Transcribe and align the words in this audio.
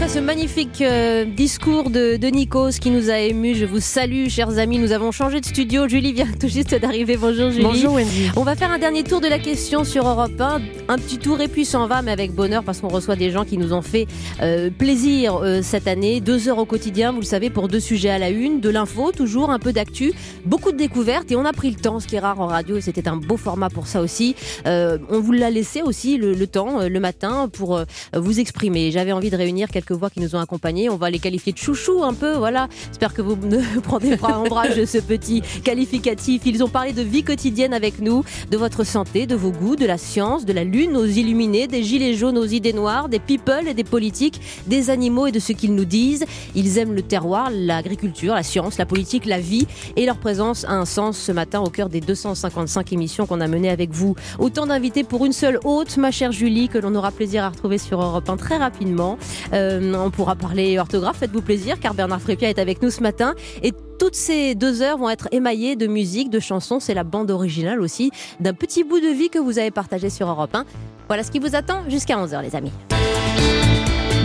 Après 0.00 0.14
ce 0.14 0.18
magnifique 0.18 0.80
euh, 0.80 1.26
discours 1.26 1.90
de, 1.90 2.16
de 2.16 2.26
Nikos 2.28 2.78
qui 2.80 2.90
nous 2.90 3.10
a 3.10 3.18
émus, 3.18 3.54
je 3.54 3.66
vous 3.66 3.80
salue, 3.80 4.28
chers 4.28 4.56
amis. 4.56 4.78
Nous 4.78 4.92
avons 4.92 5.12
changé 5.12 5.42
de 5.42 5.44
studio. 5.44 5.88
Julie 5.88 6.14
vient 6.14 6.32
tout 6.40 6.48
juste 6.48 6.74
d'arriver. 6.74 7.18
Bonjour, 7.18 7.50
Julie. 7.50 7.64
Bonjour 7.64 7.92
Wendy. 7.92 8.30
On 8.34 8.42
va 8.42 8.56
faire 8.56 8.70
un 8.70 8.78
dernier 8.78 9.02
tour 9.02 9.20
de 9.20 9.28
la 9.28 9.38
question 9.38 9.84
sur 9.84 10.08
Europe 10.08 10.40
1. 10.40 10.62
Un 10.88 10.96
petit 10.96 11.18
tour 11.18 11.42
et 11.42 11.48
puis 11.48 11.66
s'en 11.66 11.86
va, 11.86 12.00
mais 12.00 12.12
avec 12.12 12.32
bonheur 12.32 12.64
parce 12.64 12.80
qu'on 12.80 12.88
reçoit 12.88 13.14
des 13.14 13.30
gens 13.30 13.44
qui 13.44 13.58
nous 13.58 13.74
ont 13.74 13.82
fait 13.82 14.06
euh, 14.40 14.70
plaisir 14.70 15.36
euh, 15.36 15.60
cette 15.60 15.86
année. 15.86 16.22
Deux 16.22 16.48
heures 16.48 16.56
au 16.56 16.64
quotidien, 16.64 17.12
vous 17.12 17.20
le 17.20 17.26
savez, 17.26 17.50
pour 17.50 17.68
deux 17.68 17.78
sujets 17.78 18.08
à 18.08 18.16
la 18.16 18.30
une, 18.30 18.60
de 18.60 18.70
l'info, 18.70 19.12
toujours 19.12 19.50
un 19.50 19.58
peu 19.58 19.74
d'actu, 19.74 20.14
beaucoup 20.46 20.72
de 20.72 20.78
découvertes 20.78 21.30
et 21.30 21.36
on 21.36 21.44
a 21.44 21.52
pris 21.52 21.70
le 21.70 21.76
temps, 21.76 22.00
ce 22.00 22.06
qui 22.06 22.16
est 22.16 22.20
rare 22.20 22.40
en 22.40 22.46
radio 22.46 22.78
et 22.78 22.80
c'était 22.80 23.06
un 23.06 23.16
beau 23.16 23.36
format 23.36 23.68
pour 23.68 23.86
ça 23.86 24.00
aussi. 24.00 24.34
On 24.64 25.20
vous 25.20 25.32
l'a 25.32 25.50
laissé 25.50 25.82
aussi 25.82 26.16
le, 26.16 26.32
le 26.32 26.46
temps, 26.46 26.88
le 26.88 27.00
matin, 27.00 27.50
pour 27.52 27.82
vous 28.14 28.40
exprimer. 28.40 28.92
J'avais 28.92 29.12
envie 29.12 29.28
de 29.28 29.36
réunir 29.36 29.68
quelques 29.68 29.89
voix 29.94 30.10
qui 30.10 30.20
nous 30.20 30.34
ont 30.34 30.40
accompagnés. 30.40 30.88
On 30.90 30.96
va 30.96 31.10
les 31.10 31.18
qualifier 31.18 31.52
de 31.52 31.58
chouchou 31.58 32.02
un 32.02 32.14
peu, 32.14 32.34
voilà. 32.34 32.68
J'espère 32.88 33.14
que 33.14 33.22
vous 33.22 33.36
ne 33.46 33.80
prendrez 33.82 34.16
pas 34.16 34.38
ombrage 34.38 34.76
de 34.76 34.84
ce 34.84 34.98
petit 34.98 35.42
qualificatif. 35.64 36.42
Ils 36.44 36.62
ont 36.62 36.68
parlé 36.68 36.92
de 36.92 37.02
vie 37.02 37.22
quotidienne 37.22 37.74
avec 37.74 38.00
nous, 38.00 38.24
de 38.50 38.56
votre 38.56 38.84
santé, 38.84 39.26
de 39.26 39.34
vos 39.34 39.50
goûts, 39.50 39.76
de 39.76 39.86
la 39.86 39.98
science, 39.98 40.44
de 40.44 40.52
la 40.52 40.64
lune 40.64 40.96
aux 40.96 41.06
illuminés, 41.06 41.66
des 41.66 41.82
gilets 41.82 42.14
jaunes 42.14 42.38
aux 42.38 42.46
idées 42.46 42.72
noires, 42.72 43.08
des 43.08 43.18
people 43.18 43.68
et 43.68 43.74
des 43.74 43.84
politiques, 43.84 44.40
des 44.66 44.90
animaux 44.90 45.26
et 45.26 45.32
de 45.32 45.38
ce 45.38 45.52
qu'ils 45.52 45.74
nous 45.74 45.84
disent. 45.84 46.24
Ils 46.54 46.78
aiment 46.78 46.94
le 46.94 47.02
terroir, 47.02 47.50
l'agriculture, 47.52 48.34
la 48.34 48.42
science, 48.42 48.78
la 48.78 48.86
politique, 48.86 49.26
la 49.26 49.40
vie 49.40 49.66
et 49.96 50.06
leur 50.06 50.18
présence 50.18 50.64
a 50.64 50.72
un 50.72 50.84
sens 50.84 51.18
ce 51.18 51.32
matin 51.32 51.60
au 51.60 51.70
cœur 51.70 51.88
des 51.88 52.00
255 52.00 52.92
émissions 52.92 53.26
qu'on 53.26 53.40
a 53.40 53.48
menées 53.48 53.70
avec 53.70 53.90
vous. 53.90 54.14
Autant 54.38 54.66
d'invités 54.66 55.04
pour 55.04 55.24
une 55.24 55.32
seule 55.32 55.58
hôte, 55.64 55.96
ma 55.96 56.10
chère 56.10 56.32
Julie, 56.32 56.68
que 56.68 56.78
l'on 56.78 56.94
aura 56.94 57.10
plaisir 57.10 57.44
à 57.44 57.48
retrouver 57.50 57.78
sur 57.78 58.00
Europe 58.00 58.28
1 58.28 58.36
très 58.36 58.56
rapidement. 58.56 59.18
Euh, 59.52 59.79
on 59.80 60.10
pourra 60.10 60.36
parler 60.36 60.78
orthographe, 60.78 61.16
faites-vous 61.18 61.42
plaisir, 61.42 61.78
car 61.80 61.94
Bernard 61.94 62.20
Frépia 62.20 62.48
est 62.48 62.58
avec 62.58 62.82
nous 62.82 62.90
ce 62.90 63.02
matin. 63.02 63.34
Et 63.62 63.72
toutes 63.98 64.14
ces 64.14 64.54
deux 64.54 64.82
heures 64.82 64.98
vont 64.98 65.10
être 65.10 65.28
émaillées 65.32 65.76
de 65.76 65.86
musique, 65.86 66.30
de 66.30 66.40
chansons. 66.40 66.80
C'est 66.80 66.94
la 66.94 67.04
bande 67.04 67.30
originale 67.30 67.80
aussi 67.80 68.10
d'un 68.40 68.54
petit 68.54 68.84
bout 68.84 69.00
de 69.00 69.08
vie 69.08 69.28
que 69.28 69.38
vous 69.38 69.58
avez 69.58 69.70
partagé 69.70 70.10
sur 70.10 70.28
Europe 70.28 70.54
1. 70.54 70.64
Voilà 71.08 71.22
ce 71.22 71.30
qui 71.30 71.38
vous 71.38 71.54
attend 71.54 71.88
jusqu'à 71.88 72.16
11h, 72.16 72.42
les 72.42 72.56
amis. 72.56 72.72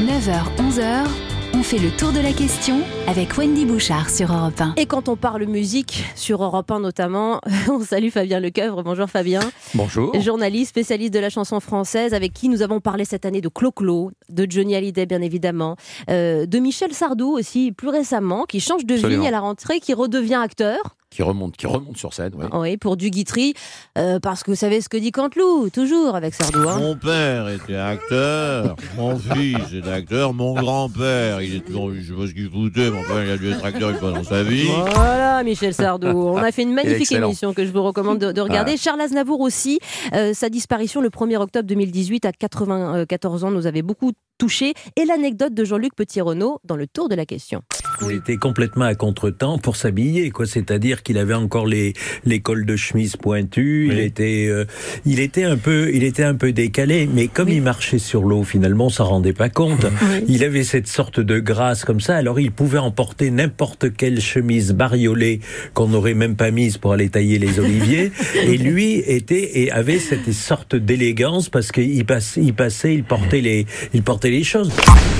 9h, 0.05 0.43
11h, 0.57 1.34
on 1.57 1.63
fait 1.63 1.77
le 1.77 1.89
tour 1.89 2.11
de 2.11 2.19
la 2.19 2.33
question 2.33 2.81
avec 3.07 3.37
Wendy 3.37 3.65
Bouchard 3.65 4.09
sur 4.09 4.33
Europe 4.33 4.59
1. 4.59 4.73
Et 4.75 4.85
quand 4.85 5.07
on 5.07 5.15
parle 5.15 5.45
musique, 5.45 6.03
sur 6.15 6.43
Europe 6.43 6.69
1 6.69 6.81
notamment, 6.81 7.39
on 7.69 7.79
salue 7.79 8.09
Fabien 8.09 8.41
Lecoeuvre. 8.41 8.83
Bonjour 8.83 9.09
Fabien. 9.09 9.39
bonjour. 9.73 10.19
Journaliste, 10.19 10.71
spécialiste 10.71 11.13
de 11.13 11.19
la 11.19 11.29
chanson 11.29 11.61
française, 11.61 12.13
avec 12.13 12.33
qui 12.33 12.49
nous 12.49 12.61
avons 12.61 12.81
parlé 12.81 13.05
cette 13.05 13.25
année 13.25 13.39
de 13.39 13.47
Clo-Clo, 13.47 14.11
de 14.29 14.47
Johnny 14.49 14.75
Hallyday 14.75 15.05
bien 15.05 15.21
évidemment, 15.21 15.77
euh, 16.09 16.45
de 16.45 16.59
Michel 16.59 16.93
Sardou 16.93 17.31
aussi 17.31 17.71
plus 17.71 17.89
récemment, 17.89 18.43
qui 18.43 18.59
change 18.59 18.85
de 18.85 18.95
Absolument. 18.95 19.21
vie 19.21 19.27
à 19.27 19.31
la 19.31 19.39
rentrée, 19.39 19.79
qui 19.79 19.93
redevient 19.93 20.35
acteur. 20.43 20.97
Qui 21.15 21.23
remonte, 21.23 21.55
qui 21.55 21.65
remonte 21.65 21.95
sur 21.97 22.13
scène. 22.13 22.33
Oui, 22.51 22.75
pour 22.75 22.97
du 22.97 23.09
Guitry, 23.09 23.53
euh, 23.97 24.19
parce 24.19 24.43
que 24.43 24.51
vous 24.51 24.57
savez 24.57 24.81
ce 24.81 24.89
que 24.89 24.97
dit 24.97 25.11
Canteloup, 25.13 25.69
toujours 25.69 26.13
avec 26.13 26.33
Sardou. 26.33 26.67
hein. 26.67 26.77
Mon 26.77 26.97
père 26.97 27.47
était 27.47 27.77
acteur, 27.77 28.75
mon 28.97 29.17
fils 29.17 29.57
est 29.73 29.87
acteur, 29.87 30.33
mon 30.33 30.53
grand-père, 30.55 31.41
il 31.41 31.55
est 31.55 31.59
toujours, 31.65 31.91
je 31.93 32.01
sais 32.01 32.19
pas 32.19 32.27
ce 32.27 32.33
qu'il 32.33 32.49
foutait, 32.49 32.89
mon 32.91 33.01
père 33.03 33.23
il 33.23 33.29
a 33.31 33.37
dû 33.37 33.49
être 33.49 33.63
acteur 33.63 33.91
une 33.91 33.95
fois 33.97 34.11
dans 34.11 34.25
sa 34.25 34.43
vie. 34.43 34.67
Voilà, 34.93 35.41
Michel 35.45 35.73
Sardou. 35.73 36.07
On 36.33 36.37
a 36.37 36.51
fait 36.51 36.63
une 36.63 36.73
magnifique 36.73 37.07
émission 37.27 37.53
que 37.53 37.65
je 37.65 37.71
vous 37.71 37.83
recommande 37.83 38.19
de, 38.19 38.33
de 38.33 38.41
regarder. 38.41 38.75
Charles 38.75 38.99
Aznavour 38.99 39.39
aussi. 39.39 39.79
euh, 40.13 40.33
sa 40.33 40.49
disparition 40.49 40.99
le 40.99 41.09
1er 41.09 41.37
octobre 41.37 41.65
2018 41.67 42.25
à 42.25 42.33
94 42.33 43.45
ans 43.45 43.51
nous 43.51 43.67
avait 43.67 43.83
beaucoup 43.83 44.11
touché. 44.37 44.73
Et 44.97 45.05
l'anecdote 45.05 45.53
de 45.53 45.63
Jean-Luc 45.63 45.95
Petit-Renault 45.95 46.59
dans 46.65 46.75
le 46.75 46.87
tour 46.87 47.07
de 47.07 47.15
la 47.15 47.25
question. 47.25 47.61
Il 48.01 48.11
était 48.15 48.37
complètement 48.37 48.85
à 48.85 48.95
contre-temps 48.95 49.57
pour 49.59 49.75
s'habiller, 49.75 50.31
quoi. 50.31 50.45
C'est-à-dire 50.45 51.03
qu'il 51.03 51.17
avait 51.17 51.33
encore 51.33 51.65
les 51.65 51.93
les 52.25 52.39
cols 52.39 52.65
de 52.65 52.75
chemise 52.75 53.15
pointus. 53.15 53.89
Il 53.91 53.99
était 53.99 54.47
euh, 54.49 54.65
il 55.05 55.19
était 55.19 55.43
un 55.43 55.57
peu 55.57 55.91
il 55.93 56.03
était 56.03 56.23
un 56.23 56.35
peu 56.35 56.51
décalé, 56.51 57.09
mais 57.11 57.27
comme 57.27 57.49
il 57.49 57.61
marchait 57.61 57.99
sur 57.99 58.23
l'eau, 58.23 58.43
finalement, 58.43 58.87
on 58.87 58.89
s'en 58.89 59.05
rendait 59.05 59.33
pas 59.33 59.49
compte. 59.49 59.85
Il 60.27 60.43
avait 60.43 60.63
cette 60.63 60.87
sorte 60.87 61.19
de 61.19 61.39
grâce 61.39 61.85
comme 61.85 61.99
ça. 61.99 62.15
Alors 62.15 62.39
il 62.39 62.51
pouvait 62.51 62.77
emporter 62.79 63.31
n'importe 63.31 63.95
quelle 63.95 64.19
chemise 64.21 64.73
bariolée 64.73 65.39
qu'on 65.73 65.87
n'aurait 65.87 66.13
même 66.13 66.35
pas 66.35 66.51
mise 66.51 66.77
pour 66.77 66.93
aller 66.93 67.09
tailler 67.09 67.39
les 67.39 67.59
oliviers. 67.59 68.11
et 68.35 68.57
lui 68.57 68.95
était 69.05 69.59
et 69.59 69.71
avait 69.71 69.99
cette 69.99 70.31
sorte 70.33 70.75
d'élégance 70.75 71.49
parce 71.49 71.71
qu'il 71.71 72.05
passait 72.05 72.41
il 72.41 72.53
passait 72.53 72.93
il 72.95 73.03
portait 73.03 73.41
les 73.41 73.65
il 73.93 74.03
portait 74.03 74.29
les 74.31 74.43
choses. 74.43 74.71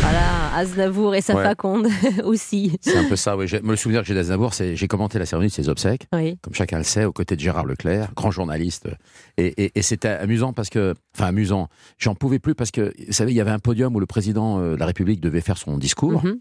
Voilà, 0.02 0.54
Aznavour 0.56 1.16
et 1.16 1.22
sa 1.22 1.36
Ouais. 1.36 1.44
faconde 1.44 1.88
aussi. 2.24 2.65
C'est 2.82 2.98
un 2.98 3.04
peu 3.08 3.16
ça, 3.16 3.36
oui. 3.38 3.48
Le 3.64 3.76
souvenir 3.76 4.02
que 4.02 4.08
j'ai 4.08 4.14
d'Aznavour, 4.14 4.54
c'est 4.54 4.76
j'ai 4.76 4.88
commenté 4.88 5.20
la 5.20 5.26
cérémonie 5.26 5.50
de 5.50 5.54
ses 5.54 5.70
obsèques, 5.70 6.08
Oui. 6.14 6.38
comme 6.42 6.54
chacun 6.54 6.78
le 6.78 6.84
sait, 6.84 7.06
aux 7.06 7.12
côtés 7.14 7.36
de 7.36 7.42
Gérard 7.42 7.66
Leclerc, 7.66 8.14
grand 8.16 8.32
journaliste. 8.32 8.88
Et, 9.38 9.48
et- 9.66 9.72
et 9.76 9.82
c'était 9.82 10.10
amusant 10.10 10.54
parce 10.54 10.70
que, 10.70 10.94
enfin 11.16 11.28
amusant, 11.28 11.68
j'en 11.98 12.16
pouvais 12.16 12.40
plus 12.40 12.56
parce 12.56 12.72
que, 12.72 12.94
vous 13.08 13.14
savez, 13.14 13.32
il 13.32 13.36
y 13.36 13.42
avait 13.42 13.52
un 13.52 13.60
podium 13.60 13.96
où 13.96 14.00
le 14.00 14.06
président 14.06 14.60
euh, 14.60 14.74
de 14.76 14.80
la 14.80 14.86
République 14.86 15.22
devait 15.22 15.42
faire 15.42 15.58
son 15.58 15.78
discours. 15.78 16.24
Mhm. 16.24 16.40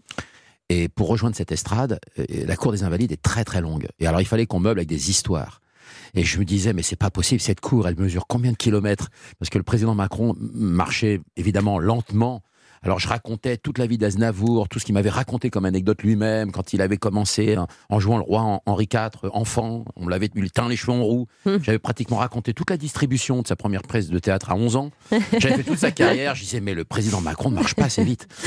Et 0.69 0.89
pour 0.89 1.07
rejoindre 1.09 1.35
cette 1.35 1.51
estrade, 1.51 1.99
euh, 2.17 2.25
la 2.47 2.55
cour 2.55 2.71
des 2.71 2.83
Invalides 2.83 3.11
est 3.11 3.21
très 3.21 3.43
très 3.43 3.61
longue. 3.61 3.87
Et 3.99 4.07
alors 4.07 4.19
il 4.21 4.25
fallait 4.25 4.47
qu'on 4.47 4.59
meuble 4.59 4.79
avec 4.79 4.89
des 4.89 5.09
histoires. 5.11 5.61
Et 6.15 6.23
je 6.23 6.39
me 6.39 6.45
disais, 6.45 6.73
mais 6.73 6.81
c'est 6.81 6.95
pas 6.95 7.11
possible, 7.11 7.39
cette 7.41 7.59
cour, 7.59 7.87
elle 7.87 7.97
mesure 7.99 8.25
combien 8.27 8.51
de 8.51 8.57
kilomètres? 8.57 9.09
Parce 9.37 9.49
que 9.49 9.57
le 9.59 9.63
président 9.63 9.93
Macron 9.93 10.33
marchait 10.39 11.19
évidemment 11.37 11.77
lentement. 11.77 12.41
Alors 12.85 12.99
je 12.99 13.07
racontais 13.07 13.57
toute 13.57 13.79
la 13.79 13.87
vie 13.87 13.97
d'Aznavour, 13.97 14.69
tout 14.69 14.77
ce 14.77 14.85
qu'il 14.85 14.93
m'avait 14.93 15.09
raconté 15.09 15.49
comme 15.49 15.65
anecdote 15.65 16.03
lui-même, 16.03 16.51
quand 16.51 16.71
il 16.71 16.81
avait 16.81 16.97
commencé 16.97 17.57
en, 17.57 17.65
en 17.89 17.99
jouant 17.99 18.17
le 18.17 18.23
roi 18.23 18.41
en- 18.41 18.61
Henri 18.67 18.87
IV, 18.93 18.99
euh, 19.23 19.29
enfant, 19.33 19.85
on 19.95 20.05
me 20.05 20.11
l'avait 20.11 20.29
lui 20.35 20.51
teint 20.51 20.69
les 20.69 20.75
cheveux 20.75 20.93
en 20.93 21.03
roux. 21.03 21.27
Hum. 21.47 21.57
J'avais 21.63 21.79
pratiquement 21.79 22.17
raconté 22.17 22.53
toute 22.53 22.69
la 22.69 22.77
distribution 22.77 23.41
de 23.41 23.47
sa 23.47 23.55
première 23.55 23.81
presse 23.81 24.09
de 24.09 24.19
théâtre 24.19 24.51
à 24.51 24.55
11 24.55 24.75
ans. 24.75 24.91
J'avais 25.39 25.55
fait 25.57 25.63
toute 25.63 25.79
sa 25.79 25.89
carrière, 25.91 26.35
je 26.35 26.43
disais, 26.43 26.59
mais 26.61 26.75
le 26.75 26.85
président 26.85 27.21
Macron 27.21 27.49
ne 27.49 27.55
marche 27.55 27.73
pas 27.73 27.85
assez 27.85 28.03
vite. 28.03 28.27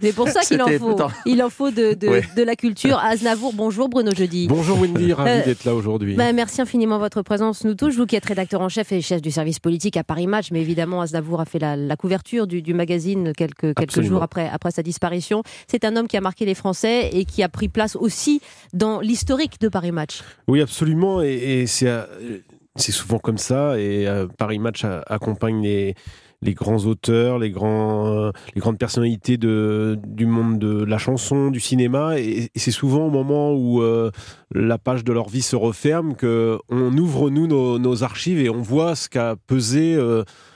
C'est 0.00 0.14
pour 0.14 0.28
ça 0.28 0.40
qu'il 0.42 0.62
en 0.62 0.68
faut. 0.78 1.00
en- 1.02 1.08
Il 1.26 1.42
en 1.42 1.50
faut 1.50 1.70
de, 1.70 1.94
de, 1.94 2.08
Ouais. 2.08 2.22
de 2.36 2.42
la 2.42 2.54
culture. 2.56 2.98
Aznavour, 2.98 3.52
bonjour 3.54 3.88
Bruno 3.88 4.12
Jeudi. 4.14 4.46
Bonjour 4.48 4.78
Wendy, 4.80 5.12
ravi 5.12 5.30
Euh, 5.30 5.44
d'être 5.44 5.64
là 5.64 5.74
aujourd'hui. 5.74 6.14
Ben, 6.14 6.34
merci 6.34 6.60
infiniment 6.60 6.98
votre 6.98 7.22
présence 7.22 7.64
nous 7.64 7.74
touche. 7.74 7.94
Vous 7.96 8.06
qui 8.06 8.14
êtes 8.16 8.24
rédacteur 8.26 8.60
en 8.60 8.68
chef 8.68 8.92
et 8.92 9.00
chef 9.00 9.20
du 9.22 9.30
service 9.30 9.58
politique 9.58 9.96
à 9.96 10.04
Paris 10.04 10.26
Match, 10.26 10.48
mais 10.52 10.60
évidemment 10.60 11.00
Aznavour 11.00 11.40
a 11.40 11.44
fait 11.44 11.58
la, 11.58 11.76
la 11.76 11.96
couverture 11.96 12.43
du, 12.46 12.62
du 12.62 12.74
magazine 12.74 13.32
quelques, 13.32 13.60
quelques 13.60 13.82
Absolument. 13.82 14.14
jours 14.14 14.22
après, 14.22 14.48
après 14.48 14.70
sa 14.70 14.82
disparition. 14.82 15.42
C'est 15.68 15.84
un 15.84 15.96
homme 15.96 16.08
qui 16.08 16.16
a 16.16 16.20
marqué 16.20 16.44
les 16.44 16.54
Français 16.54 17.10
et 17.12 17.24
qui 17.24 17.42
a 17.42 17.48
pris 17.48 17.68
place 17.68 17.96
aussi 17.96 18.40
dans 18.72 19.00
l'historique 19.00 19.60
de 19.60 19.68
Paris 19.68 19.92
Match. 19.92 20.22
Oui, 20.48 20.60
absolument, 20.60 21.22
et, 21.22 21.32
et 21.34 21.66
c'est 21.66 21.88
euh, 21.88 22.02
c'est 22.76 22.92
souvent 22.92 23.18
comme 23.18 23.38
ça, 23.38 23.78
et 23.78 24.06
euh, 24.08 24.26
Paris 24.36 24.58
Match 24.58 24.84
a- 24.84 25.02
accompagne 25.06 25.62
les 25.62 25.94
les 26.42 26.52
grands 26.52 26.84
auteurs, 26.84 27.38
les, 27.38 27.50
grands, 27.50 28.06
euh, 28.08 28.30
les 28.54 28.60
grandes 28.60 28.76
personnalités 28.76 29.38
de, 29.38 29.98
du 30.06 30.26
monde 30.26 30.58
de 30.58 30.84
la 30.84 30.98
chanson, 30.98 31.50
du 31.50 31.58
cinéma, 31.58 32.18
et, 32.20 32.50
et 32.54 32.58
c'est 32.58 32.70
souvent 32.70 33.06
au 33.06 33.10
moment 33.10 33.54
où 33.54 33.80
euh, 33.80 34.10
la 34.54 34.76
page 34.76 35.04
de 35.04 35.12
leur 35.14 35.30
vie 35.30 35.40
se 35.40 35.56
referme 35.56 36.14
que 36.16 36.58
on 36.68 36.94
ouvre 36.98 37.30
nous 37.30 37.46
nos, 37.46 37.78
nos 37.78 38.02
archives 38.02 38.40
et 38.40 38.50
on 38.50 38.60
voit 38.60 38.94
ce 38.94 39.08
qu'a 39.08 39.36
pesé 39.46 39.96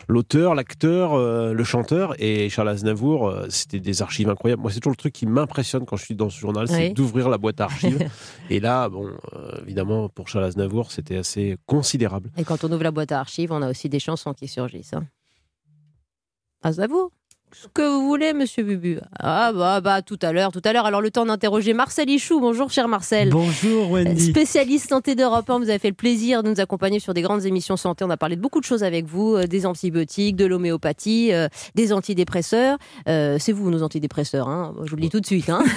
l'auteur, 0.08 0.54
l'acteur, 0.54 1.14
euh, 1.14 1.52
le 1.52 1.64
chanteur. 1.64 2.14
Et 2.20 2.48
Charles 2.48 2.70
Aznavour, 2.70 3.28
euh, 3.28 3.46
c'était 3.50 3.78
des 3.78 4.02
archives 4.02 4.28
incroyables. 4.28 4.62
Moi, 4.62 4.70
c'est 4.72 4.80
toujours 4.80 4.92
le 4.92 4.96
truc 4.96 5.12
qui 5.12 5.26
m'impressionne 5.26 5.84
quand 5.84 5.96
je 5.96 6.04
suis 6.04 6.16
dans 6.16 6.30
ce 6.30 6.38
journal, 6.40 6.66
Oui. 6.68 6.74
c'est 6.74 6.88
d'ouvrir 6.90 7.28
la 7.28 7.38
boîte 7.38 7.60
à 7.60 7.64
archives. 7.64 8.10
et 8.50 8.58
là, 8.58 8.88
bon, 8.88 9.06
euh, 9.34 9.60
évidemment, 9.62 10.08
pour 10.08 10.28
Charles 10.28 10.46
Aznavour, 10.46 10.90
c'était 10.90 11.16
assez 11.18 11.56
considérable. 11.66 12.30
Et 12.36 12.44
quand 12.44 12.64
on 12.64 12.72
ouvre 12.72 12.82
la 12.82 12.90
boîte 12.90 13.12
à 13.12 13.20
archives, 13.20 13.52
on 13.52 13.62
a 13.62 13.70
aussi 13.70 13.88
des 13.88 14.00
chansons 14.00 14.34
qui 14.34 14.48
surgissent. 14.48 14.94
Hein. 14.94 15.06
Aznavour? 16.62 17.12
Ce 17.52 17.66
que 17.72 17.82
vous 17.82 18.06
voulez, 18.06 18.34
monsieur 18.34 18.62
Bubu. 18.62 18.98
Ah 19.18 19.52
bah, 19.52 19.80
bah 19.80 20.02
tout 20.02 20.18
à 20.22 20.32
l'heure, 20.32 20.52
tout 20.52 20.60
à 20.64 20.72
l'heure. 20.72 20.86
Alors 20.86 21.00
le 21.00 21.10
temps 21.10 21.24
d'interroger 21.24 21.72
Marcel 21.72 22.08
Ichou. 22.10 22.40
Bonjour, 22.40 22.70
cher 22.70 22.88
Marcel. 22.88 23.30
Bonjour 23.30 23.90
Wendy. 23.90 24.30
Spécialiste 24.30 24.90
santé 24.90 25.14
d'Europe 25.14 25.48
1, 25.48 25.58
vous 25.58 25.70
avez 25.70 25.78
fait 25.78 25.88
le 25.88 25.94
plaisir 25.94 26.42
de 26.42 26.50
nous 26.50 26.60
accompagner 26.60 27.00
sur 27.00 27.14
des 27.14 27.22
grandes 27.22 27.46
émissions 27.46 27.76
santé. 27.76 28.04
On 28.04 28.10
a 28.10 28.16
parlé 28.16 28.36
de 28.36 28.40
beaucoup 28.40 28.60
de 28.60 28.64
choses 28.64 28.84
avec 28.84 29.06
vous, 29.06 29.34
euh, 29.34 29.46
des 29.46 29.66
antibiotiques, 29.66 30.36
de 30.36 30.44
l'homéopathie, 30.46 31.32
euh, 31.32 31.48
des 31.74 31.92
antidépresseurs. 31.92 32.78
Euh, 33.08 33.38
c'est 33.40 33.52
vous 33.52 33.70
nos 33.70 33.82
antidépresseurs, 33.82 34.48
hein 34.48 34.74
je 34.84 34.90
vous 34.90 34.96
le 34.96 35.02
dis 35.02 35.10
tout 35.10 35.20
de 35.20 35.26
suite. 35.26 35.48
Hein 35.50 35.62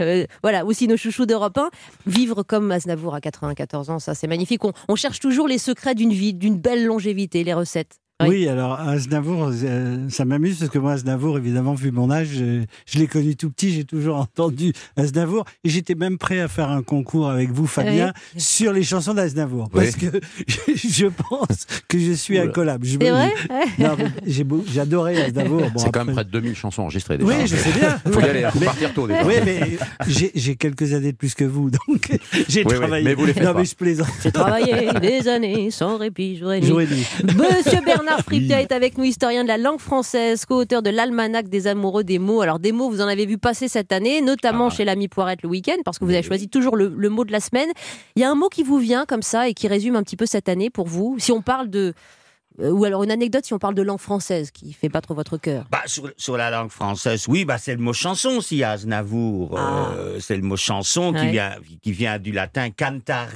Euh, 0.00 0.26
voilà, 0.42 0.64
aussi 0.64 0.88
nos 0.88 0.96
chouchous 0.96 1.26
d'Europe 1.26 1.56
1. 1.58 1.70
Vivre 2.06 2.42
comme 2.42 2.70
Aznavour 2.70 3.14
à 3.14 3.20
94 3.20 3.90
ans, 3.90 3.98
ça 3.98 4.14
c'est 4.14 4.26
magnifique. 4.26 4.64
On, 4.64 4.72
on 4.88 4.96
cherche 4.96 5.20
toujours 5.20 5.46
les 5.46 5.58
secrets 5.58 5.94
d'une 5.94 6.12
vie, 6.12 6.34
d'une 6.34 6.58
belle 6.58 6.84
longévité, 6.86 7.44
les 7.44 7.54
recettes. 7.54 7.98
Oui, 8.28 8.48
alors 8.48 8.78
Aznavour, 8.80 9.50
euh, 9.64 10.08
ça 10.08 10.24
m'amuse 10.24 10.58
parce 10.58 10.70
que 10.70 10.78
moi, 10.78 10.92
Aznavour, 10.92 11.38
évidemment, 11.38 11.74
vu 11.74 11.90
mon 11.90 12.10
âge, 12.10 12.28
je, 12.34 12.62
je 12.86 12.98
l'ai 12.98 13.06
connu 13.06 13.36
tout 13.36 13.50
petit, 13.50 13.72
j'ai 13.72 13.84
toujours 13.84 14.16
entendu 14.18 14.72
Aznavour 14.96 15.44
et 15.64 15.68
j'étais 15.68 15.94
même 15.94 16.18
prêt 16.18 16.40
à 16.40 16.48
faire 16.48 16.70
un 16.70 16.82
concours 16.82 17.28
avec 17.30 17.50
vous, 17.50 17.66
Fabien, 17.66 18.12
sur 18.36 18.72
les 18.72 18.82
chansons 18.82 19.14
d'Aznavour 19.14 19.68
parce 19.70 19.96
que 19.96 20.06
je 20.74 21.06
pense 21.06 21.66
que 21.88 21.98
je 21.98 22.12
suis 22.12 22.38
incollable. 22.38 22.86
Je 22.86 24.42
beau- 24.44 24.64
J'adorais 24.72 25.22
Aznavour. 25.22 25.62
Bon, 25.70 25.78
C'est 25.78 25.90
quand 25.92 26.00
même 26.00 26.10
après- 26.10 26.14
près 26.14 26.24
de 26.24 26.30
2000 26.30 26.54
chansons 26.56 26.82
enregistrées 26.82 27.18
déjà. 27.18 27.28
Oui, 27.30 27.46
je 27.46 27.56
sais 27.56 27.72
bien. 27.78 27.98
Faut 28.10 28.20
y 28.20 28.24
aller, 28.24 28.44
hein, 28.44 28.50
faut 28.50 28.58
Mais- 28.60 28.66
partir 28.66 28.92
tôt 28.94 29.06
déjà. 29.06 29.24
Oui, 29.24 29.34
mais 29.44 29.78
j'ai 30.08 30.30
j'ai 30.34 30.56
quelques 30.56 30.92
années 30.92 31.12
de 31.12 31.16
plus 31.16 31.34
que 31.34 31.44
vous, 31.44 31.70
donc 31.70 32.10
j'ai 32.48 32.60
Oui, 32.60 32.66
oui, 32.72 32.76
travaillé. 32.76 33.04
mais 33.04 33.14
vous 33.14 33.26
les 33.26 33.32
faites 33.32 33.44
non, 33.44 33.52
pas. 33.52 33.58
mais 33.60 33.64
je 33.64 33.74
plaisante. 33.74 34.08
J'ai 34.22 34.32
travaillé 34.32 34.90
des 35.00 35.28
années 35.28 35.70
sans 35.70 35.96
répit. 35.98 36.36
Jour 36.36 36.52
et 36.52 36.60
nuit. 36.60 37.06
Monsieur 37.24 37.80
Bernard 37.84 38.11
Fripia 38.18 38.60
est 38.60 38.72
avec 38.72 38.98
nous, 38.98 39.04
historien 39.04 39.42
de 39.42 39.48
la 39.48 39.58
langue 39.58 39.78
française, 39.80 40.44
co-auteur 40.44 40.82
de 40.82 40.90
l'Almanach 40.90 41.48
des 41.48 41.66
amoureux 41.66 42.04
des 42.04 42.18
mots. 42.18 42.40
Alors, 42.40 42.58
des 42.58 42.72
mots, 42.72 42.90
vous 42.90 43.00
en 43.00 43.08
avez 43.08 43.26
vu 43.26 43.38
passer 43.38 43.68
cette 43.68 43.92
année, 43.92 44.20
notamment 44.20 44.66
Ah. 44.66 44.70
chez 44.70 44.84
l'ami 44.84 45.08
Poirette 45.08 45.42
le 45.42 45.48
week-end, 45.48 45.76
parce 45.84 45.98
que 45.98 46.04
vous 46.04 46.12
avez 46.12 46.22
choisi 46.22 46.48
toujours 46.48 46.76
le, 46.76 46.92
le 46.96 47.08
mot 47.08 47.24
de 47.24 47.32
la 47.32 47.40
semaine. 47.40 47.68
Il 48.16 48.22
y 48.22 48.24
a 48.24 48.30
un 48.30 48.34
mot 48.34 48.48
qui 48.48 48.62
vous 48.62 48.78
vient 48.78 49.04
comme 49.06 49.22
ça 49.22 49.48
et 49.48 49.54
qui 49.54 49.68
résume 49.68 49.96
un 49.96 50.02
petit 50.02 50.16
peu 50.16 50.26
cette 50.26 50.48
année 50.48 50.70
pour 50.70 50.86
vous. 50.86 51.16
Si 51.18 51.32
on 51.32 51.42
parle 51.42 51.68
de. 51.70 51.94
Euh, 52.60 52.70
ou 52.70 52.84
alors 52.84 53.02
une 53.04 53.10
anecdote, 53.10 53.44
si 53.44 53.54
on 53.54 53.58
parle 53.58 53.74
de 53.74 53.82
langue 53.82 54.00
française, 54.00 54.50
qui 54.50 54.72
fait 54.72 54.88
pas 54.88 55.00
trop 55.00 55.14
votre 55.14 55.36
cœur. 55.36 55.64
Bah, 55.70 55.82
sur, 55.86 56.10
sur 56.16 56.36
la 56.36 56.50
langue 56.50 56.70
française, 56.70 57.26
oui, 57.28 57.44
bah, 57.44 57.58
c'est 57.58 57.74
le 57.74 57.80
mot 57.80 57.92
chanson 57.92 58.30
aussi, 58.30 58.62
Aznavour. 58.64 59.56
Ah. 59.58 59.92
Euh, 59.96 60.18
c'est 60.20 60.36
le 60.36 60.42
mot 60.42 60.56
chanson 60.56 61.12
qui, 61.12 61.28
vient, 61.28 61.54
qui 61.82 61.92
vient 61.92 62.18
du 62.18 62.32
latin 62.32 62.70
cantare. 62.70 63.28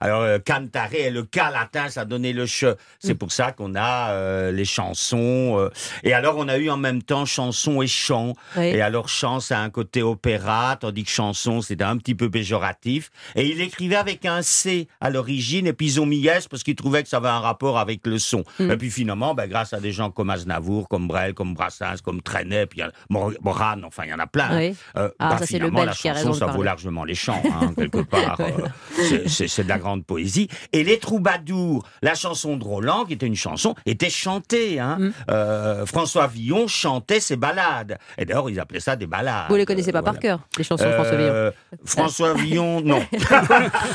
Alors, 0.00 0.22
euh, 0.22 0.38
cantare, 0.38 0.94
et 0.94 1.10
le 1.10 1.22
K 1.24 1.36
latin, 1.36 1.88
ça 1.88 2.04
donnait 2.04 2.32
le 2.32 2.46
che. 2.46 2.76
C'est 2.98 3.14
Mm. 3.14 3.18
pour 3.18 3.32
ça 3.32 3.52
qu'on 3.52 3.74
a 3.74 4.10
euh, 4.12 4.52
les 4.52 4.64
chansons. 4.64 5.68
et 6.04 6.12
alors, 6.12 6.36
on 6.38 6.48
a 6.48 6.58
eu 6.58 6.70
en 6.70 6.76
même 6.76 7.02
temps 7.02 7.24
chanson 7.24 7.82
et 7.82 7.86
chant. 7.86 8.34
Oui. 8.56 8.64
Et 8.64 8.80
alors, 8.82 9.08
chant, 9.08 9.40
ça 9.40 9.58
a 9.58 9.62
un 9.62 9.70
côté 9.70 10.02
opéra, 10.02 10.76
tandis 10.80 11.04
que 11.04 11.10
chanson, 11.10 11.60
c'était 11.62 11.84
un 11.84 11.96
petit 11.96 12.14
peu 12.14 12.30
péjoratif. 12.30 13.10
Et 13.36 13.46
il 13.48 13.60
écrivait 13.60 13.96
avec 13.96 14.24
un 14.26 14.42
C 14.42 14.88
à 15.00 15.10
l'origine, 15.10 15.66
et 15.66 15.72
puis 15.72 15.86
ils 15.86 16.00
ont 16.00 16.06
mis 16.06 16.26
S 16.26 16.48
parce 16.48 16.62
qu'ils 16.62 16.76
trouvaient 16.76 17.02
que 17.02 17.08
ça 17.08 17.18
avait 17.18 17.28
un 17.28 17.40
rapport 17.40 17.78
avec 17.78 18.06
le 18.06 18.18
son. 18.18 18.39
Mm. 18.58 18.70
Et 18.70 18.76
puis 18.76 18.90
finalement, 18.90 19.34
ben, 19.34 19.48
grâce 19.48 19.72
à 19.72 19.80
des 19.80 19.92
gens 19.92 20.10
comme 20.10 20.30
Aznavour, 20.30 20.88
comme 20.88 21.06
Brel, 21.08 21.34
comme 21.34 21.54
Brassens, 21.54 21.96
comme 22.04 22.22
Trenet, 22.22 22.66
puis 22.66 22.82
Moran, 23.08 23.76
enfin, 23.84 24.04
il 24.04 24.10
y 24.10 24.14
en 24.14 24.18
a 24.18 24.26
plein. 24.26 24.56
Oui. 24.56 24.74
Euh, 24.96 25.08
Ah, 25.18 25.30
bah, 25.30 25.38
ça, 25.38 25.46
c'est 25.46 25.58
le 25.58 25.66
finalement, 25.66 25.84
Belge 25.86 26.00
la 26.04 26.14
chanson, 26.14 26.32
ça 26.32 26.46
vaut 26.46 26.62
largement 26.62 27.04
les 27.04 27.14
chants, 27.14 27.42
hein, 27.44 27.72
quelque 27.76 28.02
part. 28.02 28.38
euh, 28.40 29.26
c'est- 29.26 29.60
de 29.62 29.68
la 29.68 29.78
grande 29.78 30.04
poésie. 30.06 30.48
Et 30.72 30.84
les 30.84 30.98
troubadours, 30.98 31.84
la 32.02 32.14
chanson 32.14 32.56
de 32.56 32.64
Roland, 32.64 33.04
qui 33.04 33.12
était 33.14 33.26
une 33.26 33.36
chanson, 33.36 33.74
était 33.86 34.10
chantée. 34.10 34.80
Hein. 34.80 34.96
Mm. 34.98 35.12
Euh, 35.30 35.86
François 35.86 36.26
Villon 36.26 36.66
chantait 36.68 37.20
ses 37.20 37.36
ballades. 37.36 37.98
Et 38.16 38.24
d'ailleurs, 38.24 38.48
ils 38.48 38.58
appelaient 38.60 38.80
ça 38.80 38.96
des 38.96 39.06
ballades. 39.06 39.46
Vous 39.48 39.56
les 39.56 39.66
connaissez 39.66 39.92
pas 39.92 39.98
Euh, 39.98 40.02
par 40.02 40.18
cœur, 40.18 40.40
les 40.56 40.64
chansons 40.64 40.84
de 40.86 40.92
François 40.92 41.16
Villon. 41.16 41.52
François 41.84 42.34
Villon, 42.34 42.80
non. 42.84 43.02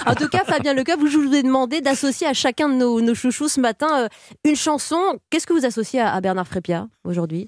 En 0.05 0.13
tout 0.15 0.27
cas, 0.27 0.43
Fabien 0.45 0.73
Lecoeur, 0.73 0.97
vous- 0.99 1.07
je 1.07 1.17
vous 1.17 1.33
ai 1.33 1.43
demandé 1.43 1.81
d'associer 1.81 2.27
à 2.27 2.33
chacun 2.33 2.69
de 2.69 2.75
nos, 2.75 3.01
nos 3.01 3.15
chouchous 3.15 3.47
ce 3.49 3.59
matin 3.59 4.07
une 4.45 4.55
chanson. 4.55 4.97
Qu'est-ce 5.29 5.45
que 5.47 5.53
vous 5.53 5.65
associez 5.65 5.99
à, 5.99 6.13
à 6.13 6.21
Bernard 6.21 6.47
Frépia 6.47 6.87
aujourd'hui? 7.03 7.47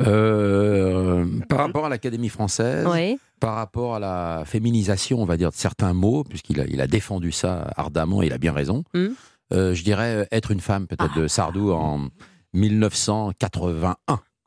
Euh, 0.00 1.24
par 1.48 1.58
rapport 1.58 1.86
à 1.86 1.88
l'Académie 1.88 2.28
française, 2.28 2.86
Oui. 2.90 3.18
par 3.40 3.54
rapport 3.54 3.94
à 3.94 3.98
la 4.00 4.42
féminisation, 4.44 5.20
on 5.20 5.24
va 5.24 5.36
dire, 5.36 5.50
de 5.50 5.54
certains 5.54 5.92
mots, 5.92 6.24
puisqu'il 6.24 6.60
a, 6.60 6.64
il 6.66 6.80
a 6.80 6.86
défendu 6.86 7.30
ça 7.32 7.70
ardemment, 7.76 8.22
et 8.22 8.26
il 8.26 8.32
a 8.32 8.38
bien 8.38 8.52
raison, 8.52 8.82
Mm. 8.94 9.06
euh, 9.52 9.74
je 9.74 9.84
dirais 9.84 10.14
euh, 10.16 10.24
Être 10.32 10.50
une 10.50 10.60
femme, 10.60 10.86
peut-être, 10.88 11.12
Ah. 11.16 11.20
de 11.20 11.28
Sardou 11.28 11.70
en 11.72 12.08
1981. 12.54 13.96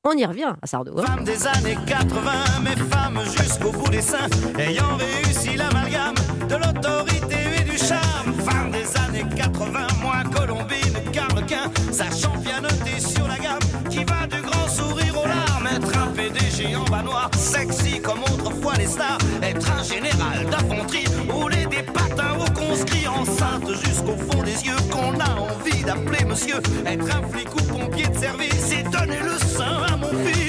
On 0.03 0.11
y 0.13 0.25
revient 0.25 0.53
à 0.61 0.67
Sardou. 0.67 0.97
hein. 0.99 1.03
Femmes 1.05 1.23
des 1.23 1.47
années 1.47 1.77
80, 1.85 2.31
mais 2.63 2.75
femmes 2.75 3.19
jusqu'au 3.37 3.71
bout 3.71 3.89
des 3.89 4.01
seins, 4.01 4.27
ayant 4.57 4.95
réussi 4.97 5.57
l'amalgame 5.57 6.15
de 6.49 6.55
l'autorité 6.55 7.35
et 7.59 7.63
du 7.69 7.77
charme. 7.77 8.33
Femmes 8.45 8.71
des 8.71 8.97
années 8.97 9.25
80, 9.35 9.87
moi 10.01 10.23
Colombine, 10.33 11.11
Carlequin, 11.11 11.71
sachant 11.97 12.37
bien 12.37 12.61
noter 12.61 12.99
sur 12.99 13.27
la 13.27 13.37
gamme, 13.39 13.89
qui 13.89 14.03
va 14.03 14.27
du 14.27 14.39
grand 14.43 14.67
sourire 14.67 15.15
aux 15.17 15.27
larmes, 15.27 15.67
être 15.75 15.97
un 15.97 16.07
PDG 16.07 16.75
en 16.75 16.83
bas 16.83 17.01
noir, 17.01 17.31
sexy 17.35 17.99
comme 17.99 18.21
autrefois 18.21 18.75
les 18.77 18.85
stars, 18.85 19.17
être 19.41 19.67
un 19.71 19.83
général 19.83 20.45
d'infanterie, 20.51 21.05
rouler 21.27 21.65
des 21.65 21.81
patins 21.81 22.35
au 22.39 22.51
conscrit, 22.51 23.07
enceinte 23.07 23.71
jusqu'au 23.83 24.15
fond 24.29 24.43
des 24.43 24.63
yeux, 24.67 24.81
qu'on 24.91 25.19
a 25.19 25.31
envie 25.39 25.83
d'appeler 25.83 26.23
monsieur, 26.25 26.61
être 26.85 27.15
un 27.17 27.27
flic 27.29 27.49
ou 27.55 27.63
pompier 27.63 28.07
de 28.07 28.17
service, 28.17 28.71
et 28.71 28.83
donner 28.83 29.19
le 29.23 29.37
sein 29.39 29.81
à 29.91 29.97
mon 29.97 30.11
fils. 30.23 30.46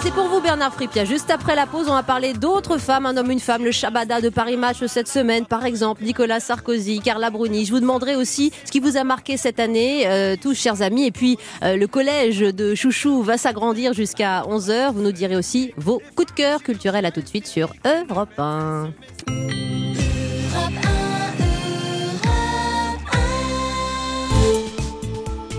C'est 0.00 0.12
pour 0.12 0.28
vous, 0.28 0.40
Bernard 0.40 0.72
Fripia. 0.72 1.04
Juste 1.04 1.28
après 1.28 1.56
la 1.56 1.66
pause, 1.66 1.88
on 1.88 1.92
va 1.92 2.04
parler 2.04 2.32
d'autres 2.32 2.78
femmes, 2.78 3.04
un 3.04 3.16
homme, 3.16 3.32
une 3.32 3.40
femme, 3.40 3.64
le 3.64 3.72
Shabada 3.72 4.20
de 4.20 4.28
Paris 4.28 4.56
Match 4.56 4.84
cette 4.86 5.08
semaine, 5.08 5.44
par 5.44 5.64
exemple, 5.64 6.04
Nicolas 6.04 6.38
Sarkozy, 6.38 7.00
Carla 7.00 7.30
Bruni. 7.30 7.64
Je 7.64 7.72
vous 7.72 7.80
demanderai 7.80 8.14
aussi 8.14 8.52
ce 8.64 8.70
qui 8.70 8.78
vous 8.78 8.96
a 8.96 9.02
marqué 9.02 9.36
cette 9.36 9.58
année, 9.58 10.06
euh, 10.06 10.36
tous, 10.40 10.54
chers 10.54 10.82
amis. 10.82 11.06
Et 11.06 11.10
puis, 11.10 11.36
euh, 11.64 11.76
le 11.76 11.86
collège 11.88 12.38
de 12.38 12.76
Chouchou 12.76 13.22
va 13.22 13.38
s'agrandir 13.38 13.92
jusqu'à 13.92 14.42
11h. 14.42 14.92
Vous 14.92 15.02
nous 15.02 15.12
direz 15.12 15.36
aussi 15.36 15.72
vos 15.76 16.00
coups 16.14 16.28
de 16.28 16.36
cœur 16.36 16.62
culturels. 16.62 17.04
À 17.04 17.10
tout 17.10 17.20
de 17.20 17.28
suite 17.28 17.46
sur 17.46 17.72
Europe 17.84 18.38
1. 18.38 18.90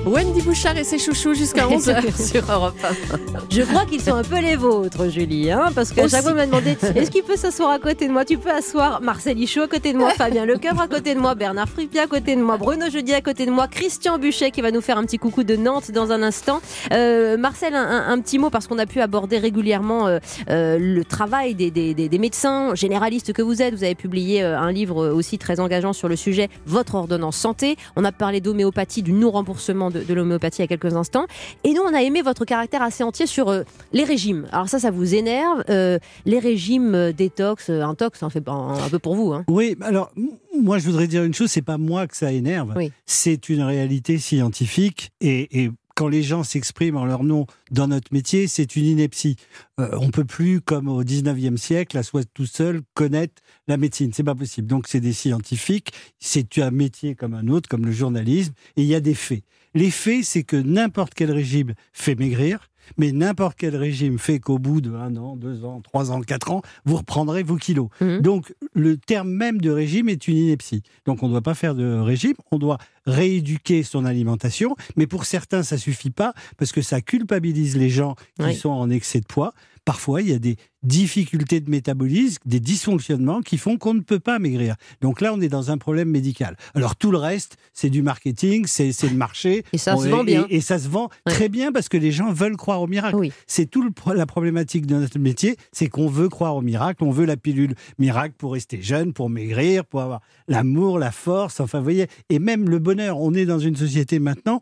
Wendy 0.09 0.41
Bouchard 0.41 0.77
et 0.77 0.83
ses 0.83 0.97
chouchous 0.97 1.33
jusqu'à 1.33 1.65
11h. 1.67 2.27
sur 2.31 2.51
Europe 2.51 2.75
1. 2.83 3.37
Je 3.49 3.61
crois 3.61 3.85
qu'ils 3.85 4.01
sont 4.01 4.15
un 4.15 4.23
peu 4.23 4.39
les 4.39 4.55
vôtres, 4.55 5.09
Julie, 5.09 5.51
hein, 5.51 5.69
parce 5.75 5.91
fois, 5.93 6.03
on 6.31 6.35
m'a 6.35 6.45
demandé 6.45 6.75
est-ce 6.95 7.11
qu'il 7.11 7.23
peut 7.23 7.35
s'asseoir 7.35 7.69
à 7.71 7.79
côté 7.79 8.07
de 8.07 8.13
moi? 8.13 8.25
Tu 8.25 8.37
peux 8.37 8.49
asseoir 8.51 9.01
Marcel 9.01 9.37
Ichou 9.39 9.61
à 9.61 9.67
côté 9.67 9.93
de 9.93 9.97
moi, 9.97 10.11
Fabien 10.11 10.45
Lecoeur 10.45 10.79
à 10.79 10.87
côté 10.87 11.13
de 11.13 11.19
moi, 11.19 11.35
Bernard 11.35 11.69
Fripia 11.69 12.03
à 12.03 12.07
côté 12.07 12.35
de 12.35 12.41
moi, 12.41 12.57
Bruno 12.57 12.89
Jeudi 12.89 13.13
à 13.13 13.21
côté 13.21 13.45
de 13.45 13.51
moi, 13.51 13.67
Christian 13.67 14.17
Buchet 14.17 14.51
qui 14.51 14.61
va 14.61 14.71
nous 14.71 14.81
faire 14.81 14.97
un 14.97 15.03
petit 15.05 15.17
coucou 15.19 15.43
de 15.43 15.55
Nantes 15.55 15.91
dans 15.91 16.11
un 16.11 16.23
instant. 16.23 16.59
Euh, 16.91 17.37
Marcel, 17.37 17.75
un, 17.75 17.83
un- 17.85 18.09
un 18.11 18.19
petit 18.19 18.39
mot 18.39 18.49
parce 18.49 18.67
qu'on 18.67 18.79
a 18.79 18.85
pu 18.85 19.01
aborder 19.01 19.37
régulièrement 19.37 20.07
euh, 20.07 20.19
euh, 20.49 20.77
le 20.79 21.05
travail 21.05 21.53
des, 21.55 21.71
des- 21.71 21.93
des- 21.93 22.09
des 22.09 22.17
médecins 22.19 22.73
généralistes 22.75 23.33
que 23.33 23.41
vous 23.41 23.61
êtes. 23.61 23.73
Vous 23.75 23.83
avez 23.83 23.95
publié 23.95 24.41
un 24.41 24.71
livre 24.71 25.07
aussi 25.09 25.37
très 25.37 25.59
engageant 25.59 25.93
sur 25.93 26.07
le 26.09 26.15
sujet, 26.15 26.49
Votre 26.65 26.95
ordonnance 26.95 27.37
santé. 27.37 27.75
On 27.95 28.03
a 28.05 28.11
parlé 28.11 28.41
d'homéopathie, 28.41 29.03
du 29.03 29.11
non-remboursement 29.13 29.89
de, 29.91 29.98
de 30.03 30.13
l'homéopathie 30.13 30.59
il 30.59 30.61
y 30.61 30.65
a 30.65 30.67
quelques 30.67 30.95
instants. 30.95 31.25
Et 31.63 31.73
nous, 31.73 31.81
on 31.81 31.93
a 31.93 32.01
aimé 32.01 32.21
votre 32.21 32.45
caractère 32.45 32.81
assez 32.81 33.03
entier 33.03 33.25
sur 33.27 33.49
euh, 33.49 33.63
les 33.93 34.03
régimes. 34.03 34.47
Alors 34.51 34.69
ça, 34.69 34.79
ça 34.79 34.91
vous 34.91 35.15
énerve. 35.15 35.63
Euh, 35.69 35.99
les 36.25 36.39
régimes 36.39 36.95
euh, 36.95 37.11
détox, 37.11 37.69
intox, 37.69 38.19
ça 38.19 38.25
en 38.25 38.29
fait 38.29 38.47
un, 38.47 38.73
un 38.83 38.89
peu 38.89 38.99
pour 38.99 39.15
vous. 39.15 39.33
Hein. 39.33 39.45
Oui, 39.47 39.75
alors 39.81 40.11
moi 40.59 40.77
je 40.77 40.85
voudrais 40.85 41.07
dire 41.07 41.23
une 41.23 41.33
chose, 41.33 41.49
c'est 41.51 41.61
pas 41.61 41.77
moi 41.77 42.07
que 42.07 42.17
ça 42.17 42.31
énerve, 42.31 42.73
Oui. 42.75 42.91
c'est 43.05 43.49
une 43.49 43.61
réalité 43.61 44.17
scientifique 44.17 45.11
et, 45.21 45.63
et 45.63 45.71
quand 45.95 46.07
les 46.07 46.23
gens 46.23 46.43
s'expriment 46.43 46.95
en 46.95 47.05
leur 47.05 47.23
nom 47.25 47.45
dans 47.71 47.87
notre 47.89 48.13
métier, 48.13 48.47
c'est 48.47 48.77
une 48.77 48.85
ineptie. 48.85 49.35
Euh, 49.81 49.89
on 49.99 50.11
peut 50.11 50.23
plus, 50.23 50.61
comme 50.61 50.87
au 50.87 51.03
19e 51.03 51.57
siècle, 51.57 51.97
à 51.97 52.03
soi 52.03 52.21
tout 52.33 52.45
seul, 52.45 52.79
connaître 52.93 53.41
la 53.67 53.75
médecine. 53.75 54.11
C'est 54.13 54.23
pas 54.23 54.33
possible. 54.33 54.65
Donc 54.67 54.87
c'est 54.87 55.01
des 55.01 55.11
scientifiques, 55.11 55.91
c'est 56.17 56.57
un 56.59 56.71
métier 56.71 57.15
comme 57.15 57.33
un 57.33 57.49
autre, 57.49 57.67
comme 57.67 57.85
le 57.85 57.91
journalisme, 57.91 58.53
et 58.77 58.83
il 58.83 58.87
y 58.87 58.95
a 58.95 59.01
des 59.01 59.13
faits. 59.13 59.43
Les 59.75 59.91
faits, 59.91 60.23
c'est 60.23 60.43
que 60.43 60.55
n'importe 60.57 61.13
quel 61.13 61.31
régime 61.31 61.73
fait 61.93 62.15
maigrir, 62.15 62.69
mais 62.97 63.11
n'importe 63.11 63.55
quel 63.57 63.75
régime 63.75 64.17
fait 64.17 64.39
qu'au 64.39 64.57
bout 64.57 64.81
de 64.81 64.91
un 64.95 65.15
an, 65.15 65.35
deux 65.35 65.63
ans, 65.63 65.79
trois 65.81 66.11
ans, 66.11 66.21
quatre 66.21 66.49
ans, 66.51 66.63
vous 66.85 66.95
reprendrez 66.97 67.43
vos 67.43 67.55
kilos. 67.57 67.89
Mhm. 68.01 68.21
Donc, 68.21 68.53
le 68.73 68.97
terme 68.97 69.29
même 69.29 69.61
de 69.61 69.69
régime 69.69 70.09
est 70.09 70.27
une 70.27 70.37
ineptie. 70.37 70.81
Donc, 71.05 71.21
on 71.21 71.27
ne 71.27 71.31
doit 71.33 71.41
pas 71.43 71.53
faire 71.53 71.75
de 71.75 71.99
régime, 71.99 72.33
on 72.51 72.57
doit 72.57 72.79
rééduquer 73.05 73.83
son 73.83 74.05
alimentation, 74.05 74.75
mais 74.95 75.05
pour 75.07 75.25
certains, 75.25 75.61
ça 75.61 75.77
suffit 75.77 76.09
pas 76.09 76.33
parce 76.57 76.71
que 76.71 76.81
ça 76.81 77.01
culpabilise 77.01 77.77
les 77.77 77.89
gens 77.89 78.15
qui 78.39 78.45
Oui. 78.45 78.55
sont 78.55 78.69
en 78.69 78.89
excès 78.89 79.19
de 79.19 79.25
poids. 79.25 79.53
Parfois, 79.89 80.21
il 80.21 80.29
y 80.29 80.33
a 80.33 80.37
des 80.37 80.55
difficultés 80.83 81.61
de 81.61 81.69
métabolisme, 81.71 82.37
des 82.45 82.59
dysfonctionnements 82.59 83.41
qui 83.41 83.57
font 83.57 83.79
qu'on 83.79 83.95
ne 83.95 84.01
peut 84.01 84.19
pas 84.19 84.37
maigrir. 84.37 84.75
Donc 85.01 85.19
là, 85.19 85.33
on 85.33 85.41
est 85.41 85.47
dans 85.47 85.71
un 85.71 85.79
problème 85.79 86.09
médical. 86.11 86.57
Alors 86.75 86.95
tout 86.95 87.09
le 87.09 87.17
reste, 87.17 87.57
c'est 87.73 87.89
du 87.89 88.03
marketing, 88.03 88.67
c'est 88.67 88.91
le 89.01 89.15
marché. 89.15 89.63
Et 89.73 89.79
ça 89.79 89.97
se 89.97 90.07
vend 90.07 90.23
bien. 90.23 90.45
Et, 90.47 90.57
et 90.57 90.61
ça 90.61 90.77
se 90.77 90.87
vend 90.89 91.09
Ouais. 91.25 91.33
très 91.33 91.49
bien 91.49 91.71
parce 91.71 91.89
que 91.89 91.97
les 91.97 92.11
gens 92.11 92.31
veulent 92.31 92.55
croire 92.55 92.83
au 92.83 92.85
miracle. 92.87 93.15
Oui. 93.15 93.31
C'est 93.47 93.65
tout 93.65 93.81
le 93.81 93.89
la 94.13 94.27
problématique 94.27 94.85
de 94.85 94.93
notre 94.95 95.17
métier, 95.17 95.55
c'est 95.71 95.87
qu'on 95.89 96.07
veut 96.07 96.29
croire 96.29 96.55
au 96.55 96.61
miracle, 96.61 97.03
on 97.03 97.09
veut 97.09 97.25
la 97.25 97.35
pilule 97.35 97.73
miracle 97.97 98.35
pour 98.37 98.53
rester 98.53 98.83
jeune, 98.83 99.11
pour 99.11 99.27
maigrir, 99.31 99.85
pour 99.85 100.01
avoir 100.01 100.21
l'amour, 100.47 100.99
la 100.99 101.11
force, 101.11 101.59
enfin 101.61 101.79
vous 101.79 101.83
voyez, 101.85 102.05
et 102.29 102.37
même 102.37 102.69
le 102.69 102.77
bonheur. 102.77 103.19
On 103.19 103.33
est 103.33 103.47
dans 103.47 103.57
une 103.57 103.75
société 103.75 104.19
maintenant 104.19 104.61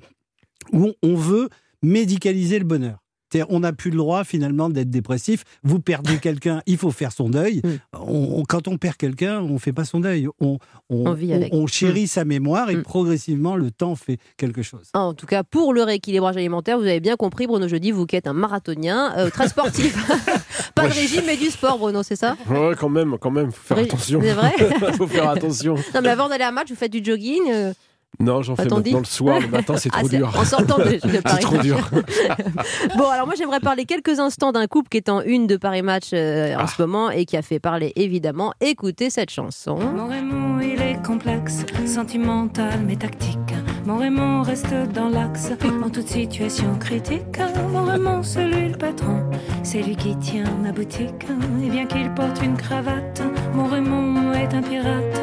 où 0.72 0.94
on 1.04 1.16
veut 1.16 1.50
médicaliser 1.84 2.60
le 2.60 2.66
bonheur. 2.66 3.00
C'est-à-dire, 3.32 3.48
On 3.54 3.60
n'a 3.62 3.74
plus 3.74 3.92
le 3.92 3.98
droit 3.98 4.24
finalement 4.24 4.70
d'être 4.70 4.90
dépressif. 4.90 5.44
Vous 5.64 5.80
perdez 5.80 6.18
quelqu'un, 6.22 6.62
il 6.66 6.78
faut 6.78 6.92
faire 6.92 7.12
son 7.12 7.30
deuil. 7.30 7.62
Mm. 7.64 7.70
On- 8.00 8.40
on- 8.40 8.44
quand 8.46 8.68
on 8.68 8.78
perd 8.78 8.96
quelqu'un, 8.98 9.42
on 9.42 9.58
fait 9.60 9.74
pas 9.74 9.86
son 9.86 10.00
deuil. 10.00 10.28
On, 10.40 10.58
On 10.90 11.14
vit 11.14 11.34
avec. 11.34 11.54
on 11.54 11.68
chérit 11.68 12.08
sa 12.08 12.24
mémoire 12.26 12.70
et 12.70 12.76
Mm. 12.78 12.84
progressivement 12.84 13.56
le 13.56 13.72
temps 13.72 13.96
fait 13.96 14.18
quelque 14.38 14.62
chose. 14.62 14.88
En 14.94 15.14
tout 15.14 15.26
cas, 15.26 15.44
pour 15.44 15.74
le 15.74 15.84
rééquilibrage 15.84 16.38
alimentaire, 16.38 16.78
vous 16.78 16.86
avez 16.86 17.00
bien 17.00 17.16
compris, 17.16 17.48
Bruno 17.48 17.68
Jeudi, 17.68 17.92
vous 17.92 18.06
qui 18.06 18.16
êtes 18.16 18.28
un 18.28 18.34
marathonien, 18.34 19.14
euh, 19.18 19.30
très 19.30 19.48
sportif. 19.50 19.96
Pas 20.76 20.88
de 20.88 20.94
régime, 20.94 21.24
mais 21.26 21.38
du 21.38 21.48
sport, 21.48 21.78
Bruno, 21.80 22.04
c'est 22.04 22.16
ça? 22.16 22.38
Ouais, 22.50 22.74
quand 22.80 22.90
même, 22.90 23.18
quand 23.20 23.32
même, 23.32 23.52
faut 23.52 23.76
faire 23.76 23.84
attention. 23.84 24.20
c'est 24.22 24.34
vrai 24.34 24.52
faut 24.96 25.08
faire 25.08 25.30
attention. 25.30 25.76
Non, 25.96 26.02
mais 26.04 26.10
avant 26.10 26.30
d'aller 26.30 26.44
à 26.44 26.50
un 26.50 26.52
match, 26.52 26.70
vous 26.70 26.76
faites 26.76 26.92
du 26.92 27.04
jogging 27.04 27.42
euh, 27.52 27.74
Non, 28.20 28.42
j'en 28.42 28.56
fais 28.56 28.66
maintenant 28.66 28.98
le 29.00 29.06
soir, 29.06 29.40
le 29.40 29.48
matin, 29.48 29.76
c'est 29.78 29.90
ah, 29.94 30.00
trop 30.00 30.10
dur. 30.10 30.34
En 30.36 30.44
sortant 30.44 30.78
de, 30.80 30.84
de 31.08 31.22
Paris 31.22 31.42
trop 31.42 31.58
dur. 31.60 31.78
Bon, 32.98 33.08
alors 33.10 33.28
moi 33.28 33.36
j'aimerais 33.38 33.60
parler 33.60 33.86
quelques 33.86 34.20
instants 34.20 34.52
d'un 34.52 34.66
couple 34.66 34.90
qui 34.90 34.98
est 34.98 35.10
en 35.10 35.22
une 35.22 35.46
de 35.46 35.56
Paris 35.56 35.84
Match 35.84 36.10
euh, 36.14 36.56
en 36.56 36.62
Ah. 36.62 36.68
ce 36.68 36.82
moment 36.82 37.12
et 37.12 37.26
qui 37.26 37.38
a 37.38 37.42
fait 37.44 37.60
parler 37.60 37.94
évidemment. 37.96 38.54
Écoutez 38.60 39.10
cette 39.12 39.30
chanson. 39.30 39.78
Mon 39.78 40.08
Raymond, 40.08 40.60
il 40.62 40.82
est 40.82 41.04
complexe, 41.06 41.64
sentimental 41.86 42.80
mais 42.88 42.96
tactique. 42.96 43.38
Mon 43.86 43.98
Raymond 43.98 44.42
reste 44.42 44.74
dans 44.94 45.10
l'axe 45.10 45.52
en 45.84 45.90
toute 45.90 46.08
situation 46.08 46.76
critique. 46.80 47.40
Mon 47.72 47.84
Raymond, 47.84 48.24
c'est 48.24 48.46
lui 48.48 48.70
le 48.70 48.78
patron, 48.78 49.24
c'est 49.64 49.82
lui 49.84 49.96
qui 49.96 50.16
tient 50.18 50.44
ma 50.64 50.72
boutique. 50.72 51.28
Et 51.64 51.70
bien 51.70 51.86
qu'il 51.86 52.12
porte 52.16 52.42
une 52.42 52.58
cravate, 52.58 53.22
mon 53.54 53.66
Raymond 53.68 54.34
est 54.34 54.54
un 54.56 54.62
pirate. 54.62 55.22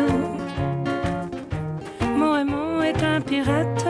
Un 3.14 3.21
pirate. 3.21 3.87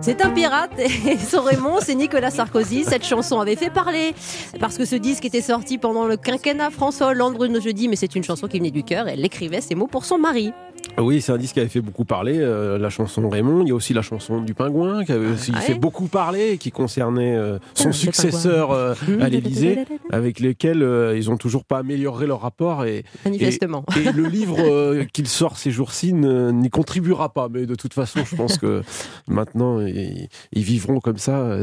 C'est 0.00 0.24
un 0.24 0.30
pirate 0.30 0.70
et 0.78 1.18
son 1.18 1.42
Raymond, 1.42 1.78
c'est 1.80 1.96
Nicolas 1.96 2.30
Sarkozy. 2.30 2.84
Cette 2.84 3.04
chanson 3.04 3.40
avait 3.40 3.56
fait 3.56 3.70
parler 3.70 4.14
parce 4.60 4.78
que 4.78 4.84
ce 4.84 4.94
disque 4.94 5.24
était 5.24 5.40
sorti 5.40 5.76
pendant 5.76 6.06
le 6.06 6.16
quinquennat 6.16 6.70
François 6.70 7.08
Hollande, 7.08 7.36
Jeudi, 7.60 7.88
mais 7.88 7.96
c'est 7.96 8.14
une 8.14 8.22
chanson 8.22 8.46
qui 8.46 8.58
venait 8.58 8.70
du 8.70 8.84
cœur. 8.84 9.08
Elle 9.08 9.24
écrivait 9.24 9.60
ces 9.60 9.74
mots 9.74 9.88
pour 9.88 10.04
son 10.04 10.16
mari. 10.16 10.52
Oui, 10.98 11.20
c'est 11.20 11.32
un 11.32 11.38
disque 11.38 11.54
qui 11.54 11.60
avait 11.60 11.68
fait 11.68 11.80
beaucoup 11.80 12.04
parler, 12.04 12.38
euh, 12.38 12.78
la 12.78 12.90
chanson 12.90 13.28
Raymond. 13.28 13.62
Il 13.62 13.68
y 13.68 13.70
a 13.70 13.74
aussi 13.74 13.94
la 13.94 14.02
chanson 14.02 14.40
du 14.42 14.54
Pingouin 14.54 15.04
qui 15.04 15.12
avait 15.12 15.28
aussi 15.28 15.50
Ah 15.54 15.58
ouais 15.58 15.64
fait 15.64 15.74
beaucoup 15.74 16.08
parler 16.08 16.58
qui 16.58 16.70
concernait 16.70 17.36
euh, 17.36 17.58
son 17.74 17.84
Ah, 17.84 17.86
le 17.88 17.92
successeur 17.92 18.70
euh, 18.72 18.94
à 19.20 19.28
l'Élysée, 19.28 19.78
avec 20.10 20.40
lesquels 20.40 20.86
ils 21.16 21.30
ont 21.30 21.36
toujours 21.36 21.64
pas 21.64 21.78
amélioré 21.78 22.26
leur 22.26 22.40
rapport. 22.40 22.84
Et, 22.84 23.04
Manifestement. 23.24 23.84
et 23.96 24.12
le 24.12 24.26
livre 24.26 25.04
qu'il 25.12 25.26
sort 25.28 25.56
ces 25.56 25.70
jours-ci 25.70 26.12
n'y 26.12 26.70
contribuera 26.70 27.32
pas. 27.32 27.48
Mais 27.50 27.66
de 27.66 27.74
toute 27.74 27.94
façon, 27.94 28.20
je 28.24 28.36
pense 28.36 28.58
que 28.58 28.82
maintenant, 29.28 29.80
ils, 29.80 30.28
ils 30.52 30.62
vivront 30.62 31.00
comme 31.00 31.18
ça, 31.18 31.56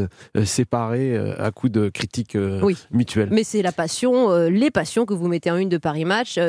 séparés 0.46 1.16
à 1.38 1.52
coups 1.52 1.72
de 1.74 1.90
critiques 1.90 2.38
Oui. 2.64 2.78
mutuelles. 2.92 3.30
Mais 3.32 3.44
c'est 3.44 3.62
la 3.62 3.72
passion, 3.72 4.36
les 4.48 4.72
passions 4.72 5.06
que 5.06 5.14
vous 5.14 5.28
mettez 5.28 5.52
en 5.52 5.58
une 5.58 5.70
de 5.70 5.78
Paris 5.78 6.06
Match. 6.06 6.40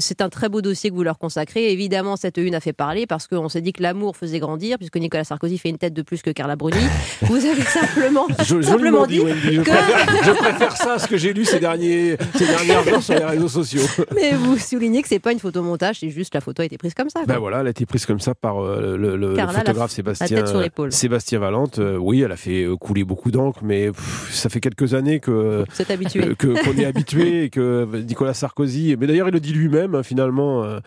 C'est 0.00 0.20
un 0.22 0.28
très 0.28 0.48
beau 0.48 0.60
dossier 0.62 0.90
que 0.90 0.94
vous 0.94 1.02
leur 1.02 1.18
consacrez. 1.18 1.72
Évidemment, 1.72 2.11
cette 2.16 2.36
une 2.38 2.54
a 2.54 2.60
fait 2.60 2.72
parler 2.72 3.06
parce 3.06 3.26
qu'on 3.26 3.48
s'est 3.48 3.60
dit 3.60 3.72
que 3.72 3.82
l'amour 3.82 4.16
faisait 4.16 4.38
grandir, 4.38 4.78
puisque 4.78 4.96
Nicolas 4.96 5.24
Sarkozy 5.24 5.58
fait 5.58 5.68
une 5.70 5.78
tête 5.78 5.94
de 5.94 6.02
plus 6.02 6.22
que 6.22 6.30
Carla 6.30 6.56
Bruni. 6.56 6.76
vous 7.22 7.36
avez 7.44 7.62
simplement, 7.62 8.26
Jo- 8.44 8.62
simplement 8.62 9.06
dit, 9.06 9.20
Wendy. 9.20 9.54
Je, 9.56 9.60
que- 9.62 9.70
préfère, 9.70 10.24
je 10.24 10.30
préfère 10.32 10.76
ça 10.76 10.94
à 10.94 10.98
ce 10.98 11.06
que 11.08 11.16
j'ai 11.16 11.32
lu 11.32 11.44
ces, 11.44 11.60
derniers, 11.60 12.16
ces 12.36 12.46
dernières 12.46 12.86
heures 12.92 13.02
sur 13.02 13.14
les 13.14 13.24
réseaux 13.24 13.48
sociaux. 13.48 13.82
Mais 14.14 14.32
vous 14.32 14.56
soulignez 14.58 15.02
que 15.02 15.08
c'est 15.08 15.18
pas 15.18 15.32
une 15.32 15.38
photomontage, 15.40 16.00
c'est 16.00 16.10
juste 16.10 16.34
la 16.34 16.40
photo 16.40 16.62
a 16.62 16.64
été 16.64 16.78
prise 16.78 16.94
comme 16.94 17.08
ça. 17.10 17.20
quoi. 17.20 17.26
Ben 17.34 17.38
voilà, 17.38 17.60
elle 17.60 17.66
a 17.66 17.70
été 17.70 17.86
prise 17.86 18.06
comme 18.06 18.20
ça 18.20 18.34
par 18.34 18.62
euh, 18.62 18.96
le, 18.96 19.16
le- 19.16 19.16
le 19.30 19.34
Carla, 19.36 19.52
la- 19.52 19.58
photographe 19.60 19.90
la 19.90 19.94
Sébastien, 19.94 20.46
sur 20.46 20.60
l'épaule. 20.60 20.92
Sébastien 20.92 21.38
Valente. 21.38 21.78
Euh, 21.78 21.96
oui, 21.96 22.22
elle 22.22 22.32
a 22.32 22.36
fait 22.36 22.64
euh, 22.64 22.76
couler 22.76 23.04
beaucoup 23.04 23.30
d'encre, 23.30 23.60
mais 23.62 23.88
pff, 23.90 24.30
ça 24.32 24.48
fait 24.48 24.60
quelques 24.60 24.94
années 24.94 25.20
que 25.20 25.64
habitué. 25.88 26.34
qu'on 26.36 26.76
est 26.78 26.84
habitué 26.84 27.44
et 27.44 27.50
que 27.50 27.86
Nicolas 28.06 28.34
Sarkozy. 28.34 28.96
Mais 28.98 29.06
d'ailleurs, 29.06 29.28
il 29.28 29.32
le 29.34 29.40
dit 29.40 29.52
lui-même. 29.52 29.94
hein, 29.94 30.02
finalement, 30.02 30.62
euh, 30.64 30.80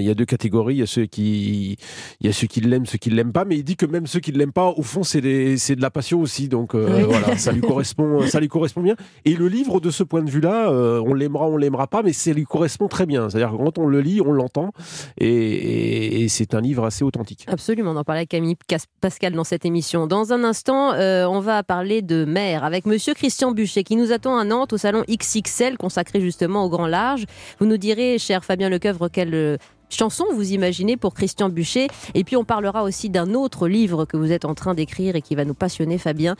il 0.00 0.04
y 0.06 0.10
a 0.10 0.14
deux 0.14 0.24
catégories. 0.24 0.49
Il 0.70 0.76
y 0.78 0.82
a 0.82 0.86
ceux 0.86 1.06
qui, 1.06 1.76
il 2.20 2.26
y 2.26 2.30
a 2.30 2.32
ceux 2.32 2.46
qui 2.46 2.60
l'aiment, 2.60 2.86
ceux 2.86 2.98
qui 2.98 3.10
l'aiment 3.10 3.32
pas. 3.32 3.44
Mais 3.44 3.56
il 3.56 3.64
dit 3.64 3.76
que 3.76 3.86
même 3.86 4.06
ceux 4.06 4.20
qui 4.20 4.32
l'aiment 4.32 4.52
pas, 4.52 4.68
au 4.68 4.82
fond, 4.82 5.02
c'est 5.02 5.20
de 5.20 5.80
la 5.82 5.90
passion 5.90 6.20
aussi. 6.20 6.48
Donc 6.48 6.74
euh, 6.74 6.98
Oui. 6.98 7.02
voilà, 7.08 7.36
ça 7.38 7.52
lui 7.52 7.60
correspond, 7.60 8.26
ça 8.26 8.40
lui 8.40 8.48
correspond 8.48 8.82
bien. 8.82 8.96
Et 9.24 9.34
le 9.34 9.48
livre, 9.48 9.80
de 9.80 9.90
ce 9.90 10.02
point 10.02 10.22
de 10.22 10.30
vue-là, 10.30 10.70
euh, 10.70 11.02
on 11.06 11.14
l'aimera, 11.14 11.48
on 11.48 11.56
l'aimera 11.56 11.86
pas, 11.86 12.02
mais 12.02 12.12
ça 12.12 12.32
lui 12.32 12.44
correspond 12.44 12.88
très 12.88 13.06
bien. 13.06 13.28
C'est-à-dire 13.30 13.52
que 13.52 13.56
quand 13.62 13.78
on 13.78 13.86
le 13.86 14.00
lit, 14.00 14.20
on 14.20 14.32
l'entend, 14.32 14.72
et, 15.18 15.26
et- 15.28 16.22
et 16.22 16.28
c'est 16.28 16.54
un 16.54 16.60
livre 16.60 16.84
assez 16.84 17.04
authentique. 17.04 17.44
Absolument, 17.48 17.92
on 17.92 17.96
en 17.96 18.04
parlait 18.04 18.20
avec 18.20 18.30
Camille 18.30 18.56
Pascal 19.00 19.32
dans 19.32 19.44
cette 19.44 19.64
émission. 19.64 20.06
Dans 20.06 20.32
un 20.32 20.44
instant, 20.44 20.92
euh, 20.94 21.24
on 21.26 21.40
va 21.40 21.62
parler 21.62 22.02
de 22.02 22.24
mer 22.24 22.64
avec 22.64 22.86
Monsieur 22.86 23.14
Christian 23.14 23.52
Buchet 23.52 23.84
qui 23.84 23.96
nous 23.96 24.12
attend 24.12 24.38
à 24.38 24.44
Nantes 24.44 24.72
au 24.72 24.78
salon 24.78 25.04
XXL 25.08 25.76
consacré 25.78 26.20
justement 26.20 26.64
au 26.64 26.68
grand 26.68 26.86
large. 26.86 27.24
Vous 27.58 27.66
nous 27.66 27.76
direz, 27.76 28.18
cher 28.18 28.44
Fabien 28.44 28.68
Lecoeuvre, 28.68 29.08
quelle 29.10 29.58
chanson 29.94 30.24
vous 30.34 30.52
imaginez 30.52 30.96
pour 30.96 31.14
Christian 31.14 31.48
Buchet. 31.48 31.88
Et 32.14 32.24
puis 32.24 32.36
on 32.36 32.44
parlera 32.44 32.82
aussi 32.82 33.10
d'un 33.10 33.34
autre 33.34 33.68
livre 33.68 34.04
que 34.04 34.16
vous 34.16 34.32
êtes 34.32 34.44
en 34.44 34.54
train 34.54 34.74
d'écrire 34.74 35.16
et 35.16 35.22
qui 35.22 35.34
va 35.34 35.44
nous 35.44 35.54
passionner, 35.54 35.98
Fabien 35.98 36.36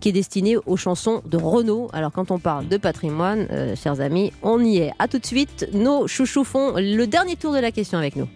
qui 0.00 0.10
est 0.10 0.12
destiné 0.12 0.56
aux 0.56 0.76
chansons 0.76 1.22
de 1.26 1.36
Renaud. 1.36 1.88
Alors 1.92 2.12
quand 2.12 2.30
on 2.30 2.38
parle 2.38 2.68
de 2.68 2.76
patrimoine, 2.76 3.48
euh, 3.50 3.74
chers 3.74 4.00
amis, 4.00 4.32
on 4.42 4.62
y 4.62 4.78
est. 4.78 4.92
À 4.98 5.08
tout 5.08 5.18
de 5.18 5.26
suite, 5.26 5.68
nos 5.72 6.06
chouchous 6.06 6.44
font 6.44 6.74
le 6.76 7.04
dernier 7.06 7.36
tour 7.36 7.52
de 7.52 7.58
la 7.58 7.72
question 7.72 7.98
avec 7.98 8.16
nous. 8.16 8.28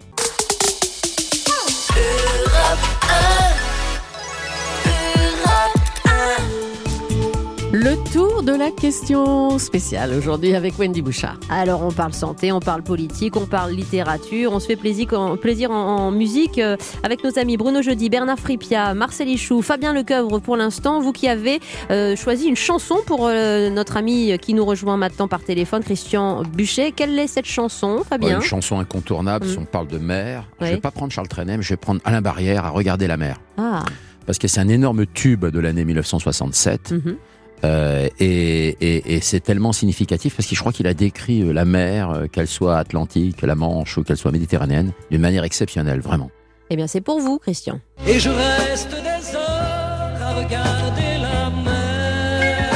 Le 7.83 7.97
tour 8.13 8.45
de 8.45 8.53
la 8.53 8.71
question 8.71 9.59
spéciale 9.59 10.13
aujourd'hui 10.17 10.55
avec 10.55 10.79
Wendy 10.79 11.03
Bouchard. 11.03 11.41
Alors 11.51 11.83
on 11.83 11.91
parle 11.91 12.13
santé, 12.13 12.53
on 12.53 12.61
parle 12.61 12.83
politique, 12.83 13.37
on 13.37 13.47
parle 13.47 13.73
littérature, 13.73 14.53
on 14.53 14.61
se 14.61 14.67
fait 14.69 14.77
plaisir 14.77 15.13
en, 15.19 15.37
plaisir 15.37 15.73
en, 15.73 15.97
en 15.97 16.11
musique 16.13 16.59
euh, 16.59 16.77
avec 17.03 17.25
nos 17.25 17.37
amis 17.41 17.57
Bruno 17.57 17.83
Jeudi, 17.83 18.09
Bernard 18.09 18.39
Fripia, 18.39 18.95
Marcel 18.95 19.29
Ichou, 19.29 19.63
Fabien 19.63 19.93
Lecoeuvre 19.93 20.41
pour 20.41 20.57
l'instant. 20.57 21.01
Vous 21.01 21.11
qui 21.11 21.27
avez 21.27 21.59
euh, 21.91 22.15
choisi 22.15 22.47
une 22.47 22.55
chanson 22.57 22.99
pour 23.05 23.27
euh, 23.27 23.69
notre 23.69 23.97
ami 23.97 24.39
qui 24.41 24.55
nous 24.55 24.65
rejoint 24.65 24.97
maintenant 24.97 25.27
par 25.27 25.43
téléphone, 25.43 25.83
Christian 25.83 26.45
Buchet. 26.45 26.93
Quelle 26.93 27.19
est 27.19 27.27
cette 27.27 27.47
chanson, 27.47 28.05
Fabien 28.09 28.37
une 28.37 28.43
chanson 28.43 28.79
incontournable, 28.79 29.45
si 29.47 29.57
Mm. 29.59 29.63
on 29.63 29.65
parle 29.65 29.89
de 29.89 29.99
mer. 29.99 30.45
Je 30.61 30.65
Ouais. 30.67 30.71
vais 30.75 30.81
pas 30.81 30.93
prendre 30.93 31.13
Charles 31.13 31.27
Trenet, 31.29 31.57
mais 31.57 31.63
je 31.65 31.71
vais 31.71 31.77
prendre 31.77 32.01
Alain 32.05 32.21
Barrière 32.23 32.65
à 32.65 32.71
regarder 32.71 33.09
la 33.09 33.17
mer. 33.17 33.41
Ah, 33.59 33.83
Parce 34.25 34.39
que 34.39 34.47
c'est 34.47 34.61
un 34.61 34.69
énorme 34.69 35.05
tube 35.07 35.45
de 35.47 35.59
l'année 35.59 35.85
1967. 35.85 36.93
mhm. 36.93 37.17
Euh, 37.65 38.09
et 38.19 38.77
et- 38.81 39.15
et 39.15 39.21
c'est 39.21 39.41
tellement 39.41 39.73
significatif 39.73 40.35
parce 40.37 40.49
que 40.49 40.55
je 40.57 40.61
crois 40.61 40.73
qu'il 40.73 40.87
a 40.89 40.95
décrit 40.95 41.43
euh, 41.43 41.53
la 41.53 41.65
mer, 41.65 42.11
euh, 42.11 42.27
qu'elle 42.27 42.49
soit 42.49 42.77
Atlantique, 42.79 43.43
la 43.43 43.55
Manche 43.55 43.97
ou 43.99 44.03
qu'elle 44.03 44.17
soit 44.17 44.33
méditerranéenne, 44.33 44.93
d'une 45.11 45.21
manière 45.21 45.45
exceptionnelle, 45.45 46.01
vraiment. 46.01 46.31
Eh 46.71 46.77
bien 46.77 46.87
c'est 46.89 47.01
pour 47.01 47.21
vous, 47.21 47.39
Christian. 47.39 47.79
Et 48.07 48.19
je 48.19 48.31
reste 48.31 48.91
des 48.91 49.37
heures 49.37 50.15
à 50.21 50.35
regarder 50.35 51.13
la 51.21 51.51
mer. 51.63 52.69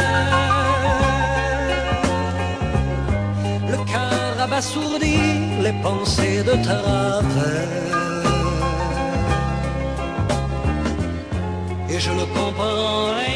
Le 3.70 3.76
cœur 3.92 4.40
abasourdi, 4.40 5.16
les 5.62 5.72
pensées 5.82 6.42
de 6.44 6.62
travers. 6.62 7.72
Et 11.88 11.98
je 11.98 12.10
ne 12.10 12.24
comprends 12.36 13.06
rien 13.16 13.35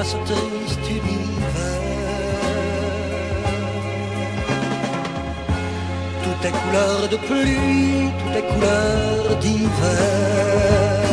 à 0.00 0.04
ce 0.04 0.16
triste. 0.16 0.80
Tout 6.24 6.46
est 6.46 6.54
couleur 6.62 7.08
de 7.10 7.16
pluie, 7.16 8.10
tout 8.18 8.38
est 8.38 8.46
couleur 8.54 9.36
d'hiver. 9.40 9.68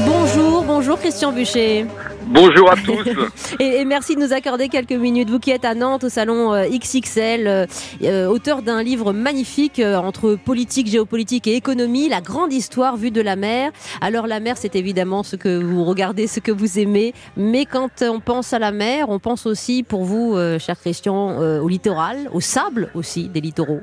Bonjour, 0.05 0.63
bonjour 0.63 0.97
Christian 0.99 1.33
Buchet. 1.33 1.85
Bonjour 2.29 2.69
à 2.69 2.75
tous. 2.75 3.55
Et, 3.59 3.85
merci 3.85 4.15
de 4.15 4.19
nous 4.19 4.33
accorder 4.33 4.67
quelques 4.67 4.91
minutes. 4.91 5.29
Vous 5.29 5.39
qui 5.39 5.51
êtes 5.51 5.63
à 5.63 5.73
Nantes 5.75 6.03
au 6.03 6.09
salon 6.09 6.53
euh, 6.53 6.67
XXL, 6.67 7.47
euh, 7.47 7.65
euh, 8.03 8.27
auteur 8.27 8.61
d'un 8.61 8.83
livre 8.83 9.13
magnifique 9.13 9.79
euh, 9.79 9.95
entre 9.95 10.35
politique, 10.35 10.87
géopolitique 10.87 11.47
et 11.47 11.55
économie, 11.55 12.09
la 12.09 12.19
grande 12.19 12.51
histoire 12.51 12.97
vue 12.97 13.11
de 13.11 13.21
la 13.21 13.37
mer. 13.37 13.71
Alors 14.01 14.27
la 14.27 14.41
mer, 14.41 14.57
c'est 14.57 14.75
évidemment 14.75 15.23
ce 15.23 15.37
que 15.37 15.61
vous 15.63 15.85
regardez, 15.85 16.27
ce 16.27 16.41
que 16.41 16.51
vous 16.51 16.79
aimez. 16.79 17.13
Mais 17.37 17.65
quand 17.65 18.01
on 18.01 18.19
pense 18.19 18.51
à 18.51 18.59
la 18.59 18.71
mer, 18.71 19.09
on 19.09 19.19
pense 19.19 19.45
aussi 19.45 19.83
pour 19.83 20.03
vous, 20.03 20.35
euh, 20.35 20.59
cher 20.59 20.77
Christian, 20.77 21.37
au 21.37 21.67
littoral, 21.69 22.29
au 22.33 22.41
sable 22.41 22.89
aussi 22.93 23.29
des 23.29 23.41
littoraux. 23.41 23.81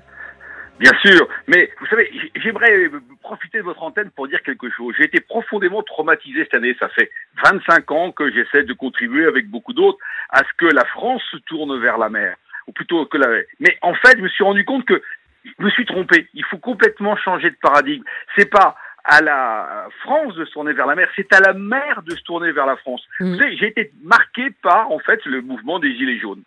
Bien 0.78 0.93
sûr, 1.04 1.28
mais 1.47 1.71
vous 1.78 1.87
savez, 1.87 2.11
j'aimerais 2.37 2.90
profiter 3.23 3.59
de 3.59 3.62
votre 3.62 3.83
antenne 3.83 4.11
pour 4.11 4.26
dire 4.26 4.43
quelque 4.43 4.69
chose. 4.71 4.95
J'ai 4.99 5.04
été 5.04 5.21
profondément 5.21 5.83
traumatisé 5.83 6.45
cette 6.45 6.54
année. 6.54 6.76
Ça 6.81 6.88
fait 6.88 7.11
25 7.45 7.90
ans 7.93 8.12
que 8.12 8.31
j'essaie 8.33 8.64
de 8.64 8.73
contribuer 8.73 9.26
avec 9.26 9.49
beaucoup 9.49 9.73
d'autres 9.73 9.99
à 10.31 10.38
ce 10.38 10.52
que 10.59 10.66
la 10.66 10.85
France 10.87 11.23
se 11.31 11.37
tourne 11.38 11.81
vers 11.81 11.97
la 11.97 12.09
mer, 12.09 12.37
ou 12.66 12.73
plutôt 12.73 13.07
que 13.07 13.19
la. 13.19 13.28
Mais 13.61 13.78
en 13.83 13.95
fait, 13.95 14.16
je 14.16 14.23
me 14.23 14.28
suis 14.28 14.43
rendu 14.43 14.64
compte 14.64 14.85
que 14.85 15.00
je 15.45 15.64
me 15.64 15.71
suis 15.71 15.87
trompé. 15.87 16.26
Il 16.35 16.45
faut 16.45 16.59
complètement 16.59 17.16
changer 17.16 17.50
de 17.50 17.57
paradigme. 17.61 18.04
C'est 18.37 18.50
pas 18.50 18.76
à 19.04 19.21
la 19.21 19.88
France 20.00 20.35
de 20.35 20.45
se 20.45 20.52
tourner 20.52 20.73
vers 20.73 20.87
la 20.87 20.95
mer, 20.95 21.09
c'est 21.14 21.33
à 21.35 21.40
la 21.40 21.52
mer 21.52 22.02
de 22.02 22.16
se 22.16 22.23
tourner 22.23 22.52
vers 22.52 22.66
la 22.66 22.76
France. 22.76 23.02
Mm. 23.21 23.33
Vous 23.33 23.38
savez, 23.38 23.57
j'ai 23.59 23.66
été 23.66 23.93
marqué 24.02 24.50
par, 24.62 24.90
en 24.90 24.99
fait, 24.99 25.25
le 25.26 25.43
mouvement 25.43 25.78
des 25.78 25.95
Gilets 25.95 26.19
jaunes. 26.19 26.43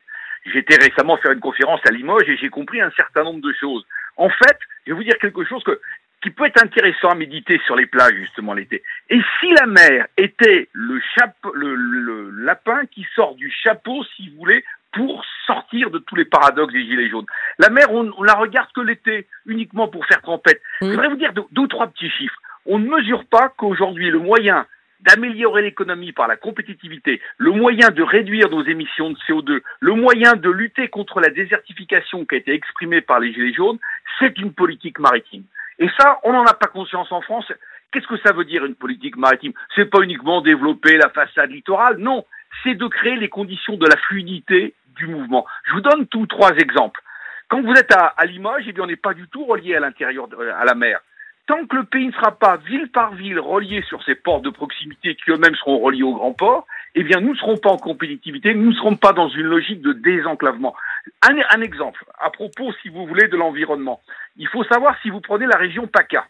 J'étais 0.53 0.75
récemment 0.75 1.17
faire 1.17 1.31
une 1.31 1.39
conférence 1.39 1.81
à 1.87 1.91
Limoges 1.91 2.27
et 2.27 2.37
j'ai 2.37 2.49
compris 2.49 2.81
un 2.81 2.91
certain 2.91 3.23
nombre 3.23 3.41
de 3.41 3.53
choses. 3.59 3.85
En 4.17 4.29
fait, 4.29 4.57
je 4.85 4.91
vais 4.91 4.97
vous 4.97 5.03
dire 5.03 5.17
quelque 5.19 5.43
chose 5.45 5.63
que, 5.63 5.79
qui 6.21 6.29
peut 6.29 6.45
être 6.45 6.63
intéressant 6.63 7.09
à 7.09 7.15
méditer 7.15 7.59
sur 7.65 7.75
les 7.75 7.85
plages, 7.85 8.15
justement, 8.15 8.53
l'été. 8.53 8.83
Et 9.09 9.19
si 9.39 9.53
la 9.53 9.65
mer 9.67 10.07
était 10.17 10.67
le, 10.73 10.99
chapeau, 11.17 11.53
le, 11.53 11.75
le 11.75 12.29
lapin 12.31 12.85
qui 12.91 13.05
sort 13.15 13.35
du 13.35 13.51
chapeau, 13.51 14.03
si 14.15 14.29
vous 14.29 14.37
voulez, 14.37 14.63
pour 14.93 15.23
sortir 15.45 15.91
de 15.91 15.99
tous 15.99 16.15
les 16.15 16.25
paradoxes 16.25 16.73
des 16.73 16.83
gilets 16.83 17.09
jaunes. 17.09 17.25
La 17.59 17.69
mer, 17.69 17.85
on, 17.91 18.11
on 18.17 18.23
la 18.23 18.33
regarde 18.33 18.69
que 18.73 18.81
l'été, 18.81 19.27
uniquement 19.45 19.87
pour 19.87 20.05
faire 20.05 20.21
tempête. 20.21 20.61
Je 20.81 20.87
voudrais 20.87 21.09
vous 21.09 21.17
dire 21.17 21.33
deux, 21.33 21.43
deux 21.51 21.63
ou 21.63 21.67
trois 21.67 21.87
petits 21.87 22.09
chiffres. 22.09 22.39
On 22.65 22.79
ne 22.79 22.87
mesure 22.89 23.25
pas 23.25 23.49
qu'aujourd'hui, 23.49 24.09
le 24.09 24.19
moyen 24.19 24.65
d'améliorer 25.01 25.61
l'économie 25.61 26.11
par 26.11 26.27
la 26.27 26.35
compétitivité, 26.35 27.21
le 27.37 27.51
moyen 27.51 27.89
de 27.89 28.01
réduire 28.01 28.49
nos 28.49 28.63
émissions 28.63 29.11
de 29.11 29.17
CO2, 29.27 29.61
le 29.79 29.93
moyen 29.93 30.33
de 30.33 30.49
lutter 30.49 30.87
contre 30.89 31.19
la 31.19 31.29
désertification 31.29 32.25
qui 32.25 32.35
a 32.35 32.37
été 32.39 32.53
exprimée 32.53 33.01
par 33.01 33.19
les 33.19 33.33
Gilets 33.33 33.53
jaunes, 33.53 33.79
c'est 34.19 34.37
une 34.37 34.53
politique 34.53 34.99
maritime. 34.99 35.43
Et 35.79 35.87
ça, 35.99 36.19
on 36.23 36.33
n'en 36.33 36.45
a 36.45 36.53
pas 36.53 36.67
conscience 36.67 37.11
en 37.11 37.21
France. 37.21 37.51
Qu'est-ce 37.91 38.07
que 38.07 38.17
ça 38.17 38.33
veut 38.33 38.45
dire 38.45 38.65
une 38.65 38.75
politique 38.75 39.15
maritime? 39.15 39.53
C'est 39.75 39.89
pas 39.89 40.01
uniquement 40.01 40.41
développer 40.41 40.97
la 40.97 41.09
façade 41.09 41.51
littorale, 41.51 41.97
non, 41.97 42.25
c'est 42.63 42.75
de 42.75 42.87
créer 42.87 43.15
les 43.15 43.29
conditions 43.29 43.77
de 43.77 43.85
la 43.85 43.97
fluidité 43.97 44.73
du 44.95 45.07
mouvement. 45.07 45.45
Je 45.65 45.73
vous 45.73 45.81
donne 45.81 46.07
tous 46.07 46.25
trois 46.27 46.55
exemples. 46.57 47.01
Quand 47.49 47.61
vous 47.61 47.73
êtes 47.73 47.93
à, 47.93 48.13
Limoges, 48.25 48.65
eh 48.67 48.73
bien, 48.73 48.83
on 48.83 48.87
n'est 48.87 48.97
pas 48.97 49.13
du 49.13 49.27
tout 49.29 49.45
relié 49.45 49.75
à 49.75 49.79
l'intérieur, 49.79 50.27
à 50.59 50.65
la 50.65 50.75
mer. 50.75 50.99
Tant 51.47 51.65
que 51.65 51.77
le 51.77 51.85
pays 51.85 52.07
ne 52.07 52.11
sera 52.11 52.31
pas 52.31 52.57
ville 52.57 52.91
par 52.91 53.13
ville 53.13 53.39
relié 53.39 53.81
sur 53.83 54.03
ces 54.03 54.15
ports 54.15 54.41
de 54.41 54.49
proximité 54.49 55.15
qui 55.15 55.31
eux-mêmes 55.31 55.55
seront 55.55 55.79
reliés 55.79 56.03
aux 56.03 56.13
grands 56.13 56.33
ports, 56.33 56.67
eh 56.93 57.03
bien, 57.03 57.21
nous 57.21 57.31
ne 57.31 57.37
serons 57.37 57.55
pas 57.55 57.69
en 57.69 57.77
compétitivité, 57.77 58.53
nous 58.53 58.71
ne 58.71 58.75
serons 58.75 58.97
pas 58.97 59.13
dans 59.13 59.29
une 59.29 59.45
logique 59.45 59.81
de 59.81 59.93
désenclavement. 59.93 60.75
Un, 61.21 61.37
un 61.55 61.61
exemple, 61.61 62.03
à 62.19 62.29
propos, 62.31 62.73
si 62.81 62.89
vous 62.89 63.07
voulez, 63.07 63.29
de 63.29 63.37
l'environnement. 63.37 64.01
Il 64.35 64.47
faut 64.49 64.65
savoir 64.65 64.97
si 65.01 65.09
vous 65.09 65.21
prenez 65.21 65.45
la 65.45 65.57
région 65.57 65.87
PACA. 65.87 66.27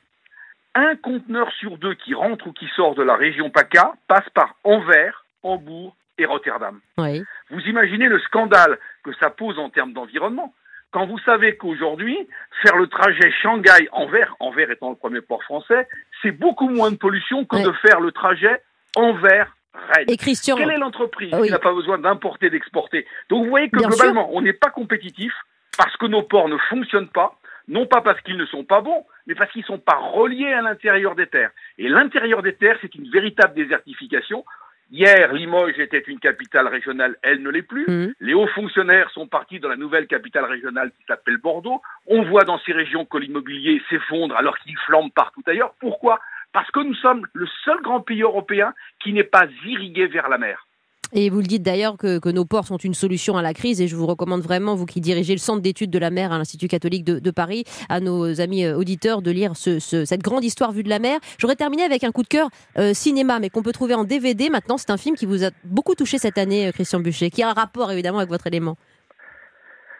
Un 0.75 0.95
conteneur 0.97 1.51
sur 1.53 1.77
deux 1.77 1.95
qui 1.95 2.13
rentre 2.13 2.45
ou 2.45 2.51
qui 2.51 2.67
sort 2.75 2.93
de 2.93 3.01
la 3.01 3.15
région 3.15 3.49
PACA 3.49 3.93
passe 4.07 4.29
par 4.35 4.55
Anvers, 4.63 5.25
Hambourg 5.41 5.95
et 6.19 6.25
Rotterdam. 6.25 6.79
Oui. 6.99 7.23
Vous 7.49 7.61
imaginez 7.61 8.07
le 8.07 8.19
scandale 8.19 8.77
que 9.03 9.13
ça 9.13 9.31
pose 9.31 9.57
en 9.57 9.71
termes 9.71 9.93
d'environnement 9.93 10.53
quand 10.91 11.05
vous 11.05 11.19
savez 11.19 11.57
qu'aujourd'hui, 11.57 12.17
faire 12.63 12.77
le 12.77 12.87
trajet 12.87 13.31
Shanghai-Anvers, 13.41 14.35
Anvers 14.39 14.71
étant 14.71 14.89
le 14.89 14.95
premier 14.95 15.21
port 15.21 15.43
français, 15.43 15.87
c'est 16.21 16.31
beaucoup 16.31 16.69
moins 16.69 16.91
de 16.91 16.97
pollution 16.97 17.45
que 17.45 17.57
de 17.63 17.71
faire 17.85 17.99
le 17.99 18.11
trajet 18.11 18.61
Anvers-Rennes. 18.95 20.05
Et 20.07 20.17
Christian- 20.17 20.55
Quelle 20.57 20.71
est 20.71 20.77
l'entreprise 20.77 21.33
Oui. 21.33 21.47
qui 21.47 21.51
n'a 21.51 21.59
pas 21.59 21.73
besoin 21.73 21.97
d'importer, 21.97 22.49
d'exporter 22.49 23.05
Donc 23.29 23.43
vous 23.43 23.49
voyez 23.49 23.69
que 23.69 23.77
Bien 23.77 23.89
globalement, 23.89 24.29
on 24.33 24.41
n'est 24.41 24.53
pas 24.53 24.69
compétitif 24.69 25.33
parce 25.77 25.95
que 25.97 26.05
nos 26.07 26.23
ports 26.23 26.49
ne 26.49 26.57
fonctionnent 26.69 27.09
pas, 27.09 27.35
non 27.67 27.85
pas 27.85 28.01
parce 28.01 28.19
qu'ils 28.21 28.37
ne 28.37 28.45
sont 28.45 28.63
pas 28.63 28.81
bons, 28.81 29.05
mais 29.27 29.35
parce 29.35 29.51
qu'ils 29.51 29.61
ne 29.61 29.67
sont 29.67 29.77
pas 29.79 29.97
reliés 29.97 30.51
à 30.53 30.61
l'intérieur 30.61 31.15
des 31.15 31.27
terres. 31.27 31.51
Et 31.77 31.89
l'intérieur 31.89 32.41
des 32.41 32.55
terres, 32.55 32.77
c'est 32.81 32.95
une 32.95 33.09
véritable 33.11 33.53
désertification. 33.53 34.45
Hier, 34.89 35.33
Limoges 35.33 35.79
était 35.79 36.03
une 36.07 36.19
capitale 36.19 36.67
régionale, 36.67 37.17
elle 37.21 37.41
ne 37.41 37.49
l'est 37.49 37.61
plus. 37.61 37.85
Mmh. 37.87 38.13
Les 38.21 38.33
hauts 38.33 38.47
fonctionnaires 38.47 39.09
sont 39.11 39.27
partis 39.27 39.59
dans 39.59 39.67
la 39.67 39.75
nouvelle 39.75 40.07
capitale 40.07 40.45
régionale 40.45 40.91
qui 40.91 41.03
s'appelle 41.05 41.37
Bordeaux. 41.37 41.81
On 42.05 42.23
voit 42.23 42.45
dans 42.45 42.59
ces 42.59 42.71
régions 42.71 43.05
que 43.05 43.17
l'immobilier 43.17 43.81
s'effondre 43.89 44.35
alors 44.37 44.57
qu'il 44.59 44.77
flambe 44.85 45.11
partout 45.13 45.43
ailleurs. 45.45 45.73
Pourquoi? 45.81 46.19
Parce 46.53 46.71
que 46.71 46.79
nous 46.79 46.95
sommes 46.95 47.27
le 47.33 47.47
seul 47.65 47.81
grand 47.81 47.99
pays 47.99 48.21
européen 48.21 48.73
qui 49.01 49.11
n'est 49.11 49.23
pas 49.23 49.47
irrigué 49.65 50.07
vers 50.07 50.29
la 50.29 50.37
mer. 50.37 50.66
Et 51.13 51.29
vous 51.29 51.37
le 51.37 51.43
dites 51.47 51.63
d'ailleurs 51.63 51.95
que, 51.97 52.19
que 52.19 52.27
nos 52.29 52.43
ports 52.43 52.67
sont 52.67 52.77
une 52.77 52.93
solution 52.93 53.37
à 53.37 53.41
la 53.41 53.53
crise 53.53 53.79
et 53.81 53.87
je 53.87 53.95
vous 53.95 54.05
recommande 54.05 54.41
vraiment, 54.41 54.75
vous 54.75 54.85
qui 54.85 54.99
dirigez 54.99 55.33
le 55.33 55.39
centre 55.39 55.61
d'études 55.61 55.89
de 55.89 55.99
la 55.99 56.09
mer 56.09 56.33
à 56.33 56.37
l'Institut 56.37 56.67
catholique 56.67 57.05
de, 57.05 57.19
de 57.19 57.31
Paris, 57.31 57.63
à 57.87 57.99
nos 58.01 58.41
amis 58.41 58.65
euh, 58.65 58.75
auditeurs 58.77 59.21
de 59.21 59.31
lire 59.31 59.55
ce- 59.55 59.79
ce- 59.79 60.03
cette 60.03 60.21
grande 60.21 60.43
histoire 60.43 60.73
vue 60.73 60.83
de 60.83 60.89
la 60.89 60.99
mer. 60.99 61.19
J'aurais 61.39 61.55
terminé 61.55 61.83
avec 61.83 62.03
un 62.03 62.11
coup 62.11 62.23
de 62.23 62.27
cœur 62.27 62.49
euh, 62.77 62.93
cinéma, 62.93 63.39
mais 63.39 63.49
qu'on 63.49 63.63
peut 63.63 63.71
trouver 63.71 63.93
en 63.93 64.03
DVD 64.03 64.49
maintenant. 64.49 64.77
C'est 64.77 64.89
un 64.91 64.97
film 64.97 65.15
qui 65.15 65.25
vous 65.25 65.45
a 65.45 65.49
beaucoup 65.63 65.95
touché 65.95 66.17
cette 66.17 66.37
année, 66.37 66.67
euh, 66.67 66.71
Christian 66.73 66.99
Buchet, 66.99 67.29
qui 67.29 67.41
a 67.41 67.49
un 67.49 67.53
rapport 67.53 67.89
évidemment 67.91 68.17
avec 68.17 68.29
votre 68.29 68.47
élément. 68.47 68.75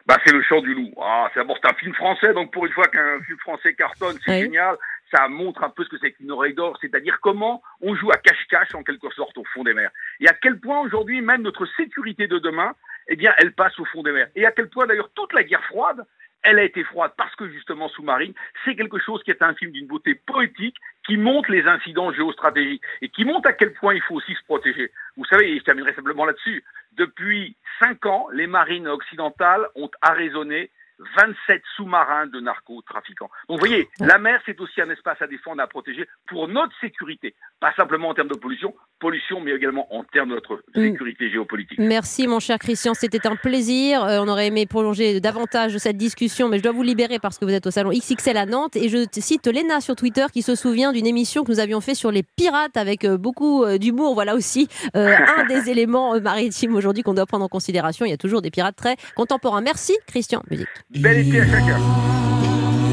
Bah, 0.08 0.18
c'est 0.26 0.32
le 0.32 0.42
chant 0.44 0.62
du 0.62 0.74
loup. 0.74 0.92
Ah, 1.02 1.30
c'est 1.34 1.40
d'abord 1.42 1.58
un 1.64 1.74
film 1.74 1.94
français, 1.94 2.34
donc 2.34 2.52
pour 2.54 2.66
une 2.66 2.72
fois 2.72 2.88
qu'un 2.88 3.22
film 3.26 3.38
français 3.40 3.74
cartonne, 3.74 4.18
c'est 4.26 4.32
Oui. 4.32 4.42
génial. 4.44 4.76
Ça 5.12 5.28
montre 5.28 5.64
un 5.64 5.70
peu 5.70 5.84
ce 5.84 5.90
que 5.90 5.98
c'est 6.00 6.12
qu'une 6.12 6.32
oreille 6.32 6.54
d'or, 6.54 6.78
c'est-à-dire 6.82 7.20
comment 7.22 7.62
on 7.82 7.96
joue 7.96 8.12
à 8.12 8.18
cache-cache 8.18 8.76
en 8.76 8.84
quelque 8.84 9.10
sorte 9.12 9.38
au 9.38 9.46
fond 9.46 9.64
des 9.64 9.74
mers. 9.74 9.92
Et 10.20 10.28
à 10.28 10.34
quel 10.34 10.60
point 10.60 10.82
aujourd'hui 10.82 11.22
même 11.22 11.44
notre 11.44 11.66
sécurité 11.78 12.28
de 12.28 12.40
demain, 12.40 12.74
eh 13.08 13.16
bien, 13.16 13.34
elle 13.38 13.54
passe 13.54 13.80
au 13.80 13.86
fond 13.86 14.04
des 14.04 14.12
mers. 14.12 14.28
Et 14.36 14.46
à 14.46 14.52
quel 14.52 14.70
point 14.70 14.86
d'ailleurs 14.86 15.10
toute 15.14 15.34
la 15.34 15.44
guerre 15.44 15.64
froide, 15.66 16.06
elle 16.44 16.60
a 16.60 16.64
été 16.64 16.84
froide 16.84 17.12
parce 17.18 17.36
que 17.36 17.50
justement 17.50 17.90
sous-marine, 17.90 18.34
c'est 18.64 18.76
quelque 18.76 19.00
chose 19.00 19.22
qui 19.24 19.32
est 19.32 19.42
un 19.42 19.54
film 19.54 19.72
d'une 19.72 19.88
beauté 19.88 20.16
poétique 20.16 20.78
qui 21.06 21.18
montre 21.18 21.52
les 21.52 21.66
incidents 21.66 22.12
géostratégiques 22.12 22.84
et 23.02 23.10
qui 23.10 23.26
montre 23.26 23.50
à 23.50 23.54
quel 23.54 23.74
point 23.74 23.94
il 23.94 24.02
faut 24.02 24.16
aussi 24.16 24.34
se 24.34 24.44
protéger. 24.44 24.92
Vous 25.16 25.26
savez, 25.26 25.52
et 25.52 25.60
je 25.60 25.64
terminerai 25.64 25.94
simplement 25.94 26.26
là-dessus, 26.26 26.64
depuis 26.94 27.56
cinq 27.80 28.06
ans, 28.06 28.28
les 28.32 28.48
marines 28.48 28.88
occidentales 28.88 29.68
ont 29.76 29.90
arraisonné 30.02 30.72
27 31.16 31.62
sous-marins 31.76 32.28
de 32.28 32.40
narcotrafiquants. 32.40 33.30
Donc 33.50 33.60
vous 33.60 33.68
voyez, 33.68 33.90
la 34.00 34.18
mer, 34.18 34.42
c'est 34.46 34.60
aussi 34.60 34.82
un 34.82 34.90
espace 34.90 35.22
à 35.22 35.28
défendre, 35.28 35.62
à 35.62 35.68
protéger 35.68 36.08
pour 36.28 36.48
notre 36.48 36.74
sécurité. 36.80 37.36
Pas 37.60 37.74
simplement 37.76 38.10
en 38.10 38.14
termes 38.14 38.28
de 38.28 38.38
pollution, 38.38 38.76
pollution, 39.00 39.42
mais 39.42 39.52
également 39.52 39.94
en 39.94 40.04
termes 40.04 40.30
de 40.30 40.36
notre 40.36 40.64
sécurité 40.74 41.30
géopolitique. 41.30 41.80
Merci 41.80 42.28
mon 42.28 42.40
cher 42.40 42.60
Christian, 42.60 42.94
c'était 42.94 43.28
un 43.28 43.36
plaisir. 43.36 44.04
Euh, 44.04 44.20
on 44.22 44.28
aurait 44.28 44.48
aimé 44.48 44.66
prolonger 44.66 45.20
davantage 45.20 45.78
cette 45.78 45.98
discussion, 45.98 46.50
mais 46.50 46.58
je 46.58 46.64
dois 46.64 46.72
vous 46.72 46.84
libérer 46.84 47.20
parce 47.20 47.38
que 47.38 47.46
vous 47.46 47.54
êtes 47.54 47.68
au 47.68 47.72
salon 47.72 47.92
XXL 47.92 48.38
à 48.38 48.46
Nantes. 48.46 48.76
Et 48.76 48.90
je 48.90 49.06
cite 49.12 49.48
Léna 49.48 49.82
sur 49.82 49.96
Twitter 49.96 50.26
qui 50.32 50.42
se 50.42 50.56
souvient 50.56 50.92
d'une 50.92 51.08
émission 51.08 51.44
que 51.44 51.52
nous 51.52 51.60
avions 51.60 51.82
fait 51.82 51.96
sur 51.96 52.12
les 52.12 52.24
pirates 52.24 52.78
avec 52.78 53.06
euh, 53.06 53.18
beaucoup 53.18 53.64
euh, 53.64 53.78
d'humour. 53.78 54.14
Voilà 54.14 54.36
aussi 54.36 54.68
euh, 54.96 55.16
un 55.38 55.46
des 55.46 55.70
éléments 55.72 56.16
euh, 56.16 56.20
maritimes 56.20 56.76
aujourd'hui 56.76 57.04
qu'on 57.04 57.14
doit 57.14 57.26
prendre 57.26 57.46
en 57.46 57.50
considération. 57.50 58.06
Il 58.06 58.10
y 58.10 58.14
a 58.14 58.18
toujours 58.18 58.42
des 58.42 58.52
pirates 58.52 58.76
très 58.76 58.96
contemporains. 59.16 59.62
Merci 59.62 59.98
Christian. 60.08 60.42
Musique. 60.50 60.68
Bel 60.96 61.18
été 61.18 61.42
à 61.42 61.46
chacun. 61.46 61.80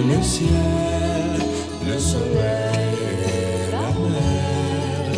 Le 0.09 0.20
ciel, 0.20 0.48
le 1.87 1.96
soleil 1.96 2.98
et 3.28 3.70
la 3.70 3.78
mer. 3.78 5.16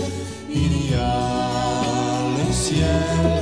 Il 0.54 0.90
y 0.90 0.94
a 0.94 2.46
le 2.46 2.52
ciel. 2.52 2.84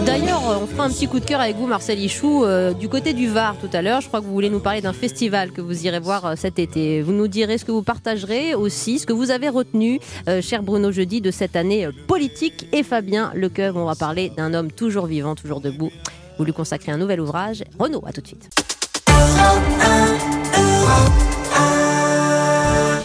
D'ailleurs, 0.06 0.40
on 0.62 0.66
fera 0.68 0.84
un 0.84 0.88
petit 0.88 1.08
coup 1.08 1.18
de 1.18 1.24
cœur 1.24 1.40
avec 1.40 1.56
vous, 1.56 1.66
Marcel 1.66 1.98
Ichou, 1.98 2.44
euh, 2.44 2.74
du 2.74 2.88
côté 2.88 3.12
du 3.12 3.26
Var 3.26 3.56
tout 3.60 3.68
à 3.72 3.82
l'heure. 3.82 4.00
Je 4.00 4.06
crois 4.06 4.20
que 4.20 4.24
vous 4.24 4.32
voulez 4.32 4.50
nous 4.50 4.60
parler 4.60 4.80
d'un 4.80 4.92
festival 4.92 5.50
que 5.50 5.60
vous 5.60 5.84
irez 5.84 5.98
voir 5.98 6.26
euh, 6.26 6.34
cet 6.36 6.60
été. 6.60 7.02
Vous 7.02 7.12
nous 7.12 7.26
direz 7.26 7.58
ce 7.58 7.64
que 7.64 7.72
vous 7.72 7.82
partagerez 7.82 8.54
aussi, 8.54 9.00
ce 9.00 9.06
que 9.06 9.12
vous 9.12 9.32
avez 9.32 9.48
retenu, 9.48 9.98
euh, 10.28 10.40
cher 10.42 10.62
Bruno 10.62 10.92
Jeudi, 10.92 11.20
de 11.20 11.32
cette 11.32 11.56
année 11.56 11.88
politique. 12.06 12.68
Et 12.72 12.84
Fabien 12.84 13.32
Lecoeur, 13.34 13.74
on 13.74 13.84
va 13.84 13.96
parler 13.96 14.30
d'un 14.36 14.54
homme 14.54 14.70
toujours 14.70 15.06
vivant, 15.06 15.34
toujours 15.34 15.60
debout. 15.60 15.90
Vous 16.38 16.44
lui 16.44 16.52
consacrez 16.52 16.92
un 16.92 16.98
nouvel 16.98 17.20
ouvrage. 17.20 17.64
Renaud, 17.80 18.04
à 18.06 18.12
tout 18.12 18.20
de 18.20 18.28
suite. 18.28 18.63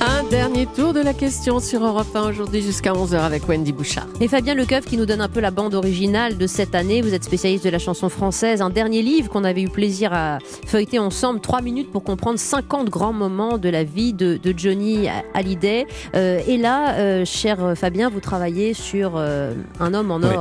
Un 0.02 0.24
dernier 0.30 0.66
tour 0.66 0.94
de 0.94 1.00
la 1.02 1.14
question 1.14 1.60
sur 1.60 1.86
Europe 1.86 2.14
1 2.14 2.30
aujourd'hui 2.30 2.62
jusqu'à 2.62 2.94
11h 2.94 3.18
avec 3.18 3.48
Wendy 3.48 3.72
Bouchard. 3.72 4.08
Et 4.20 4.28
Fabien 4.28 4.54
Lecoeuf 4.54 4.86
qui 4.86 4.98
nous 4.98 5.06
donne 5.06 5.22
un 5.22 5.28
peu 5.28 5.40
la 5.40 5.52
bande 5.52 5.74
originale 5.74 6.38
de 6.38 6.48
cette 6.48 6.76
année. 6.76 7.02
Vous 7.02 7.14
êtes 7.14 7.24
spécialiste 7.24 7.64
de 7.66 7.70
la 7.70 7.80
chanson 7.80 8.10
française. 8.10 8.62
Un 8.62 8.70
dernier 8.70 9.02
livre 9.02 9.30
qu'on 9.30 9.44
avait 9.44 9.62
eu 9.62 9.70
plaisir 9.70 10.14
à 10.14 10.40
feuilleter 10.66 11.00
ensemble. 11.00 11.40
Trois 11.40 11.62
minutes 11.62 11.92
pour 11.92 12.04
comprendre 12.04 12.40
50 12.40 12.90
grands 12.90 13.14
moments 13.14 13.58
de 13.58 13.70
la 13.70 13.84
vie 13.84 14.14
de, 14.14 14.38
de 14.42 14.54
Johnny 14.56 15.08
Hallyday. 15.34 15.88
Euh, 16.16 16.42
et 16.48 16.58
là, 16.58 16.96
euh, 16.96 17.26
cher 17.26 17.74
Fabien, 17.76 18.10
vous 18.10 18.20
travaillez 18.20 18.74
sur 18.74 19.14
euh, 19.16 19.54
un 19.80 19.94
homme 19.94 20.12
en 20.12 20.20
Oui. 20.20 20.36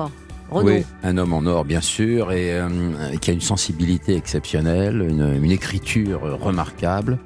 Oui, 0.50 0.84
un 1.02 1.18
homme 1.18 1.32
en 1.32 1.44
or, 1.46 1.64
bien 1.64 1.80
sûr, 1.80 2.32
et 2.32 2.58
euh, 2.58 3.16
qui 3.20 3.30
a 3.30 3.34
une 3.34 3.40
sensibilité 3.40 4.16
exceptionnelle, 4.16 5.06
une, 5.08 5.42
une 5.42 5.50
écriture 5.50 6.24
euh, 6.24 6.34
remarquable. 6.34 7.18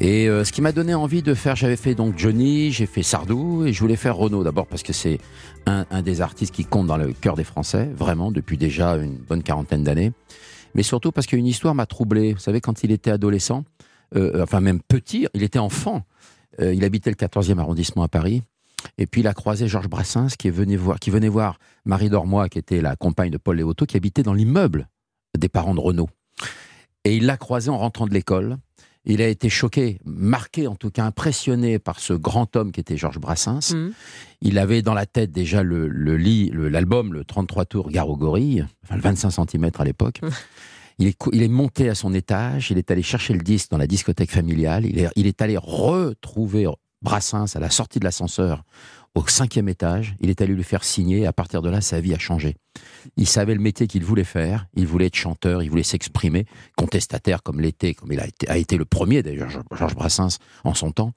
Et 0.00 0.28
euh, 0.28 0.42
ce 0.42 0.52
qui 0.52 0.62
m'a 0.62 0.72
donné 0.72 0.94
envie 0.94 1.22
de 1.22 1.34
faire, 1.34 1.54
j'avais 1.54 1.76
fait 1.76 1.94
donc 1.94 2.18
Johnny, 2.18 2.72
j'ai 2.72 2.86
fait 2.86 3.02
Sardou, 3.02 3.64
et 3.66 3.72
je 3.72 3.80
voulais 3.80 3.96
faire 3.96 4.16
Renaud 4.16 4.42
d'abord 4.42 4.66
parce 4.66 4.82
que 4.82 4.92
c'est 4.92 5.18
un, 5.66 5.86
un 5.90 6.02
des 6.02 6.20
artistes 6.20 6.54
qui 6.54 6.64
compte 6.64 6.88
dans 6.88 6.96
le 6.96 7.12
cœur 7.12 7.36
des 7.36 7.44
Français, 7.44 7.88
vraiment, 7.96 8.32
depuis 8.32 8.56
déjà 8.56 8.96
une 8.96 9.16
bonne 9.16 9.42
quarantaine 9.42 9.84
d'années. 9.84 10.12
Mais 10.74 10.82
surtout 10.82 11.12
parce 11.12 11.26
qu'une 11.26 11.46
histoire 11.46 11.74
m'a 11.74 11.86
troublé. 11.86 12.32
Vous 12.32 12.40
savez, 12.40 12.60
quand 12.60 12.82
il 12.82 12.90
était 12.90 13.10
adolescent, 13.10 13.64
euh, 14.16 14.42
enfin 14.42 14.60
même 14.60 14.80
petit, 14.80 15.26
il 15.34 15.42
était 15.42 15.58
enfant, 15.58 16.02
euh, 16.60 16.74
il 16.74 16.84
habitait 16.84 17.10
le 17.10 17.16
14e 17.16 17.58
arrondissement 17.58 18.02
à 18.02 18.08
Paris. 18.08 18.42
Et 18.98 19.06
puis 19.06 19.20
il 19.20 19.26
a 19.26 19.34
croisé 19.34 19.68
Georges 19.68 19.88
Brassens 19.88 20.28
qui, 20.38 20.50
voir, 20.50 20.96
venait 21.06 21.28
voir 21.28 21.58
Marie 21.84 22.10
Dormois, 22.10 22.48
qui 22.48 22.58
était 22.58 22.80
la 22.80 22.96
compagne 22.96 23.30
de 23.30 23.38
Paul 23.38 23.56
Léoto, 23.56 23.86
qui 23.86 23.96
habitait 23.96 24.22
dans 24.22 24.34
l'immeuble 24.34 24.88
des 25.38 25.48
parents 25.48 25.74
de 25.74 25.80
Renaud. 25.80 26.08
Et 27.04 27.16
il 27.16 27.26
l'a 27.26 27.36
croisé 27.36 27.70
en 27.70 27.78
rentrant 27.78 28.06
de 28.06 28.14
l'école. 28.14 28.56
Il 29.04 29.20
a 29.20 29.26
été 29.26 29.48
choqué, 29.48 29.98
marqué 30.04 30.68
en 30.68 30.76
tout 30.76 30.90
cas, 30.90 31.04
impressionné 31.04 31.80
par 31.80 31.98
ce 31.98 32.12
grand 32.12 32.54
homme 32.54 32.70
qui 32.70 32.78
était 32.78 32.96
Georges 32.96 33.18
Brassens. 33.18 33.74
Mhm. 33.74 33.92
Il 34.42 34.58
avait 34.58 34.82
dans 34.82 34.94
la 34.94 35.06
tête 35.06 35.32
déjà 35.32 35.64
le, 35.64 35.88
le 35.88 36.16
lit, 36.16 36.52
l'album, 36.54 37.12
le, 37.12 37.24
33 37.24 37.64
tours 37.64 37.90
Gare 37.90 38.08
aux 38.08 38.16
gorilles, 38.16 38.64
enfin 38.84 38.94
le 38.94 39.02
25 39.02 39.30
cm 39.50 39.70
à 39.76 39.84
l'époque. 39.84 40.20
Il 40.98 41.08
est, 41.08 41.14
cou- 41.14 41.30
il 41.32 41.42
est 41.42 41.48
monté 41.48 41.88
à 41.88 41.96
son 41.96 42.14
étage, 42.14 42.70
il 42.70 42.78
est 42.78 42.90
allé 42.92 43.02
chercher 43.02 43.32
le 43.32 43.40
disque 43.40 43.70
dans 43.72 43.78
la 43.78 43.88
discothèque 43.88 44.30
familiale, 44.30 44.84
il 44.86 45.00
est, 45.00 45.08
il 45.16 45.26
est 45.26 45.42
allé 45.42 45.56
retrouver 45.56 46.66
Brassens 47.02 47.56
à 47.56 47.60
la 47.60 47.70
sortie 47.70 47.98
de 47.98 48.04
l'ascenseur 48.04 48.62
au 49.14 49.26
cinquième 49.26 49.68
étage, 49.68 50.14
il 50.20 50.30
est 50.30 50.40
allé 50.40 50.54
lui 50.54 50.64
faire 50.64 50.84
signer, 50.84 51.20
et 51.20 51.26
à 51.26 51.34
partir 51.34 51.60
de 51.60 51.68
là, 51.68 51.82
sa 51.82 52.00
vie 52.00 52.14
a 52.14 52.18
changé. 52.18 52.56
Il 53.18 53.26
savait 53.28 53.52
le 53.54 53.60
métier 53.60 53.86
qu'il 53.86 54.04
voulait 54.04 54.24
faire, 54.24 54.66
il 54.74 54.86
voulait 54.86 55.06
être 55.08 55.16
chanteur, 55.16 55.62
il 55.62 55.68
voulait 55.68 55.82
s'exprimer, 55.82 56.46
contestataire 56.78 57.42
comme 57.42 57.60
l'était, 57.60 57.92
comme 57.92 58.10
il 58.12 58.20
a 58.20 58.26
été, 58.26 58.48
a 58.48 58.56
été 58.56 58.78
le 58.78 58.86
premier 58.86 59.22
d'ailleurs, 59.22 59.50
Georges- 59.50 59.94
Brassens 59.94 60.38
en 60.64 60.72
son 60.72 60.92
temps. 60.92 61.12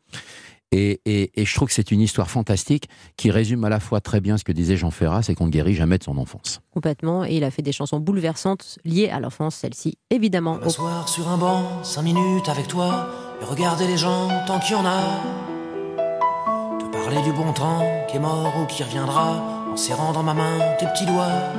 Et, 0.74 1.00
et- 1.06 1.39
et 1.39 1.45
je 1.45 1.56
trouve 1.56 1.69
que 1.69 1.74
c'est 1.74 1.89
une 1.91 2.02
histoire 2.02 2.30
fantastique 2.30 2.89
qui 3.15 3.32
résume 3.32 3.63
à 3.63 3.69
la 3.69 3.80
fois 3.80 4.02
très 4.02 4.19
bien 4.19 4.38
ce 4.38 4.43
que 4.43 4.52
disait 4.52 4.76
Jean 4.76 4.91
Ferrat, 4.91 5.21
c'est 5.21 5.34
qu'on 5.34 5.45
ne 5.45 5.52
guérit 5.52 5.76
jamais 5.76 5.98
de 5.98 6.04
son 6.04 6.17
enfance. 6.17 6.60
Complètement. 6.74 7.24
Et 7.24 7.36
il 7.38 7.45
a 7.45 7.52
fait 7.52 7.62
des 7.62 7.71
chansons 7.71 8.02
bouleversantes 8.02 8.78
liées 8.84 9.08
à 9.10 9.21
l'enfance, 9.21 9.56
celle-ci, 9.56 9.98
évidemment. 10.10 10.56
Au- 10.65 10.69
sur 11.08 11.30
un 11.30 11.38
banc, 11.38 11.82
cinq 11.84 12.02
minutes 12.02 12.50
avec 12.50 12.67
toi, 12.67 13.08
et 13.41 13.45
regarder 13.45 13.88
les 13.88 13.95
gens 13.98 14.28
tant 14.48 14.60
qu'il 14.60 14.71
y 14.76 14.76
en 14.76 14.86
a. 14.86 15.55
Parler 17.06 17.22
du 17.22 17.34
bon 17.34 17.54
temps 17.54 17.86
qui 18.08 18.15
est 18.18 18.20
mort 18.20 18.52
ou 18.60 18.65
qui 18.65 18.82
reviendra, 18.84 19.36
en 19.72 19.78
serrant 19.78 20.12
dans 20.12 20.24
ma 20.24 20.34
main 20.34 20.58
tes 20.80 20.88
petits 20.88 21.06
doigts. 21.06 21.54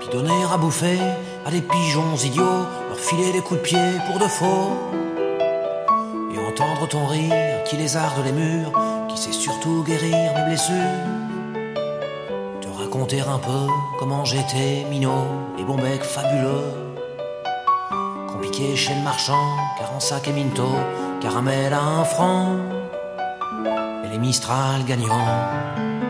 Puis 0.00 0.08
donner 0.08 0.44
à 0.50 0.56
bouffer 0.56 0.98
à 1.44 1.50
des 1.50 1.60
pigeons 1.60 2.16
idiots, 2.24 2.64
leur 2.88 2.98
filer 2.98 3.32
des 3.32 3.42
coups 3.42 3.60
de 3.60 3.64
pied 3.66 4.00
pour 4.06 4.18
de 4.18 4.24
faux. 4.24 4.70
Et 6.32 6.38
entendre 6.38 6.88
ton 6.88 7.04
rire 7.04 7.62
qui 7.66 7.76
lézarde 7.76 8.24
les 8.24 8.32
murs, 8.32 8.72
qui 9.10 9.18
sait 9.18 9.32
surtout 9.32 9.84
guérir 9.86 10.32
mes 10.36 10.44
blessures. 10.46 10.74
Te 12.62 12.68
raconter 12.68 13.20
un 13.20 13.38
peu 13.40 13.66
comment 13.98 14.24
j'étais 14.24 14.86
minot 14.88 15.26
et 15.58 15.64
bon 15.64 15.76
bec 15.76 16.02
fabuleux. 16.02 16.64
Compliqué 18.32 18.74
chez 18.74 18.94
le 18.94 19.02
marchand, 19.02 19.54
car 19.78 19.94
en 19.94 20.00
sac 20.00 20.28
et 20.28 20.32
minto, 20.32 20.64
caramel 21.20 21.74
à 21.74 21.82
un 21.82 22.04
franc. 22.04 22.56
Les 24.12 24.18
Mistral 24.18 24.84
gagnants. 24.84 26.01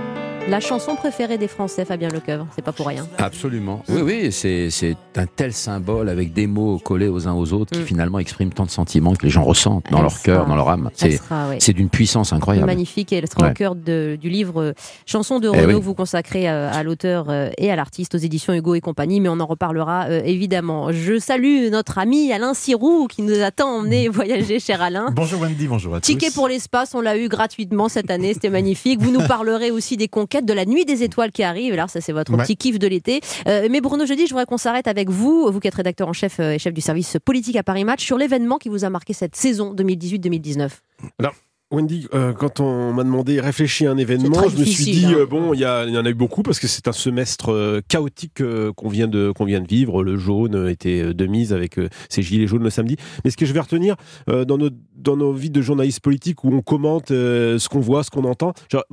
La 0.48 0.58
chanson 0.60 0.96
préférée 0.96 1.38
des 1.38 1.46
Français, 1.48 1.84
Fabien 1.84 2.08
Lecoeuvre, 2.08 2.46
c'est 2.54 2.64
pas 2.64 2.72
pour 2.72 2.86
rien. 2.88 3.06
Absolument. 3.16 3.82
Oui, 3.88 4.02
oui, 4.02 4.32
c'est 4.32 4.96
un 5.16 5.24
tel 5.26 5.52
symbole 5.52 6.08
avec 6.08 6.32
des 6.34 6.46
mots 6.46 6.78
collés 6.78 7.08
aux 7.08 7.26
uns 7.28 7.32
aux 7.32 7.52
autres 7.54 7.72
qui 7.78 7.82
finalement 7.82 8.18
expriment 8.18 8.52
tant 8.52 8.64
de 8.66 8.70
sentiments 8.70 9.14
que 9.14 9.22
les 9.22 9.30
gens 9.30 9.44
ressentent 9.44 9.84
dans 9.90 9.98
Elle 9.98 10.02
leur 10.02 10.20
cœur, 10.22 10.46
dans 10.46 10.56
leur 10.56 10.68
âme. 10.68 10.90
C'est 10.94 11.20
ouais. 11.48 11.58
d'une 11.72 11.88
puissance 11.88 12.32
incroyable. 12.32 12.66
Magnifique, 12.66 13.12
et 13.12 13.16
elle 13.16 13.28
sera 13.30 13.44
Ouais. 13.46 13.50
au 13.52 13.54
cœur 13.54 13.74
de- 13.76 14.18
du 14.20 14.28
livre 14.28 14.60
euh, 14.60 14.72
Chansons 15.06 15.38
de 15.38 15.46
Eh 15.54 15.60
Renaud 15.60 15.68
oui. 15.74 15.80
que 15.80 15.84
vous 15.84 15.94
consacrez 15.94 16.50
euh, 16.50 16.70
à 16.70 16.82
l'auteur 16.82 17.26
euh, 17.30 17.48
et 17.56 17.70
à 17.70 17.76
l'artiste 17.76 18.14
aux 18.16 18.18
éditions 18.18 18.52
Hugo 18.52 18.74
et 18.74 18.80
compagnie, 18.80 19.20
mais 19.20 19.28
on 19.30 19.40
en 19.40 19.46
reparlera 19.46 20.06
euh, 20.10 20.22
évidemment. 20.24 20.92
Je 20.92 21.18
salue 21.18 21.68
notre 21.70 21.98
ami 21.98 22.30
Alain 22.32 22.52
Sirou 22.52 23.06
qui 23.06 23.22
nous 23.22 23.40
a 23.42 23.52
tant 23.52 23.70
emmené 23.78 24.08
voyager, 24.08 24.58
cher 24.60 24.82
Alain. 24.82 25.06
Bonjour 25.14 25.40
Wendy, 25.40 25.66
bonjour 25.68 25.94
à 25.94 26.00
tous. 26.00 26.06
Ticket 26.06 26.30
pour 26.32 26.48
l'espace, 26.48 26.94
on 26.94 27.00
l'a 27.00 27.16
eu 27.16 27.28
gratuitement 27.28 27.88
cette 27.88 28.10
année, 28.10 28.34
c'était 28.34 28.50
magnifique. 28.50 29.00
Vous 29.00 29.12
nous 29.12 29.26
parlerez 29.26 29.70
aussi 29.70 29.96
des 29.96 30.08
conquêtes 30.08 30.31
de 30.40 30.52
la 30.54 30.64
nuit 30.64 30.84
des 30.86 31.02
étoiles 31.02 31.30
qui 31.32 31.42
arrive. 31.42 31.74
Là, 31.74 31.86
ça 31.88 32.00
c'est 32.00 32.12
votre 32.12 32.32
Ouais. 32.32 32.42
petit 32.44 32.56
kiff 32.56 32.78
de 32.78 32.86
l'été. 32.86 33.20
Euh, 33.46 33.68
mais 33.70 33.80
Bruno 33.82 34.06
Jeudi, 34.06 34.24
je 34.26 34.30
voudrais 34.30 34.46
qu'on 34.46 34.56
s'arrête 34.56 34.88
avec 34.88 35.10
vous, 35.10 35.50
vous 35.52 35.60
qui 35.60 35.68
êtes 35.68 35.74
rédacteur 35.74 36.08
en 36.08 36.12
chef 36.14 36.40
euh, 36.40 36.52
et 36.52 36.58
chef 36.58 36.72
du 36.72 36.80
service 36.80 37.16
politique 37.24 37.56
à 37.56 37.62
Paris 37.62 37.84
Match, 37.84 38.04
sur 38.04 38.16
l'événement 38.16 38.56
qui 38.58 38.68
vous 38.70 38.84
a 38.84 38.90
marqué 38.90 39.12
cette 39.12 39.36
saison 39.36 39.74
2018-2019. 39.74 40.70
Alors, 41.18 41.34
Wendy, 41.72 42.06
euh, 42.12 42.34
quand 42.34 42.60
on 42.60 42.92
m'a 42.92 43.02
demandé 43.02 43.40
réfléchir 43.40 43.90
à 43.90 43.94
un 43.94 43.96
événement, 43.96 44.46
je 44.46 44.58
me 44.58 44.64
suis 44.64 44.84
dit 44.84 45.06
hein. 45.06 45.14
euh, 45.16 45.26
bon, 45.26 45.54
il 45.54 45.60
y, 45.60 45.66
en 45.66 46.04
a 46.04 46.10
eu 46.10 46.14
beaucoup 46.14 46.42
parce 46.42 46.60
que 46.60 46.66
c'est 46.66 46.86
un 46.86 46.92
semestre 46.92 47.50
euh, 47.50 47.80
chaotique 47.88 48.42
qu'on 48.76 48.88
vient 48.90 49.08
de 49.08 49.32
qu'on 49.34 49.46
vient 49.46 49.60
de 49.60 49.66
vivre. 49.66 50.04
Le 50.04 50.18
jaune 50.18 50.68
était 50.68 51.14
de 51.14 51.26
mise 51.26 51.54
avec 51.54 51.80
ces 52.10 52.22
gilets 52.22 52.46
jaunes 52.46 52.62
le 52.62 52.70
samedi. 52.70 52.96
Mais 53.24 53.30
ce 53.30 53.38
que 53.38 53.46
je 53.46 53.54
vais 53.54 53.60
retenir 53.60 53.96
dans 54.26 54.58
nos 54.58 54.68
dans 54.94 55.16
nos 55.16 55.32
vies 55.32 55.50
de 55.50 55.62
journalistes 55.62 56.00
politiques 56.00 56.44
où 56.44 56.52
on 56.52 56.60
commente 56.60 57.08
ce 57.08 57.68
qu'on 57.68 57.80
voit, 57.80 58.04
ce 58.04 58.10
qu'on 58.10 58.24
entend, 58.24 58.52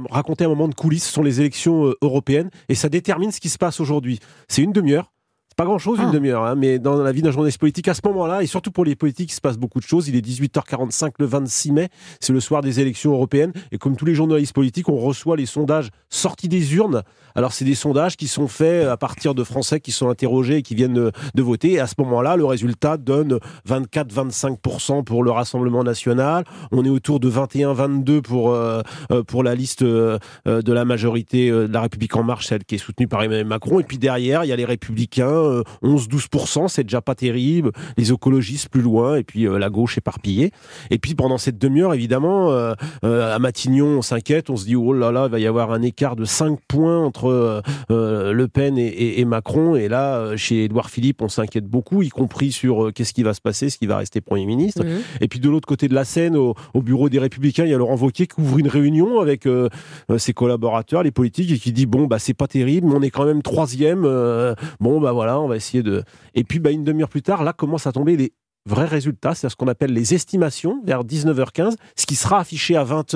raconter 0.10 0.46
un 0.46 0.50
moment 0.50 0.70
de 0.70 0.76
coulisses. 0.76 1.06
Ce 1.06 1.12
sont 1.12 1.24
les 1.24 1.42
élections 1.42 1.94
européennes 2.02 2.50
et 2.70 2.76
ça 2.76 2.88
détermine 2.88 3.32
ce 3.32 3.42
qui 3.42 3.50
se 3.50 3.58
passe 3.58 3.82
aujourd'hui. 3.82 4.20
C'est 4.48 4.62
une 4.62 4.72
demi-heure. 4.72 5.12
Pas 5.60 5.66
grand 5.66 5.78
chose, 5.78 5.98
Ah. 6.00 6.06
une 6.06 6.12
demi-heure, 6.12 6.46
hein, 6.46 6.56
mais 6.56 6.80
dans 6.80 6.96
la 6.96 7.12
vie 7.12 7.22
d'un 7.22 7.32
journaliste 7.32 7.60
politique, 7.60 7.90
à 7.90 7.94
ce 7.94 8.00
moment-là, 8.06 8.42
et 8.42 8.46
surtout 8.46 8.72
pour 8.72 8.86
les 8.86 8.96
politiques, 8.96 9.30
il 9.30 9.36
se 9.36 9.42
passe 9.42 9.58
beaucoup 9.58 9.80
de 9.82 9.84
choses. 9.84 10.08
Il 10.08 10.16
est 10.16 10.22
18h45 10.22 11.16
le 11.20 11.26
26 11.26 11.74
mai, 11.74 11.90
c'est 12.22 12.32
le 12.32 12.40
soir 12.40 12.62
des 12.62 12.80
élections 12.80 13.12
européennes, 13.12 13.52
et 13.74 13.78
comme 13.78 13.98
tous 13.98 14.06
les 14.06 14.16
journalistes 14.16 14.54
politiques, 14.54 14.88
on 14.88 14.96
reçoit 14.96 15.36
les 15.36 15.46
sondages 15.46 15.90
sortis 16.10 16.48
des 16.48 16.76
urnes. 16.76 17.04
Alors, 17.36 17.52
c'est 17.52 17.66
des 17.66 17.76
sondages 17.76 18.16
qui 18.16 18.28
sont 18.30 18.48
faits 18.48 18.88
à 18.88 18.96
partir 18.96 19.36
de 19.36 19.44
Français 19.44 19.82
qui 19.82 19.92
sont 19.92 20.08
interrogés 20.08 20.56
et 20.58 20.62
qui 20.62 20.76
viennent 20.76 20.94
de, 21.36 21.44
voter, 21.44 21.74
et 21.74 21.80
à 21.82 21.88
ce 21.88 21.96
moment-là, 21.98 22.38
le 22.38 22.46
résultat 22.46 22.96
donne 22.96 23.40
24-25% 23.68 25.04
pour 25.04 25.24
le 25.24 25.32
Rassemblement 25.32 25.84
national. 25.84 26.46
On 26.72 26.86
est 26.86 26.90
autour 26.90 27.20
de 27.20 27.30
21-22 27.30 28.22
pour, 28.22 28.52
euh, 28.52 28.82
euh, 29.12 29.24
pour 29.24 29.44
la 29.44 29.56
liste 29.56 29.82
euh, 29.82 30.20
euh, 30.48 30.62
de 30.62 30.72
la 30.72 30.86
majorité 30.86 31.50
euh, 31.50 31.68
de 31.68 31.74
la 31.74 31.82
République 31.82 32.16
En 32.16 32.24
Marche, 32.24 32.48
celle 32.48 32.64
qui 32.64 32.76
est 32.76 32.80
soutenue 32.80 33.10
par 33.10 33.24
Emmanuel 33.24 33.46
Macron. 33.46 33.82
Et 33.82 33.84
puis 33.84 33.98
derrière, 33.98 34.46
il 34.46 34.48
y 34.48 34.54
a 34.54 34.56
les 34.56 34.66
Républicains, 34.66 35.49
euh, 35.50 35.64
11-12%, 35.84 36.68
c'est 36.68 36.84
déjà 36.84 37.02
pas 37.02 37.16
terrible. 37.16 37.72
Les 37.98 38.12
écologistes 38.12 38.70
plus 38.70 38.82
loin, 38.82 39.16
et 39.16 39.24
puis 39.24 39.48
euh, 39.48 39.58
la 39.58 39.70
gauche 39.70 39.98
éparpillée. 39.98 40.52
Et 40.92 40.98
puis 41.00 41.16
pendant 41.16 41.38
cette 41.38 41.58
demi-heure, 41.58 41.94
évidemment, 41.94 42.52
euh, 42.52 42.74
euh, 43.04 43.36
à 43.36 43.40
Matignon, 43.40 43.98
on 43.98 44.02
s'inquiète, 44.02 44.50
on 44.50 44.56
se 44.58 44.66
dit, 44.66 44.76
oh 44.76 44.94
là 44.94 45.12
là, 45.12 45.26
il 45.28 45.32
va 45.32 45.40
y 45.40 45.48
avoir 45.48 45.72
un 45.72 45.82
écart 45.82 46.16
de 46.16 46.26
5 46.26 46.60
points 46.68 47.00
entre 47.04 47.26
euh, 47.30 47.62
euh, 47.92 48.32
Le 48.34 48.48
Pen 48.48 48.78
et, 48.78 48.86
et- 48.88 49.20
et 49.20 49.26
Macron. 49.26 49.76
Et 49.76 49.88
là, 49.88 50.16
euh, 50.18 50.38
chez 50.38 50.66
Édouard 50.66 50.90
Philippe, 50.90 51.22
on 51.22 51.30
s'inquiète 51.30 51.66
beaucoup, 51.66 52.02
y 52.02 52.10
compris 52.10 52.52
sur 52.52 52.86
euh, 52.86 52.92
qu'est-ce 52.92 53.14
qui 53.14 53.24
va 53.24 53.34
se 53.34 53.42
passer, 53.42 53.70
ce 53.70 53.78
qui 53.78 53.88
va 53.88 53.98
rester 53.98 54.22
Premier 54.22 54.46
ministre. 54.46 54.84
Mhm. 54.84 55.00
Et 55.22 55.28
puis 55.28 55.40
de 55.40 55.50
l'autre 55.50 55.68
côté 55.68 55.88
de 55.88 55.94
la 55.96 56.06
scène, 56.06 56.36
au, 56.36 56.56
au 56.74 56.82
bureau 56.82 57.10
des 57.10 57.20
Républicains, 57.20 57.66
il 57.66 57.72
y 57.72 57.74
a 57.74 57.78
Laurent 57.78 57.96
Wauquiez 57.98 58.28
qui 58.28 58.40
ouvre 58.42 58.60
une 58.60 58.68
réunion 58.68 59.20
avec 59.20 59.46
euh, 59.46 59.70
euh, 60.12 60.18
ses 60.18 60.34
collaborateurs, 60.34 61.04
les 61.04 61.12
politiques, 61.12 61.52
et 61.52 61.58
qui 61.58 61.72
dit 61.72 61.86
bon 61.86 62.06
bah 62.06 62.20
c'est 62.20 62.34
pas 62.34 62.48
terrible, 62.48 62.88
mais 62.88 62.96
on 62.96 63.02
est 63.02 63.10
quand 63.10 63.26
même 63.26 63.42
troisième. 63.42 64.04
euh, 64.06 64.54
bon 64.80 65.00
bah 65.02 65.12
voilà, 65.12 65.39
on 65.42 65.48
va 65.48 65.56
essayer 65.56 65.84
de. 65.84 66.04
Et 66.36 66.44
puis 66.44 66.60
bah 66.60 66.72
une 66.72 66.84
demi-heure 66.84 67.10
plus 67.10 67.22
tard, 67.22 67.44
là 67.44 67.54
commencent 67.54 67.88
à 67.88 67.92
tomber 67.92 68.16
les 68.18 68.34
vrais 68.66 68.86
résultats, 68.86 69.34
c'est 69.34 69.50
ce 69.50 69.56
qu'on 69.56 69.68
appelle 69.70 69.94
les 69.94 70.14
estimations 70.14 70.82
vers 70.86 71.04
19h15, 71.04 71.76
ce 71.96 72.06
qui 72.06 72.14
sera 72.16 72.40
affiché 72.40 72.76
à 72.76 72.84
20h 72.84 73.16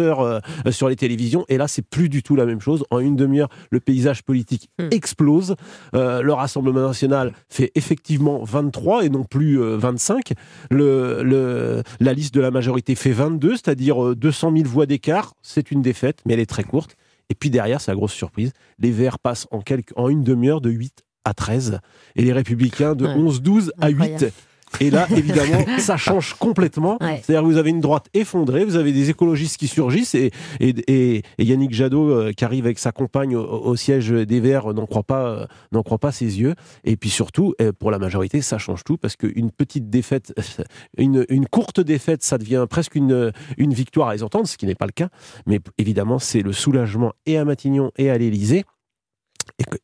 euh, 0.66 0.72
sur 0.72 0.90
les 0.90 0.96
télévisions. 0.96 1.46
Et 1.48 1.58
là, 1.58 1.68
c'est 1.68 1.84
plus 1.84 2.10
du 2.10 2.24
tout 2.24 2.36
la 2.36 2.46
même 2.46 2.62
chose. 2.62 2.86
En 2.90 2.98
une 3.00 3.16
demi-heure, 3.16 3.50
le 3.70 3.80
paysage 3.80 4.24
politique 4.24 4.70
explose. 4.90 5.56
Euh, 5.96 6.22
le 6.24 6.34
Rassemblement 6.34 6.88
national 6.88 7.34
fait 7.50 7.72
effectivement 7.76 8.44
23 8.44 9.06
et 9.06 9.10
non 9.10 9.26
plus 9.26 9.62
euh, 9.62 9.76
25. 9.78 10.32
Le, 10.72 11.22
le- 11.22 11.84
la 12.00 12.14
liste 12.14 12.34
de 12.34 12.42
la 12.42 12.50
majorité 12.50 12.96
fait 12.96 13.12
22, 13.12 13.52
c'est-à-dire 13.52 14.04
euh, 14.04 14.16
200 14.16 14.54
000 14.56 14.68
voix 14.68 14.86
d'écart. 14.88 15.34
C'est 15.44 15.70
une 15.72 15.82
défaite, 15.84 16.20
mais 16.26 16.34
elle 16.34 16.40
est 16.40 16.46
très 16.50 16.64
courte. 16.64 16.96
Et 17.30 17.36
puis 17.36 17.50
derrière, 17.50 17.80
c'est 17.82 17.92
la 17.92 17.96
grosse 17.96 18.14
surprise. 18.14 18.54
Les 18.80 18.92
Verts 18.92 19.20
passent 19.20 19.48
en, 19.52 19.60
quelques, 19.62 19.92
en 19.98 20.10
une 20.10 20.24
demi-heure 20.24 20.62
de 20.62 20.70
8 20.72 21.04
à 21.26 21.34
13 21.34 21.80
et 22.16 22.22
les 22.24 22.34
Républicains 22.34 22.96
de 22.96 23.06
Ouais. 23.06 23.16
11-12 23.16 23.72
à 23.80 23.90
8. 23.90 23.94
Incroyable. 24.02 24.32
Et 24.80 24.90
là, 24.90 25.06
évidemment, 25.16 25.64
ça 25.78 25.98
change 25.98 26.34
complètement. 26.34 26.98
Ouais. 27.00 27.22
C'est-à-dire 27.24 27.44
que 27.44 27.54
vous 27.54 27.58
avez 27.60 27.70
une 27.70 27.80
droite 27.80 28.08
effondrée, 28.16 28.66
vous 28.66 28.76
avez 28.76 28.92
des 28.92 29.12
écologistes 29.12 29.58
qui 29.58 29.68
surgissent 29.68 30.16
et, 30.16 30.32
et, 30.60 30.70
et- 30.88 31.18
et 31.38 31.44
Yannick 31.44 31.72
Jadot, 31.76 32.10
euh, 32.10 32.32
qui 32.32 32.44
arrive 32.44 32.66
avec 32.66 32.80
sa 32.80 32.92
compagne 32.92 33.36
au, 33.36 33.44
au 33.44 33.76
siège 33.76 34.10
des 34.10 34.40
Verts, 34.40 34.72
euh, 34.72 34.74
n'en 34.74 34.88
croit 34.88 35.04
pas, 35.04 35.28
euh, 35.28 35.46
n'en 35.74 35.84
croit 35.84 36.00
pas 36.00 36.12
ses 36.12 36.40
yeux. 36.42 36.56
Et 36.86 36.98
puis 36.98 37.12
surtout, 37.12 37.54
pour 37.78 37.92
la 37.92 38.00
majorité, 38.00 38.42
ça 38.42 38.58
change 38.58 38.84
tout 38.84 38.98
parce 38.98 39.16
qu'une 39.16 39.52
petite 39.52 39.92
défaite, 39.92 40.34
une, 40.98 41.24
une 41.30 41.46
courte 41.46 41.80
défaite, 41.80 42.24
ça 42.24 42.40
devient 42.40 42.66
presque 42.68 42.96
une, 42.96 43.32
une 43.60 43.74
victoire 43.76 44.08
à 44.08 44.16
les 44.16 44.24
entendre, 44.24 44.48
ce 44.48 44.58
qui 44.58 44.66
n'est 44.66 44.74
pas 44.74 44.88
le 44.88 44.92
cas. 44.92 45.10
Mais 45.46 45.60
évidemment, 45.78 46.18
c'est 46.18 46.42
le 46.42 46.52
soulagement 46.52 47.14
et 47.28 47.38
à 47.38 47.46
Matignon 47.46 47.92
et 47.98 48.10
à 48.10 48.18
l'Élysée. 48.18 48.64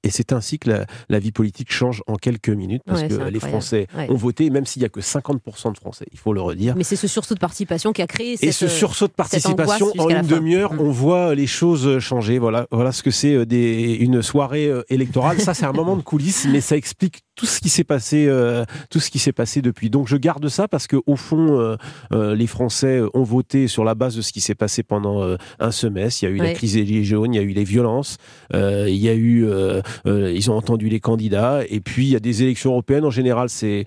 Et, 0.03 0.09
c'est 0.09 0.33
ainsi 0.33 0.57
que 0.59 0.69
la, 0.69 0.85
la 1.09 1.19
vie 1.19 1.31
politique 1.31 1.71
change 1.71 2.01
en 2.07 2.15
quelques 2.15 2.49
minutes, 2.49 2.81
parce 2.85 3.01
Ouais, 3.01 3.07
que 3.07 3.15
les. 3.15 3.39
Français 3.39 3.87
Ouais. 3.95 4.07
ont 4.09 4.15
voté, 4.15 4.49
même 4.49 4.65
s'il 4.65 4.81
n'y 4.81 4.85
a 4.85 4.89
que 4.89 4.99
50% 4.99 5.71
de 5.73 5.77
Français, 5.77 6.05
il 6.11 6.17
faut 6.19 6.33
le 6.33 6.41
redire. 6.41 6.75
Mais 6.75 6.83
c'est 6.83 6.95
ce 6.95 7.07
sursaut 7.07 7.35
de 7.35 7.39
participation 7.39 7.93
qui 7.93 8.01
a 8.01 8.07
créé 8.07 8.35
cette, 8.35 8.49
Et 8.49 8.51
ce 8.51 8.67
sursaut 8.67 9.07
de 9.07 9.13
participation, 9.13 9.91
en 9.97 10.09
une 10.09 10.21
demi-heure, 10.23 10.73
Mm. 10.73 10.79
on 10.81 10.91
voit 10.91 11.35
les 11.35 11.47
choses 11.47 11.99
changer. 11.99 12.37
Voilà, 12.39 12.67
voilà 12.71 12.91
ce 12.91 13.01
que 13.03 13.11
c'est 13.11 13.33
euh, 13.35 13.45
une 13.49 14.21
soirée 14.21 14.67
euh, 14.67 14.83
électorale. 14.89 15.39
Ça, 15.39 15.53
c'est 15.53 15.65
un 15.65 15.71
moment 15.71 15.95
de 15.95 16.01
coulisses, 16.01 16.45
mais 16.51 16.61
ça 16.61 16.75
explique 16.75 17.21
tout 17.39 17.45
ce 17.45 17.61
qui 17.61 17.69
s'est 17.69 17.85
passé, 17.85 18.25
euh, 18.27 18.65
tout 18.89 18.99
ce 18.99 19.09
qui 19.09 19.17
s'est 19.17 19.31
passé 19.31 19.61
depuis. 19.61 19.89
Donc, 19.89 20.09
je 20.09 20.17
garde 20.17 20.45
ça 20.49 20.67
parce 20.67 20.87
que 20.87 20.97
au 21.05 21.15
fond, 21.15 21.57
euh, 21.57 21.77
euh, 22.11 22.35
les 22.35 22.47
Français 22.47 23.01
ont 23.13 23.23
voté 23.23 23.67
sur 23.69 23.85
la 23.85 23.95
base 23.95 24.17
de 24.17 24.21
ce 24.21 24.33
qui 24.33 24.41
s'est 24.41 24.55
passé 24.55 24.83
pendant 24.83 25.23
euh, 25.23 25.37
un 25.59 25.71
semestre. 25.71 26.21
Il 26.23 26.25
y 26.25 26.27
a 26.27 26.31
eu 26.31 26.37
la 26.37 26.53
crise 26.53 26.73
des 26.73 27.03
jaunes, 27.05 27.33
il 27.33 27.37
y 27.37 27.39
a 27.39 27.43
eu 27.43 27.53
les 27.53 27.63
violences, 27.63 28.17
euh, 28.53 28.87
il 28.89 28.97
y 28.97 29.07
a 29.07 29.13
eu, 29.13 29.45
euh, 29.45 29.81
euh, 30.05 30.33
ils 30.33 30.51
ont 30.51 30.55
entendu 30.57 30.89
les 30.89 30.99
candidats, 30.99 31.61
et 31.69 31.79
puis 31.79 32.07
il 32.07 32.09
y 32.11 32.15
a 32.17 32.19
des 32.19 32.43
élections 32.43 32.71
européennes. 32.71 33.05
En 33.05 33.09
général, 33.11 33.47
c'est 33.49 33.85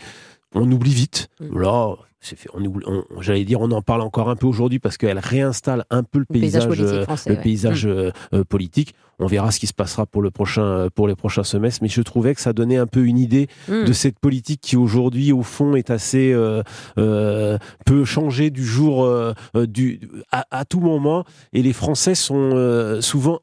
on 0.55 0.71
oublie 0.73 0.95
vite. 0.95 1.29
Mm. 1.41 1.61
Là, 1.61 1.95
c'est 2.21 2.39
fait- 2.39 2.49
on, 2.55 2.65
on- 2.65 3.05
j'allais 3.21 3.45
dire, 3.45 3.61
on 3.61 3.71
en 3.73 3.83
parle 3.83 4.01
encore 4.01 4.31
un 4.31 4.37
peu 4.37 4.47
aujourd'hui 4.47 4.79
parce 4.79 4.97
qu'elle 4.97 5.19
réinstalle 5.19 5.85
un 5.91 6.05
peu 6.05 6.21
le 6.21 6.27
Le 6.31 6.41
paysage 6.41 6.67
paysage, 6.69 6.79
politique 6.79 6.99
euh, 7.01 7.05
français, 7.05 7.31
le 7.31 7.37
ouais. 7.37 7.43
paysage 7.43 7.87
euh, 7.87 8.11
euh, 8.33 8.45
politique. 8.45 8.95
On 9.19 9.27
verra 9.27 9.51
ce 9.51 9.61
qui 9.61 9.67
se 9.67 9.73
passera 9.75 10.07
pour 10.07 10.23
le 10.23 10.31
prochain, 10.31 10.89
pour 10.95 11.07
les 11.09 11.15
prochains 11.15 11.45
semestres. 11.45 11.81
Mais 11.83 11.89
je 11.89 12.03
trouvais 12.03 12.35
que 12.35 12.41
ça 12.41 12.53
donnait 12.53 12.77
un 12.79 12.87
peu 12.87 13.05
une 13.05 13.19
idée 13.19 13.49
Mm. 13.69 13.85
de 13.85 13.93
cette 13.93 14.19
politique 14.19 14.61
qui 14.61 14.77
aujourd'hui, 14.77 15.33
au 15.33 15.43
fond, 15.43 15.75
est 15.77 15.91
assez 15.91 16.33
euh, 16.33 16.63
euh, 16.99 17.59
peut 17.87 18.05
changer 18.05 18.51
du 18.51 18.65
jour 18.65 19.05
euh, 19.05 19.33
euh, 19.57 19.67
du 19.67 20.01
à, 20.31 20.47
à 20.51 20.65
tout 20.65 20.81
moment. 20.81 21.25
Et 21.53 21.63
les 21.63 21.73
Français 21.73 22.15
sont 22.15 22.51
euh, 22.55 23.01
souvent 23.01 23.41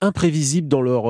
imprévisibles 0.00 0.68
dans 0.68 0.82
leur 0.82 1.04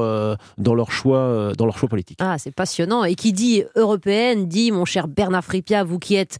dans 0.59 0.75
leur 0.75 0.91
choix 0.93 1.53
dans 1.57 1.67
leur 1.67 1.79
choix 1.79 1.89
politique. 1.89 2.19
Ah, 2.21 2.37
c'est 2.39 2.55
passionnant. 2.55 3.05
Et 3.05 3.15
qui 3.15 3.33
dit 3.33 3.65
européenne 3.75 4.47
dit, 4.47 4.71
mon 4.73 4.85
cher 4.85 5.09
Bernard 5.09 5.45
Fripia, 5.45 5.85
vous 5.85 5.99
qui 5.99 6.15
êtes 6.15 6.39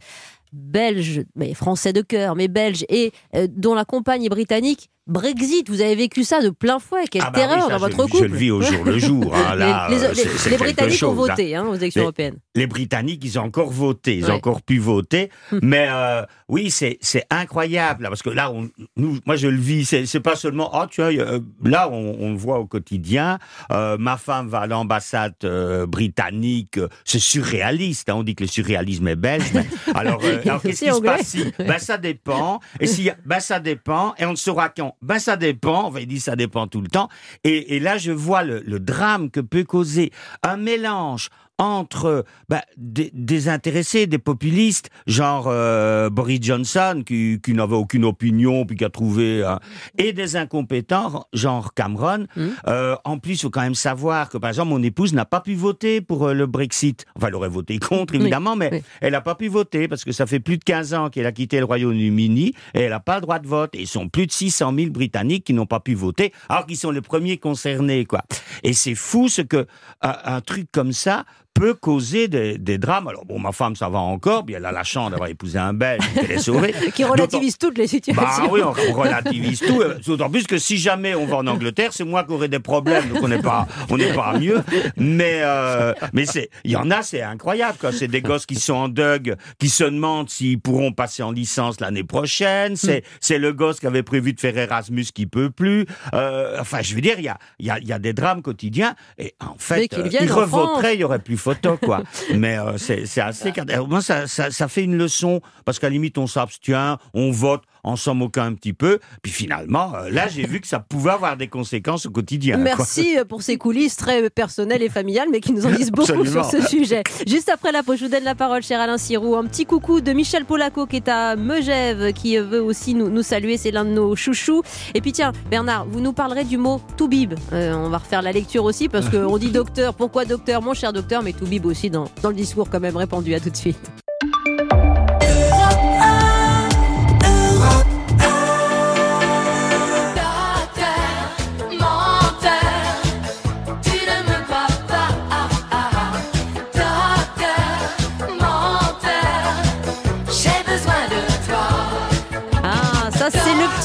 belge, 0.53 1.23
mais 1.35 1.53
français 1.53 1.93
de 1.93 2.01
cœur, 2.01 2.35
mais 2.35 2.47
belge, 2.47 2.85
et 2.89 3.11
dont 3.49 3.75
la 3.75 3.85
compagne 3.85 4.23
est 4.23 4.29
britannique, 4.29 4.89
Brexit, 5.07 5.69
vous 5.69 5.81
avez 5.81 5.95
vécu 5.95 6.23
ça 6.23 6.41
de 6.41 6.49
plein 6.49 6.79
fouet. 6.79 7.05
Quelle 7.09 7.21
Ah 7.25 7.31
bah 7.31 7.39
oui, 7.41 7.47
terreur 7.47 7.63
ça, 7.67 7.69
dans 7.73 7.77
votre 7.79 7.97
le- 8.01 8.07
je 8.07 8.11
couple. 8.11 8.27
le 8.27 8.35
vis 8.37 8.51
au 8.51 8.61
jour 8.61 8.83
le 8.85 8.99
jour, 8.99 9.33
hein, 9.35 9.55
là, 9.55 9.87
les 9.89 10.57
Britanniques 10.57 11.03
ont 11.03 11.13
voté 11.13 11.55
hein. 11.55 11.65
aux 11.67 11.75
élections 11.75 12.03
européennes. 12.03 12.35
Les 12.55 12.67
Britanniques, 12.67 13.23
ils 13.23 13.39
ont 13.39 13.43
encore 13.43 13.71
voté, 13.71 14.17
ils 14.17 14.25
Ouais. 14.25 14.31
ont 14.31 14.35
encore 14.35 14.61
pu 14.61 14.79
voter. 14.79 15.29
Hum. 15.51 15.59
Mais 15.63 15.87
euh, 15.89 16.23
oui, 16.49 16.69
c'est 16.71 16.99
incroyable 17.29 18.03
là, 18.03 18.09
parce 18.09 18.21
que 18.23 18.29
là, 18.29 18.51
on, 18.51 18.69
nous, 18.97 19.19
moi 19.25 19.35
je 19.35 19.47
le 19.47 19.57
vis. 19.57 19.85
C'est 20.05 20.19
pas 20.19 20.35
seulement 20.35 20.71
oh 20.73 20.85
tu 20.89 21.01
vois, 21.01 21.11
euh, 21.11 21.39
là 21.63 21.89
on, 21.91 22.15
on 22.19 22.31
le 22.31 22.37
voit 22.37 22.59
au 22.59 22.65
quotidien. 22.65 23.39
Euh, 23.71 23.97
ma 23.97 24.17
femme 24.17 24.47
va 24.49 24.59
à 24.61 24.67
l'ambassade 24.67 25.33
euh, 25.43 25.85
britannique. 25.85 26.79
C'est 27.05 27.19
surréaliste. 27.19 28.09
hein, 28.09 28.15
on 28.15 28.23
dit 28.23 28.35
que 28.35 28.43
le 28.43 28.49
surréalisme 28.49 29.07
est 29.07 29.15
belge. 29.15 29.51
mais 29.53 29.65
alors, 29.95 30.21
alors 30.23 30.61
qu'est-ce 30.61 30.85
qui 30.85 30.91
se 30.93 31.01
passe 31.01 31.27
si? 31.27 31.45
Ben 31.59 31.79
ça 31.79 31.97
dépend. 31.97 32.59
Et 32.79 32.87
si 32.87 33.09
ben 33.25 33.39
ça 33.39 33.59
dépend. 33.59 34.13
Et 34.17 34.25
on 34.25 34.31
ne 34.31 34.35
saura 34.35 34.69
quand. 34.69 34.95
Ben 35.01 35.19
ça 35.19 35.37
dépend. 35.37 35.85
Enfin, 35.85 35.99
il 35.99 36.07
dit 36.07 36.19
ça 36.19 36.35
dépend 36.35 36.67
tout 36.67 36.81
le 36.81 36.87
temps. 36.87 37.09
Et, 37.43 37.79
là, 37.79 37.97
je 37.97 38.11
vois 38.11 38.43
le 38.43 38.79
drame 38.79 39.29
que 39.29 39.39
peut 39.39 39.63
causer 39.63 40.11
un 40.43 40.57
mélange 40.57 41.29
entre 41.57 42.23
bah, 42.49 42.63
des, 42.77 43.11
des 43.13 43.49
intéressés, 43.49 44.07
des 44.07 44.17
populistes, 44.19 44.89
genre 45.07 45.45
euh, 45.47 46.09
Boris 46.09 46.39
Johnson, 46.41 47.03
qui, 47.05 47.39
qui 47.43 47.53
n'avait 47.53 47.75
aucune 47.75 48.05
opinion, 48.05 48.65
puis 48.65 48.77
qui 48.77 48.85
a 48.85 48.89
trouvé... 48.89 49.43
euh, 49.43 49.55
et 49.97 50.13
des 50.13 50.35
incompétents, 50.35 51.25
genre 51.33 51.73
Cameron. 51.73 52.27
Mmh. 52.35 52.45
Euh, 52.67 52.95
en 53.05 53.17
plus, 53.17 53.33
il 53.33 53.39
faut 53.41 53.49
quand 53.49 53.61
même 53.61 53.75
savoir 53.75 54.29
que, 54.29 54.37
par 54.37 54.49
exemple, 54.49 54.69
mon 54.69 54.83
épouse 54.83 55.13
n'a 55.13 55.25
pas 55.25 55.41
pu 55.41 55.55
voter 55.55 56.01
pour 56.01 56.27
euh, 56.27 56.33
le 56.33 56.45
Brexit. 56.45 57.05
Enfin, 57.15 57.27
elle 57.27 57.35
aurait 57.35 57.49
voté 57.49 57.79
contre, 57.79 58.13
Oui, 58.13 58.21
évidemment, 58.21 58.55
mais 58.55 58.69
oui. 58.71 58.83
elle 59.01 59.13
n'a 59.13 59.21
pas 59.21 59.35
pu 59.35 59.47
voter 59.47 59.87
parce 59.87 60.03
que 60.03 60.11
ça 60.11 60.25
fait 60.25 60.39
plus 60.39 60.57
de 60.57 60.63
15 60.63 60.93
ans 60.93 61.09
qu'elle 61.09 61.25
a 61.25 61.31
quitté 61.31 61.59
le 61.59 61.65
Royaume-Uni 61.65 62.53
et 62.73 62.81
elle 62.81 62.91
n'a 62.91 62.99
pas 62.99 63.15
le 63.15 63.21
droit 63.21 63.39
de 63.39 63.47
vote. 63.47 63.73
Et 63.75 63.81
ils 63.81 63.87
sont 63.87 64.09
plus 64.09 64.27
de 64.27 64.31
600 64.31 64.73
000 64.75 64.91
Britanniques 64.91 65.43
qui 65.45 65.53
n'ont 65.53 65.65
pas 65.65 65.79
pu 65.79 65.93
voter, 65.95 66.33
alors 66.49 66.65
qu'ils 66.65 66.77
sont 66.77 66.91
les 66.91 67.01
premiers 67.01 67.37
concernés, 67.37 68.05
quoi. 68.05 68.21
Et 68.63 68.73
c'est 68.73 68.95
fou 68.95 69.27
ce 69.29 69.41
que 69.41 69.65
un 70.01 70.41
truc 70.41 70.67
comme 70.71 70.91
ça 70.91 71.25
peut 71.57 71.73
causer 71.73 72.27
des, 72.27 72.57
des 72.57 72.77
drames. 72.77 73.07
Alors 73.07 73.25
bon, 73.25 73.39
ma 73.39 73.51
femme, 73.51 73.75
ça 73.75 73.89
va 73.89 73.99
encore, 73.99 74.45
puis 74.45 74.55
elle 74.55 74.65
a 74.65 74.71
la 74.71 74.83
chance 74.83 75.11
d'avoir 75.11 75.29
épousé 75.29 75.57
un 75.57 75.73
Belge, 75.73 76.03
elle 76.15 76.31
est 76.31 76.39
sauvée. 76.39 76.73
Qui 76.93 77.03
relativise 77.03 77.57
toutes 77.57 77.77
les 77.77 77.87
situations. 77.87 78.23
Bah 78.23 78.49
oui, 78.51 78.61
on, 78.63 78.71
relativise 78.93 79.59
tout. 79.59 79.81
euh, 79.81 79.97
D'autant 80.05 80.29
plus 80.29 80.45
que 80.47 80.57
si 80.57 80.77
jamais 80.77 81.15
on 81.15 81.25
va 81.25 81.37
en 81.37 81.47
Angleterre, 81.47 81.91
c'est 81.93 82.03
moi 82.03 82.23
qui 82.23 82.31
aurai 82.31 82.47
des 82.47 82.59
problèmes, 82.59 83.09
donc 83.09 83.23
on 83.23 83.27
n'est 83.27 83.41
pas, 83.41 83.67
on 83.89 83.97
n'est 83.97 84.13
pas 84.13 84.37
mieux. 84.37 84.61
Mais 84.97 85.39
euh, 85.41 85.93
mais 86.13 86.25
c'est, 86.25 86.49
il 86.63 86.71
y 86.71 86.75
en 86.75 86.89
a, 86.91 87.01
c'est 87.01 87.21
incroyable. 87.21 87.77
Quoi. 87.79 87.91
C'est 87.91 88.07
des 88.07 88.21
gosses 88.21 88.45
qui 88.45 88.55
sont 88.55 88.73
en 88.73 88.87
deuil, 88.89 89.35
qui 89.59 89.69
se 89.69 89.83
demandent 89.83 90.29
s'ils 90.29 90.59
pourront 90.59 90.91
passer 90.91 91.23
en 91.23 91.31
licence 91.31 91.79
l'année 91.79 92.03
prochaine. 92.03 92.75
C'est 92.75 93.03
c'est 93.19 93.37
le 93.39 93.53
gosse 93.53 93.79
qui 93.79 93.87
avait 93.87 94.03
prévu 94.03 94.33
de 94.33 94.39
faire 94.39 94.57
Erasmus 94.57 95.05
qui 95.13 95.25
peut 95.25 95.49
plus. 95.49 95.85
Euh, 96.13 96.57
enfin, 96.59 96.81
je 96.81 96.95
veux 96.95 97.01
dire, 97.01 97.15
il 97.17 97.25
y 97.25 97.29
a 97.29 97.37
il 97.59 97.65
y 97.65 97.71
a, 97.71 97.79
y 97.79 97.91
a 97.93 97.99
des 97.99 98.13
drames 98.13 98.41
quotidiens 98.41 98.95
et 99.17 99.33
en 99.39 99.55
fait, 99.57 99.91
euh, 99.97 100.09
ils 100.21 100.31
revoteraient, 100.31 100.95
il 100.95 101.01
y 101.01 101.03
aurait 101.03 101.19
plus 101.19 101.37
quoi. 101.77 102.03
Mais 102.35 102.57
euh, 102.57 102.77
c'est 102.77 103.21
assez. 103.21 103.51
cad- 103.51 103.71
Moi, 103.87 104.01
ça, 104.01 104.27
ça 104.27 104.51
ça 104.51 104.67
fait 104.67 104.83
une 104.83 104.97
leçon 104.97 105.41
parce 105.65 105.79
qu'à 105.79 105.87
la 105.87 105.93
limite 105.93 106.17
on 106.17 106.27
s'abstient, 106.27 106.97
on 107.13 107.31
vote, 107.31 107.63
on 107.87 107.95
s'en 107.95 108.15
moque 108.15 108.37
un 108.37 108.53
petit 108.53 108.73
peu. 108.73 108.99
Puis 109.21 109.31
finalement, 109.31 109.93
euh, 109.95 110.09
là, 110.09 110.27
j'ai 110.27 110.45
vu 110.45 110.59
que 110.59 110.67
ça 110.67 110.79
pouvait 110.79 111.11
avoir 111.11 111.37
des 111.37 111.47
conséquences 111.47 112.05
au 112.05 112.11
quotidien. 112.11 112.57
Merci 112.57 113.17
euh, 113.17 113.25
pour 113.25 113.41
ces 113.41 113.57
coulisses 113.57 113.95
très 113.95 114.29
personnelles 114.29 114.81
et 114.81 114.89
familiales, 114.89 115.27
mais 115.31 115.39
qui 115.39 115.53
nous 115.53 115.65
en 115.65 115.71
disent 115.71 115.91
beaucoup 115.91 116.25
sur 116.25 116.45
ce 116.45 116.61
sujet. 116.61 117.03
Juste 117.25 117.49
après 117.49 117.71
la 117.71 117.83
pause, 117.83 117.99
je 117.99 118.05
vous 118.05 118.11
donne 118.11 118.23
la 118.23 118.35
parole, 118.35 118.61
cher 118.61 118.79
Alain 118.79 118.97
Sirou. 118.97 119.35
Un 119.35 119.45
petit 119.45 119.65
coucou 119.65 120.01
de 120.01 120.13
Michel 120.13 120.45
Polaco 120.45 120.85
qui 120.85 120.97
est 120.97 121.07
à 121.07 121.35
Megève, 121.35 122.13
qui 122.13 122.37
veut 122.37 122.61
aussi 122.61 122.93
nous, 122.93 123.09
nous 123.09 123.23
saluer. 123.23 123.57
C'est 123.57 123.71
l'un 123.71 123.85
de 123.85 123.91
nos 123.91 124.15
chouchous. 124.15 124.63
Et 124.93 125.01
puis 125.01 125.11
tiens, 125.11 125.31
Bernard, 125.49 125.85
vous 125.85 126.01
nous 126.01 126.13
parlerez 126.13 126.43
du 126.43 126.57
mot 126.57 126.81
toubib. 126.97 127.33
Euh, 127.53 127.73
on 127.73 127.89
va 127.89 127.99
refaire 127.99 128.21
la 128.21 128.31
lecture 128.31 128.63
aussi 128.63 128.89
parce 128.89 129.09
qu'on 129.09 129.37
dit 129.37 129.51
docteur. 129.51 129.93
Pourquoi 129.93 130.25
docteur, 130.25 130.61
mon 130.61 130.73
cher 130.73 130.93
docteur, 130.93 131.23
mais 131.23 131.33
toubib 131.33 131.65
aussi 131.65 131.89
dans, 131.89 132.09
dans 132.21 132.29
le 132.29 132.35
discours 132.35 132.69
quand 132.69 132.79
même 132.79 132.97
répandu. 132.97 133.33
À 133.33 133.39
tout 133.39 133.49
de 133.49 133.57
suite. 133.57 133.77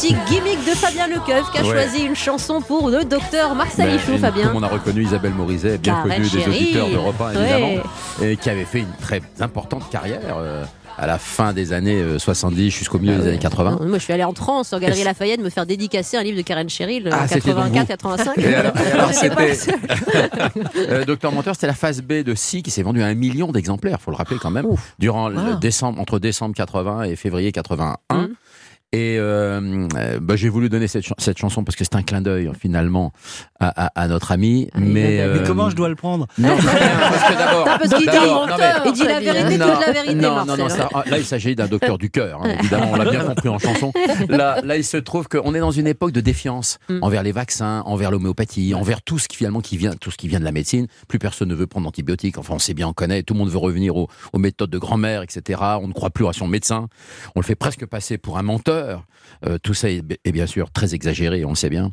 Gimmick 0.08 0.58
de 0.66 0.74
Fabien 0.76 1.06
Lecoeuf 1.08 1.50
qui 1.52 1.58
a 1.58 1.62
Ouais. 1.62 1.70
choisi 1.70 2.04
une 2.04 2.16
chanson 2.16 2.60
pour 2.60 2.88
le 2.90 3.04
docteur 3.04 3.54
Marcel 3.54 3.86
Mais, 3.88 3.96
Ichou, 3.96 4.18
Fabien. 4.18 4.48
Comme 4.48 4.56
on 4.56 4.62
a 4.62 4.68
reconnu 4.68 5.02
Isabelle 5.04 5.34
Morizet, 5.34 5.78
bien 5.78 6.02
connue 6.02 6.28
des 6.28 6.48
auditeurs 6.48 6.88
d'Europe 6.90 7.20
1, 7.20 7.30
évidemment, 7.40 7.82
Ouais. 8.20 8.32
et 8.32 8.36
qui 8.36 8.50
avait 8.50 8.64
fait 8.64 8.80
une 8.80 8.92
très 9.00 9.20
importante 9.40 9.88
carrière 9.90 10.36
euh, 10.38 10.64
à 10.98 11.06
la 11.06 11.18
fin 11.18 11.52
des 11.52 11.72
années 11.72 12.00
euh, 12.00 12.18
70 12.18 12.70
jusqu'au 12.70 12.98
milieu 12.98 13.16
des 13.16 13.28
années 13.28 13.38
80. 13.38 13.78
Moi, 13.82 13.98
je 13.98 14.02
suis 14.04 14.12
allé 14.12 14.24
en 14.24 14.34
France 14.34 14.72
en 14.72 14.78
Galerie 14.78 15.04
Lafayette 15.04 15.40
me 15.40 15.48
faire 15.50 15.64
dédicacer 15.66 16.16
un 16.16 16.22
livre 16.22 16.36
de 16.36 16.42
Karen 16.42 16.68
Cheryl, 16.68 17.08
Ah, 17.12 17.26
c'était 17.28 17.52
donc 17.52 17.64
vous. 17.66 17.74
84-85. 17.74 18.38
Et 18.38 18.54
alors- 18.54 18.72
et 18.76 18.92
alors, 18.92 19.12
J'étais 19.12 19.30
pas 19.30 19.54
c'était- 19.54 19.76
Euh, 20.90 21.04
Docteur 21.04 21.32
Menteur, 21.32 21.54
c'était 21.54 21.66
la 21.68 21.74
phase 21.74 22.02
B 22.02 22.22
de 22.24 22.34
Si 22.34 22.62
qui 22.62 22.70
s'est 22.70 22.82
vendue 22.82 23.02
à 23.02 23.06
un 23.06 23.14
million 23.14 23.52
d'exemplaires, 23.52 24.00
faut 24.00 24.10
le 24.10 24.16
rappeler 24.16 24.36
quand 24.40 24.50
même, 24.50 24.66
durant 24.98 25.28
le 25.28 25.38
Ah. 25.38 25.56
décembre, 25.60 26.00
entre 26.00 26.18
décembre 26.18 26.54
80 26.54 27.04
et 27.04 27.16
février 27.16 27.52
81. 27.52 27.96
Hum. 28.16 28.28
Et 28.94 29.16
euh, 29.18 29.88
euh, 29.96 30.18
bah, 30.20 30.36
j'ai 30.36 30.50
voulu 30.50 30.68
donner 30.68 30.86
cette, 30.86 31.04
ch- 31.04 31.14
cette 31.16 31.38
chanson 31.38 31.64
parce 31.64 31.76
que 31.76 31.84
c'est 31.84 31.94
un 31.96 32.02
clin 32.02 32.20
d'œil 32.20 32.50
finalement 32.60 33.12
à, 33.58 33.86
à- 33.86 34.02
à 34.02 34.06
notre 34.08 34.32
ami. 34.32 34.68
mais, 34.74 34.84
Mais 34.86 35.20
euh, 35.20 35.44
comment 35.46 35.70
je 35.70 35.76
dois 35.76 35.88
le 35.88 35.94
prendre 35.94 36.26
Non, 36.36 36.50
parce 36.56 37.32
que 37.32 37.38
d'abord, 37.38 37.66
Non, 37.66 37.72
parce 37.78 37.88
qu'il 37.88 37.98
dit, 37.98 38.04
d'abord, 38.06 38.46
non, 38.48 38.54
mais- 38.58 38.72
il 38.84 38.92
dit 38.92 39.04
la 39.04 39.20
vérité, 39.20 39.56
non, 39.56 39.66
toute 39.70 39.86
la 39.86 39.92
vérité, 39.92 40.14
non, 40.14 40.44
non, 40.44 40.56
non, 40.58 40.68
ça- 40.68 40.88
hein. 40.94 41.02
là 41.06 41.18
il 41.18 41.24
s'agit 41.24 41.54
d'un 41.56 41.68
docteur 41.68 41.96
du 41.96 42.10
cœur, 42.10 42.42
hein, 42.44 42.56
évidemment, 42.60 42.90
on 42.92 42.96
l'a 42.96 43.10
bien 43.10 43.24
compris 43.24 43.48
en 43.48 43.58
chanson. 43.58 43.92
Là, 44.28 44.60
là, 44.62 44.76
il 44.76 44.84
se 44.84 44.98
trouve 44.98 45.26
qu'on 45.26 45.54
est 45.54 45.60
dans 45.60 45.70
une 45.70 45.86
époque 45.86 46.12
de 46.12 46.20
défiance 46.20 46.78
Mm. 46.90 46.98
envers 47.02 47.22
les 47.22 47.32
vaccins, 47.32 47.82
envers 47.86 48.10
l'homéopathie, 48.10 48.74
envers 48.74 49.00
tout 49.02 49.18
ce 49.18 49.26
qui 49.28 49.36
finalement 49.38 49.60
qui 49.60 49.76
vient, 49.78 49.92
tout 49.94 50.10
ce 50.10 50.16
qui 50.18 50.28
vient 50.28 50.38
de 50.40 50.44
la 50.44 50.52
médecine. 50.52 50.86
Plus 51.08 51.18
personne 51.18 51.48
ne 51.48 51.54
veut 51.54 51.66
prendre 51.66 51.86
d'antibiotiques. 51.86 52.36
Enfin, 52.38 52.54
on 52.54 52.58
sait 52.58 52.74
bien, 52.74 52.88
on 52.88 52.92
connaît. 52.92 53.22
Tout 53.22 53.32
le 53.34 53.38
monde 53.38 53.48
veut 53.48 53.56
revenir 53.58 53.96
aux, 53.96 54.08
aux 54.34 54.38
méthodes 54.38 54.70
de 54.70 54.78
grand-mère, 54.78 55.22
etc. 55.22 55.60
On 55.80 55.88
ne 55.88 55.92
croit 55.92 56.10
plus 56.10 56.26
à 56.26 56.32
son 56.34 56.46
médecin. 56.46 56.88
On 57.34 57.40
le 57.40 57.44
fait 57.44 57.54
presque 57.54 57.86
passer 57.86 58.18
pour 58.18 58.36
un 58.38 58.42
menteur 58.42 58.81
peur 58.82 59.04
euh, 59.46 59.58
tout 59.62 59.74
ça 59.74 59.90
est, 59.90 60.02
est 60.24 60.32
bien 60.32 60.46
sûr 60.46 60.70
très 60.70 60.94
exagéré, 60.94 61.44
on 61.44 61.50
le 61.50 61.54
sait 61.56 61.70
bien, 61.70 61.90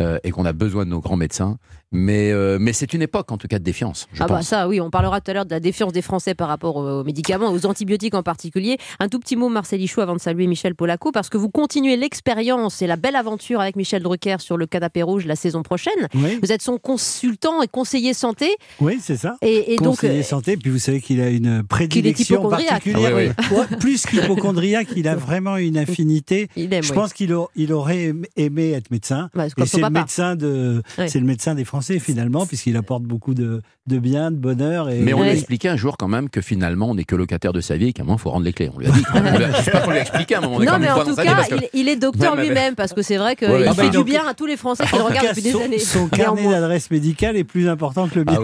euh, 0.00 0.18
et 0.24 0.30
qu'on 0.30 0.44
a 0.44 0.52
besoin 0.52 0.84
de 0.84 0.90
nos 0.90 1.00
grands 1.00 1.16
médecins. 1.16 1.58
Mais, 1.94 2.32
euh, 2.32 2.56
mais 2.58 2.72
c'est 2.72 2.94
une 2.94 3.02
époque, 3.02 3.30
en 3.32 3.36
tout 3.36 3.48
cas, 3.48 3.58
de 3.58 3.64
défiance. 3.64 4.08
Je 4.14 4.22
Ah 4.22 4.26
bah 4.26 4.40
ça 4.40 4.66
oui, 4.66 4.80
on 4.80 4.88
parlera 4.88 5.20
tout 5.20 5.30
à 5.30 5.34
l'heure 5.34 5.44
de 5.44 5.50
la 5.50 5.60
défiance 5.60 5.92
des 5.92 6.00
Français 6.00 6.34
par 6.34 6.48
rapport 6.48 6.76
aux 6.76 7.04
médicaments, 7.04 7.50
aux 7.52 7.66
antibiotiques 7.66 8.14
en 8.14 8.22
particulier. 8.22 8.78
Un 8.98 9.08
tout 9.08 9.18
petit 9.18 9.36
mot 9.36 9.50
Marcel 9.50 9.78
Ichou 9.82 10.00
avant 10.00 10.14
de 10.14 10.20
saluer 10.20 10.46
Michel 10.46 10.74
Polaco 10.74 11.12
parce 11.12 11.28
que 11.28 11.36
vous 11.36 11.50
continuez 11.50 11.98
l'expérience 11.98 12.80
et 12.80 12.86
la 12.86 12.96
belle 12.96 13.14
aventure 13.14 13.60
avec 13.60 13.76
Michel 13.76 14.02
Drucker 14.02 14.36
sur 14.40 14.56
le 14.56 14.64
canapé 14.64 15.02
rouge 15.02 15.26
la 15.26 15.36
saison 15.36 15.62
prochaine. 15.62 16.08
Oui. 16.14 16.38
Vous 16.42 16.50
êtes 16.50 16.62
son 16.62 16.78
consultant 16.78 17.60
et 17.60 17.68
conseiller 17.68 18.14
santé 18.14 18.56
Oui, 18.80 18.98
c'est 19.02 19.18
ça. 19.18 19.36
et, 19.42 19.74
et 19.74 19.76
donc 19.76 19.96
Conseiller 19.96 20.20
euh, 20.20 20.22
santé, 20.22 20.56
puis 20.56 20.70
vous 20.70 20.78
savez 20.78 21.02
qu'il 21.02 21.20
a 21.20 21.28
une 21.28 21.62
prédilection 21.62 22.48
particulière. 22.48 23.10
Ah 23.12 23.16
oui, 23.16 23.30
oui. 23.50 23.56
Ouais, 23.58 23.76
Plus 23.78 24.06
qu'hypochondriaque, 24.06 24.88
il 24.96 25.08
a 25.08 25.14
vraiment 25.14 25.58
une 25.58 25.76
affinité. 25.76 26.48
il 26.56 26.70
Je 26.82 26.90
oui. 26.90 26.94
pense 26.94 27.12
qu'il 27.12 27.32
a- 27.32 27.46
il 27.56 27.72
aurait 27.72 28.12
aimé 28.36 28.70
être 28.72 28.90
médecin. 28.90 29.30
Bah, 29.34 29.46
Et 29.46 29.66
c'est 29.66 29.80
le 29.80 29.90
médecin 29.90 30.36
de, 30.36 30.82
Oui. 30.98 31.08
c'est 31.08 31.20
le 31.20 31.26
médecin 31.26 31.54
des 31.54 31.64
Français. 31.64 31.98
Finalement, 31.98 32.46
puisqu'il 32.46 32.76
apporte 32.76 33.02
beaucoup 33.04 33.34
de, 33.34 33.62
de 33.86 33.98
bien, 33.98 34.30
de 34.30 34.36
bonheur. 34.36 34.88
Et... 34.90 35.00
Mais 35.00 35.12
on 35.14 35.22
lui 35.22 35.30
a 35.30 35.32
expliqué 35.32 35.68
un 35.68 35.76
jour 35.76 35.96
quand 35.96 36.08
même 36.08 36.28
que 36.28 36.40
finalement 36.40 36.90
on 36.90 36.94
n'est 36.94 37.04
que 37.04 37.16
locataire 37.16 37.52
de 37.52 37.60
sa 37.60 37.76
vie 37.76 37.88
et 37.88 37.92
qu'à 37.92 38.02
un 38.02 38.06
moment 38.06 38.16
il 38.18 38.20
faut 38.22 38.30
rendre 38.30 38.44
les 38.44 38.52
clés. 38.52 38.70
On 38.74 38.78
lui 38.78 38.86
a 38.86 38.90
dit. 38.90 39.02
On 39.14 39.20
lui 39.20 39.44
a- 39.44 39.52
Je 39.52 39.62
sais 39.62 39.70
pas 39.70 39.80
qu'on 39.80 39.90
lui 39.90 39.98
a 39.98 40.02
expliqué 40.02 40.34
à 40.34 40.38
un 40.38 40.40
moment. 40.42 40.58
donné, 40.58 40.70
Non, 40.70 40.78
mais 40.78 40.90
en 40.90 41.04
tout 41.04 41.14
cas, 41.16 41.44
il, 41.50 41.80
il 41.80 41.88
est 41.88 41.96
docteur 41.96 42.34
Ouais, 42.34 42.46
lui-même 42.46 42.74
parce 42.74 42.92
que 42.92 43.02
c'est 43.02 43.16
vrai 43.16 43.36
qu'il 43.36 43.48
Ouais, 43.50 43.64
fait 43.74 43.82
Ah 43.86 43.88
du 43.90 44.04
bien 44.04 44.26
à 44.26 44.34
tous 44.34 44.46
les 44.46 44.56
Français 44.56 44.84
qui 44.86 44.96
le 44.96 45.02
regardent 45.02 45.28
depuis 45.28 45.42
des 45.42 45.56
années. 45.56 45.78
son 45.78 46.06
carnet 46.08 46.48
d'adresse 46.48 46.90
médicale 46.90 47.36
est 47.36 47.44
plus 47.44 47.68
important 47.68 48.08
que 48.08 48.18
le 48.18 48.24
mien. 48.24 48.38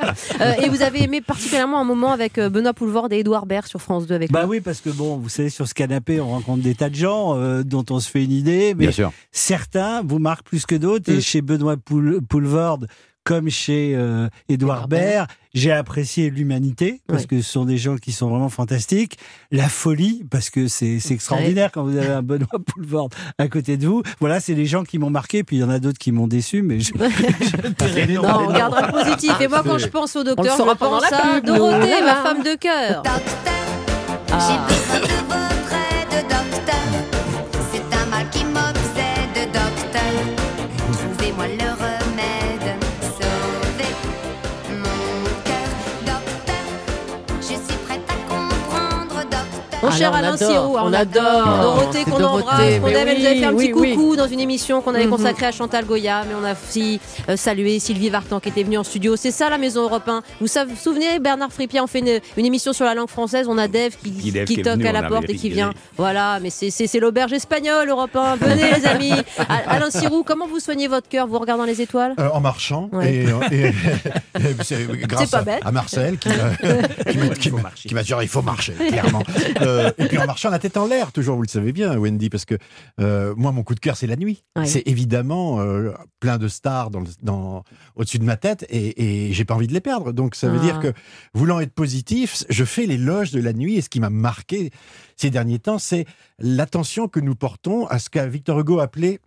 Ah. 0.00 0.12
Euh, 0.40 0.52
et 0.62 0.68
vous 0.68 0.82
avez 0.82 1.02
aimé 1.04 1.20
particulièrement 1.20 1.80
un 1.80 1.84
moment 1.84 2.10
avec 2.12 2.38
euh, 2.38 2.48
Benoît 2.50 2.72
Poulvord 2.74 3.08
et 3.10 3.20
Édouard 3.20 3.46
Baird 3.46 3.66
sur 3.66 3.80
France 3.80 4.06
2 4.06 4.14
avec 4.14 4.32
Bah 4.32 4.44
oui, 4.46 4.60
parce 4.60 4.80
que 4.80 4.90
bon, 4.90 5.16
vous 5.16 5.28
savez, 5.28 5.48
sur 5.50 5.66
ce 5.66 5.74
canapé, 5.74 6.20
on 6.20 6.28
rencontre 6.28 6.62
des 6.62 6.74
tas 6.74 6.90
de 6.90 6.94
gens 6.94 7.36
euh, 7.36 7.62
dont 7.62 7.75
on 7.90 8.00
se 8.00 8.10
fait 8.10 8.24
une 8.24 8.32
idée, 8.32 8.74
mais 8.74 8.86
Bien 8.86 8.92
sûr. 8.92 9.12
certains 9.32 10.02
vous 10.02 10.18
marquent 10.18 10.46
plus 10.46 10.66
que 10.66 10.74
d'autres. 10.74 11.10
Et 11.10 11.20
chez 11.20 11.42
Benoît 11.42 11.76
Poul 11.76 12.20
Poulvord, 12.28 12.80
comme 13.26 13.50
chez 13.50 13.92
euh, 13.96 14.28
Édouard 14.48 14.86
Baird, 14.86 15.26
j'ai 15.52 15.72
apprécié 15.72 16.30
l'humanité 16.30 17.00
parce 17.08 17.26
que 17.26 17.42
ce 17.42 17.50
sont 17.50 17.64
des 17.64 17.76
gens 17.76 17.96
qui 17.96 18.12
sont 18.12 18.28
vraiment 18.30 18.48
fantastiques. 18.48 19.18
La 19.50 19.68
folie 19.68 20.24
parce 20.30 20.48
que 20.48 20.68
c'est 20.68 21.00
extraordinaire 21.10 21.72
quand 21.72 21.82
vous 21.82 21.96
avez 21.96 22.12
un 22.12 22.22
Benoît 22.22 22.46
Poulvord 22.66 23.08
à 23.38 23.48
côté 23.48 23.76
de 23.76 23.86
vous. 23.88 24.02
Voilà, 24.20 24.38
c'est 24.38 24.54
les 24.54 24.66
gens 24.66 24.84
qui 24.84 24.98
m'ont 24.98 25.10
marqué. 25.10 25.42
Puis 25.42 25.56
il 25.56 25.60
y 25.60 25.64
en 25.64 25.70
a 25.70 25.80
d'autres 25.80 25.98
qui 25.98 26.12
m'ont 26.12 26.28
déçu, 26.28 26.62
mais 26.62 26.78
je, 26.78 26.92
je 26.96 28.12
non. 28.14 28.22
Non, 28.22 28.46
on 28.48 28.52
gardera 28.52 28.86
le 28.86 28.92
positif. 28.92 29.32
Et 29.40 29.48
moi, 29.48 29.62
quand 29.64 29.78
je 29.78 29.88
pense 29.88 30.14
au 30.14 30.22
docteur, 30.22 30.56
je 30.56 30.74
pense 30.74 31.10
la 31.10 31.34
à. 31.34 31.40
Dorothée, 31.40 32.00
ma 32.04 32.22
femme 32.22 32.44
de 32.44 32.56
cœur. 32.56 33.02
J'ai 34.28 34.58
besoin 34.68 35.00
de 35.00 35.55
Mon 49.86 49.92
Ah 49.92 49.96
cher 49.96 50.12
Alain 50.14 50.34
adore, 50.34 50.50
Sirou, 50.50 50.76
on 50.76 50.82
on 50.88 50.92
adore. 50.92 51.24
adore. 51.24 51.60
Dorothée 51.62 51.98
C'est 52.04 52.10
qu'on 52.10 52.18
Dorothée, 52.18 52.42
embrasse, 52.42 52.58
qu'on 52.80 52.88
aime. 52.88 53.08
Elle 53.08 53.18
nous 53.20 53.26
avait 53.26 53.38
fait 53.38 53.44
un 53.44 53.54
petit 53.54 53.72
oui, 53.72 53.94
coucou 53.94 54.16
dans 54.16 54.26
une 54.26 54.40
émission 54.40 54.82
qu'on 54.82 54.94
avait 54.94 55.04
Mhm. 55.04 55.10
consacrée 55.10 55.46
à 55.46 55.52
Chantal 55.52 55.84
Goya, 55.84 56.24
mais 56.28 56.34
on 56.40 56.44
a 56.44 56.52
aussi 56.52 57.00
euh, 57.28 57.36
salué 57.36 57.78
Sylvie 57.78 58.08
Vartan 58.10 58.40
qui 58.40 58.48
était 58.48 58.62
venue 58.64 58.78
en 58.78 58.84
studio. 58.84 59.14
C'est 59.16 59.30
ça 59.30 59.48
la 59.48 59.58
Maison 59.58 59.82
Europe 59.84 60.08
1. 60.08 60.22
Vous 60.40 60.46
savez- 60.48 60.72
vous 60.72 60.78
souvenez, 60.78 61.18
Bernard 61.20 61.52
Frippier, 61.52 61.80
on 61.80 61.86
fait 61.86 62.00
une, 62.00 62.20
une 62.36 62.46
émission 62.46 62.72
sur 62.72 62.84
la 62.84 62.94
langue 62.94 63.08
française. 63.08 63.46
On 63.48 63.58
a 63.58 63.68
Dave 63.68 63.92
qui, 64.02 64.10
Qui 64.12 64.32
Dave 64.32 64.44
qui 64.44 64.54
qui 64.54 64.60
est 64.60 64.64
toque 64.64 64.74
venu, 64.78 64.86
à 64.88 64.92
la 64.92 65.04
porte 65.04 65.28
et 65.30 65.34
qui 65.36 65.50
vient. 65.50 65.72
Voilà, 65.96 66.38
mais 66.42 66.50
c'est- 66.50 66.96
l'auberge 66.98 67.32
espagnole 67.32 67.88
Europe 67.88 68.16
1. 68.16 68.36
Venez 68.36 68.72
les 68.74 68.86
amis. 68.86 69.12
Al- 69.48 69.64
Alain 69.68 69.90
Sirou, 69.90 70.22
comment 70.24 70.46
vous 70.46 70.58
soignez 70.60 70.88
votre 70.88 71.08
cœur 71.08 71.26
Vous 71.26 71.38
regardant 71.38 71.64
les 71.64 71.80
étoiles? 71.82 72.14
Euh, 72.18 72.28
en 72.32 72.40
marchant 72.40 72.88
Ouais. 72.92 73.14
et, 73.14 73.24
et- 73.54 73.66
et 73.66 74.54
c'est 74.62 74.86
grâce 75.06 75.30
pas 75.30 75.38
à, 75.38 75.42
bête. 75.42 75.60
à 75.64 75.70
Marcel 75.72 76.16
qui 76.18 76.28
m'a 76.30 77.70
qui 77.74 77.88
dit 77.88 78.12
il 78.22 78.28
faut 78.28 78.42
marcher 78.42 78.72
clairement 78.72 79.22
Euh, 79.62 79.75
et 79.98 80.06
puis 80.08 80.18
en 80.18 80.26
marchant 80.26 80.50
la 80.50 80.58
tête 80.58 80.76
en 80.76 80.86
l'air 80.86 81.12
toujours 81.12 81.36
vous 81.36 81.42
le 81.42 81.48
savez 81.48 81.72
bien 81.72 81.96
Wendy 81.98 82.28
parce 82.30 82.44
que 82.44 82.56
euh, 83.00 83.34
moi 83.36 83.52
mon 83.52 83.62
coup 83.62 83.74
de 83.74 83.80
cœur 83.80 83.96
c'est 83.96 84.06
la 84.06 84.16
nuit 84.16 84.44
Ouais. 84.56 84.66
c'est 84.66 84.82
évidemment 84.86 85.60
euh, 85.60 85.92
plein 86.20 86.38
de 86.38 86.48
stars 86.48 86.90
dans, 86.90 87.00
le- 87.00 87.06
dans 87.22 87.62
au-dessus 87.94 88.18
de 88.18 88.24
ma 88.24 88.36
tête 88.36 88.64
et, 88.68 89.28
et 89.28 89.32
j'ai 89.32 89.44
pas 89.44 89.54
envie 89.54 89.66
de 89.66 89.72
les 89.74 89.80
perdre 89.80 90.12
donc 90.12 90.34
ça 90.34 90.48
veut 90.48 90.58
Ah. 90.60 90.64
dire 90.64 90.80
que 90.80 90.92
voulant 91.34 91.60
être 91.60 91.72
positif 91.74 92.44
je 92.48 92.64
fais 92.64 92.86
l'éloge 92.86 93.30
de 93.32 93.40
la 93.40 93.52
nuit 93.52 93.76
et 93.76 93.80
ce 93.82 93.88
qui 93.88 94.00
m'a 94.00 94.10
marqué 94.10 94.70
ces 95.16 95.30
derniers 95.30 95.58
temps 95.58 95.78
c'est 95.78 96.06
l'attention 96.38 97.08
que 97.08 97.20
nous 97.20 97.34
portons 97.34 97.86
à 97.86 97.98
ce 97.98 98.10
qu'a 98.10 98.26
Victor 98.26 98.58
Hugo 98.60 98.78
appelé 98.80 99.20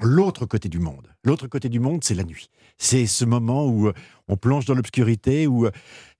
l'autre 0.00 0.44
côté 0.44 0.68
du 0.68 0.78
monde. 0.78 1.08
L'autre 1.24 1.46
côté 1.46 1.70
du 1.70 1.80
monde, 1.80 2.04
c'est 2.04 2.14
la 2.14 2.24
nuit. 2.24 2.50
C'est 2.76 3.06
ce 3.06 3.24
moment 3.24 3.64
où 3.66 3.88
euh, 3.88 3.94
on 4.28 4.36
plonge 4.36 4.66
dans 4.66 4.74
l'obscurité, 4.74 5.46
où 5.46 5.64
euh, 5.64 5.70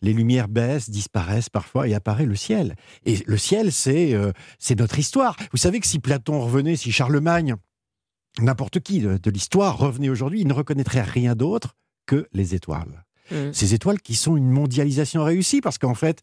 les 0.03 0.13
lumières 0.13 0.49
baissent, 0.49 0.91
disparaissent 0.91 1.49
parfois 1.49 1.89
et 1.89 1.95
apparaît 1.95 2.27
le 2.27 2.37
ciel. 2.37 2.77
Et 3.05 3.19
le 3.27 3.39
ciel, 3.39 3.73
c'est 3.73 4.15
euh, 4.15 4.33
c'est 4.59 4.79
notre 4.79 4.99
histoire. 4.99 5.37
Vous 5.53 5.59
savez 5.59 5.81
que 5.81 5.87
si 5.87 5.99
Platon 5.99 6.41
revenait, 6.41 6.77
si 6.77 6.93
Charlemagne, 6.93 7.57
n'importe 8.41 8.81
qui 8.81 9.01
de, 9.01 9.17
de 9.17 9.31
l'histoire 9.31 9.79
revenait 9.79 10.09
aujourd'hui, 10.09 10.41
il 10.43 10.47
ne 10.47 10.53
reconnaîtrait 10.53 11.03
rien 11.03 11.35
d'autre 11.35 11.75
que 12.07 12.29
les 12.33 12.55
étoiles. 12.55 13.05
Mm. 13.31 13.53
Ces 13.53 13.75
étoiles 13.75 14.01
qui 14.01 14.15
sont 14.15 14.37
une 14.37 14.51
mondialisation 14.51 15.25
réussie 15.25 15.61
parce 15.61 15.79
qu'en 15.79 15.95
fait, 15.95 16.23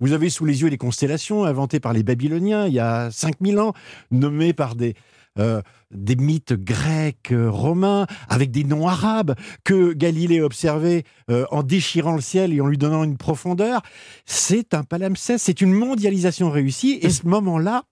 vous 0.00 0.12
avez 0.12 0.30
sous 0.30 0.44
les 0.44 0.62
yeux 0.62 0.68
les 0.68 0.78
constellations 0.78 1.44
inventées 1.44 1.80
par 1.80 1.92
les 1.92 2.02
Babyloniens 2.02 2.66
il 2.66 2.74
y 2.74 2.80
a 2.80 3.10
5000 3.10 3.58
ans, 3.60 3.72
nommées 4.10 4.52
par 4.52 4.74
des, 4.74 4.94
euh, 5.38 5.62
des 5.90 6.16
mythes 6.16 6.52
grecs, 6.52 7.32
euh, 7.32 7.50
romains, 7.50 8.06
avec 8.28 8.50
des 8.50 8.64
noms 8.64 8.86
arabes, 8.86 9.34
que 9.64 9.92
Galilée 9.92 10.40
observait 10.40 11.04
euh, 11.30 11.46
en 11.50 11.62
déchirant 11.62 12.14
le 12.14 12.20
ciel 12.20 12.52
et 12.52 12.60
en 12.60 12.66
lui 12.66 12.78
donnant 12.78 13.04
une 13.04 13.16
profondeur. 13.16 13.82
C'est 14.26 14.74
un 14.74 14.82
palimpseste, 14.82 15.44
c'est 15.44 15.60
une 15.60 15.72
mondialisation 15.72 16.50
réussie. 16.50 16.98
Et 17.02 17.10
ce 17.10 17.26
moment-là, 17.26 17.84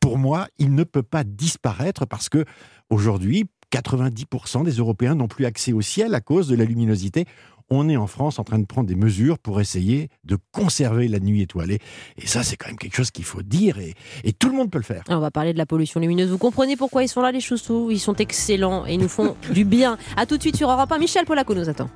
pour 0.00 0.18
moi, 0.18 0.48
il 0.58 0.74
ne 0.74 0.84
peut 0.84 1.02
pas 1.02 1.24
disparaître 1.24 2.06
parce 2.06 2.28
que 2.28 2.44
aujourd'hui, 2.90 3.46
90% 3.72 4.64
des 4.64 4.72
Européens 4.72 5.14
n'ont 5.14 5.28
plus 5.28 5.46
accès 5.46 5.72
au 5.72 5.80
ciel 5.80 6.14
à 6.14 6.20
cause 6.20 6.48
de 6.48 6.56
la 6.56 6.64
luminosité. 6.64 7.24
On 7.70 7.88
est 7.88 7.96
en 7.96 8.06
France 8.06 8.38
en 8.38 8.44
train 8.44 8.58
de 8.58 8.66
prendre 8.66 8.86
des 8.88 8.94
mesures 8.94 9.38
pour 9.38 9.60
essayer 9.60 10.08
de 10.24 10.36
conserver 10.52 11.08
la 11.08 11.18
nuit 11.18 11.40
étoilée. 11.42 11.78
Et 12.18 12.26
ça, 12.26 12.42
c'est 12.42 12.56
quand 12.56 12.66
même 12.68 12.76
quelque 12.78 12.96
chose 12.96 13.10
qu'il 13.10 13.24
faut 13.24 13.42
dire 13.42 13.78
et, 13.78 13.94
et 14.22 14.32
tout 14.32 14.48
le 14.50 14.56
monde 14.56 14.70
peut 14.70 14.78
le 14.78 14.84
faire. 14.84 15.02
On 15.08 15.18
va 15.18 15.30
parler 15.30 15.52
de 15.52 15.58
la 15.58 15.66
pollution 15.66 15.98
lumineuse. 16.00 16.30
Vous 16.30 16.38
comprenez 16.38 16.76
pourquoi 16.76 17.02
ils 17.02 17.08
sont 17.08 17.22
là, 17.22 17.32
les 17.32 17.40
choussous 17.40 17.88
Ils 17.90 17.98
sont 18.00 18.14
excellents 18.16 18.86
et 18.86 18.94
ils 18.94 19.00
nous 19.00 19.08
font 19.08 19.36
du 19.52 19.64
bien. 19.64 19.96
À 20.16 20.26
tout 20.26 20.36
de 20.36 20.42
suite 20.42 20.56
sur 20.56 20.70
Europe 20.70 20.92
1. 20.92 20.98
Michel 20.98 21.24
Polaco 21.24 21.54
nous 21.54 21.68
attend. 21.68 21.88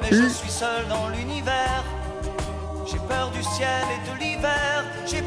Mais 0.00 0.08
je 0.10 0.28
suis 0.28 0.50
seul 0.50 0.86
dans 0.88 1.08
l'univers. 1.08 1.84
J'ai 2.90 2.98
peur 3.08 3.30
du 3.30 3.42
ciel 3.42 3.84
et 3.94 4.10
de 4.10 4.20
l'hiver. 4.24 4.84
J'ai 5.06 5.21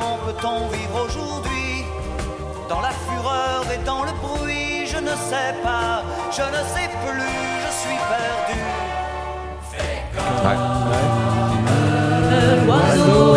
comment 0.00 0.18
peut-on 0.26 0.68
vivre 0.68 1.04
aujourd'hui? 1.06 1.84
Dans 2.68 2.80
la 2.80 2.90
fureur 2.90 3.64
et 3.72 3.78
dans 3.84 4.04
le 4.04 4.12
bruit, 4.22 4.86
je 4.86 4.96
ne 4.98 5.10
sais 5.10 5.54
pas, 5.62 6.02
je 6.30 6.42
ne 6.42 6.62
sais 6.74 6.88
plus, 7.04 7.38
je 7.64 7.70
suis 7.82 7.98
perdu. 8.14 8.60
Fais 9.70 10.02
L'oiseau, 12.66 13.36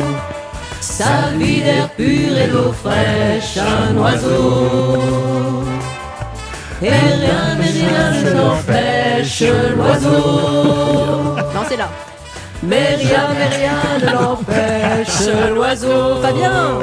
sa 0.80 1.30
vie 1.36 1.60
d'air 1.60 1.88
pur 1.90 2.38
et 2.38 2.48
d'eau 2.48 2.72
fraîche, 2.72 3.58
un 3.58 3.96
oiseau. 3.96 5.64
Et 6.80 6.90
rien, 6.90 7.56
mais 7.58 7.70
rien 7.70 8.10
ne 8.22 8.30
l'empêche, 8.38 9.42
l'oiseau. 9.76 11.36
Non, 11.54 11.62
c'est 11.68 11.76
là. 11.76 11.88
Mais 12.62 12.96
rien, 12.96 13.28
mais 13.38 13.56
rien 13.56 13.98
ne 14.00 14.12
l'empêche, 14.12 15.54
l'oiseau. 15.54 16.20
Fabien 16.22 16.78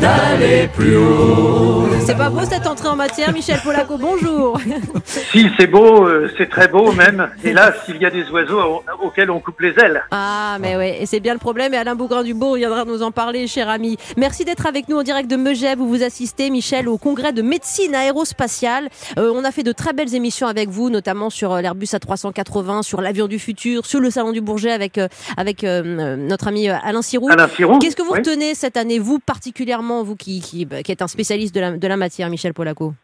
d'aller 0.00 0.68
plus 0.68 0.96
haut. 0.96 1.86
C'est 2.04 2.16
pas 2.16 2.30
beau 2.30 2.40
cette 2.48 2.66
entrée 2.66 2.88
en 2.88 2.96
matière, 2.96 3.32
Michel 3.32 3.58
Polaco, 3.62 3.96
bonjour. 3.98 4.58
Si, 5.06 5.48
c'est 5.58 5.66
beau, 5.66 6.06
euh, 6.06 6.30
c'est 6.36 6.48
très 6.48 6.68
beau 6.68 6.92
même. 6.92 7.28
Hélas, 7.44 7.74
il 7.88 7.96
y 8.00 8.06
a 8.06 8.10
des 8.10 8.28
oiseaux 8.30 8.60
au- 8.60 8.82
auxquels 9.06 9.30
on 9.30 9.40
coupe 9.40 9.60
les 9.60 9.70
ailes. 9.78 10.02
Ah, 10.10 10.56
mais 10.60 10.76
ouais, 10.76 10.98
et 11.02 11.06
c'est 11.06 11.20
bien 11.20 11.32
le 11.32 11.38
problème. 11.38 11.74
Et 11.74 11.76
Alain 11.76 11.94
Bougrain-Dubourg 11.94 12.56
viendra 12.56 12.84
nous 12.84 13.02
en 13.02 13.10
parler, 13.10 13.46
cher 13.46 13.68
ami. 13.68 13.96
Merci 14.16 14.44
d'être 14.44 14.66
avec 14.66 14.88
nous 14.88 14.96
en 14.98 15.02
direct 15.02 15.30
de 15.30 15.36
Megève 15.36 15.80
où 15.80 15.86
vous 15.86 16.02
assistez, 16.02 16.50
Michel, 16.50 16.88
au 16.88 16.96
congrès 16.98 17.32
de 17.32 17.42
médecine 17.42 17.94
aérospatiale. 17.94 18.88
Euh, 19.18 19.32
on 19.34 19.44
a 19.44 19.50
fait 19.52 19.62
de 19.62 19.72
très 19.72 19.92
belles 19.92 20.14
émissions 20.14 20.46
avec 20.46 20.68
vous, 20.68 20.90
notamment 20.90 21.30
sur 21.30 21.52
euh, 21.54 21.60
l'Airbus 21.60 21.86
A380, 21.86 22.82
sur 22.82 23.00
l'avion 23.00 23.26
du 23.26 23.38
futur, 23.38 23.84
sur 23.86 24.00
le 24.00 24.10
salon 24.10 24.32
du 24.32 24.40
Bourget 24.40 24.70
avec, 24.72 24.98
euh, 24.98 25.08
avec 25.36 25.62
notre 25.64 26.48
ami 26.48 26.68
Alain 26.68 27.02
Sirou. 27.02 27.28
Alain 27.30 27.48
Sirou, 27.48 27.78
Qu'est-ce 27.78 27.96
que 27.96 28.02
vous 28.02 28.12
oui. 28.12 28.18
retenez 28.18 28.54
cette 28.54 28.76
année, 28.76 28.98
vous 28.98 29.18
particulièrement, 29.18 29.85
vous 30.02 30.16
qui, 30.16 30.40
qui, 30.40 30.64
bah, 30.64 30.82
qui 30.82 30.92
êtes 30.92 31.02
un 31.02 31.08
spécialiste 31.08 31.54
de 31.54 31.60
la, 31.60 31.76
de 31.76 31.88
la 31.88 31.96
matière, 31.96 32.30
Michel 32.30 32.54
Polaco. 32.54 32.94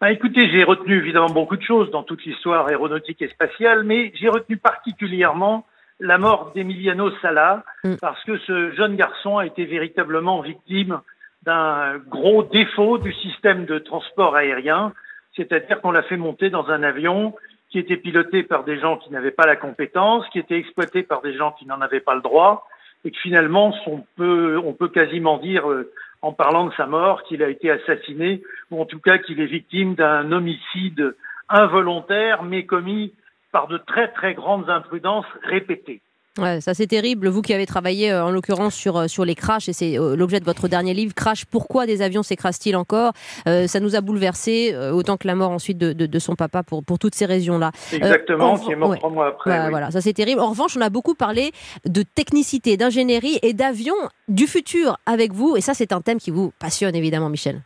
Ah, 0.00 0.12
écoutez, 0.12 0.48
j'ai 0.50 0.62
retenu 0.62 0.98
évidemment 0.98 1.30
beaucoup 1.30 1.56
de 1.56 1.62
choses 1.62 1.90
dans 1.90 2.04
toute 2.04 2.24
l'histoire 2.24 2.68
aéronautique 2.68 3.20
et 3.20 3.28
spatiale, 3.28 3.82
mais 3.82 4.12
j'ai 4.14 4.28
retenu 4.28 4.56
particulièrement 4.56 5.66
la 6.00 6.18
mort 6.18 6.52
d'Emiliano 6.54 7.10
Sala, 7.20 7.64
parce 8.00 8.22
que 8.22 8.38
ce 8.38 8.70
jeune 8.72 8.94
garçon 8.94 9.38
a 9.38 9.46
été 9.46 9.64
véritablement 9.64 10.40
victime 10.40 11.00
d'un 11.42 11.98
gros 12.08 12.44
défaut 12.44 12.98
du 12.98 13.12
système 13.12 13.64
de 13.64 13.78
transport 13.78 14.36
aérien, 14.36 14.92
c'est-à-dire 15.34 15.80
qu'on 15.80 15.90
l'a 15.90 16.02
fait 16.04 16.16
monter 16.16 16.50
dans 16.50 16.68
un 16.68 16.84
avion 16.84 17.34
qui 17.70 17.78
était 17.78 17.96
piloté 17.96 18.44
par 18.44 18.64
des 18.64 18.78
gens 18.78 18.96
qui 18.96 19.10
n'avaient 19.10 19.32
pas 19.32 19.46
la 19.46 19.56
compétence, 19.56 20.24
qui 20.28 20.38
était 20.38 20.56
exploité 20.56 21.02
par 21.02 21.20
des 21.20 21.34
gens 21.34 21.52
qui 21.58 21.66
n'en 21.66 21.80
avaient 21.80 22.00
pas 22.00 22.14
le 22.14 22.22
droit, 22.22 22.66
et 23.04 23.10
que 23.10 23.18
finalement, 23.18 23.74
on 23.86 24.04
peut, 24.16 24.88
quasiment 24.92 25.38
dire, 25.38 25.70
euh, 25.70 25.90
en 26.22 26.32
parlant 26.32 26.66
de 26.66 26.74
sa 26.74 26.86
mort, 26.86 27.22
qu'il 27.24 27.42
a 27.42 27.48
été 27.48 27.70
assassiné, 27.70 28.42
ou 28.70 28.80
en 28.80 28.84
tout 28.84 28.98
cas 28.98 29.18
qu'il 29.18 29.40
est 29.40 29.46
victime 29.46 29.94
d'un 29.94 30.32
homicide 30.32 31.14
involontaire, 31.48 32.42
mais 32.42 32.66
commis 32.66 33.14
par 33.52 33.68
de 33.68 33.78
très 33.78 34.08
très 34.08 34.34
grandes 34.34 34.68
imprudences 34.68 35.26
répétées. 35.42 36.02
Ouais, 36.38 36.60
ça 36.60 36.72
c'est 36.72 36.86
terrible. 36.86 37.28
Vous 37.28 37.42
qui 37.42 37.52
avez 37.52 37.66
travaillé 37.66 38.12
euh, 38.12 38.24
en 38.24 38.30
l'occurrence 38.30 38.74
sur, 38.74 38.96
euh, 38.96 39.08
sur 39.08 39.24
les 39.24 39.34
crashs, 39.34 39.68
et 39.68 39.72
c'est 39.72 39.98
euh, 39.98 40.14
l'objet 40.16 40.38
de 40.40 40.44
votre 40.44 40.68
dernier 40.68 40.94
livre, 40.94 41.12
Crash, 41.14 41.44
pourquoi 41.44 41.84
des 41.84 42.00
avions 42.00 42.22
s'écrasent-ils 42.22 42.76
encore 42.76 43.12
Ça 43.44 43.80
nous 43.80 43.96
a 43.96 44.00
bouleversé, 44.00 44.74
autant 44.92 45.16
que 45.16 45.26
la 45.26 45.34
mort 45.34 45.50
ensuite 45.50 45.78
de, 45.78 45.92
de, 45.92 46.06
de 46.06 46.18
son 46.18 46.36
papa 46.36 46.62
pour, 46.62 46.84
pour 46.84 46.98
toutes 46.98 47.14
ces 47.14 47.26
raisons-là. 47.26 47.72
Exactement, 47.92 48.52
en- 48.52 48.58
qui 48.58 48.72
est 48.72 48.76
mort 48.76 48.96
trois 48.96 49.10
mois 49.10 49.28
après. 49.28 49.50
Bah, 49.50 49.64
oui. 49.64 49.70
Voilà, 49.70 49.90
ça 49.90 50.00
c'est 50.00 50.12
terrible. 50.12 50.40
En 50.40 50.50
revanche, 50.50 50.76
on 50.76 50.80
a 50.80 50.90
beaucoup 50.90 51.14
parlé 51.14 51.50
de 51.84 52.02
technicité, 52.02 52.76
d'ingénierie 52.76 53.38
et 53.42 53.52
d'avions 53.52 53.94
du 54.28 54.46
futur 54.46 54.96
avec 55.06 55.32
vous, 55.32 55.56
et 55.56 55.60
ça 55.60 55.74
c'est 55.74 55.92
un 55.92 56.00
thème 56.00 56.18
qui 56.18 56.30
vous 56.30 56.52
passionne 56.60 56.94
évidemment, 56.94 57.28
Michel. 57.30 57.62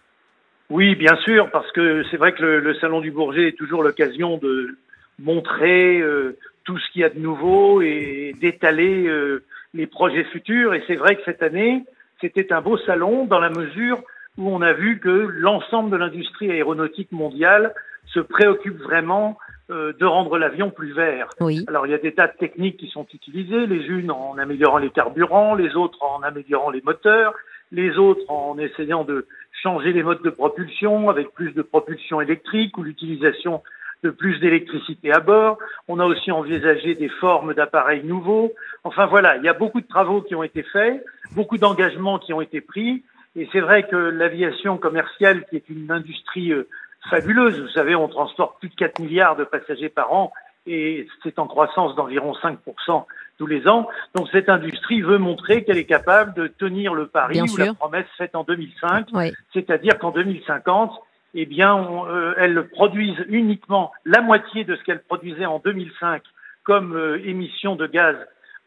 Oui, 0.71 0.95
bien 0.95 1.17
sûr, 1.25 1.51
parce 1.53 1.71
que 1.73 2.03
c'est 2.11 2.17
vrai 2.17 2.33
que 2.33 2.41
le, 2.43 2.61
le 2.61 2.75
Salon 2.77 3.01
du 3.01 3.11
Bourget 3.11 3.49
est 3.49 3.57
toujours 3.59 3.83
l'occasion 3.83 4.39
de 4.39 4.79
montrer 5.19 6.01
euh, 6.01 6.39
tout 6.65 6.79
ce 6.79 6.91
qu'il 6.91 7.03
y 7.03 7.05
a 7.05 7.11
de 7.11 7.19
nouveau 7.19 7.83
et 7.83 8.35
d'étaler 8.41 9.07
euh, 9.07 9.45
les 9.75 9.87
projets 9.87 10.25
futurs. 10.25 10.75
Et 10.75 10.83
c'est 10.87 10.97
vrai 10.97 11.17
que 11.17 11.23
cette 11.25 11.43
année, 11.43 11.85
c'était 12.21 12.53
un 12.53 12.61
beau 12.61 12.79
salon 12.79 13.27
dans 13.27 13.41
la 13.41 13.51
mesure 13.51 14.03
où 14.39 14.49
on 14.49 14.63
a 14.63 14.73
vu 14.73 14.99
que 14.99 15.09
l'ensemble 15.09 15.91
de 15.91 15.97
l'industrie 15.97 16.51
aéronautique 16.51 17.13
mondiale 17.13 17.75
se 18.07 18.21
préoccupe 18.21 18.79
vraiment 18.79 19.39
euh, 19.71 19.93
de 19.99 20.05
rendre 20.05 20.39
l'avion 20.39 20.71
plus 20.71 20.93
vert. 20.93 21.29
Oui. 21.41 21.65
Alors 21.69 21.87
il 21.87 21.91
y 21.91 21.95
a 21.95 21.99
des 21.99 22.13
tas 22.13 22.27
de 22.27 22.37
techniques 22.39 22.79
qui 22.79 22.89
sont 22.89 23.07
utilisées, 23.13 23.67
les 23.67 23.87
unes 23.87 24.11
en 24.11 24.37
améliorant 24.39 24.79
les 24.79 24.91
carburants, 24.91 25.55
les 25.55 25.75
autres 25.77 26.03
en 26.03 26.23
améliorant 26.23 26.71
les 26.71 26.83
moteurs, 26.83 27.35
les 27.71 27.97
autres 27.97 28.29
en 28.31 28.59
essayant 28.59 29.05
de 29.05 29.27
changer 29.63 29.93
les 29.93 30.03
modes 30.03 30.23
de 30.23 30.31
propulsion 30.31 31.09
avec 31.09 31.33
plus 31.33 31.53
de 31.53 31.63
propulsion 31.63 32.21
électrique 32.21 32.77
ou 32.77 32.83
l'utilisation 32.83 33.63
de 34.03 34.11
plus 34.11 34.39
d'électricité 34.41 35.13
à 35.13 35.21
bord. 35.21 35.59
On 35.89 35.99
a 36.01 36.05
aussi 36.05 36.31
envisagé 36.31 36.95
des 36.95 37.09
formes 37.09 37.55
d'appareils 37.55 38.05
nouveaux. 38.05 38.53
Enfin 38.85 39.07
voilà, 39.07 39.37
il 39.37 39.45
y 39.45 39.49
a 39.49 39.53
beaucoup 39.53 39.81
de 39.81 39.87
travaux 39.87 40.23
qui 40.23 40.35
ont 40.35 40.43
été 40.43 40.63
faits, 40.63 41.05
beaucoup 41.33 41.59
d'engagements 41.59 42.19
qui 42.19 42.33
ont 42.33 42.41
été 42.41 42.61
pris. 42.61 43.05
Et 43.37 43.49
c'est 43.53 43.61
vrai 43.61 43.85
que 43.85 43.97
l'aviation 43.97 44.77
commerciale, 44.77 45.47
qui 45.49 45.57
est 45.57 45.69
une 45.69 45.91
industrie 45.91 46.53
euh, 46.53 46.69
fabuleuse, 47.09 47.61
vous 47.61 47.69
savez, 47.69 47.95
on 47.95 48.09
transporte 48.09 48.59
plus 48.61 48.69
de 48.69 48.75
4 48.75 48.99
milliards 48.99 49.37
de 49.37 49.45
passagers 49.45 49.89
par 49.89 50.13
an 50.13 50.33
et 50.67 51.09
c'est 51.23 51.39
en 51.39 51.47
croissance 51.47 51.95
d'environ 51.97 52.35
5% 52.35 53.05
tous 53.39 53.47
les 53.47 53.67
ans. 53.67 53.89
Donc 54.15 54.29
cette 54.31 54.49
industrie 54.49 55.03
veut 55.03 55.19
montrer 55.19 55.65
qu'elle 55.65 55.79
est 55.79 55.87
capable 55.87 56.35
de 56.35 56.47
tenir 56.47 56.95
le 56.95 57.07
pari 57.07 57.35
Bien 57.35 57.45
ou 57.45 57.57
la 57.57 57.75
promesse 57.75 58.07
faite 58.17 58.37
en 58.37 58.45
2005, 58.45 59.09
Oui. 59.13 59.33
c'est-à-dire 59.53 59.99
qu'en 59.99 60.11
2050, 60.11 60.93
eh 61.35 61.47
bien, 61.47 61.75
on, 61.75 62.07
euh, 62.07 62.35
elles 62.37 62.69
produisent 62.69 63.25
uniquement 63.29 63.93
la 64.05 64.21
moitié 64.21 64.65
de 64.65 64.77
ce 64.77 64.83
qu'elles 64.83 65.03
produisaient 65.03 65.47
en 65.47 65.61
2005 65.61 66.23
comme 66.65 66.95
euh, 66.95 67.19
émissions 67.27 67.77
de 67.77 67.87
gaz 67.87 68.17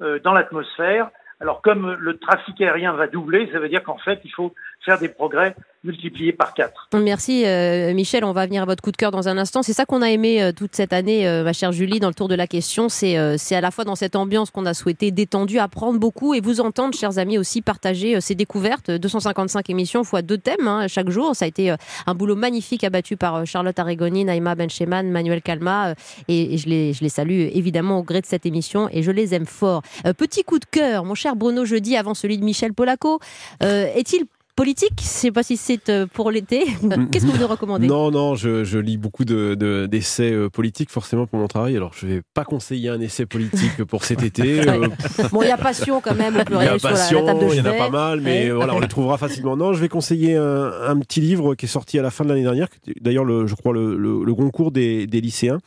euh, 0.01 0.20
dans 0.20 0.34
l'atmosphère. 0.34 1.09
Alors, 1.39 1.61
comme 1.61 1.93
le 1.93 2.18
trafic 2.18 2.59
aérien 2.61 2.93
va 2.93 3.07
doubler, 3.07 3.49
ça 3.51 3.59
veut 3.59 3.70
dire 3.70 3.84
qu'en 3.84 3.97
fait, 3.97 4.22
il 4.24 4.32
faut 4.32 4.53
faire 4.86 4.99
des 4.99 5.09
progrès 5.09 5.55
multipliés 5.86 6.33
par 6.33 6.53
quatre. 6.53 6.89
Merci 6.93 7.45
euh, 7.45 7.93
Michel, 7.93 8.25
on 8.25 8.31
va 8.31 8.45
venir 8.45 8.63
à 8.63 8.65
votre 8.65 8.81
coup 8.81 8.91
de 8.91 8.97
cœur 8.97 9.11
dans 9.11 9.29
un 9.29 9.38
instant. 9.38 9.61
C'est 9.61 9.73
ça 9.73 9.86
qu'on 9.86 10.01
a 10.01 10.09
aimé 10.09 10.41
euh, 10.41 10.51
toute 10.51 10.75
cette 10.75 10.91
année, 10.93 11.27
euh, 11.27 11.43
ma 11.43 11.53
chère 11.53 11.71
Julie, 11.71 11.99
dans 11.99 12.07
le 12.07 12.13
tour 12.13 12.27
de 12.27 12.36
la 12.36 12.47
question. 12.47 12.89
C'est 12.89 13.17
euh, 13.17 13.36
c'est 13.38 13.55
à 13.55 13.61
la 13.61 13.71
fois 13.71 13.83
dans 13.83 13.95
cette 13.95 14.15
ambiance 14.15 14.49
qu'on 14.49 14.65
a 14.65 14.73
souhaité 14.73 15.11
détendue, 15.11 15.59
apprendre 15.59 15.99
beaucoup 15.99 16.33
et 16.33 16.41
vous 16.41 16.59
entendre, 16.59 16.95
chers 16.97 17.19
amis, 17.19 17.38
aussi 17.38 17.61
partager 17.61 18.15
euh, 18.15 18.19
ces 18.19 18.36
découvertes. 18.36 18.89
255 18.89 19.69
émissions 19.69 20.03
fois 20.03 20.21
deux 20.23 20.39
thèmes 20.39 20.67
hein, 20.67 20.88
chaque 20.88 21.09
jour. 21.09 21.36
Ça 21.36 21.45
a 21.45 21.47
été 21.47 21.73
un 22.07 22.15
boulot 22.15 22.36
magnifique 22.36 22.83
abattu 22.83 23.15
par 23.15 23.45
Charlotte 23.45 23.77
Arregoni, 23.77 24.25
Naïma 24.25 24.55
Bencheman, 24.55 25.09
Manuel 25.09 25.41
Calma. 25.41 25.93
et 26.27 26.57
je, 26.57 26.67
les, 26.67 26.93
je 26.93 27.01
les 27.01 27.09
salue 27.09 27.49
évidemment 27.53 27.99
au 27.99 28.03
gré 28.03 28.21
de 28.21 28.25
cette 28.25 28.45
émission 28.45 28.89
et 28.91 29.03
je 29.03 29.11
les 29.11 29.36
aime 29.36 29.45
fort. 29.45 29.83
Petit 30.17 30.43
coup 30.43 30.57
de 30.57 30.65
cœur, 30.65 31.05
mon 31.05 31.13
cher 31.15 31.36
Bruno 31.36 31.65
Jeudi, 31.65 31.95
avant 31.95 32.13
celui 32.13 32.38
de 32.38 32.43
Michel 32.43 32.73
Polaco. 32.73 33.19
Est-il 33.61 34.25
politique 34.56 34.93
Je 35.01 35.06
sais 35.06 35.32
pas 35.32 35.43
si 35.43 35.58
c'est 35.58 35.89
euh, 35.89 36.08
pour 36.12 36.32
l'été. 36.32 36.64
Qu'est-ce 37.12 37.26
que 37.26 37.32
vous 37.32 37.38
nous 37.38 37.47
recommandez? 37.47 37.88
Non, 37.88 38.10
non, 38.12 38.36
je, 38.36 38.64
je 38.64 38.80
lis 38.80 38.97
beaucoup 38.97 39.26
de, 39.26 39.56
de- 39.56 39.86
d'essais 39.86 40.32
euh, 40.32 40.49
politiques 40.49 40.89
forcément 40.89 41.28
pour 41.28 41.39
mon 41.39 41.47
travail. 41.47 41.76
Alors, 41.76 41.91
je 41.93 42.08
vais 42.08 42.22
pas 42.34 42.45
conseiller 42.45 42.89
un 42.89 42.99
essai 43.01 43.26
politique 43.26 43.84
pour 43.84 44.03
cet 44.06 44.24
été. 44.24 44.62
Euh, 44.66 44.88
Bon, 45.32 45.41
il 45.41 45.47
y 45.49 45.51
a 45.51 45.58
passion 45.58 46.01
quand 46.01 46.16
même 46.16 46.41
Il 46.49 46.56
y 46.56 46.68
a 46.68 46.78
Passion, 46.80 47.24
de 47.26 47.53
il 47.53 47.58
y 47.58 47.62
en 47.62 47.66
a 47.66 47.74
pas 47.74 47.89
mal, 47.89 48.22
mais 48.22 48.45
Ouais. 48.45 48.51
voilà, 48.51 48.74
on 48.76 48.80
les 48.80 48.88
trouvera 48.88 49.18
facilement. 49.18 49.58
Non, 49.58 49.74
je 49.74 49.80
vais 49.80 49.89
conseiller 49.89 50.36
un, 50.36 50.72
un 50.88 50.99
petit 50.99 51.20
livre 51.22 51.56
qui 51.56 51.66
est 51.66 51.70
sorti 51.70 51.99
à 51.99 52.01
la 52.01 52.10
fin 52.12 52.24
de 52.24 52.30
l'année 52.30 52.43
dernière, 52.43 52.68
d'ailleurs, 53.01 53.26
le, 53.26 53.47
je 53.47 53.56
crois, 53.56 53.74
le, 53.74 53.97
le, 53.97 54.24
le 54.24 54.34
concours 54.36 54.72
des, 54.72 55.08
des 55.08 55.22
lycéens. 55.22 55.58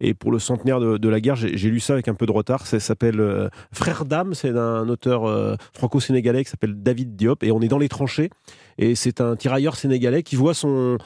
Et 0.00 0.14
pour 0.14 0.30
le 0.30 0.38
centenaire 0.38 0.80
de, 0.80 1.08
la 1.08 1.20
guerre, 1.20 1.36
j'ai 1.36 1.70
lu 1.70 1.80
ça 1.80 1.94
avec 1.94 2.08
un 2.08 2.14
peu 2.14 2.26
de 2.26 2.32
retard. 2.32 2.66
Ça 2.66 2.80
s'appelle 2.80 3.20
euh, 3.20 3.48
Frère 3.72 4.04
d'âme, 4.04 4.34
c'est 4.34 4.52
d'un 4.52 4.88
auteur 4.88 5.24
euh, 5.24 5.56
franco-sénégalais 5.72 6.44
qui 6.44 6.50
s'appelle 6.50 6.82
David 6.82 7.16
Diop. 7.16 7.42
Et 7.42 7.50
on 7.50 7.60
est 7.60 7.68
dans 7.68 7.78
les 7.78 7.88
tranchées. 7.88 8.30
Et 8.78 8.94
c'est 8.94 9.20
un 9.20 9.36
tirailleur 9.36 9.76
sénégalais 9.76 10.22
qui 10.22 10.36
voit 10.36 10.54
son, 10.54 10.98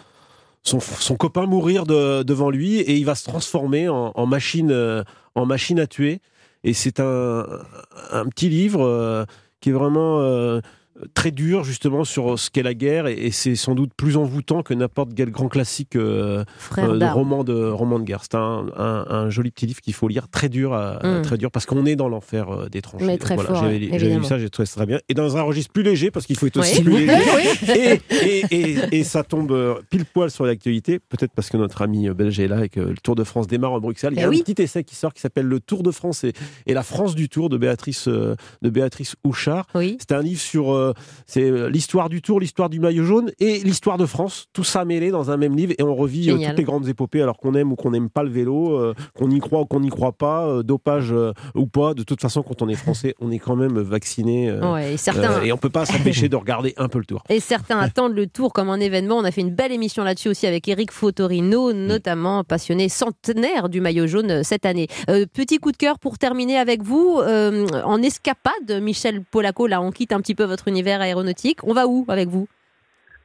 son, 0.62 1.16
copain 1.16 1.46
mourir 1.46 1.86
de- 1.86 2.22
devant 2.22 2.50
lui 2.50 2.76
et 2.76 2.96
il 2.96 3.04
va 3.04 3.14
se 3.14 3.24
transformer 3.24 3.88
en, 3.88 4.12
en 4.14 4.26
machine, 4.26 4.70
euh, 4.70 5.04
en 5.34 5.46
machine 5.46 5.78
à 5.78 5.86
tuer. 5.86 6.20
Et 6.64 6.74
c'est 6.74 7.00
un, 7.00 7.46
un 8.10 8.26
petit 8.26 8.48
livre 8.48 8.82
euh, 8.82 9.24
qui 9.60 9.70
est 9.70 9.72
vraiment 9.72 10.20
euh, 10.20 10.60
très 11.14 11.30
dur 11.30 11.64
justement 11.64 12.04
sur 12.04 12.38
ce 12.38 12.50
qu'est 12.50 12.62
la 12.62 12.74
guerre 12.74 13.06
et, 13.06 13.14
et 13.14 13.30
c'est 13.30 13.54
sans 13.56 13.74
doute 13.74 13.90
plus 13.96 14.16
envoûtant 14.16 14.62
que 14.62 14.74
n'importe 14.74 15.10
quel 15.14 15.30
grand 15.30 15.48
classique 15.48 15.96
euh, 15.96 16.44
euh, 16.78 16.98
de 16.98 17.04
roman 17.06 17.44
de 17.44 17.68
roman 17.68 17.98
de 17.98 18.04
guerre. 18.04 18.20
C'est 18.22 18.34
un, 18.36 18.66
un- 18.76 19.06
un 19.08 19.30
joli 19.30 19.50
petit 19.50 19.66
livre 19.66 19.80
qu'il 19.80 19.94
faut 19.94 20.08
lire, 20.08 20.28
très 20.28 20.48
dur, 20.48 20.72
à- 20.74 20.98
Mm. 21.02 21.22
très 21.22 21.38
dur 21.38 21.50
parce 21.50 21.66
qu'on 21.66 21.86
est 21.86 21.96
dans 21.96 22.08
l'enfer 22.08 22.48
euh, 22.50 22.68
des 22.68 22.82
tranchées. 22.82 23.04
Mais 23.04 23.16
très 23.18 23.36
ouais, 23.36 23.88
j'ai 23.98 24.14
lu 24.16 24.24
ça, 24.24 24.38
j'ai 24.38 24.50
trouvé 24.50 24.66
ça 24.66 24.76
très 24.76 24.86
bien. 24.86 24.98
Et 25.08 25.14
dans 25.14 25.36
un 25.36 25.42
registre 25.42 25.72
plus 25.72 25.82
léger 25.82 26.10
parce 26.10 26.26
qu'il 26.26 26.36
faut 26.36 26.46
être 26.46 26.58
aussi 26.58 26.82
plus 26.82 26.92
léger. 27.06 27.14
oui. 27.36 27.70
Et, 27.76 28.00
et, 28.14 28.44
et, 28.50 28.76
et 28.98 29.04
ça 29.04 29.22
tombe 29.24 29.52
euh, 29.52 29.74
pile 29.90 30.04
poil 30.04 30.30
sur 30.30 30.44
l'actualité, 30.44 30.98
peut-être 30.98 31.32
parce 31.34 31.48
que 31.48 31.56
notre 31.56 31.82
ami 31.82 32.08
euh, 32.08 32.14
belge 32.14 32.38
est 32.40 32.48
là 32.48 32.64
et 32.64 32.68
que 32.68 32.80
le 32.80 32.94
Tour 33.02 33.14
de 33.14 33.24
France 33.24 33.46
démarre 33.46 33.72
en 33.72 33.80
Bruxelles. 33.80 34.12
Il 34.14 34.20
y 34.20 34.24
a 34.24 34.28
Eh 34.30 34.36
un 34.36 34.42
petit 34.42 34.60
essai 34.62 34.84
qui 34.84 34.94
sort 34.94 35.14
qui 35.14 35.20
s'appelle 35.20 35.46
Le 35.46 35.60
Tour 35.60 35.82
de 35.82 35.90
France 35.90 36.24
et, 36.24 36.32
la 36.66 36.82
France 36.82 37.14
du 37.14 37.28
Tour 37.28 37.48
de 37.48 37.56
Béatrice, 37.56 38.08
euh, 38.08 38.34
de 38.62 38.70
Béatrice 38.70 39.14
Houchard. 39.24 39.66
C'est 39.74 40.12
un 40.12 40.22
livre 40.22 40.40
sur 40.40 40.72
euh, 40.72 40.89
c'est 41.26 41.42
euh, 41.50 41.68
l'histoire 41.68 42.08
du 42.08 42.22
Tour, 42.22 42.40
l'histoire 42.40 42.68
du 42.68 42.80
maillot 42.80 43.04
jaune 43.04 43.30
et 43.40 43.58
l'histoire 43.60 43.98
de 43.98 44.06
France. 44.06 44.46
Tout 44.52 44.64
ça 44.64 44.84
mêlé 44.84 45.10
dans 45.10 45.30
un 45.30 45.36
même 45.36 45.56
livre 45.56 45.72
et 45.78 45.82
on 45.82 45.94
revit 45.94 46.28
euh, 46.30 46.32
Génial. 46.34 46.50
toutes 46.50 46.58
les 46.58 46.64
grandes 46.64 46.88
épopées 46.88 47.22
alors 47.22 47.36
qu'on 47.38 47.54
aime 47.54 47.72
ou 47.72 47.76
qu'on 47.76 47.90
n'aime 47.90 48.10
pas 48.10 48.22
le 48.22 48.30
vélo, 48.30 48.74
euh, 48.78 48.94
qu'on 49.16 49.30
y 49.30 49.38
croit 49.40 49.60
ou 49.60 49.64
qu'on 49.66 49.80
n'y 49.80 49.90
croit 49.90 50.12
pas, 50.12 50.46
euh, 50.46 50.62
dopage 50.62 51.12
euh, 51.12 51.32
ou 51.54 51.66
pas. 51.66 51.94
De 51.94 52.02
toute 52.02 52.20
façon, 52.20 52.42
quand 52.42 52.62
on 52.62 52.68
est 52.68 52.74
français, 52.74 53.14
on 53.20 53.30
est 53.30 53.38
quand 53.38 53.56
même 53.56 53.78
vacciné. 53.80 54.48
euh, 54.50 54.72
Ouais, 54.72 54.94
et 54.94 54.96
certains- 54.96 55.42
et 55.42 55.52
on 55.52 55.56
peut 55.58 55.70
pas 55.70 55.84
s'empêcher 55.86 56.28
de 56.28 56.36
regarder 56.36 56.74
un 56.76 56.88
peu 56.88 56.98
le 56.98 57.04
Tour. 57.04 57.22
Et 57.28 57.40
certains 57.40 57.78
attendent 57.78 58.14
le 58.14 58.26
tour 58.26 58.52
comme 58.52 58.68
un 58.70 58.80
événement. 58.80 59.16
On 59.16 59.24
a 59.24 59.30
fait 59.30 59.40
une 59.40 59.54
belle 59.54 59.72
émission 59.72 60.04
là-dessus 60.04 60.28
aussi 60.28 60.46
avec 60.46 60.68
Eric 60.68 60.92
Fotorino, 60.92 61.72
notamment 61.72 62.44
passionné 62.44 62.88
centenaire 62.88 63.68
du 63.68 63.80
maillot 63.80 64.06
jaune 64.06 64.30
euh, 64.30 64.42
cette 64.42 64.64
année. 64.66 64.86
Euh, 65.08 65.26
petit 65.32 65.58
coup 65.58 65.72
de 65.72 65.76
cœur 65.76 65.98
pour 65.98 66.18
terminer 66.18 66.56
avec 66.58 66.82
vous. 66.82 67.18
euh, 67.20 67.66
en 67.84 68.02
escapade, 68.02 68.80
Michel 68.82 69.22
Polaco, 69.22 69.66
là 69.66 69.80
on 69.82 69.90
quitte 69.90 70.12
un 70.12 70.20
petit 70.20 70.34
peu 70.34 70.44
votre 70.44 70.68
univers 70.68 70.79
aéronautique. 70.88 71.58
On 71.64 71.72
va 71.72 71.86
où 71.86 72.04
avec 72.08 72.28
vous? 72.28 72.48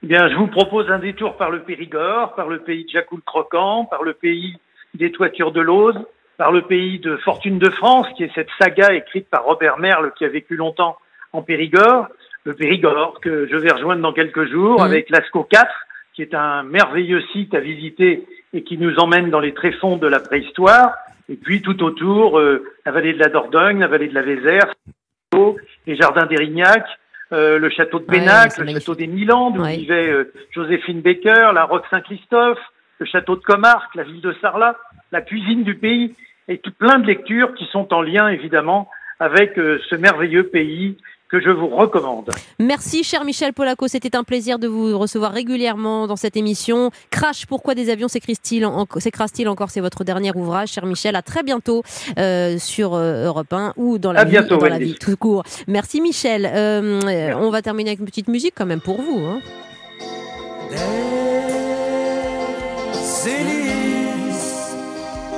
Eh 0.03 0.07
bien, 0.07 0.29
je 0.29 0.35
vous 0.35 0.47
propose 0.47 0.89
un 0.89 0.99
détour 0.99 1.35
par 1.37 1.49
le 1.49 1.61
Périgord, 1.61 2.35
par 2.35 2.47
le 2.47 2.59
pays 2.59 2.85
de 2.85 2.89
Jacou 2.89 3.15
le 3.15 3.21
Croquant, 3.21 3.85
par 3.85 4.03
le 4.03 4.13
pays 4.13 4.55
des 4.93 5.11
Toitures 5.11 5.51
de 5.51 5.61
l'Aude, 5.61 6.05
par 6.37 6.51
le 6.51 6.61
pays 6.63 6.99
de 6.99 7.17
Fortune 7.17 7.59
de 7.59 7.69
France, 7.69 8.07
qui 8.15 8.23
est 8.23 8.31
cette 8.35 8.49
saga 8.59 8.93
écrite 8.93 9.29
par 9.29 9.45
Robert 9.45 9.79
Merle, 9.79 10.11
qui 10.17 10.25
a 10.25 10.29
vécu 10.29 10.55
longtemps 10.55 10.97
en 11.33 11.41
Périgord. 11.41 12.07
Le 12.43 12.53
Périgord, 12.53 13.19
que 13.21 13.47
je 13.47 13.55
vais 13.55 13.71
rejoindre 13.71 14.01
dans 14.01 14.13
quelques 14.13 14.45
jours, 14.51 14.83
avec 14.83 15.09
l'ASCO 15.09 15.43
4, 15.43 15.67
qui 16.13 16.21
est 16.21 16.33
un 16.33 16.63
merveilleux 16.63 17.21
site 17.33 17.53
à 17.53 17.59
visiter 17.59 18.25
et 18.53 18.63
qui 18.63 18.77
nous 18.77 18.97
emmène 18.99 19.29
dans 19.29 19.39
les 19.39 19.53
tréfonds 19.53 19.97
de 19.97 20.07
la 20.07 20.19
préhistoire. 20.19 20.93
Et 21.27 21.35
puis, 21.35 21.61
tout 21.61 21.83
autour, 21.83 22.39
euh, 22.39 22.63
la 22.85 22.91
vallée 22.91 23.13
de 23.13 23.19
la 23.19 23.29
Dordogne, 23.29 23.79
la 23.79 23.87
vallée 23.87 24.07
de 24.07 24.13
la 24.13 24.21
Vézère, 24.21 24.73
les 25.87 25.95
jardins 25.95 26.25
d'Érignac, 26.25 26.85
euh, 27.33 27.57
le 27.57 27.69
château 27.69 27.99
de 27.99 28.05
Pénac, 28.05 28.51
c'est 28.51 28.63
le 28.63 28.71
château 28.73 28.95
des 28.95 29.07
Milandes, 29.07 29.57
où 29.57 29.61
Ouais. 29.61 29.77
vivait 29.77 30.09
euh, 30.09 30.31
Joséphine 30.51 31.01
Baker, 31.01 31.51
la 31.53 31.63
Roque 31.63 31.85
Saint-Christophe, 31.89 32.59
le 32.99 33.05
château 33.05 33.35
de 33.35 33.41
Comarque, 33.41 33.93
la 33.95 34.03
ville 34.03 34.21
de 34.21 34.33
Sarlat, 34.41 34.75
la 35.11 35.21
cuisine 35.21 35.63
du 35.63 35.75
pays, 35.75 36.15
et 36.47 36.59
tout 36.59 36.71
plein 36.71 36.99
de 36.99 37.07
lectures 37.07 37.53
qui 37.55 37.65
sont 37.71 37.93
en 37.93 38.01
lien 38.01 38.27
évidemment 38.29 38.89
avec 39.19 39.57
euh, 39.57 39.79
ce 39.89 39.95
merveilleux 39.95 40.47
pays 40.47 40.97
que 41.39 41.45
je 41.45 41.49
vous 41.51 41.67
recommande. 41.67 42.29
Merci, 42.59 43.03
cher 43.03 43.23
Michel 43.25 43.53
Polaco. 43.53 43.87
C'était 43.87 44.15
un 44.15 44.23
plaisir 44.23 44.59
de 44.59 44.67
vous 44.67 44.97
recevoir 44.97 45.31
régulièrement 45.31 46.07
dans 46.07 46.15
cette 46.15 46.37
émission. 46.37 46.91
Crash, 47.11 47.45
pourquoi 47.45 47.75
des 47.75 47.89
avions 47.89 48.07
s'écrasent-ils 48.07 48.65
en- 48.65 48.87
encore? 49.49 49.69
C'est 49.69 49.81
votre 49.81 50.03
dernier 50.03 50.31
ouvrage, 50.35 50.69
cher 50.73 50.85
Michel. 50.85 51.15
À 51.15 51.21
très 51.21 51.43
bientôt 51.43 51.83
euh, 52.17 52.57
sur 52.57 52.93
euh, 52.93 53.25
Europe 53.27 53.51
1 53.51 53.73
ou 53.77 53.97
dans 53.97 54.11
la 54.11 54.21
À 54.21 54.23
vie, 54.25 54.31
bientôt, 54.31 54.57
dans 54.57 54.67
la 54.67 54.77
vie 54.79 54.95
tout 54.95 55.15
court. 55.17 55.43
Merci, 55.67 56.01
Michel. 56.01 56.49
Euh, 56.51 57.33
on 57.39 57.49
va 57.49 57.61
terminer 57.61 57.91
avec 57.91 57.99
une 57.99 58.05
petite 58.05 58.27
musique 58.27 58.53
quand 58.57 58.65
même 58.65 58.81
pour 58.81 59.01
vous. 59.01 59.19
hein. 59.25 59.39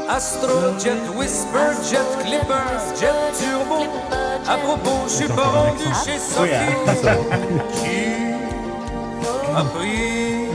Astro, 0.09 0.77
Jet, 0.79 0.97
Whisper, 1.15 1.73
Jet, 1.89 2.23
Clipper, 2.23 2.67
Jet 2.99 3.13
Turbo. 3.37 4.16
À 4.49 4.55
propos, 4.57 5.03
je 5.07 5.13
suis 5.13 5.27
pas 5.27 5.43
rendu 5.43 5.83
chez 6.05 6.17
Sophie. 6.17 6.51
Qui 7.81 7.99
a 9.53 9.63
pris 9.63 10.47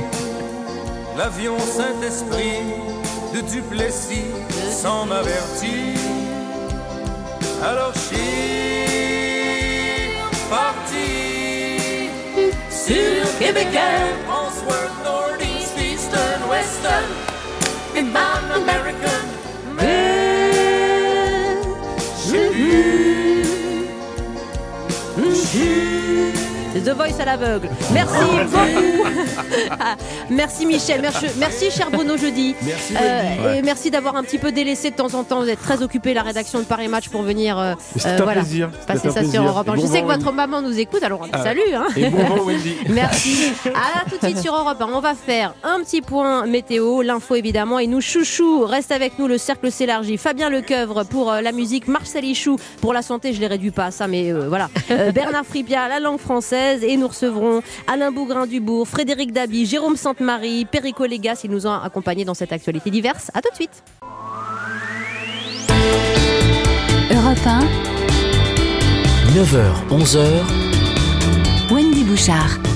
l'avion 1.16 1.58
Saint-Esprit 1.58 2.62
de 3.34 3.40
Duplessis 3.42 4.32
sans 4.70 5.04
m'avertir? 5.04 5.98
Alors 7.62 7.92
je 7.94 7.98
suis 7.98 8.16
parti 10.48 12.08
sur 12.70 13.38
Québec 13.38 13.68
Air, 13.74 14.08
Transworld, 14.26 14.92
Northeast, 15.04 15.76
Eastern, 15.78 16.42
Western, 16.50 17.10
et 17.94 18.02
man 18.02 18.50
American. 18.54 19.26
Mais 19.76 20.50
j'ai 22.26 22.48
eu, 25.54 25.91
The 26.74 26.88
Voice 26.96 27.20
à 27.20 27.24
l'aveugle. 27.26 27.68
Merci 27.92 28.14
beaucoup. 28.20 29.04
merci 30.30 30.66
Michel. 30.66 31.00
Merci, 31.02 31.26
merci 31.38 31.70
cher 31.70 31.90
Bruno 31.90 32.16
Jeudi. 32.16 32.54
Merci, 32.62 32.94
Euh, 33.00 33.54
et 33.54 33.62
merci 33.62 33.90
d'avoir 33.90 34.16
un 34.16 34.22
petit 34.22 34.38
peu 34.38 34.52
délaissé 34.52 34.90
de 34.90 34.96
temps 34.96 35.12
en 35.14 35.22
temps. 35.22 35.42
Vous 35.42 35.48
êtes 35.48 35.60
très 35.60 35.82
occupé 35.82 36.14
la 36.14 36.22
rédaction 36.22 36.60
de 36.60 36.64
Paris 36.64 36.88
Match 36.88 37.08
pour 37.10 37.22
venir 37.22 37.58
euh, 37.58 37.74
euh, 38.06 38.16
voilà, 38.22 38.40
plaisir. 38.40 38.70
passer 38.86 39.10
ça 39.10 39.20
plaisir. 39.20 39.42
sur 39.42 39.48
Europe 39.50 39.68
1. 39.68 39.74
Et 39.76 39.80
Je 39.80 39.86
sais 39.86 40.00
que 40.02 40.06
votre 40.06 40.32
maman 40.32 40.62
nous 40.62 40.78
écoute, 40.78 41.02
alors 41.02 41.20
on 41.22 41.28
Ah. 41.32 41.42
salut. 41.42 41.60
Hein. 41.74 41.86
Et 41.96 42.08
bon 42.08 42.24
vent, 42.24 42.42
Wendy. 42.44 42.74
Merci. 42.88 43.52
À 43.66 44.08
tout 44.08 44.16
de 44.20 44.24
suite 44.26 44.38
sur 44.42 44.54
Europe 44.56 44.80
1. 44.80 44.88
On 44.92 45.00
va 45.00 45.14
faire 45.14 45.54
un 45.62 45.80
petit 45.80 46.00
point 46.00 46.46
météo, 46.46 47.02
l'info 47.02 47.34
évidemment, 47.34 47.78
et 47.78 47.86
nous 47.86 48.00
chouchou. 48.00 48.64
Reste 48.64 48.92
avec 48.92 49.18
nous, 49.18 49.26
le 49.28 49.36
cercle 49.38 49.70
s'élargit. 49.70 50.16
Fabien 50.16 50.48
Lecoeuvre 50.48 51.04
pour 51.04 51.30
euh, 51.32 51.40
la 51.42 51.52
musique, 51.52 51.86
Marcel 51.86 52.24
Ichou 52.24 52.56
pour 52.80 52.92
la 52.94 53.02
santé. 53.02 53.32
Je 53.34 53.40
les 53.40 53.46
réduis 53.46 53.70
pas 53.72 53.86
à 53.86 53.90
ça, 53.90 54.06
mais 54.08 54.32
voilà. 54.32 54.68
Bernard 55.14 55.44
Fripia, 55.44 55.88
la 55.88 56.00
langue 56.00 56.18
française, 56.62 56.84
et 56.84 56.96
nous 56.96 57.08
recevrons 57.08 57.62
Alain 57.86 58.10
Bougrain-Dubourg, 58.10 58.86
Frédéric 58.88 59.32
Dabi, 59.32 59.66
Jérôme 59.66 59.96
Sainte-Marie, 59.96 60.64
Perico 60.64 61.04
Légas. 61.04 61.40
Ils 61.44 61.50
nous 61.50 61.66
ont 61.66 61.72
accompagnés 61.72 62.24
dans 62.24 62.34
cette 62.34 62.52
actualité 62.52 62.90
diverse. 62.90 63.30
À 63.34 63.42
tout 63.42 63.50
de 63.50 63.54
suite. 63.54 63.82
Europe 67.10 67.46
1, 67.46 67.60
9h, 69.34 69.72
11h, 69.90 71.72
Wendy 71.72 72.04
Bouchard. 72.04 72.71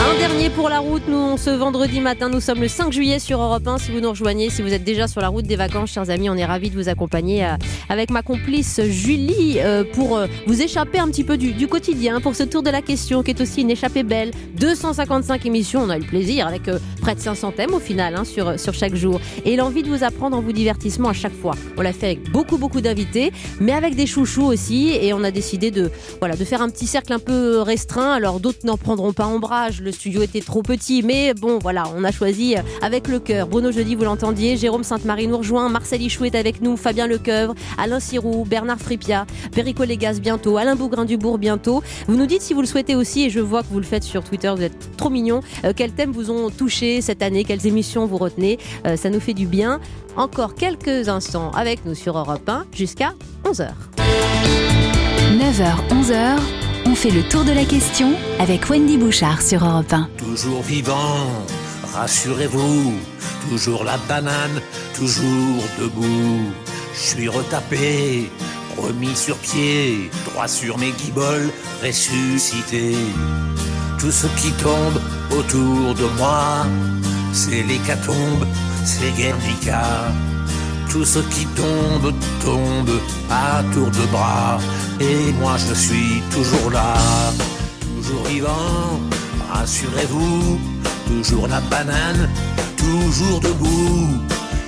Un 0.00 0.16
dernier 0.16 0.48
pour 0.48 0.68
la 0.68 0.78
route, 0.78 1.02
nous, 1.08 1.36
ce 1.36 1.50
vendredi 1.50 2.00
matin, 2.00 2.28
nous 2.28 2.40
sommes 2.40 2.60
le 2.60 2.68
5 2.68 2.92
juillet 2.92 3.18
sur 3.18 3.42
Europe 3.42 3.66
1. 3.66 3.78
Si 3.78 3.90
vous 3.90 4.00
nous 4.00 4.10
rejoignez, 4.10 4.48
si 4.48 4.62
vous 4.62 4.72
êtes 4.72 4.84
déjà 4.84 5.08
sur 5.08 5.20
la 5.20 5.26
route 5.28 5.44
des 5.44 5.56
vacances, 5.56 5.90
chers 5.90 6.08
amis, 6.08 6.30
on 6.30 6.36
est 6.36 6.44
ravis 6.44 6.70
de 6.70 6.76
vous 6.76 6.88
accompagner 6.88 7.44
euh, 7.44 7.56
avec 7.88 8.10
ma 8.10 8.22
complice 8.22 8.80
Julie 8.84 9.56
euh, 9.58 9.82
pour 9.92 10.16
euh, 10.16 10.28
vous 10.46 10.62
échapper 10.62 11.00
un 11.00 11.08
petit 11.08 11.24
peu 11.24 11.36
du, 11.36 11.66
quotidien, 11.66 12.20
pour 12.20 12.36
ce 12.36 12.44
tour 12.44 12.62
de 12.62 12.70
la 12.70 12.80
question 12.80 13.24
qui 13.24 13.32
est 13.32 13.40
aussi 13.40 13.62
une 13.62 13.72
échappée 13.72 14.04
belle. 14.04 14.30
255 14.58 15.44
émissions, 15.46 15.82
on 15.82 15.90
a 15.90 15.96
eu 15.96 16.00
le 16.00 16.06
plaisir 16.06 16.46
avec 16.46 16.62
près 17.00 17.16
de 17.16 17.20
500 17.20 17.52
thèmes 17.52 17.74
au 17.74 17.80
final 17.80 18.14
hein, 18.14 18.24
sur, 18.24 18.58
sur 18.58 18.74
chaque 18.74 18.94
jour. 18.94 19.20
Et 19.44 19.56
l'envie 19.56 19.82
de 19.82 19.88
vous 19.88 20.04
apprendre 20.04 20.36
en 20.36 20.40
vous 20.40 20.52
divertissement 20.52 21.08
à 21.08 21.12
chaque 21.12 21.34
fois. 21.34 21.54
On 21.76 21.82
l'a 21.82 21.92
fait 21.92 22.06
avec 22.06 22.30
beaucoup, 22.30 22.56
beaucoup 22.56 22.80
d'invités, 22.80 23.32
mais 23.60 23.72
avec 23.72 23.96
des 23.96 24.06
chouchous 24.06 24.46
aussi. 24.46 24.90
Et 24.90 25.12
on 25.12 25.24
a 25.24 25.32
décidé 25.32 25.72
de, 25.72 25.90
voilà, 26.20 26.36
de 26.36 26.44
faire 26.44 26.62
un 26.62 26.68
petit 26.68 26.86
cercle 26.86 27.12
un 27.12 27.18
peu 27.18 27.60
restreint. 27.60 28.12
Alors 28.12 28.38
d'autres 28.38 28.64
n'en 28.64 28.76
prendront 28.76 29.12
pas 29.12 29.26
ombrage. 29.26 29.82
Le 29.88 29.92
studio 29.92 30.20
était 30.20 30.42
trop 30.42 30.60
petit, 30.62 31.02
mais 31.02 31.32
bon, 31.32 31.58
voilà, 31.62 31.84
on 31.96 32.04
a 32.04 32.12
choisi 32.12 32.56
avec 32.82 33.08
le 33.08 33.20
cœur. 33.20 33.46
Bruno 33.48 33.72
Jeudi, 33.72 33.94
vous 33.94 34.04
l'entendiez. 34.04 34.58
Jérôme 34.58 34.84
Sainte-Marie 34.84 35.28
nous 35.28 35.38
rejoint. 35.38 35.70
Marcel 35.70 36.02
Ichou 36.02 36.26
est 36.26 36.34
avec 36.34 36.60
nous. 36.60 36.76
Fabien 36.76 37.06
Lecoeuvre, 37.06 37.54
Alain 37.78 37.98
Sirou, 37.98 38.44
Bernard 38.44 38.78
Fripia, 38.80 39.24
Perico 39.50 39.84
Légas 39.84 40.18
bientôt, 40.20 40.58
Alain 40.58 40.76
Bougrain-Dubourg 40.76 41.38
bientôt. 41.38 41.82
Vous 42.06 42.16
nous 42.16 42.26
dites 42.26 42.42
si 42.42 42.52
vous 42.52 42.60
le 42.60 42.66
souhaitez 42.66 42.96
aussi, 42.96 43.24
et 43.24 43.30
je 43.30 43.40
vois 43.40 43.62
que 43.62 43.68
vous 43.70 43.78
le 43.78 43.86
faites 43.86 44.04
sur 44.04 44.22
Twitter, 44.22 44.52
vous 44.54 44.62
êtes 44.62 44.94
trop 44.98 45.08
mignons. 45.08 45.40
Euh, 45.64 45.72
quels 45.74 45.92
thèmes 45.92 46.12
vous 46.12 46.30
ont 46.30 46.50
touché 46.50 47.00
cette 47.00 47.22
année? 47.22 47.44
Quelles 47.44 47.66
émissions 47.66 48.04
vous 48.04 48.18
retenez? 48.18 48.58
Euh, 48.86 48.96
Ça 48.96 49.08
nous 49.08 49.20
fait 49.20 49.32
du 49.32 49.46
bien. 49.46 49.80
Encore 50.18 50.54
quelques 50.54 51.08
instants 51.08 51.50
avec 51.52 51.86
nous 51.86 51.94
sur 51.94 52.18
Europe 52.18 52.46
1 52.46 52.66
jusqu'à 52.74 53.14
11h. 53.44 53.70
9h, 55.38 55.72
11h, 55.90 56.36
on 56.88 56.94
fait 56.94 57.10
le 57.10 57.22
tour 57.22 57.44
de 57.44 57.52
la 57.52 57.64
question 57.64 58.14
avec 58.38 58.70
Wendy 58.70 58.96
Bouchard 58.96 59.42
sur 59.42 59.64
Europe 59.64 59.92
1. 59.92 60.08
toujours 60.16 60.62
vivant, 60.62 61.28
rassurez-vous, 61.92 62.94
toujours 63.48 63.84
la 63.84 63.98
banane, 64.08 64.60
toujours 64.94 65.62
debout. 65.78 66.50
Je 66.94 66.98
suis 66.98 67.28
retapé, 67.28 68.30
remis 68.78 69.14
sur 69.14 69.36
pied, 69.36 70.10
droit 70.26 70.48
sur 70.48 70.78
mes 70.78 70.92
guiboles, 70.92 71.50
ressuscité. 71.84 72.94
Tout 73.98 74.10
ce 74.10 74.26
qui 74.40 74.50
tombe 74.52 75.00
autour 75.38 75.94
de 75.94 76.06
moi, 76.16 76.64
c'est 77.32 77.62
l'hécatombe, 77.64 78.46
c'est 78.84 79.10
Guernica. 79.16 79.82
Tout 80.90 81.04
ce 81.04 81.18
qui 81.18 81.46
tombe, 81.46 82.12
tombe 82.44 83.00
à 83.30 83.62
tour 83.72 83.90
de 83.90 84.06
bras. 84.10 84.58
Et 85.00 85.32
moi 85.40 85.56
je 85.56 85.74
suis 85.74 86.22
toujours 86.32 86.70
là, 86.70 86.94
toujours 87.80 88.24
vivant, 88.24 89.00
rassurez-vous. 89.52 90.58
Toujours 91.08 91.48
la 91.48 91.60
banane, 91.62 92.28
toujours 92.76 93.40
debout. 93.40 94.08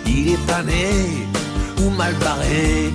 Il 0.07 0.31
est 0.31 0.47
pas 0.47 0.63
né 0.63 1.29
ou 1.83 1.91
mal 1.91 2.15
barré. 2.15 2.93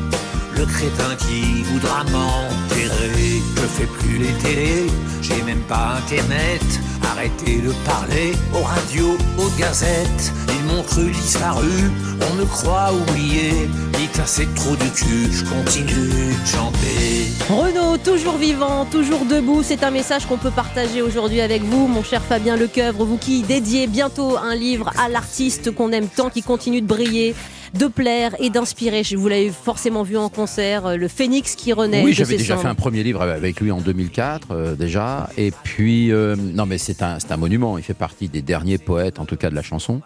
Le 0.57 0.65
crétin 0.65 1.15
qui 1.19 1.61
voudra 1.63 2.03
m'enterrer. 2.05 3.43
Je 3.55 3.67
fais 3.75 3.85
plus 3.85 4.17
les 4.17 4.33
télés, 4.43 4.87
j'ai 5.21 5.43
même 5.43 5.61
pas 5.67 5.97
internet. 5.99 6.65
Arrêtez 7.11 7.61
de 7.61 7.71
parler 7.85 8.33
aux 8.53 8.63
radios, 8.63 9.17
aux 9.37 9.59
gazettes. 9.59 10.33
Ils 10.49 10.65
m'ont 10.65 10.83
cru 10.83 11.11
disparu, 11.11 11.91
on 12.29 12.33
me 12.35 12.45
croit 12.45 12.91
oublié. 12.93 13.69
Ni 13.99 14.07
cassé 14.07 14.47
trop 14.55 14.75
du 14.75 14.89
cul, 14.89 15.31
je 15.31 15.45
continue 15.45 16.33
de 16.33 16.47
chanter. 16.47 17.29
Renaud, 17.49 17.97
toujours 17.97 18.37
vivant, 18.37 18.85
toujours 18.85 19.25
debout, 19.25 19.61
c'est 19.63 19.83
un 19.83 19.91
message 19.91 20.25
qu'on 20.25 20.37
peut 20.37 20.51
partager 20.51 21.01
aujourd'hui 21.01 21.41
avec 21.41 21.63
vous, 21.63 21.87
mon 21.87 22.03
cher 22.03 22.23
Fabien 22.23 22.55
Lecoeuvre, 22.55 23.05
vous 23.05 23.17
qui 23.17 23.43
dédiez 23.43 23.87
bientôt 23.87 24.37
un 24.37 24.55
livre 24.55 24.91
à 24.97 25.07
l'artiste 25.09 25.71
qu'on 25.71 25.91
aime 25.91 26.07
tant, 26.07 26.29
qui 26.29 26.41
continue 26.41 26.81
de 26.81 26.87
briller, 26.87 27.35
de 27.77 27.87
plaire 27.87 28.35
et 28.39 28.49
d'inspirer. 28.49 29.03
Vous 29.15 29.27
l'avez 29.27 29.49
forcément 29.49 30.03
vu 30.03 30.17
en 30.17 30.29
concert, 30.29 30.85
euh, 30.85 30.95
le 30.95 31.07
phénix 31.07 31.55
qui 31.55 31.73
renaît. 31.73 32.03
Oui, 32.03 32.13
j'avais 32.13 32.37
déjà 32.37 32.57
fait 32.57 32.67
un 32.67 32.75
premier 32.75 33.03
livre 33.03 33.21
avec 33.21 33.59
lui 33.59 33.71
en 33.71 33.81
2004 33.81 34.47
euh, 34.51 34.75
déjà. 34.75 35.29
Et 35.37 35.51
puis, 35.63 36.11
euh, 36.11 36.35
non, 36.35 36.65
mais 36.65 36.77
c'est 36.77 37.01
un, 37.01 37.17
un 37.29 37.37
monument. 37.37 37.77
Il 37.77 37.83
fait 37.83 37.93
partie 37.93 38.29
des 38.29 38.41
derniers 38.41 38.77
poètes, 38.77 39.19
en 39.19 39.25
tout 39.25 39.35
cas 39.35 39.49
de 39.49 39.55
la 39.55 39.61
chanson. 39.61 40.01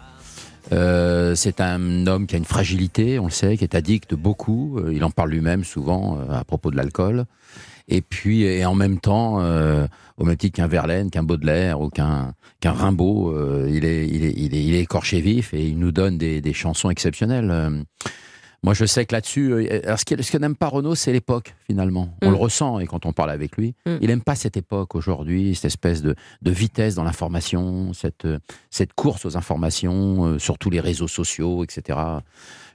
Euh, 0.72 1.36
c'est 1.36 1.62
un 1.62 2.06
homme 2.06 2.28
qui 2.28 2.36
a 2.36 2.38
une 2.38 2.46
fragilité, 2.46 3.18
on 3.20 3.26
le 3.26 3.32
sait, 3.32 3.58
qui 3.58 3.64
est 3.64 3.76
addict 3.76 4.12
de 4.12 4.16
beaucoup. 4.16 4.80
Il 4.92 5.04
en 5.04 5.12
parle 5.12 5.32
lui-même 5.32 5.64
souvent 5.64 6.20
à 6.30 6.44
propos 6.44 6.72
de 6.72 6.76
l'alcool. 6.76 7.26
Et 7.90 8.02
puis, 8.02 8.44
et 8.44 8.64
en 8.66 8.76
même 8.76 9.00
temps, 9.00 9.42
euh, 9.42 9.86
au 10.18 10.24
même 10.26 10.38
titre 10.38 10.56
qu'un 10.58 10.68
Verlaine, 10.68 11.10
qu'un 11.10 11.24
Baudelaire 11.24 11.82
ou 11.82 11.90
qu'un 11.90 12.34
qu'un 12.62 12.72
Rimbaud, 12.74 13.32
euh, 13.34 13.68
il, 13.70 13.84
est, 13.86 14.08
il, 14.08 14.24
est, 14.26 14.34
il, 14.38 14.54
est, 14.56 14.64
il 14.64 14.74
est 14.76 14.82
écorché 14.82 15.22
vif 15.22 15.54
et 15.54 15.66
il 15.68 15.80
nous 15.80 15.92
donne 15.92 16.18
des, 16.18 16.40
des 16.42 16.54
chansons 16.54 16.90
exceptionnelles. 16.90 17.50
Euh, 17.52 17.82
moi, 18.62 18.74
je 18.74 18.84
sais 18.84 19.06
que 19.06 19.16
là-dessus, 19.16 19.54
euh, 19.54 19.96
ce 19.96 20.04
que, 20.04 20.22
ce 20.22 20.30
que 20.34 20.38
n'aime 20.38 20.58
pas 20.58 20.68
Renaud, 20.68 20.94
c'est 20.94 21.14
l'époque, 21.14 21.56
finalement. 21.66 22.14
On 22.22 22.28
Mm. 22.28 22.32
le 22.32 22.36
ressent, 22.36 22.80
et 22.80 22.86
quand 22.88 23.06
on 23.06 23.14
parle 23.14 23.32
avec 23.32 23.56
lui, 23.56 23.74
Mm. 23.86 23.92
il 24.02 24.08
n'aime 24.10 24.22
pas 24.22 24.36
cette 24.36 24.58
époque 24.58 24.96
aujourd'hui, 24.96 25.56
cette 25.56 25.64
espèce 25.66 26.02
de, 26.02 26.14
de 26.42 26.52
vitesse 26.52 26.96
dans 26.96 27.06
l'information, 27.06 27.94
cette, 27.94 28.28
cette 28.70 28.92
course 28.94 29.24
aux 29.26 29.38
informations, 29.38 30.26
euh, 30.26 30.40
sur 30.40 30.58
tous 30.58 30.70
les 30.70 30.82
réseaux 30.82 31.08
sociaux, 31.08 31.64
etc. 31.64 31.98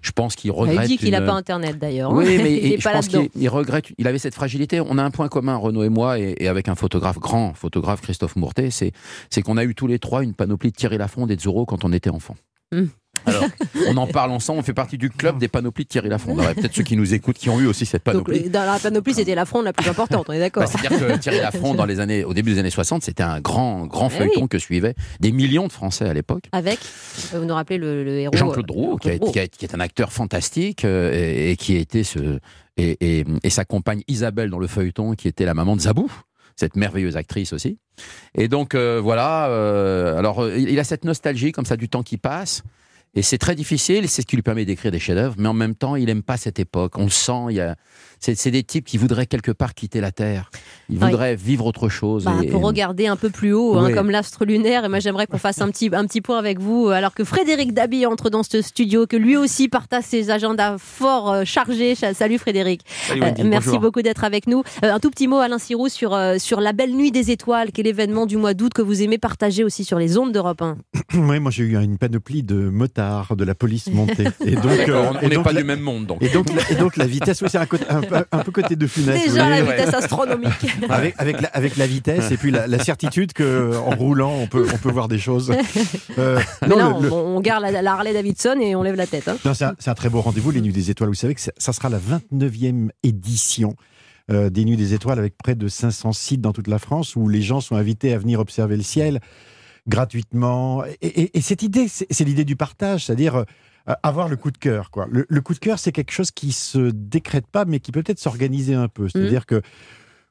Je 0.05 0.13
pense 0.13 0.37
qu'il 0.37 0.51
regrette. 0.51 0.81
Il 0.83 0.87
dit 0.89 0.99
qu'il 0.99 1.11
n'a 1.13 1.21
une- 1.21 1.27
pas 1.27 1.33
Internet 1.33 1.79
d'ailleurs. 1.79 2.13
Oui, 2.13 2.37
mais 2.37 2.53
il 2.63 2.73
est 2.75 2.79
je 2.79 2.85
pas 2.85 2.93
pense 2.93 3.09
qu'il 3.09 3.31
il 3.35 3.49
regrette. 3.49 3.87
Il 3.97 4.07
avait 4.07 4.19
cette 4.19 4.35
fragilité. 4.35 4.79
On 4.81 4.99
a 4.99 5.03
un 5.03 5.11
point 5.11 5.29
commun, 5.29 5.57
Renaud 5.57 5.83
et 5.83 5.89
moi, 5.89 6.19
et, 6.19 6.35
et 6.39 6.47
avec 6.49 6.69
un 6.69 6.75
photographe, 6.75 7.19
grand 7.19 7.55
photographe, 7.55 8.03
Christophe 8.03 8.37
Mourtet, 8.37 8.69
c'est 8.71 8.93
qu'on 9.43 9.57
a 9.57 9.65
eu 9.65 9.75
tous 9.75 9.87
les 9.87 9.99
trois 9.99 10.23
une 10.23 10.35
panoplie 10.35 10.71
de 10.73 10.77
Thierry 10.77 10.99
Lafronde 10.99 11.31
et 11.31 11.37
de 11.37 11.41
Zorro 11.41 11.65
quand 11.65 11.85
on 11.87 11.93
était 11.93 12.11
enfant. 12.11 12.37
Hmm. 12.71 12.85
Alors, 13.27 13.45
on 13.89 13.97
en 13.97 14.07
parle 14.07 14.31
ensemble, 14.31 14.61
on 14.61 14.63
fait 14.63 14.75
partie 14.75 14.99
du 14.99 15.11
club 15.11 15.39
des 15.39 15.49
panoplies 15.49 15.85
de 15.85 15.89
Thierry 15.89 16.09
Lafronde. 16.09 16.41
Alors, 16.41 16.55
peut-être 16.55 16.75
ceux 16.75 16.83
qui 16.83 16.97
nous 16.97 17.15
écoutent 17.15 17.39
qui 17.39 17.49
ont 17.51 17.61
eu 17.61 17.67
aussi 17.67 17.87
cette 17.87 18.03
panoplie. 18.03 18.51
dans 18.51 18.65
la 18.65 18.79
panoplie, 18.79 19.15
c'était 19.15 19.35
la 19.35 19.45
fronde 19.45 19.65
la 19.65 19.73
plus 19.73 19.89
importante, 19.89 20.27
on 20.29 20.33
est 20.33 20.39
d'accord. 20.39 20.63
Bah, 20.65 20.69
C'est-à-dire 20.71 20.99
que 20.99 21.17
Thierry 21.19 21.39
Lafronde, 21.41 21.77
dans 21.77 21.87
les 21.87 22.01
années, 22.01 22.25
au 22.25 22.35
début 22.35 22.53
des 22.53 22.59
années 22.59 22.71
60, 22.71 23.03
c'était 23.03 23.23
un 23.23 23.41
grand, 23.41 23.87
grand 23.87 24.09
Eh 24.13 24.19
feuilleton 24.19 24.43
oui. 24.43 24.49
que 24.49 24.59
suivaient 24.59 24.95
des 25.21 25.33
millions 25.33 25.67
de 25.67 25.73
Français 25.73 26.09
à 26.09 26.15
l'époque. 26.15 26.45
Avec, 26.53 26.79
vous 27.33 27.45
nous 27.45 27.55
rappelez 27.55 27.79
le, 27.79 28.05
le 28.05 28.19
héros. 28.19 28.37
Jean-Claude 28.37 28.65
euh, 28.65 28.73
Drouot, 28.73 28.97
qui, 28.99 29.09
Jean-Claude 29.11 29.33
qui 29.33 29.39
a- 29.41 29.49
qui 29.49 29.65
est 29.65 29.75
un 29.75 29.81
acteur 29.81 30.13
fantastique 30.13 30.85
euh, 30.85 31.13
et, 31.13 31.53
et 31.53 31.57
qui 31.57 31.77
été 31.77 32.05
ce 32.05 32.39
et, 32.77 32.97
et- 33.21 33.25
et 33.43 33.51
sa 33.51 33.65
compagne 33.65 34.03
Isabelle 34.09 34.51
dans 34.51 34.59
le 34.59 34.67
feuilleton, 34.67 35.15
qui 35.15 35.29
était 35.29 35.45
la 35.45 35.55
maman 35.55 35.77
de 35.77 35.81
Zabou, 35.83 36.11
cette 36.57 36.77
merveilleuse 36.77 37.17
actrice 37.17 37.53
aussi. 37.53 37.79
Et 38.37 38.49
donc 38.49 38.75
euh, 38.75 39.01
voilà. 39.01 39.47
euh, 39.49 40.19
alors 40.19 40.43
euh, 40.43 40.57
il 40.59 40.79
a 40.81 40.85
cette 40.85 41.05
nostalgie 41.05 41.53
comme 41.53 41.65
ça 41.67 41.77
du 41.77 41.89
temps 41.89 42.03
qui 42.03 42.17
passe. 42.17 42.63
Et 43.17 43.23
c'est 43.23 43.39
très 43.39 43.55
difficile, 43.55 44.09
c'est 44.09 44.23
ce 44.23 44.27
qui 44.27 44.37
lui 44.37 44.43
permet 44.43 44.65
d'écrire 44.65 44.91
des 44.91 44.99
chefs-d'œuvre, 44.99 45.37
mais 45.39 45.49
en 45.49 45.55
même 45.55 45.75
temps, 45.75 45.95
il 45.95 46.11
aime 46.11 46.23
pas 46.23 46.37
cette 46.37 46.59
époque. 46.59 46.99
On 46.99 47.05
le 47.05 47.11
sent, 47.11 47.47
il 47.51 47.57
y 47.57 47.61
a... 47.61 47.77
c'est, 48.21 48.51
des 48.51 48.63
types 48.63 48.85
qui 48.85 48.99
voudraient 48.99 49.27
quelque 49.27 49.51
part 49.53 49.75
quitter 49.75 50.01
la 50.01 50.13
Terre. 50.13 50.51
Ils 50.91 50.99
voudraient 50.99 51.37
vivre 51.37 51.67
autre 51.67 51.89
chose. 51.89 52.25
Bah, 52.25 52.33
et- 52.43 52.49
pour 52.49 52.63
regarder 52.63 53.07
un 53.07 53.17
peu 53.17 53.31
plus 53.31 53.53
haut, 53.53 53.77
hein, 53.79 53.93
comme 53.93 54.11
l'astre 54.11 54.45
lunaire. 54.45 54.85
Et 54.85 54.89
moi, 54.89 54.99
j'aimerais 55.01 55.27
qu'on 55.27 55.39
fasse 55.39 55.61
un 55.61 55.71
petit, 55.71 55.91
un 55.93 56.07
petit 56.07 56.21
point 56.21 56.39
avec 56.39 56.59
vous, 56.61 56.89
alors 56.89 57.15
que 57.15 57.25
Frédéric 57.25 57.73
Dabi 57.75 58.07
entre 58.07 58.31
dans 58.31 58.43
ce 58.43 58.63
studio, 58.63 59.07
que 59.07 59.17
lui 59.17 59.37
aussi 59.37 59.69
partage 59.69 60.05
ses 60.05 60.31
agendas 60.31 60.77
fort 60.79 61.31
euh, 61.33 61.45
chargés. 61.45 61.95
Cha- 61.95 62.15
Salut 62.15 62.39
Frédéric. 62.39 62.83
Salut 63.09 63.21
Wendy, 63.23 63.45
merci 63.45 63.67
bonjour. 63.69 63.81
beaucoup 63.81 64.03
d'être 64.03 64.25
avec 64.25 64.47
nous. 64.47 64.63
Euh, 64.85 64.93
un 64.93 65.01
tout 65.01 65.11
petit 65.11 65.29
mot, 65.29 65.39
Alain 65.39 65.59
Sirou, 65.59 65.89
sur, 65.89 66.15
euh, 66.15 66.37
sur 66.39 66.61
la 66.61 66.73
belle 66.73 66.95
nuit 66.95 67.11
des 67.13 67.31
étoiles, 67.31 67.73
qui 67.73 67.81
est 67.81 67.85
l'événement 67.85 68.27
du 68.27 68.37
mois 68.37 68.55
d'août 68.55 68.73
que 68.75 68.83
vous 68.83 69.03
aimez 69.03 69.19
partager 69.19 69.65
aussi 69.65 69.85
sur 69.85 69.99
les 69.99 70.17
ondes 70.19 70.33
d'Europe 70.33 70.63
1. 70.63 70.77
Oui, 71.15 71.39
moi 71.39 71.51
j'ai 71.53 71.63
eu 71.65 71.77
une 71.77 71.97
panoplie 71.97 72.43
de 72.43 72.55
motards, 72.57 73.37
de 73.37 73.45
la 73.45 73.55
police 73.55 73.87
montée. 73.89 74.25
Et 74.45 74.51
donc, 74.57 74.67
euh, 74.89 75.11
on- 75.23 75.29
n'est 75.29 75.39
pas 75.39 75.53
la- 75.53 75.61
du 75.61 75.67
même 75.67 75.81
monde, 75.81 76.07
donc. 76.07 76.23
Et 76.23 76.29
donc, 76.29 76.47
la, 76.53 76.71
et 76.71 76.75
donc 76.75 76.97
la 76.97 77.07
vitesse, 77.07 77.41
oui, 77.43 77.49
c'est 77.51 77.59
un, 77.59 77.67
côté- 77.67 77.85
un 77.89 78.03
peu- 78.07 78.25
un 78.33 78.39
peu 78.39 78.53
côté 78.53 78.77
de 78.77 78.87
funeste. 78.87 79.29
Déjà, 79.29 79.49
la 79.49 79.63
vitesse 79.63 79.95
astronomique. 79.95 80.51
Avec, 80.89 81.15
avec, 81.19 81.41
la, 81.41 81.49
avec 81.49 81.77
la 81.77 81.87
vitesse 81.87 82.31
et 82.31 82.37
puis 82.37 82.51
la, 82.51 82.67
la 82.67 82.79
certitude 82.79 83.33
que 83.33 83.77
en 83.77 83.91
roulant, 83.97 84.33
on 84.35 84.47
peut, 84.47 84.67
on 84.73 84.79
peut 84.79 84.91
voir 84.91 85.09
des 85.09 85.19
choses. 85.19 85.53
Euh, 86.19 86.39
Mais 86.63 86.69
non, 86.69 86.77
là, 86.77 86.89
on, 86.97 87.01
le- 87.01 87.13
on 87.13 87.41
garde 87.41 87.63
la, 87.65 87.83
la 87.83 87.93
Harley 87.95 88.13
Davidson 88.13 88.57
et 88.61 88.77
on 88.77 88.83
lève 88.83 88.95
la 88.95 89.07
tête. 89.07 89.27
hein. 89.29 89.37
c'est 89.55 89.89
un, 89.89 89.95
très 89.95 90.09
beau 90.09 90.21
rendez-vous, 90.21 90.51
les 90.53 90.61
Nuits 90.61 90.73
des 90.73 90.91
Étoiles. 90.91 91.09
Vous 91.09 91.15
savez 91.15 91.35
que 91.35 91.41
ça 91.41 91.73
sera 91.73 91.89
la 91.89 91.99
29e 91.99 92.91
édition 93.03 93.75
euh, 94.31 94.49
des 94.51 94.65
Nuits 94.65 94.77
des 94.77 94.95
Étoiles 94.95 95.19
avec 95.19 95.35
près 95.37 95.55
de 95.57 95.67
500 95.67 96.13
sites 96.13 96.41
dans 96.41 96.53
toute 96.53 96.69
la 96.69 96.79
France 96.79 97.17
où 97.17 97.29
les 97.29 97.43
gens 97.43 97.61
sont 97.61 97.75
invités 97.77 98.13
à 98.13 98.19
venir 98.19 98.39
observer 98.39 98.77
le 98.77 98.83
ciel 98.85 99.21
gratuitement. 99.89 100.85
Et, 101.03 101.07
et- 101.23 101.39
et 101.39 101.41
cette 101.41 101.63
idée, 101.63 101.89
c'est 101.89 102.07
c'est 102.11 102.25
l'idée 102.25 102.45
du 102.45 102.57
partage, 102.57 103.05
c'est-à-dire 103.07 103.37
euh, 103.37 103.45
avoir 104.03 104.29
le 104.29 104.37
coup 104.37 104.51
de 104.51 104.59
cœur. 104.59 104.91
Quoi. 104.91 105.07
Le, 105.11 105.27
le 105.29 105.41
coup 105.41 105.55
de 105.55 105.59
cœur, 105.59 105.79
c'est 105.79 105.93
quelque 105.93 106.13
chose 106.13 106.31
qui 106.31 106.53
se 106.53 106.91
décrète 106.91 107.47
pas, 107.47 107.65
mais 107.65 107.81
qui 107.81 107.93
peut 107.93 108.03
peut-être 108.03 108.19
s'organiser 108.19 108.75
un 108.75 108.89
peu. 108.89 109.09
C'est-à-dire 109.09 109.47
que 109.47 109.61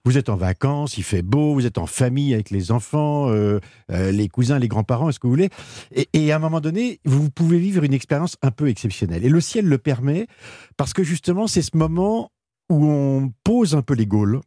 vous 0.05 0.17
êtes 0.17 0.27
en 0.27 0.35
vacances, 0.35 0.97
il 0.97 1.03
fait 1.03 1.21
beau, 1.21 1.53
vous 1.53 1.65
êtes 1.65 1.77
en 1.77 1.85
famille 1.85 2.33
avec 2.33 2.49
les 2.49 2.71
enfants, 2.71 3.29
euh, 3.29 3.59
euh, 3.89 4.11
les 4.11 4.27
cousins, 4.27 4.59
les 4.59 4.67
grands-parents, 4.67 5.09
est-ce 5.09 5.19
que 5.19 5.27
vous 5.27 5.33
voulez? 5.33 5.49
Et, 5.95 6.09
et 6.13 6.31
à 6.31 6.35
un 6.35 6.39
moment 6.39 6.59
donné, 6.59 6.99
vous 7.05 7.29
pouvez 7.29 7.57
vivre 7.57 7.83
une 7.83 7.93
expérience 7.93 8.35
un 8.41 8.51
peu 8.51 8.67
exceptionnelle. 8.67 9.23
Et 9.23 9.29
le 9.29 9.39
ciel 9.39 9.65
le 9.65 9.77
permet 9.77 10.27
parce 10.75 10.93
que 10.93 11.03
justement, 11.03 11.47
c'est 11.47 11.61
ce 11.61 11.77
moment 11.77 12.31
où 12.69 12.85
on 12.85 13.31
pose 13.43 13.75
un 13.75 13.81
peu 13.81 13.93
les 13.93 14.05
Gaules, 14.05 14.41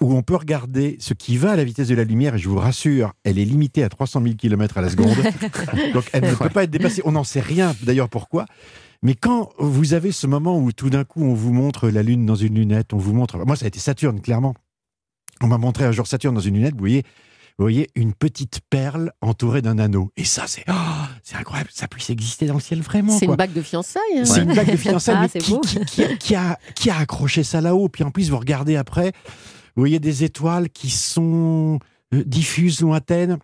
où 0.00 0.14
on 0.14 0.22
peut 0.22 0.36
regarder 0.36 0.96
ce 1.00 1.12
qui 1.14 1.36
va 1.36 1.52
à 1.52 1.56
la 1.56 1.64
vitesse 1.64 1.88
de 1.88 1.94
la 1.94 2.04
lumière, 2.04 2.34
et 2.36 2.38
je 2.38 2.48
vous 2.48 2.58
rassure, 2.58 3.12
elle 3.24 3.38
est 3.38 3.44
limitée 3.44 3.82
à 3.82 3.88
300 3.88 4.22
000 4.22 4.34
km 4.36 4.78
à 4.78 4.80
la 4.82 4.88
seconde. 4.90 5.14
Donc 5.94 6.04
elle 6.12 6.24
ne 6.24 6.34
peut 6.34 6.48
pas 6.48 6.64
être 6.64 6.70
dépassée. 6.70 7.02
On 7.04 7.12
n'en 7.12 7.24
sait 7.24 7.40
rien 7.40 7.74
d'ailleurs 7.82 8.08
pourquoi. 8.08 8.46
Mais 9.02 9.14
quand 9.16 9.50
vous 9.58 9.94
avez 9.94 10.12
ce 10.12 10.28
moment 10.28 10.58
où 10.60 10.70
tout 10.70 10.88
d'un 10.88 11.02
coup 11.04 11.24
on 11.24 11.34
vous 11.34 11.52
montre 11.52 11.88
la 11.88 12.04
Lune 12.04 12.24
dans 12.24 12.36
une 12.36 12.54
lunette, 12.54 12.92
on 12.92 12.98
vous 12.98 13.12
montre. 13.12 13.38
Moi, 13.44 13.56
ça 13.56 13.64
a 13.64 13.68
été 13.68 13.80
Saturne, 13.80 14.20
clairement. 14.20 14.54
On 15.40 15.48
m'a 15.48 15.58
montré 15.58 15.84
un 15.84 15.90
jour 15.92 16.06
Saturne 16.06 16.36
dans 16.36 16.40
une 16.40 16.54
lunette, 16.54 16.74
vous 16.74 16.78
voyez, 16.80 17.02
vous 17.58 17.64
voyez 17.64 17.90
une 17.96 18.12
petite 18.14 18.60
perle 18.70 19.10
entourée 19.20 19.60
d'un 19.60 19.78
anneau. 19.80 20.12
Et 20.16 20.22
ça, 20.24 20.44
c'est 20.46 20.62
oh, 20.68 20.72
c'est 21.24 21.34
incroyable. 21.34 21.70
Ça 21.72 21.88
puisse 21.88 22.10
exister 22.10 22.46
dans 22.46 22.54
le 22.54 22.60
ciel 22.60 22.80
vraiment. 22.80 23.18
C'est 23.18 23.26
une 23.26 23.34
bague 23.34 23.52
de 23.52 23.60
fiançailles. 23.62 24.00
hein. 24.18 24.24
C'est 24.24 24.42
une 24.42 24.54
bague 24.54 24.70
de 24.70 24.76
fiançailles, 24.76 25.16
Ah, 25.18 25.26
mais 25.34 25.40
qui- 25.40 26.16
qui 26.18 26.34
a, 26.36 26.56
qui 26.76 26.88
a 26.88 26.98
accroché 26.98 27.42
ça 27.42 27.60
là-haut 27.60 27.88
Puis 27.88 28.04
en 28.04 28.12
plus, 28.12 28.30
vous 28.30 28.38
regardez 28.38 28.76
après, 28.76 29.10
vous 29.74 29.80
voyez 29.80 30.00
des 30.00 30.24
étoiles 30.24 30.68
qui 30.68 30.90
sont 30.90 31.78
euh, 32.14 32.24
diffuses, 32.24 32.80
lointaines. 32.80 33.38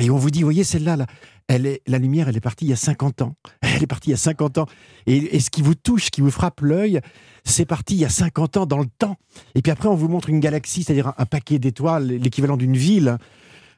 Et 0.00 0.10
on 0.10 0.16
vous 0.16 0.30
dit, 0.30 0.42
voyez, 0.42 0.64
celle-là, 0.64 0.96
là, 0.96 1.06
elle 1.48 1.66
est, 1.66 1.82
la 1.86 1.98
lumière, 1.98 2.28
elle 2.28 2.36
est 2.36 2.40
partie 2.40 2.66
il 2.66 2.68
y 2.68 2.72
a 2.72 2.76
50 2.76 3.22
ans. 3.22 3.34
Elle 3.62 3.82
est 3.82 3.86
partie 3.86 4.10
il 4.10 4.12
y 4.12 4.14
a 4.14 4.18
50 4.18 4.58
ans. 4.58 4.66
Et, 5.06 5.40
ce 5.40 5.50
qui 5.50 5.62
vous 5.62 5.74
touche, 5.74 6.10
qui 6.10 6.20
vous 6.20 6.30
frappe 6.30 6.60
l'œil, 6.60 7.00
c'est 7.44 7.64
parti 7.64 7.94
il 7.94 8.00
y 8.00 8.04
a 8.04 8.10
50 8.10 8.58
ans 8.58 8.66
dans 8.66 8.78
le 8.78 8.86
temps. 8.86 9.16
Et 9.54 9.62
puis 9.62 9.72
après, 9.72 9.88
on 9.88 9.94
vous 9.94 10.08
montre 10.08 10.28
une 10.28 10.40
galaxie, 10.40 10.82
c'est-à-dire 10.82 11.12
un, 11.18 11.26
paquet 11.26 11.58
d'étoiles, 11.58 12.06
l'équivalent 12.06 12.56
d'une 12.56 12.76
ville 12.76 13.18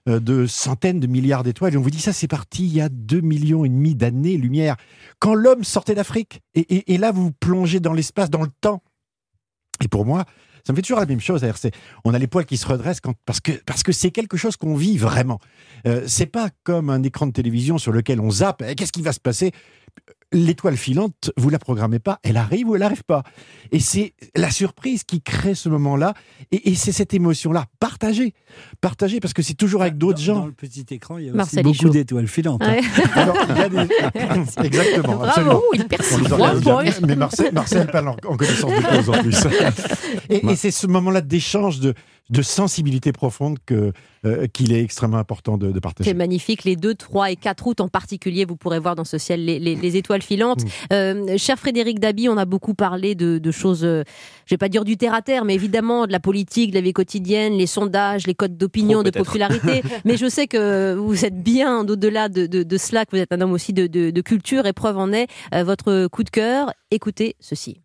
euh, 0.09 0.21
de 0.21 0.47
centaines 0.47 1.01
de 1.01 1.07
milliards 1.07 1.43
d'étoiles. 1.43 1.75
Et 1.75 1.77
on 1.77 1.83
vous 1.83 1.91
dit, 1.91 2.01
ça, 2.01 2.13
c'est 2.13 2.29
parti 2.29 2.67
il 2.67 2.75
y 2.75 2.81
a 2.81 2.89
2 2.89 3.21
millions 3.21 3.65
et 3.65 3.69
demi 3.69 3.95
d'années-lumière. 3.95 4.77
Quand 5.21 5.35
l'homme 5.35 5.65
sortait 5.65 5.95
d'Afrique. 5.95 6.43
Et 6.55 6.99
là, 6.99 7.13
vous 7.13 7.33
plongez 7.33 7.81
dans 7.81 7.93
l'espace, 7.93 8.31
dans 8.31 8.43
le 8.43 8.51
temps. 8.61 8.83
Et 9.83 9.89
pour 9.89 10.05
moi, 10.05 10.25
ça 10.67 10.73
me 10.73 10.77
fait 10.77 10.83
toujours 10.83 10.99
la 11.01 11.07
même 11.07 11.21
chose. 11.21 11.45
c'est- 11.57 11.73
on 12.05 12.15
a 12.15 12.19
les 12.19 12.27
poils 12.27 12.47
qui 12.47 12.57
se 12.57 12.67
redressent 12.67 13.01
quand, 13.01 13.15
parce 13.27 13.41
que 13.41 13.53
parce 13.67 13.83
que 13.83 13.93
c'est 13.93 14.11
quelque 14.11 14.37
chose 14.37 14.57
qu'on 14.57 14.75
vit 14.75 14.97
vraiment. 14.99 15.39
Euh, 15.87 16.03
c'est 16.07 16.27
pas 16.27 16.49
comme 16.65 16.91
un 16.91 17.03
écran 17.03 17.27
de 17.27 17.33
télévision 17.33 17.79
sur 17.79 17.93
lequel 17.93 18.21
on 18.21 18.31
zappe. 18.31 18.63
Eh, 18.67 18.75
Qu'est-ce 18.75 18.93
qui 18.93 19.03
va 19.03 19.13
se 19.13 19.21
passer? 19.21 19.53
L'étoile 20.33 20.77
filante, 20.77 21.31
vous 21.37 21.49
la 21.49 21.61
programmez 21.61 22.01
pas, 22.01 22.19
elle 22.25 22.37
arrive 22.37 22.69
ou 22.69 22.75
elle 22.75 22.83
arrive 22.83 23.05
pas. 23.05 23.23
Et 23.71 23.79
c'est 23.79 24.15
la 24.35 24.51
surprise 24.51 25.05
qui 25.05 25.23
crée 25.23 25.55
ce 25.55 25.69
moment-là. 25.69 26.13
Et, 26.51 26.71
et 26.71 26.75
c'est 26.75 26.91
cette 26.91 27.15
émotion-là 27.15 27.67
partagée, 27.79 28.35
partagée 28.81 29.21
parce 29.21 29.33
que 29.33 29.43
c'est 29.43 29.55
toujours 29.55 29.83
avec 29.83 29.97
d'autres 29.97 30.19
gens. 30.21 30.41
Dans 30.41 30.47
le 30.47 30.53
petit 30.53 30.85
écran, 30.91 31.19
il 31.19 31.27
y 31.27 31.31
a 31.31 31.35
aussi 31.41 31.63
beaucoup 31.63 31.89
d'étoiles 31.89 32.27
filantes. 32.27 32.63
hein. 32.65 32.73
Ouais. 32.75 32.81
Alors, 33.15 33.37
il 33.49 33.57
y 33.57 33.61
a 33.61 33.69
des- 33.69 33.95
Exactement, 34.65 35.15
Bravo, 35.19 35.25
absolument. 35.25 35.61
il 35.73 35.85
perce. 35.87 37.01
Mais 37.03 37.15
Marcel, 37.15 37.53
Marcel 37.55 37.87
parle 37.93 38.09
en, 38.09 38.17
en 38.27 38.37
connaissance 38.37 38.73
de 38.73 38.97
cause 38.97 39.11
en 39.11 39.23
plus. 39.23 39.37
Et, 40.31 40.45
et 40.47 40.57
c'est 40.57 40.71
ce 40.73 40.87
moment-là 40.89 41.21
d'échange, 41.21 41.79
de, 41.81 41.95
de 42.31 42.41
sensibilité 42.43 43.13
profonde 43.13 43.59
que, 43.67 43.93
euh, 44.25 44.47
qu'il 44.47 44.73
est 44.73 44.83
extrêmement 44.83 45.19
important 45.19 45.59
de, 45.59 45.71
de 45.73 45.79
partager. 45.79 46.09
C'est 46.11 46.17
magnifique. 46.17 46.65
Les 46.65 46.75
2, 46.75 46.95
3 46.95 47.31
et 47.33 47.37
4 47.37 47.67
août 47.67 47.81
en 47.83 47.89
particulier, 47.89 48.47
vous 48.47 48.57
pourrez 48.57 48.79
voir 48.79 48.95
dans 48.95 49.05
ce 49.05 49.19
ciel 49.19 49.45
les, 49.45 49.59
les- 49.59 49.75
les 49.77 49.97
étoiles 49.97 50.23
filantes. 50.23 50.65
Mm. 50.65 50.69
Euh, 50.95 51.39
cher 51.39 51.59
Frédéric 51.59 52.01
Dabi, 52.01 52.31
on 52.31 52.39
a 52.39 52.47
beaucoup 52.47 52.73
parlé 52.75 53.15
de, 53.15 53.37
de 53.37 53.51
choses, 53.51 53.85
euh, 53.85 54.05
je 54.47 54.55
vais 54.55 54.59
pas 54.59 54.71
dire 54.71 54.85
du 54.87 54.97
terre 54.97 55.13
à 55.13 55.21
terre, 55.21 55.45
mais 55.45 55.55
évidemment 55.55 56.07
de 56.07 56.13
la 56.13 56.21
politique, 56.21 56.71
de 56.71 56.77
la 56.77 56.81
vie 56.81 56.95
quotidienne, 56.95 57.53
les 57.55 57.67
sondages, 57.67 58.27
les 58.27 58.35
codes 58.35 58.57
d'opinion, 58.57 59.03
de 59.03 59.11
popularité. 59.11 59.83
mais 60.07 60.17
je 60.17 60.29
sais 60.29 60.47
que 60.47 60.95
vous 60.95 61.27
êtes 61.27 61.43
bien 61.43 61.81
au-delà 61.87 62.31
de, 62.31 62.47
de- 62.47 62.63
de 62.63 62.77
cela, 62.79 63.05
que 63.05 63.15
vous 63.17 63.23
êtes 63.23 63.33
un 63.33 63.41
homme 63.43 63.53
aussi 63.53 63.75
de, 63.75 63.87
de- 63.87 64.11
de 64.11 64.21
culture. 64.23 64.65
Et 64.67 64.73
preuve 64.73 64.97
en 64.97 65.13
est 65.13 65.27
euh, 65.55 65.63
votre 65.63 66.07
coup 66.09 66.23
de 66.25 66.31
cœur. 66.31 66.73
Écoutez 66.91 67.37
ceci. 67.41 67.81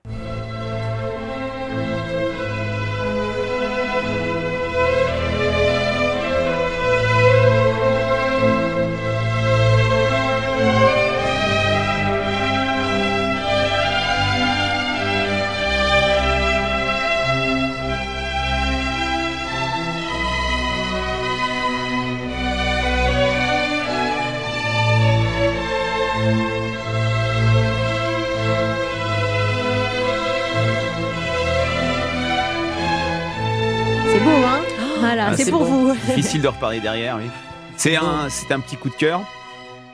Ah, 35.31 35.37
c'est 35.37 35.51
pour 35.51 35.59
beau. 35.61 35.65
vous. 35.65 35.93
Difficile 36.07 36.41
de 36.41 36.47
reparler 36.47 36.79
derrière, 36.79 37.17
oui. 37.17 37.29
C'est 37.77 37.95
un, 37.95 38.27
c'est 38.29 38.51
un 38.51 38.59
petit 38.59 38.75
coup 38.75 38.89
de 38.89 38.95
cœur. 38.95 39.21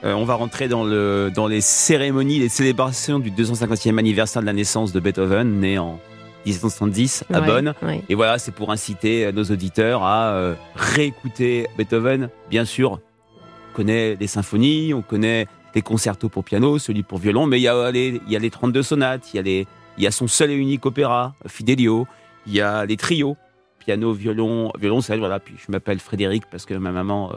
Euh, 0.04 0.12
on 0.14 0.24
va 0.24 0.34
rentrer 0.34 0.68
dans, 0.68 0.84
le, 0.84 1.30
dans 1.34 1.46
les 1.46 1.60
cérémonies, 1.60 2.38
les 2.38 2.48
célébrations 2.48 3.18
du 3.18 3.30
250e 3.30 3.98
anniversaire 3.98 4.42
de 4.42 4.46
la 4.46 4.52
naissance 4.52 4.92
de 4.92 5.00
Beethoven, 5.00 5.60
né 5.60 5.78
en 5.78 5.98
1770 6.44 7.24
à 7.32 7.40
Ouais, 7.40 7.46
Bonn. 7.46 7.74
ouais. 7.82 8.02
Et 8.08 8.14
voilà, 8.14 8.38
c'est 8.38 8.52
pour 8.52 8.70
inciter 8.70 9.30
nos 9.32 9.44
auditeurs 9.44 10.02
à 10.04 10.30
euh, 10.32 10.54
réécouter 10.74 11.66
Beethoven. 11.78 12.28
Bien 12.50 12.64
sûr, 12.64 12.92
on 12.92 13.76
connaît 13.76 14.16
les 14.18 14.26
symphonies, 14.26 14.94
on 14.94 15.02
connaît 15.02 15.46
les 15.74 15.82
concertos 15.82 16.28
pour 16.28 16.44
piano, 16.44 16.78
celui 16.78 17.02
pour 17.02 17.18
violon, 17.18 17.46
mais 17.46 17.58
il 17.58 17.62
y 17.62 17.68
a 17.68 17.90
les, 17.90 18.20
il 18.26 18.32
y 18.32 18.36
a 18.36 18.38
les 18.38 18.50
32 18.50 18.82
sonates, 18.82 19.32
il 19.34 19.36
y 19.36 19.40
a, 19.40 19.42
les, 19.42 19.66
il 19.98 20.04
y 20.04 20.06
a 20.06 20.10
son 20.10 20.26
seul 20.28 20.50
et 20.50 20.54
unique 20.54 20.86
opéra, 20.86 21.34
Fidelio, 21.46 22.06
il 22.46 22.54
y 22.54 22.60
a 22.60 22.86
les 22.86 22.96
trios, 22.96 23.36
piano, 23.86 24.12
violon, 24.12 24.70
violoncelle, 24.78 25.20
voilà. 25.20 25.38
Puis 25.40 25.54
je 25.64 25.72
m'appelle 25.72 26.00
Frédéric 26.00 26.44
parce 26.50 26.66
que 26.66 26.74
ma 26.74 26.90
maman, 26.90 27.32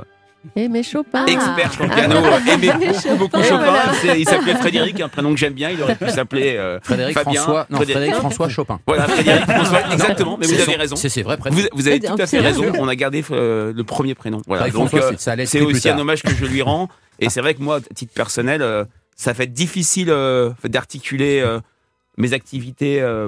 euh, 0.56 0.68
mes 0.70 0.84
Chopin. 0.84 1.26
expert 1.28 1.72
sur 1.74 1.84
le 1.84 1.90
Ah. 1.92 1.96
piano, 1.96 2.16
Ah. 2.24 2.40
aimait 2.52 2.74
Mais 2.80 2.88
beaucoup, 2.88 3.16
beaucoup 3.18 3.44
Chopin. 3.44 3.58
voilà. 3.64 4.16
Il 4.18 4.28
s'appelait 4.28 4.56
Frédéric, 4.56 5.00
un 5.02 5.10
prénom 5.10 5.32
que 5.32 5.38
j'aime 5.38 5.54
bien. 5.54 5.70
Il 5.70 5.82
aurait 5.84 5.96
pu 5.96 6.10
s'appeler 6.10 6.56
euh, 6.58 6.80
Frédéric 6.82 7.14
Fabien. 7.18 7.42
François- 7.42 7.68
non, 7.70 7.78
Frédéric 7.78 8.14
François 8.16 8.50
Chopin. 8.50 8.80
Voilà, 8.88 9.08
Frédéric 9.08 9.42
François, 9.50 9.84
Non, 9.86 9.92
exactement. 9.92 10.38
Mais 10.40 10.48
vous 10.48 10.54
avez 10.54 10.64
son- 10.74 10.78
raison. 10.80 10.96
c'est 10.96 11.24
prénoms. 11.24 11.56
Vous, 11.58 11.62
vous 11.74 11.88
avez 11.88 12.00
tout 12.00 12.16
à 12.18 12.26
fait 12.26 12.40
raison. 12.40 12.66
On 12.80 12.88
a 12.88 12.96
gardé 12.96 13.24
euh, 13.32 13.72
le 13.76 13.84
premier 13.84 14.16
prénom. 14.16 14.42
Voilà. 14.48 14.64
Frédéric 14.64 14.92
Donc, 14.92 15.02
euh, 15.02 15.12
c'est- 15.46 15.62
aussi 15.62 15.90
un 15.90 16.00
hommage 16.00 16.24
que 16.24 16.34
je 16.34 16.46
lui 16.46 16.62
rends. 16.62 16.88
Et 17.20 17.30
c'est 17.30 17.42
vrai 17.42 17.54
que 17.54 17.62
moi, 17.62 17.78
à 17.78 17.94
titre 17.94 18.14
personnel, 18.14 18.62
euh, 18.62 18.86
ça 19.16 19.34
fait 19.34 19.48
difficile 19.48 20.10
euh, 20.10 20.52
d'articuler 20.64 21.42
euh, 21.42 21.60
mes 22.18 22.32
activités 22.34 23.02
euh, 23.02 23.28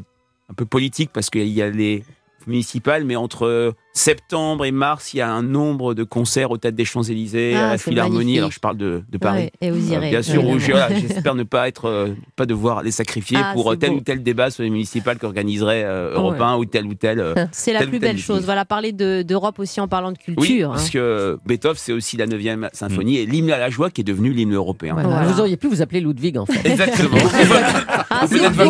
un 0.49 0.53
peu 0.53 0.65
politiques 0.65 1.11
parce 1.13 1.29
qu'il 1.29 1.47
y 1.47 1.61
a 1.61 1.69
les 1.69 2.03
municipales, 2.47 3.05
mais 3.05 3.15
entre 3.15 3.75
septembre 3.93 4.65
et 4.65 4.71
mars, 4.71 5.13
il 5.13 5.17
y 5.17 5.21
a 5.21 5.29
un 5.29 5.43
nombre 5.43 5.93
de 5.93 6.03
concerts 6.03 6.51
au 6.51 6.57
Théâtre 6.57 6.77
des 6.77 6.85
Champs-Élysées, 6.85 7.53
Ah, 7.55 7.67
à 7.67 7.71
la 7.71 7.77
Philharmonie. 7.77 8.37
Alors, 8.37 8.51
je 8.51 8.59
parle 8.59 8.77
de, 8.77 9.03
de 9.09 9.17
Paris. 9.17 9.43
Ouais, 9.43 9.51
et 9.61 9.71
vous 9.71 9.91
irez, 9.91 10.09
bien 10.09 10.21
sûr, 10.21 10.41
voilà, 10.43 10.89
j'espère 10.95 11.35
ne 11.35 11.43
pas 11.43 11.67
être, 11.67 11.85
euh, 11.85 12.15
pas 12.35 12.45
devoir 12.45 12.83
les 12.83 12.91
sacrifier 12.91 13.37
Ah, 13.41 13.51
pour 13.53 13.71
euh, 13.71 13.75
tel 13.75 13.89
beau. 13.91 13.97
ou 13.97 13.99
tel 14.01 14.23
débat 14.23 14.49
sur 14.49 14.63
les 14.63 14.69
municipales 14.69 15.17
qu'organiserait 15.17 15.83
euh, 15.85 16.13
Europe 16.13 16.35
Ouais. 16.39 16.45
1 16.45 16.55
ou 16.57 16.65
tel 16.65 16.85
ou 16.85 16.93
tel. 16.93 17.19
euh, 17.19 17.33
C'est 17.51 17.73
la 17.73 17.85
plus 17.85 17.99
belle 17.99 18.17
chose. 18.17 18.43
Voilà, 18.45 18.63
parler 18.65 18.91
de- 18.93 19.21
d'Europe 19.23 19.59
aussi 19.59 19.81
en 19.81 19.87
parlant 19.87 20.11
de 20.11 20.17
Oui, 20.29 20.35
culture. 20.35 20.69
parce 20.71 20.87
hein. 20.87 20.89
que 20.93 21.39
Beethoven, 21.45 21.77
c'est 21.77 21.91
aussi 21.93 22.15
la 22.17 22.25
9e 22.27 22.69
symphonie 22.73 23.17
et 23.17 23.25
l'hymne 23.25 23.51
à 23.51 23.57
la 23.57 23.69
joie 23.69 23.89
qui 23.89 24.01
est 24.01 24.05
devenu 24.05 24.31
l'hymne 24.31 24.53
européen. 24.55 24.95
Voilà. 24.97 25.23
Vous 25.23 25.39
auriez 25.41 25.57
pu 25.57 25.67
vous 25.67 25.81
appeler 25.81 25.99
Ludwig 25.99 26.37
en 26.37 26.45
fait. 26.45 26.67
Exactement. 26.69 27.17
Ah, 28.13 28.25
c'est 28.27 28.39
beau. 28.39 28.63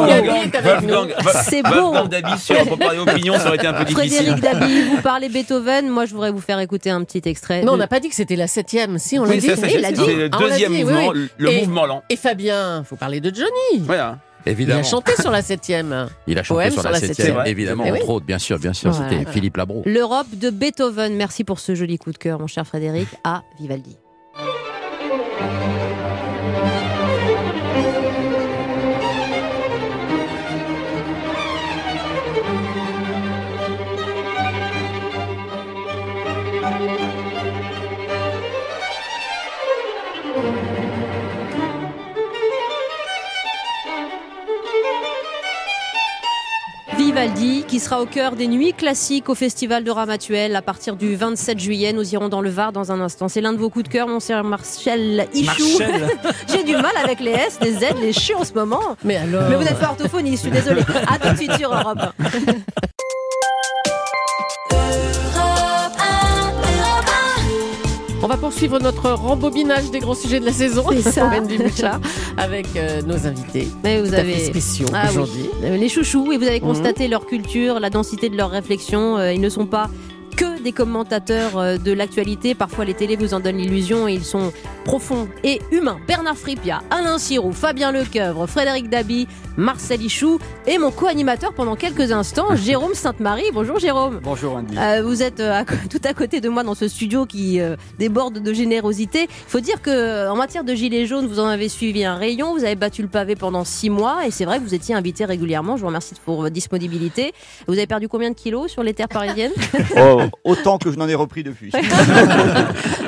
Wolfgang. 1.91 2.09
Dabi 2.09 2.37
sur 2.39 2.55
pour 2.67 2.77
parler 2.77 2.99
opinion, 2.99 3.33
ça 3.37 3.47
aurait 3.47 3.57
été 3.57 3.67
un 3.67 3.73
peu 3.73 3.85
difficile. 3.85 4.17
Frédéric 4.35 4.41
Dabi, 4.43 4.81
vous 4.95 5.01
parlez 5.11 5.29
Beethoven. 5.29 5.89
Moi, 5.89 6.05
je 6.05 6.13
voudrais 6.13 6.31
vous 6.31 6.39
faire 6.39 6.59
écouter 6.59 6.89
un 6.89 7.03
petit 7.03 7.21
extrait. 7.27 7.63
Non, 7.63 7.73
on 7.73 7.77
n'a 7.77 7.87
pas 7.87 7.99
dit 7.99 8.07
que 8.09 8.15
c'était 8.15 8.35
la 8.37 8.47
septième. 8.47 8.97
Si, 8.97 9.19
on 9.19 9.23
Oui, 9.23 9.29
l'a 9.29 9.35
dit. 9.37 9.47
ça, 9.47 9.55
c'est- 9.57 9.65
Oui, 9.65 9.71
il 9.75 9.81
l'a 9.81 9.91
dit. 9.91 10.01
c'est 10.05 10.15
le 10.15 10.29
Ah, 10.31 10.37
l'a 10.41 10.49
deuxième 10.49 10.73
dit, 10.73 10.83
mouvement, 10.83 11.07
oui. 11.09 11.27
le 11.37 11.51
Et- 11.51 11.59
mouvement 11.61 11.85
lent. 11.85 12.03
Et 12.09 12.15
Fabien, 12.15 12.83
faut 12.85 12.95
parler 12.95 13.19
de 13.19 13.33
Johnny. 13.33 13.79
Voilà. 13.85 14.19
Il 14.45 14.53
Évidemment. 14.53 14.79
a 14.79 14.83
chanté 14.83 15.11
sur 15.21 15.29
la 15.29 15.41
septième. 15.43 16.07
Il 16.25 16.39
a 16.39 16.43
chanté 16.43 16.61
Poème 16.69 16.71
sur 16.73 16.83
la 16.89 16.99
septième, 16.99 17.43
évidemment, 17.45 17.83
Eh 17.85 17.91
oui. 17.91 17.99
entre 17.99 18.09
autres, 18.09 18.25
bien 18.25 18.39
sûr, 18.39 18.57
bien 18.57 18.73
sûr. 18.73 18.89
Voilà. 18.91 19.09
C'était 19.11 19.31
Philippe 19.31 19.57
Labro. 19.57 19.83
L'Europe 19.85 20.27
de 20.33 20.49
Beethoven. 20.49 21.13
Merci 21.15 21.43
pour 21.43 21.59
ce 21.59 21.75
joli 21.75 21.99
coup 21.99 22.11
de 22.11 22.17
cœur, 22.17 22.39
mon 22.39 22.47
cher 22.47 22.65
Frédéric, 22.65 23.07
à 23.23 23.43
Vivaldi. 23.59 23.97
Qui 47.71 47.79
sera 47.79 48.01
au 48.01 48.05
cœur 48.05 48.35
des 48.35 48.49
nuits 48.49 48.73
classiques 48.73 49.29
au 49.29 49.33
Festival 49.33 49.85
de 49.85 49.91
Ramatuel 49.91 50.57
à 50.57 50.61
partir 50.61 50.97
du 50.97 51.15
27 51.15 51.57
juillet. 51.57 51.93
Nous 51.93 52.13
irons 52.13 52.27
dans 52.27 52.41
le 52.41 52.49
Var 52.49 52.73
dans 52.73 52.91
un 52.91 52.99
instant. 52.99 53.29
C'est 53.29 53.39
l'un 53.39 53.53
de 53.53 53.57
vos 53.57 53.69
coups 53.69 53.85
de 53.85 53.89
cœur, 53.89 54.09
mon 54.09 54.19
cher 54.19 54.43
Marcel 54.43 55.25
Ichou. 55.33 55.79
J'ai 56.49 56.65
du 56.65 56.73
mal 56.73 56.91
avec 57.01 57.21
les 57.21 57.31
S, 57.31 57.59
les 57.61 57.71
Z, 57.71 57.95
les 58.01 58.11
CHU 58.11 58.33
en 58.35 58.43
ce 58.43 58.51
moment. 58.51 58.81
Mais 59.05 59.15
alors 59.15 59.49
Mais 59.49 59.55
vous 59.55 59.63
n'êtes 59.63 59.79
pas 59.79 59.87
orthophoniste, 59.87 60.43
je 60.43 60.49
suis 60.49 60.51
désolée. 60.51 60.81
À 61.07 61.17
tout 61.17 61.31
de 61.31 61.37
suite 61.37 61.53
sur 61.53 61.73
Europe 61.73 61.99
va 68.31 68.37
poursuivre 68.37 68.79
notre 68.79 69.11
rembobinage 69.11 69.91
des 69.91 69.99
grands 69.99 70.13
sujets 70.15 70.39
de 70.39 70.45
la 70.45 70.53
saison. 70.53 70.85
Ça. 71.01 71.29
Bouchard, 71.59 71.99
avec 72.37 72.65
euh, 72.77 73.01
nos 73.01 73.27
invités. 73.27 73.67
Mais 73.83 74.01
vous 74.01 74.13
avez 74.13 74.39
spéciaux 74.39 74.87
Ah 74.93 75.07
aujourd'hui. 75.09 75.49
Euh, 75.63 75.75
Les 75.75 75.89
chouchous, 75.89 76.31
et 76.31 76.37
vous 76.37 76.45
avez 76.45 76.61
Mhm. 76.61 76.67
constaté 76.67 77.07
leur 77.09 77.25
culture, 77.25 77.79
la 77.81 77.89
densité 77.89 78.29
de 78.29 78.37
leurs 78.37 78.49
réflexions. 78.51 79.17
Euh, 79.17 79.33
Ils 79.33 79.41
ne 79.41 79.49
sont 79.49 79.65
pas 79.65 79.89
que 80.37 80.61
des 80.63 80.71
commentateurs 80.71 81.77
de 81.77 81.91
l'actualité. 81.91 82.55
Parfois, 82.55 82.85
les 82.85 82.93
télés 82.93 83.17
vous 83.17 83.33
en 83.33 83.41
donnent 83.41 83.57
l'illusion 83.57 84.07
et 84.07 84.13
ils 84.13 84.23
sont 84.23 84.53
profonds 84.83 85.27
et 85.43 85.61
humains. 85.71 85.99
Bernard 86.07 86.37
Fripia, 86.37 86.81
Alain 86.89 87.17
Sirou, 87.17 87.51
Fabien 87.51 87.91
Lecoeuvre, 87.91 88.47
Frédéric 88.47 88.89
Dabi, 88.89 89.27
Marcel 89.57 90.01
Ichou 90.01 90.39
et 90.65 90.77
mon 90.77 90.91
co-animateur 90.91 91.53
pendant 91.53 91.75
quelques 91.75 92.11
instants, 92.11 92.55
Jérôme 92.55 92.93
Sainte-Marie. 92.93 93.51
Bonjour 93.53 93.79
Jérôme. 93.79 94.19
Bonjour 94.23 94.55
Andy. 94.55 94.77
Euh, 94.77 95.03
vous 95.03 95.21
êtes 95.23 95.39
euh, 95.39 95.61
à 95.61 95.65
tout 95.89 96.01
à 96.03 96.13
côté 96.13 96.41
de 96.41 96.49
moi 96.49 96.63
dans 96.63 96.75
ce 96.75 96.87
studio 96.87 97.25
qui 97.25 97.59
euh, 97.59 97.75
déborde 97.99 98.39
de 98.39 98.53
générosité. 98.53 99.23
Il 99.23 99.49
faut 99.49 99.59
dire 99.59 99.81
que 99.81 100.29
en 100.29 100.35
matière 100.35 100.63
de 100.63 100.73
gilets 100.73 101.05
jaunes, 101.05 101.27
vous 101.27 101.39
en 101.39 101.47
avez 101.47 101.69
suivi 101.69 102.03
un 102.05 102.15
rayon, 102.15 102.53
vous 102.53 102.63
avez 102.63 102.75
battu 102.75 103.01
le 103.01 103.07
pavé 103.07 103.35
pendant 103.35 103.63
six 103.63 103.89
mois 103.89 104.25
et 104.25 104.31
c'est 104.31 104.45
vrai 104.45 104.59
que 104.59 104.63
vous 104.63 104.73
étiez 104.73 104.95
invité 104.95 105.25
régulièrement. 105.25 105.75
Je 105.75 105.81
vous 105.81 105.87
remercie 105.87 106.15
pour 106.25 106.37
votre 106.41 106.53
disponibilité. 106.53 107.33
Vous 107.67 107.73
avez 107.73 107.87
perdu 107.87 108.07
combien 108.07 108.29
de 108.29 108.35
kilos 108.35 108.71
sur 108.71 108.83
les 108.83 108.93
terres 108.93 109.09
parisiennes 109.09 109.51
Oh, 109.97 110.21
autant 110.43 110.77
que 110.77 110.91
je 110.91 110.97
n'en 110.97 111.07
ai 111.07 111.15
repris 111.15 111.43
depuis. 111.43 111.71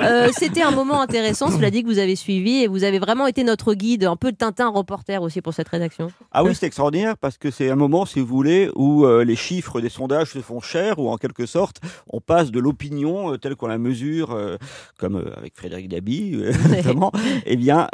Euh, 0.03 0.29
C'était 0.37 0.61
un 0.61 0.71
moment 0.71 1.01
intéressant, 1.01 1.49
cela 1.63 1.71
dit 1.71 1.83
que 1.83 1.87
vous 1.87 1.99
avez 1.99 2.17
suivi 2.17 2.63
et 2.63 2.67
vous 2.67 2.83
avez 2.83 2.99
vraiment 2.99 3.25
été 3.25 3.45
notre 3.45 3.73
guide, 3.73 4.03
un 4.03 4.17
peu 4.17 4.33
de 4.33 4.37
Tintin 4.37 4.67
reporter 4.67 5.21
aussi 5.21 5.39
pour 5.39 5.53
cette 5.53 5.69
rédaction. 5.69 6.09
Ah 6.33 6.43
oui, 6.43 6.53
c'est 6.53 6.65
extraordinaire 6.65 7.17
parce 7.17 7.37
que 7.37 7.51
c'est 7.51 7.69
un 7.69 7.77
moment, 7.77 8.05
si 8.05 8.19
vous 8.19 8.25
voulez, 8.25 8.69
où 8.75 9.05
euh, 9.05 9.23
les 9.23 9.37
chiffres 9.37 9.79
des 9.79 9.87
sondages 9.87 10.31
se 10.31 10.39
font 10.39 10.59
chers, 10.59 10.99
où 10.99 11.09
en 11.09 11.15
quelque 11.15 11.45
sorte, 11.45 11.79
on 12.09 12.19
passe 12.19 12.51
de 12.51 12.59
l'opinion 12.59 13.31
euh, 13.31 13.37
telle 13.37 13.55
qu'on 13.55 13.67
la 13.67 13.77
mesure, 13.77 14.31
euh, 14.31 14.57
comme 14.99 15.23
avec 15.37 15.55
Frédéric 15.55 15.87
Dabi, 15.87 16.35
notamment, 16.69 17.13
eh 17.45 17.55
bien, 17.55 17.87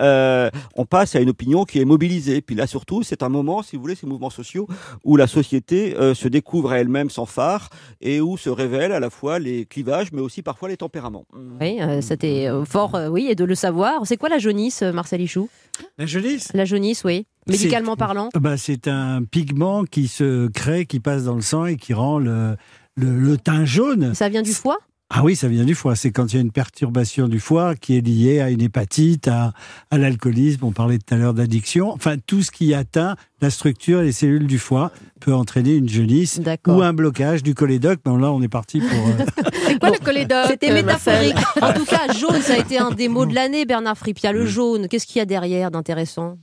on 0.75 0.85
passe 0.85 1.15
à 1.15 1.19
une 1.19 1.29
opinion 1.29 1.63
qui 1.63 1.79
est 1.79 1.85
mobilisée. 1.85 2.41
Puis 2.41 2.55
là, 2.55 2.65
surtout, 2.65 3.03
c'est 3.03 3.21
un 3.21 3.29
moment, 3.29 3.61
si 3.61 3.75
vous 3.75 3.83
voulez, 3.83 3.93
ces 3.93 4.07
mouvements 4.07 4.31
sociaux, 4.31 4.67
où 5.03 5.15
la 5.15 5.27
société 5.27 5.95
se 6.15 6.27
découvre 6.27 6.71
à 6.71 6.79
elle-même 6.79 7.11
sans 7.11 7.27
phare 7.27 7.69
et 8.01 8.19
où 8.19 8.35
se 8.35 8.49
révèlent 8.49 8.93
à 8.93 8.99
la 8.99 9.11
fois 9.11 9.37
les 9.37 9.67
clivages, 9.67 10.11
mais 10.11 10.21
aussi 10.21 10.41
parfois 10.41 10.69
les 10.69 10.77
tempéraments. 10.77 11.25
Oui, 11.61 11.77
euh, 11.81 12.01
c'était 12.01 12.49
fort, 12.65 12.97
oui, 13.11 13.27
et 13.29 13.35
de 13.35 13.43
le 13.43 13.55
savoir. 13.59 14.01
C'est 14.05 14.17
quoi 14.17 14.29
la 14.29 14.39
jaunisse, 14.39 14.81
euh, 14.81 14.91
Marcel 14.91 15.21
Ichou 15.21 15.49
La 15.97 16.05
jaunisse? 16.05 16.49
La 16.53 16.65
jaunisse, 16.65 17.03
oui. 17.03 17.25
Médicalement 17.47 17.95
parlant 17.95 18.29
bah, 18.35 18.57
C'est 18.57 18.87
un 18.87 19.23
pigment 19.23 19.83
qui 19.85 20.07
se 20.07 20.47
crée, 20.47 20.85
qui 20.85 20.99
passe 20.99 21.23
dans 21.25 21.35
le 21.35 21.41
sang 21.41 21.65
et 21.65 21.77
qui 21.77 21.93
rend 21.93 22.19
le, 22.19 22.55
le, 22.95 23.19
le 23.19 23.37
teint 23.37 23.65
jaune. 23.65 24.13
Ça 24.13 24.29
vient 24.29 24.41
du 24.41 24.53
foie? 24.53 24.77
Ah 25.11 25.23
oui, 25.23 25.35
ça 25.35 25.47
vient 25.47 25.63
du 25.63 25.73
foie. 25.73 25.95
C'est 25.95 26.11
quand 26.11 26.31
il 26.31 26.35
y 26.35 26.39
a 26.39 26.41
une 26.41 26.51
perturbation 26.51 27.27
du 27.27 27.39
foie 27.39 27.75
qui 27.75 27.97
est 27.97 28.01
liée 28.01 28.41
à 28.41 28.51
une 28.51 28.61
hépatite, 28.61 29.27
à, 29.27 29.53
à 29.89 29.97
l'alcoolisme. 29.97 30.63
On 30.65 30.71
parlait 30.71 30.99
tout 30.99 31.15
à 31.15 31.17
l'heure 31.17 31.33
d'addiction. 31.33 31.91
Enfin, 31.91 32.17
tout 32.27 32.43
ce 32.43 32.51
qui 32.51 32.75
atteint 32.75 33.15
la 33.41 33.49
structure 33.49 34.01
et 34.01 34.05
les 34.05 34.11
cellules 34.11 34.45
du 34.45 34.59
foie 34.59 34.91
peut 35.19 35.33
entraîner 35.33 35.73
une 35.75 35.89
jaunisse 35.89 36.39
ou 36.67 36.81
un 36.83 36.93
blocage 36.93 37.41
du 37.41 37.55
cholédoque. 37.55 38.01
Mais 38.05 38.11
là, 38.21 38.31
on 38.31 38.41
est 38.43 38.47
parti 38.49 38.81
pour. 38.81 39.07
euh, 39.07 39.25
C'est 39.65 39.79
quoi 39.79 39.89
le 39.89 39.97
cholédoque 39.97 40.45
C'était 40.47 40.69
euh, 40.69 40.75
métaphorique. 40.75 41.35
En 41.59 41.73
tout 41.73 41.85
cas, 41.85 42.13
jaune, 42.13 42.41
ça 42.43 42.53
a 42.53 42.57
été 42.57 42.77
un 42.77 42.91
des 42.91 43.07
mots 43.07 43.25
de 43.25 43.33
l'année, 43.33 43.65
Bernard 43.65 43.97
Fripia. 43.97 44.31
Mm. 44.31 44.35
Le 44.35 44.45
jaune, 44.45 44.87
qu'est-ce 44.87 45.07
qu'il 45.07 45.17
y 45.17 45.21
a 45.21 45.25
derrière 45.25 45.71
d'intéressant? 45.71 46.37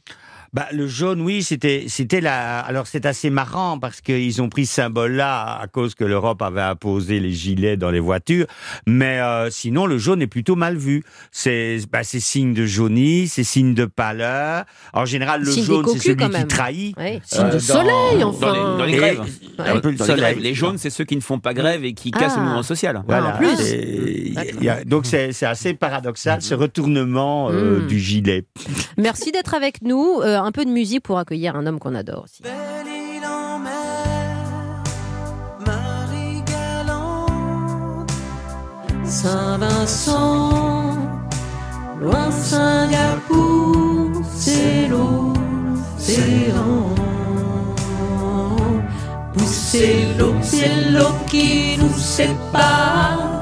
Bah, 0.56 0.66
le 0.72 0.86
jaune, 0.86 1.20
oui, 1.20 1.42
c'était, 1.42 1.84
c'était 1.86 2.22
la. 2.22 2.60
Alors, 2.60 2.86
c'est 2.86 3.04
assez 3.04 3.28
marrant 3.28 3.78
parce 3.78 4.00
qu'ils 4.00 4.40
ont 4.40 4.48
pris 4.48 4.64
ce 4.64 4.72
symbole-là 4.76 5.58
à 5.60 5.66
cause 5.66 5.94
que 5.94 6.02
l'Europe 6.02 6.40
avait 6.40 6.62
imposé 6.62 7.20
les 7.20 7.32
gilets 7.32 7.76
dans 7.76 7.90
les 7.90 8.00
voitures. 8.00 8.46
Mais 8.86 9.20
euh, 9.20 9.50
sinon, 9.50 9.84
le 9.84 9.98
jaune 9.98 10.22
est 10.22 10.26
plutôt 10.26 10.56
mal 10.56 10.78
vu. 10.78 11.04
C'est, 11.30 11.76
bah, 11.92 12.04
c'est 12.04 12.20
signe 12.20 12.54
de 12.54 12.64
jaunisse, 12.64 13.34
c'est 13.34 13.44
signe 13.44 13.74
de 13.74 13.84
pâleur. 13.84 14.64
En 14.94 15.04
général, 15.04 15.42
le 15.42 15.52
jaune, 15.52 15.84
c'est 15.92 15.98
celui 15.98 16.16
qui 16.30 16.46
trahit. 16.46 16.96
Oui. 16.98 17.20
Signe 17.26 17.48
de 17.48 17.52
dans- 17.52 17.60
soleil, 17.60 18.24
enfin. 18.24 18.46
Dans 18.46 18.54
les, 18.54 18.78
dans 18.78 18.84
les 18.86 18.92
Et- 18.94 18.96
grèves. 18.96 19.20
Un 19.58 19.80
peu 19.80 19.90
le 19.90 19.96
les 19.98 20.04
soleil. 20.04 20.16
grèves. 20.22 20.38
Les 20.38 20.54
jaunes, 20.54 20.78
c'est 20.78 20.88
ceux 20.90 21.04
qui 21.04 21.16
ne 21.16 21.20
font 21.20 21.38
pas 21.38 21.52
grève 21.52 21.84
et 21.84 21.92
qui 21.92 22.12
Ah. 22.14 22.18
cassent 22.18 22.36
le 22.38 22.42
mouvement 22.44 22.62
social. 22.62 23.02
Voilà. 23.06 23.34
en 23.34 23.36
plus. 23.36 23.60
Y 24.62 24.68
a- 24.70 24.84
donc 24.84 25.04
c'est 25.04 25.32
c'est 25.32 25.44
assez 25.46 25.74
paradoxal 25.74 26.40
ce 26.40 26.54
retournement 26.54 27.50
euh, 27.50 27.80
Mm. 27.80 27.86
du 27.88 27.98
gilet. 28.00 28.44
Merci 28.96 29.32
d'être 29.32 29.52
avec 29.54 29.82
nous. 29.82 30.20
Euh, 30.22 30.38
un 30.46 30.52
peu 30.52 30.64
de 30.64 30.70
musique 30.70 31.02
pour 31.02 31.18
accueillir 31.18 31.56
un 31.56 31.66
homme 31.66 31.80
qu'on 31.80 31.94
adore 31.94 32.24
aussi. 32.24 32.42
Marie 35.66 36.42
galante, 36.46 38.12
Saint-Vincent, 39.04 40.94
loin 42.00 42.30
Singapour, 42.30 44.22
c'est 44.32 44.86
l'océan. 44.88 46.94
Poussez 49.34 50.06
l'eau, 50.16 50.34
c'est 50.42 50.90
l'eau 50.92 51.14
qui 51.26 51.76
nous 51.78 51.98
sépare 51.98 53.40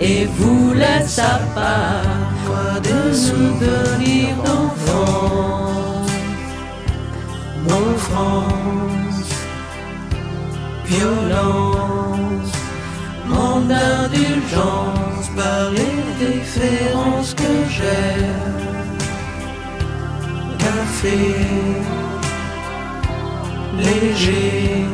et 0.00 0.24
vous 0.24 0.72
laisse 0.72 1.18
à 1.18 1.38
part 1.54 2.80
de 2.82 3.12
souvenirs 3.12 4.36
d'enfance. 4.44 5.73
Mon 7.68 7.96
France, 7.96 9.30
violence, 10.84 12.52
manque 13.26 13.68
d'indulgence 13.68 15.28
par 15.34 15.70
les 15.70 16.26
références 16.26 17.34
que 17.34 17.42
j'ai. 17.70 18.26
Café, 20.58 21.34
léger, 23.78 24.84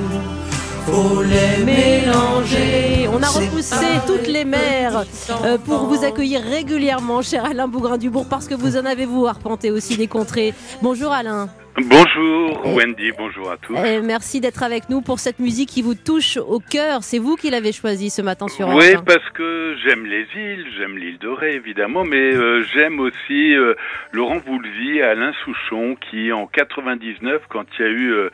faut 0.87 1.23
les 1.23 1.65
mélanger. 1.65 3.09
On 3.13 3.21
a 3.23 3.29
repoussé 3.29 3.87
toutes 4.07 4.29
les 4.29 4.45
mères 4.45 5.05
euh, 5.45 5.59
pour 5.59 5.87
vous 5.87 6.05
accueillir 6.05 6.41
régulièrement, 6.43 7.21
cher 7.21 7.45
Alain 7.45 7.67
Bougrain-Dubourg, 7.67 8.27
parce 8.31 8.47
que 8.47 8.55
vous 8.55 8.77
en 8.77 8.85
avez 8.85 9.07
vous 9.07 9.27
arpenté 9.27 9.73
aussi 9.73 9.97
des 9.97 10.07
contrées. 10.07 10.55
Bonjour 10.83 11.13
Alain. 11.13 11.49
Bonjour 11.77 12.75
Wendy, 12.75 13.13
bonjour 13.17 13.51
à 13.51 13.57
tous. 13.57 13.77
Eh, 13.77 14.01
merci 14.01 14.41
d'être 14.41 14.63
avec 14.63 14.89
nous 14.89 15.01
pour 15.01 15.19
cette 15.21 15.39
musique 15.39 15.69
qui 15.69 15.83
vous 15.83 15.95
touche 15.95 16.37
au 16.37 16.59
cœur. 16.59 17.03
C'est 17.03 17.19
vous 17.19 17.37
qui 17.37 17.49
l'avez 17.49 17.73
choisie 17.73 18.11
ce 18.11 18.23
matin 18.23 18.49
sur 18.49 18.69
Oui, 18.69 18.93
Europe 18.93 19.07
parce 19.07 19.29
que 19.31 19.77
j'aime 19.85 20.05
les 20.05 20.27
îles, 20.35 20.67
j'aime 20.77 20.99
l'île 20.99 21.19
de 21.19 21.29
Ré 21.29 21.55
évidemment, 21.55 22.05
mais 22.05 22.35
euh, 22.35 22.65
j'aime 22.75 22.99
aussi 22.99 23.55
euh, 23.55 23.75
Laurent 24.13 24.39
Voulzy 24.39 24.99
et 24.99 25.03
Alain 25.03 25.33
Souchon 25.45 25.97
qui 26.11 26.33
en 26.33 26.47
99, 26.47 27.43
quand 27.49 27.65
il 27.79 27.83
y 27.83 27.89
a 27.89 27.91
eu 27.91 28.13
euh, 28.13 28.31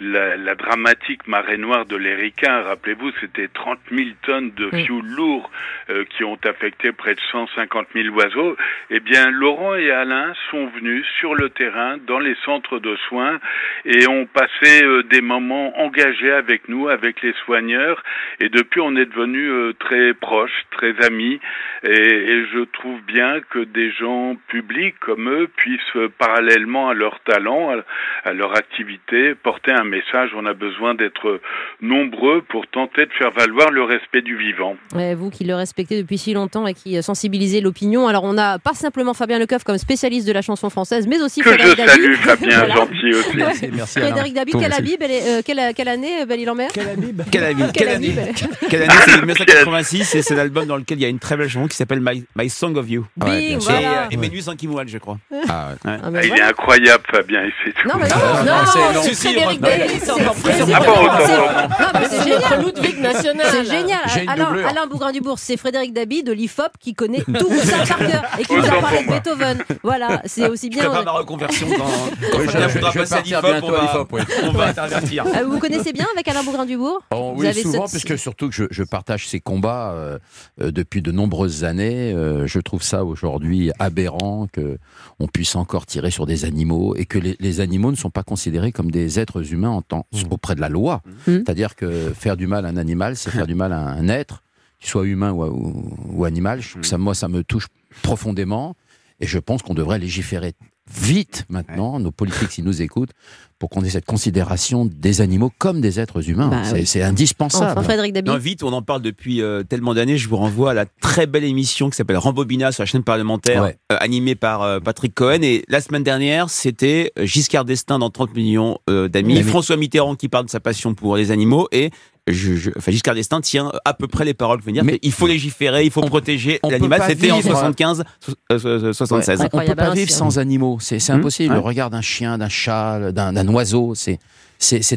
la, 0.00 0.36
la 0.36 0.54
dramatique 0.54 1.26
marée 1.26 1.56
noire 1.56 1.86
de 1.86 1.96
l'Erika, 1.96 2.62
rappelez-vous, 2.62 3.10
c'était 3.20 3.48
30 3.48 3.78
000 3.90 4.08
tonnes 4.22 4.52
de 4.56 4.70
fioul 4.70 5.06
lourd 5.06 5.50
euh, 5.90 6.04
qui 6.16 6.24
ont 6.24 6.38
affecté 6.44 6.92
près 6.92 7.14
de 7.14 7.20
150 7.30 7.86
000 7.94 8.14
oiseaux. 8.14 8.56
Eh 8.90 9.00
bien, 9.00 9.30
Laurent 9.30 9.74
et 9.74 9.90
Alain 9.90 10.32
sont 10.50 10.66
venus 10.66 11.04
sur 11.20 11.34
le 11.34 11.50
terrain, 11.50 11.96
dans 12.06 12.18
les 12.18 12.36
centres 12.44 12.73
de 12.80 12.96
soins, 13.08 13.40
et 13.84 14.06
ont 14.08 14.26
passé 14.26 14.84
euh, 14.84 15.02
des 15.04 15.20
moments 15.20 15.78
engagés 15.78 16.32
avec 16.32 16.68
nous, 16.68 16.88
avec 16.88 17.22
les 17.22 17.32
soigneurs, 17.44 18.02
et 18.40 18.48
depuis 18.48 18.80
on 18.80 18.96
est 18.96 19.06
devenus 19.06 19.50
euh, 19.50 19.74
très 19.78 20.14
proches, 20.14 20.64
très 20.70 20.94
amis, 21.04 21.40
et, 21.84 21.90
et 21.90 22.44
je 22.52 22.64
trouve 22.72 23.00
bien 23.06 23.40
que 23.50 23.64
des 23.64 23.90
gens 23.92 24.36
publics 24.48 24.94
comme 25.00 25.28
eux 25.28 25.48
puissent, 25.56 25.80
euh, 25.96 26.08
parallèlement 26.18 26.88
à 26.88 26.94
leur 26.94 27.20
talent, 27.20 27.70
à, 27.70 28.28
à 28.28 28.32
leur 28.32 28.56
activité, 28.56 29.34
porter 29.34 29.70
un 29.72 29.84
message. 29.84 30.30
On 30.36 30.46
a 30.46 30.54
besoin 30.54 30.94
d'être 30.94 31.40
nombreux 31.80 32.42
pour 32.48 32.66
tenter 32.66 33.06
de 33.06 33.12
faire 33.12 33.30
valoir 33.30 33.70
le 33.70 33.82
respect 33.82 34.22
du 34.22 34.36
vivant. 34.36 34.76
Vous 35.16 35.30
qui 35.30 35.44
le 35.44 35.54
respectez 35.54 36.00
depuis 36.00 36.18
si 36.18 36.32
longtemps 36.34 36.66
et 36.66 36.74
qui 36.74 36.96
euh, 36.96 37.02
sensibilisez 37.02 37.60
l'opinion. 37.60 38.08
Alors, 38.08 38.24
on 38.24 38.32
n'a 38.32 38.58
pas 38.58 38.74
simplement 38.74 39.14
Fabien 39.14 39.38
Lecoeuf 39.38 39.64
comme 39.64 39.78
spécialiste 39.78 40.26
de 40.26 40.32
la 40.32 40.42
chanson 40.42 40.70
française, 40.70 41.06
mais 41.06 41.20
aussi 41.20 41.40
Que 41.42 41.50
Frédéric 41.50 41.78
je 41.80 41.86
salue 41.86 42.14
Fabien, 42.14 42.58
Voilà. 42.60 42.74
gentil 42.74 43.10
aussi. 43.10 43.36
Merci, 43.74 44.00
Frédéric 44.00 44.34
Dabi, 44.34 44.52
Toi 44.52 44.60
quelle, 44.62 44.70
aussi. 44.70 44.78
Habib, 44.80 45.02
elle 45.02 45.10
est- 45.10 45.38
euh, 45.38 45.42
quelle, 45.44 45.74
quelle 45.74 45.88
année, 45.88 46.22
euh, 46.22 46.26
Belle-Île-en-Mer 46.26 46.70
Quelle 46.72 46.88
année 46.88 47.12
Quelle 47.30 47.42
Quelle 47.72 47.88
année 47.88 48.12
année 48.18 48.32
Quelle 48.70 48.82
année 48.82 48.92
C'est 49.04 49.16
1986 49.20 50.14
et 50.14 50.22
c'est 50.22 50.34
l'album 50.34 50.66
dans 50.66 50.76
lequel 50.76 50.98
il 50.98 51.02
y 51.02 51.04
a 51.04 51.08
une 51.08 51.18
très 51.18 51.36
belle 51.36 51.48
chanson 51.48 51.68
qui 51.74 51.78
s'appelle 51.78 52.00
My, 52.00 52.24
My 52.36 52.48
Song 52.48 52.76
of 52.76 52.88
You. 52.88 53.04
Bing, 53.16 53.32
Et, 53.32 53.56
voilà. 53.56 54.04
euh, 54.04 54.06
et 54.10 54.16
Ménus 54.16 54.46
en 54.48 54.54
Kimoual, 54.54 54.86
je 54.88 54.98
crois. 54.98 55.18
Ah, 55.48 55.70
Ah, 55.84 55.96
Ah, 56.04 56.10
mais 56.10 56.20
il 56.22 56.28
voilà. 56.28 56.44
est 56.44 56.48
incroyable 56.50 57.02
Fabien, 57.10 57.42
il 57.44 57.52
fait 57.64 57.72
tout. 57.82 57.88
Non, 57.88 57.94
mais 58.00 58.08
non, 58.08 58.14
Ah, 58.16 58.42
non, 58.44 58.52
non, 58.52 58.66
c'est- 58.72 58.94
non. 58.94 59.02
c'est 59.02 59.14
Frédéric 59.14 59.60
Dabi, 59.60 59.82
c'est 59.88 59.98
c'est 59.98 60.10
encore 60.12 60.34
c'est- 60.36 60.42
plus 60.42 60.52
c'est- 60.52 60.72
Ah 60.74 60.80
bon, 60.80 61.98
c'est- 62.00 62.08
c'est 62.08 62.22
C'est 62.24 62.30
notre 62.30 62.56
Ludwig 62.64 63.00
national. 63.00 63.46
C'est 63.50 63.64
génial. 63.64 64.00
Une 64.22 64.28
Alain, 64.64 64.86
Bougrain-Dubourg, 64.86 65.38
c'est 65.38 65.56
Frédéric 65.56 65.92
Dabi 65.92 66.22
de 66.22 66.32
l'IFOP 66.32 66.70
qui 66.78 66.94
connaît 66.94 67.22
tout 67.22 67.50
ça 67.62 67.78
par 67.86 67.98
cœur 67.98 68.22
et 68.38 68.44
qui 68.44 68.54
nous 68.54 68.64
a 68.64 68.80
parlé 68.80 69.04
de. 69.04 69.10
Beethoven. 69.10 69.64
Voilà, 69.82 70.22
c'est 70.24 70.48
aussi 70.48 70.66
Je 70.66 70.78
bien. 70.78 70.84
prépare 70.84 71.04
ma 71.04 71.10
reconversion 71.12 71.66
quand, 71.76 72.40
Fabien 72.46 72.66
voudra 72.68 72.92
passer 72.92 73.12
à 73.14 73.16
partir 73.16 73.40
l'IFOP, 73.40 73.50
bientôt 73.52 73.66
on 73.66 73.74
à 73.74 73.76
va, 73.76 73.82
l'IFOP, 73.82 74.12
oui. 74.12 74.20
on 74.44 74.52
va 74.52 74.66
intervertir. 74.66 75.24
Euh, 75.26 75.44
Vous 75.46 75.58
connaissez 75.58 75.92
bien 75.92 76.06
avec 76.14 76.26
Alain 76.28 76.42
Bougrain-Dubourg? 76.44 77.02
Oh, 77.10 77.32
Vous 77.36 77.42
oui, 77.44 77.52
souvent, 77.54 77.86
puisque 77.88 78.16
surtout 78.18 78.48
que 78.50 78.68
je, 78.70 78.82
partage 78.84 79.26
ces 79.28 79.40
combats 79.40 79.92
euh, 79.92 80.18
euh, 80.60 80.70
depuis 80.70 81.02
de 81.02 81.10
nombreuses 81.10 81.63
années. 81.64 82.12
euh, 82.12 82.46
je 82.46 82.60
trouve 82.60 82.82
ça 82.82 83.04
aujourd'hui 83.04 83.70
aberrant 83.78 84.46
que 84.52 84.78
on 85.18 85.26
puisse 85.26 85.56
encore 85.56 85.86
tirer 85.86 86.10
sur 86.10 86.26
des 86.26 86.44
animaux 86.44 86.94
et 86.96 87.04
que 87.06 87.18
les, 87.18 87.36
les 87.40 87.60
animaux 87.60 87.90
ne 87.90 87.96
sont 87.96 88.10
pas 88.10 88.22
considérés 88.22 88.72
comme 88.72 88.90
des 88.90 89.18
êtres 89.18 89.52
humains 89.52 89.70
en 89.70 89.82
temps, 89.82 90.06
auprès 90.30 90.54
de 90.54 90.60
la 90.60 90.68
loi. 90.68 91.02
Mmh. 91.06 91.12
C'est-à-dire 91.26 91.74
que 91.76 92.12
faire 92.14 92.36
du 92.36 92.46
mal 92.46 92.66
à 92.66 92.68
un 92.68 92.76
animal, 92.76 93.16
c'est 93.16 93.30
faire 93.30 93.46
du 93.46 93.54
mal 93.54 93.72
à 93.72 93.80
un 93.80 94.08
être, 94.08 94.42
qu'il 94.80 94.88
soit 94.88 95.06
humain 95.06 95.32
ou, 95.32 95.44
ou- 95.44 95.96
ou 96.12 96.24
animal. 96.24 96.60
Je 96.60 96.70
trouve 96.70 96.82
que 96.82 96.88
ça, 96.88 96.98
moi, 96.98 97.14
ça 97.14 97.28
me 97.28 97.42
touche 97.42 97.66
profondément. 98.02 98.76
Et 99.20 99.26
je 99.26 99.38
pense 99.38 99.62
qu'on 99.62 99.74
devrait 99.74 99.98
légiférer 99.98 100.52
vite 100.96 101.44
maintenant, 101.48 101.98
nos 101.98 102.10
politiques 102.10 102.50
s'ils 102.52 102.64
nous 102.64 102.82
écoutent, 102.82 103.10
pour 103.58 103.70
qu'on 103.70 103.82
ait 103.84 103.90
cette 103.90 104.04
considération 104.04 104.84
des 104.84 105.20
animaux 105.20 105.50
comme 105.58 105.80
des 105.80 105.98
êtres 106.00 106.28
humains. 106.28 106.48
Bah 106.48 106.62
c'est 106.84 106.98
oui. 106.98 107.02
indispensable. 107.04 107.70
Enfin, 107.72 107.82
Frédéric. 107.82 108.14
Non, 108.26 108.36
vite, 108.36 108.62
on 108.62 108.72
en 108.72 108.82
parle 108.82 109.00
depuis 109.00 109.40
euh, 109.40 109.62
tellement 109.62 109.94
d'années. 109.94 110.18
Je 110.18 110.28
vous 110.28 110.36
renvoie 110.36 110.72
à 110.72 110.74
la 110.74 110.86
très 110.86 111.26
belle 111.26 111.44
émission 111.44 111.88
qui 111.88 111.96
s'appelle 111.96 112.18
Rambobina 112.18 112.72
sur 112.72 112.82
la 112.82 112.86
chaîne 112.86 113.04
parlementaire, 113.04 113.62
Ouais. 113.62 113.76
euh, 113.92 113.96
animée 114.00 114.34
par 114.34 114.62
euh, 114.62 114.80
Patrick 114.80 115.14
Cohen. 115.14 115.42
Et 115.42 115.64
la 115.68 115.80
semaine 115.80 116.02
dernière, 116.02 116.50
c'était 116.50 117.12
Giscard 117.22 117.64
d'Estaing 117.64 117.98
dans 117.98 118.10
30 118.10 118.34
millions 118.34 118.78
euh, 118.90 119.08
d'amis. 119.08 119.42
François 119.42 119.76
Mitterrand 119.76 120.16
qui 120.16 120.28
parle 120.28 120.46
de 120.46 120.50
sa 120.50 120.60
passion 120.60 120.94
pour 120.94 121.16
les 121.16 121.30
animaux 121.30 121.68
et 121.72 121.90
je, 122.26 122.54
je- 122.56 122.70
enfin, 122.76 122.90
Giscard 122.90 123.14
d'Estaing 123.14 123.40
tient 123.42 123.70
à 123.84 123.92
peu 123.94 124.06
près 124.08 124.24
les 124.24 124.34
paroles 124.34 124.58
que 124.60 124.64
vous 124.64 124.70
dire. 124.72 124.84
Mais- 124.84 124.98
Il 125.02 125.12
faut 125.12 125.26
légiférer, 125.26 125.84
il 125.84 125.90
faut 125.90 126.00
protéger 126.02 126.58
on 126.62 126.68
peut 126.68 126.72
l'animal. 126.74 127.02
C'était 127.06 127.30
en 127.30 127.36
vivre- 127.36 127.50
75, 127.50 128.04
so- 128.20 128.32
euh, 128.52 128.58
so- 128.58 128.92
76. 128.94 129.40
Ouais, 129.40 129.44
on 129.46 129.48
peut 129.48 129.56
Incroyable, 129.58 129.76
pas 129.76 129.90
hein, 129.90 129.94
vivre 129.94 130.10
c'est- 130.10 130.16
sans 130.16 130.38
animaux, 130.38 130.78
c'est 130.80 131.10
impossible. 131.10 131.50
Ouais. 131.50 131.56
Le 131.56 131.60
regard 131.64 131.90
d'un 131.90 132.00
chien, 132.00 132.38
d'un 132.38 132.48
chat, 132.48 133.12
d'un 133.12 133.48
oiseau, 133.48 133.94
c'est 133.94 134.18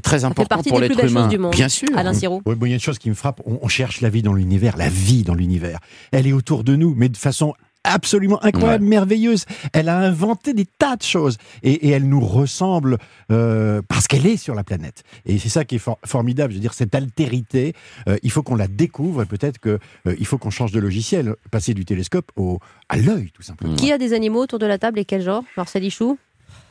très 0.01 0.23
important 0.23 0.63
pour 0.63 0.79
l'être 0.79 1.03
humain. 1.03 1.27
du 1.27 1.37
monde. 1.37 1.51
Bien 1.51 1.67
sûr. 1.69 1.89
Alain. 1.97 2.13
Oui, 2.45 2.55
bon, 2.55 2.65
il 2.65 2.69
y 2.69 2.71
a 2.71 2.75
une 2.75 2.79
chose 2.81 2.97
qui 2.99 3.09
me 3.09 3.15
frappe, 3.15 3.41
on, 3.45 3.59
on 3.61 3.67
cherche 3.67 3.99
la 4.01 4.09
vie 4.09 4.21
dans 4.21 4.33
l'univers, 4.33 4.77
la 4.77 4.89
vie 4.89 5.23
dans 5.23 5.35
l'univers. 5.35 5.79
Elle 6.11 6.27
est 6.27 6.33
autour 6.33 6.63
de 6.63 6.75
nous, 6.75 6.93
mais 6.95 7.09
de 7.09 7.17
façon 7.17 7.53
absolument 7.93 8.43
incroyable, 8.43 8.85
merveilleuse. 8.85 9.45
Elle 9.73 9.89
a 9.89 9.97
inventé 9.99 10.53
des 10.53 10.65
tas 10.65 10.95
de 10.95 11.03
choses 11.03 11.37
et, 11.63 11.87
et 11.87 11.89
elle 11.89 12.07
nous 12.07 12.19
ressemble 12.21 12.97
euh, 13.31 13.81
parce 13.87 14.07
qu'elle 14.07 14.25
est 14.25 14.37
sur 14.37 14.55
la 14.55 14.63
planète. 14.63 15.03
Et 15.25 15.39
c'est 15.39 15.49
ça 15.49 15.65
qui 15.65 15.75
est 15.75 15.79
for- 15.79 15.99
formidable, 16.05 16.51
je 16.51 16.57
veux 16.57 16.61
dire, 16.61 16.73
cette 16.73 16.95
altérité, 16.95 17.73
euh, 18.07 18.17
il 18.23 18.31
faut 18.31 18.43
qu'on 18.43 18.55
la 18.55 18.67
découvre 18.67 19.23
et 19.23 19.25
peut-être 19.25 19.59
que 19.59 19.79
euh, 20.07 20.15
il 20.19 20.25
faut 20.25 20.37
qu'on 20.37 20.49
change 20.49 20.71
de 20.71 20.79
logiciel, 20.79 21.35
passer 21.51 21.73
du 21.73 21.85
télescope 21.85 22.31
au, 22.35 22.59
à 22.89 22.97
l'œil, 22.97 23.31
tout 23.33 23.41
simplement. 23.43 23.75
Qui 23.75 23.91
a 23.91 23.97
des 23.97 24.13
animaux 24.13 24.41
autour 24.43 24.59
de 24.59 24.65
la 24.65 24.77
table 24.77 24.99
et 24.99 25.05
quel 25.05 25.21
genre? 25.21 25.43
Marcel 25.55 25.83
Ichou 25.83 26.17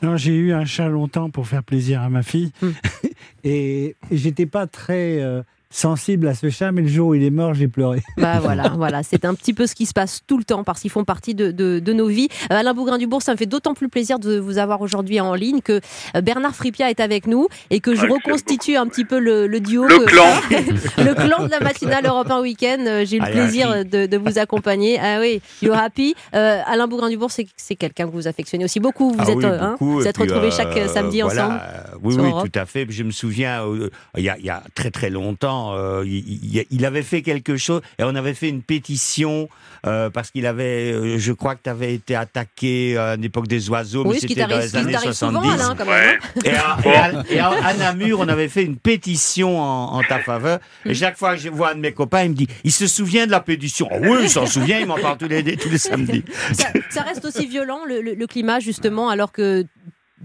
Non, 0.01 0.17
j'ai 0.17 0.33
eu 0.35 0.53
un 0.53 0.65
chat 0.65 0.87
longtemps 0.87 1.29
pour 1.29 1.47
faire 1.47 1.63
plaisir 1.63 2.01
à 2.01 2.09
ma 2.09 2.23
fille. 2.23 2.51
Hmm. 2.61 2.69
et 3.43 3.95
et 4.11 4.17
j'étais 4.17 4.45
pas 4.45 4.67
très 4.67 5.21
euh, 5.21 5.41
sensible 5.69 6.27
à 6.27 6.33
ce 6.35 6.49
chat, 6.49 6.71
mais 6.71 6.81
le 6.81 6.87
jour 6.87 7.09
où 7.09 7.13
il 7.15 7.23
est 7.23 7.29
mort, 7.29 7.53
j'ai 7.53 7.67
pleuré. 7.67 8.01
Bah 8.17 8.39
voilà, 8.41 8.69
voilà, 8.75 9.03
c'est 9.03 9.25
un 9.25 9.33
petit 9.33 9.53
peu 9.53 9.67
ce 9.67 9.75
qui 9.75 9.85
se 9.85 9.93
passe 9.93 10.21
tout 10.25 10.37
le 10.37 10.43
temps 10.43 10.63
parce 10.63 10.79
qu'ils 10.81 10.91
font 10.91 11.03
partie 11.03 11.35
de, 11.35 11.51
de- 11.51 11.79
de 11.79 11.93
nos 11.93 12.07
vies. 12.07 12.29
Euh, 12.51 12.55
Alain 12.55 12.73
Bougrain-Dubourg, 12.73 13.21
ça 13.21 13.33
me 13.33 13.37
fait 13.37 13.45
d'autant 13.45 13.73
plus 13.73 13.89
plaisir 13.89 14.19
de 14.19 14.37
vous 14.39 14.57
avoir 14.57 14.81
aujourd'hui 14.81 15.19
en 15.19 15.33
ligne 15.33 15.61
que 15.61 15.81
euh, 16.15 16.21
Bernard 16.21 16.55
Fripia 16.55 16.89
est 16.89 16.99
avec 16.99 17.27
nous 17.27 17.47
et 17.69 17.79
que 17.79 17.95
je 17.95 18.05
Ah, 18.05 18.09
reconstitue 18.13 18.75
un 18.77 18.87
petit 18.87 19.05
peu 19.05 19.19
le, 19.19 19.47
le 19.47 19.59
duo. 19.59 19.85
Le 19.87 19.99
que- 19.99 20.05
clan. 20.05 20.25
le 21.03 21.13
clan 21.13 21.45
de 21.45 21.49
la 21.51 21.59
matinale 21.59 22.05
Europe 22.05 22.29
1 22.31 22.41
Week-end. 22.41 22.77
Euh, 22.87 23.05
J'ai 23.05 23.17
eu 23.17 23.19
le 23.19 23.31
plaisir 23.31 23.85
de, 23.85 24.05
de 24.05 24.17
vous 24.17 24.37
accompagner. 24.39 24.99
Ah 25.01 25.19
oui, 25.19 25.41
you 25.61 25.73
happy. 25.73 26.15
Euh, 26.33 26.59
Alain 26.65 26.87
Bougrain-Dubourg, 26.87 27.31
c'est 27.31 27.47
c'est 27.57 27.75
quelqu'un 27.75 28.05
que 28.07 28.11
vous 28.11 28.27
affectionnez 28.27 28.63
aussi 28.63 28.79
beaucoup. 28.79 29.11
Vous 29.11 29.19
Ah 29.19 29.29
êtes, 29.31 29.37
oui, 29.37 29.45
euh, 29.45 29.59
hein, 29.61 29.71
beaucoup, 29.73 29.91
vous 29.93 30.05
et 30.05 30.07
êtes 30.09 30.17
retrouvés 30.17 30.47
euh, 30.47 30.51
chaque 30.51 30.77
samedi 30.89 31.21
voilà, 31.21 31.45
ensemble. 31.47 31.61
Oui, 32.03 32.15
oui, 32.17 32.29
Europe. 32.29 32.49
tout 32.51 32.59
à 32.59 32.65
fait. 32.65 32.85
Je 32.89 33.03
me 33.03 33.11
souviens, 33.11 33.63
euh, 33.65 33.89
il 34.17 34.23
y, 34.23 34.29
a, 34.29 34.37
il 34.37 34.45
y 34.45 34.49
a 34.49 34.63
très 34.75 34.91
très 34.91 35.09
longtemps, 35.09 35.56
euh, 35.73 36.03
il, 36.05 36.85
avait 36.85 37.03
fait 37.03 37.21
quelque 37.21 37.57
chose 37.57 37.81
et 37.99 38.03
on 38.03 38.15
avait 38.15 38.33
fait 38.33 38.49
une 38.49 38.61
pétition 38.61 39.49
euh, 39.85 40.09
parce 40.09 40.31
qu'il 40.31 40.45
avait, 40.45 40.91
euh, 40.93 41.17
je 41.17 41.31
crois 41.33 41.55
que 41.55 41.61
tu 41.63 41.69
avais 41.69 41.93
été 41.93 42.15
attaqué 42.15 42.97
à 42.97 43.15
l'époque 43.15 43.47
des 43.47 43.69
oiseaux, 43.69 44.03
Oui, 44.05 44.15
mais 44.15 44.19
c'était 44.19 44.45
dans 44.45 44.57
les 44.57 44.75
années 44.75 44.91
t'arrive 44.93 45.11
70. 45.13 45.37
souvent, 45.39 45.51
Alain, 45.53 45.75
quand 45.75 45.85
même. 45.85 46.19
Et 46.43 46.49
à, 46.49 46.77
et 46.83 46.95
à- 46.95 47.23
et 47.31 47.39
à- 47.39 47.65
à 47.67 47.73
Namur, 47.75 48.19
on 48.19 48.27
avait 48.27 48.47
fait 48.47 48.63
une 48.63 48.77
pétition 48.77 49.59
en, 49.59 49.93
en 49.97 50.03
ta 50.03 50.19
faveur. 50.19 50.59
Et 50.85 50.93
chaque 50.93 51.17
fois 51.17 51.35
que 51.35 51.41
je 51.41 51.49
vois 51.49 51.71
un 51.71 51.75
de 51.75 51.79
mes 51.81 51.91
copains, 51.93 52.23
il 52.23 52.29
me 52.31 52.35
dit 52.35 52.47
il 52.63 52.71
se 52.71 52.87
souvient 52.87 53.25
de 53.25 53.31
la 53.31 53.39
pétition. 53.39 53.87
Oh 53.91 53.97
oui, 54.01 54.17
il 54.23 54.29
s'en 54.29 54.45
souvient, 54.45 54.79
il 54.79 54.85
m'en 54.87 54.97
parle 54.97 55.17
tous 55.17 55.27
les, 55.27 55.57
tous 55.57 55.69
les 55.69 55.77
samedis. 55.77 56.23
ça, 56.53 56.67
ça 56.89 57.01
reste 57.03 57.23
aussi 57.25 57.45
violent, 57.47 57.81
le, 57.87 58.01
le- 58.01 58.13
le 58.15 58.27
climat, 58.27 58.59
justement, 58.59 59.09
alors 59.09 59.31
que 59.31 59.65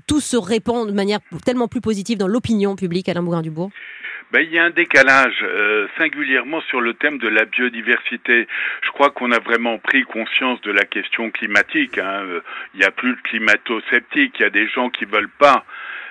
tout 0.06 0.20
se 0.20 0.36
répand 0.36 0.86
de 0.88 0.92
manière 0.92 1.20
tellement 1.44 1.68
plus 1.68 1.80
positive 1.82 2.16
dans 2.18 2.26
l'opinion 2.26 2.76
publique, 2.76 3.08
Alain 3.10 3.22
Bougrain-Dubourg? 3.22 3.70
Ben, 4.32 4.40
il 4.40 4.50
y 4.50 4.58
a 4.58 4.64
un 4.64 4.70
décalage, 4.70 5.42
euh, 5.42 5.86
singulièrement 5.98 6.62
sur 6.62 6.80
le 6.80 6.94
thème 6.94 7.18
de 7.18 7.28
la 7.28 7.44
biodiversité. 7.44 8.48
Je 8.82 8.88
crois 8.88 9.10
qu'on 9.10 9.30
a 9.30 9.38
vraiment 9.38 9.76
pris 9.76 10.04
conscience 10.04 10.58
de 10.62 10.72
la 10.72 10.84
question 10.84 11.30
climatique. 11.30 11.98
hein. 11.98 12.22
Euh, 12.24 12.40
Il 12.72 12.80
n'y 12.80 12.86
a 12.86 12.90
plus 12.90 13.12
de 13.14 13.20
climato-sceptiques. 13.20 14.36
Il 14.38 14.42
y 14.42 14.46
a 14.46 14.50
des 14.50 14.68
gens 14.68 14.88
qui 14.88 15.04
veulent 15.04 15.28
pas 15.38 15.66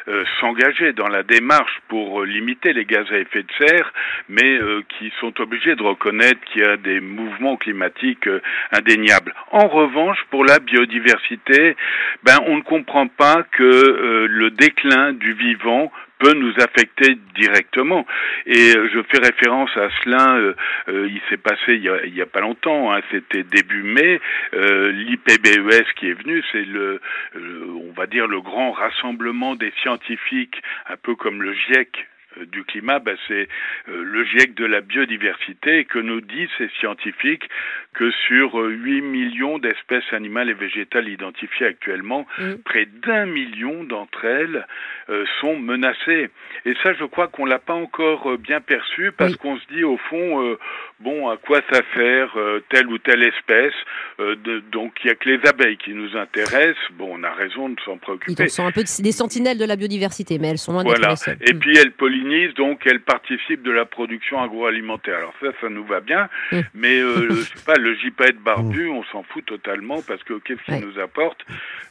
euh, 0.07 0.23
s'engager 0.39 0.93
dans 0.93 1.07
la 1.07 1.23
démarche 1.23 1.79
pour 1.87 2.21
euh, 2.21 2.25
limiter 2.27 2.73
les 2.73 2.85
gaz 2.85 3.11
à 3.11 3.17
effet 3.17 3.41
de 3.41 3.51
serre, 3.65 3.91
mais 4.29 4.59
euh, 4.59 4.83
qui 4.89 5.11
sont 5.19 5.33
obligés 5.41 5.75
de 5.75 5.81
reconnaître 5.81 6.41
qu'il 6.45 6.61
y 6.61 6.65
a 6.65 6.77
des 6.77 6.99
mouvements 6.99 7.57
climatiques 7.57 8.27
euh, 8.27 8.39
indéniables. 8.71 9.33
En 9.49 9.67
revanche, 9.67 10.19
pour 10.29 10.45
la 10.45 10.59
biodiversité, 10.59 11.75
ben 12.23 12.37
on 12.45 12.57
ne 12.57 12.61
comprend 12.61 13.07
pas 13.07 13.43
que 13.51 14.27
le 14.29 14.49
déclin 14.51 15.13
du 15.13 15.33
vivant 15.33 15.91
peut 16.21 16.33
nous 16.33 16.53
affecter 16.59 17.17
directement. 17.35 18.05
Et 18.45 18.75
euh, 18.75 18.89
je 18.93 18.99
fais 19.09 19.19
référence 19.19 19.75
à 19.75 19.89
cela, 20.03 20.35
euh, 20.35 20.53
euh, 20.89 21.09
il 21.09 21.21
s'est 21.29 21.37
passé 21.37 21.75
il 21.75 22.15
y, 22.15 22.21
a, 22.21 22.25
pas 22.25 22.41
longtemps, 22.41 22.93
hein, 22.93 23.01
c'était 23.11 23.43
début 23.43 23.83
mai, 23.83 24.21
l'IPBES 24.53 25.93
qui 25.95 26.09
est 26.09 26.13
venu, 26.13 26.43
c'est 26.51 26.65
le, 26.65 27.01
on 27.35 27.91
va 27.93 28.05
dire, 28.05 28.27
le 28.27 28.41
grand 28.41 28.71
rassemblement 28.71 29.55
des 29.55 29.73
scientifiques, 29.81 30.61
un 30.87 30.97
peu 30.97 31.15
comme 31.15 31.41
le 31.41 31.53
GIEC 31.53 32.07
du 32.51 32.63
climat, 32.63 32.99
ben 32.99 33.17
c'est 33.27 33.49
le 33.87 34.23
GIEC 34.23 34.53
de 34.53 34.65
la 34.65 34.79
biodiversité 34.79 35.83
que 35.85 35.99
nous 35.99 36.21
disent 36.21 36.49
ces 36.57 36.69
scientifiques 36.79 37.49
que 37.93 38.09
sur 38.27 38.59
euh, 38.59 38.69
8 38.69 39.01
millions 39.01 39.57
d'espèces 39.59 40.03
animales 40.13 40.49
et 40.49 40.53
végétales 40.53 41.09
identifiées 41.09 41.65
actuellement, 41.67 42.25
près 42.63 42.85
d'un 43.05 43.25
million 43.25 43.83
d'entre 43.83 44.23
elles 44.25 44.65
euh, 45.09 45.25
sont 45.41 45.57
menacées. 45.57 46.29
Et 46.65 46.73
ça, 46.83 46.93
je 46.93 47.03
crois 47.03 47.27
qu'on 47.27 47.45
l'a 47.45 47.59
pas 47.59 47.73
encore 47.73 48.31
euh, 48.31 48.37
bien 48.37 48.61
perçu 48.61 49.11
parce 49.17 49.35
qu'on 49.35 49.57
se 49.57 49.65
dit 49.73 49.83
au 49.83 49.97
fond, 49.97 50.41
euh, 50.41 50.57
bon, 51.01 51.27
à 51.29 51.35
quoi 51.37 51.59
ça 51.71 51.81
sert 51.95 52.31
euh, 52.37 52.63
telle 52.69 52.87
ou 52.87 52.97
telle 52.97 53.23
espèce 53.23 53.73
Euh, 54.19 54.35
de- 54.35 54.59
Donc 54.71 54.93
il 55.03 55.07
y 55.07 55.09
a 55.11 55.15
que 55.15 55.27
les 55.29 55.39
abeilles 55.47 55.77
qui 55.77 55.91
nous 55.93 56.15
intéressent. 56.15 56.77
Bon, 56.93 57.09
on 57.19 57.23
a 57.23 57.31
raison 57.31 57.69
de 57.69 57.79
s'en 57.81 57.97
préoccuper. 57.97 58.43
Ils 58.43 58.49
sont 58.49 58.65
un 58.65 58.71
peu 58.71 58.83
des 58.83 59.11
sentinelles 59.11 59.57
de 59.57 59.65
la 59.65 59.75
biodiversité, 59.75 60.37
mais 60.39 60.49
elles 60.49 60.57
sont 60.57 60.73
loin 60.73 60.83
d'être 60.83 60.97
Voilà. 60.97 61.09
les 61.09 61.15
seules. 61.17 61.37
Et 61.41 61.53
puis 61.53 61.75
elles 61.77 61.91
pollinisent, 61.91 62.53
donc 62.53 62.85
elles 62.85 63.01
participent 63.01 63.63
de 63.63 63.71
la 63.71 63.85
production 63.85 64.41
agroalimentaire. 64.41 65.17
Alors 65.17 65.33
ça, 65.41 65.47
ça 65.59 65.69
nous 65.69 65.83
va 65.85 65.99
bien, 66.01 66.29
mais 66.73 66.99
euh, 67.01 67.29
je 67.31 67.41
sais 67.41 67.65
pas, 67.65 67.75
le 67.81 67.95
gypaète 67.95 68.39
barbu, 68.39 68.87
on 68.89 69.03
s'en 69.05 69.23
fout 69.23 69.45
totalement 69.45 70.01
parce 70.07 70.23
que 70.23 70.33
qu'est-ce 70.39 70.63
qu'il 70.63 70.85
nous 70.85 70.99
apporte? 70.99 71.45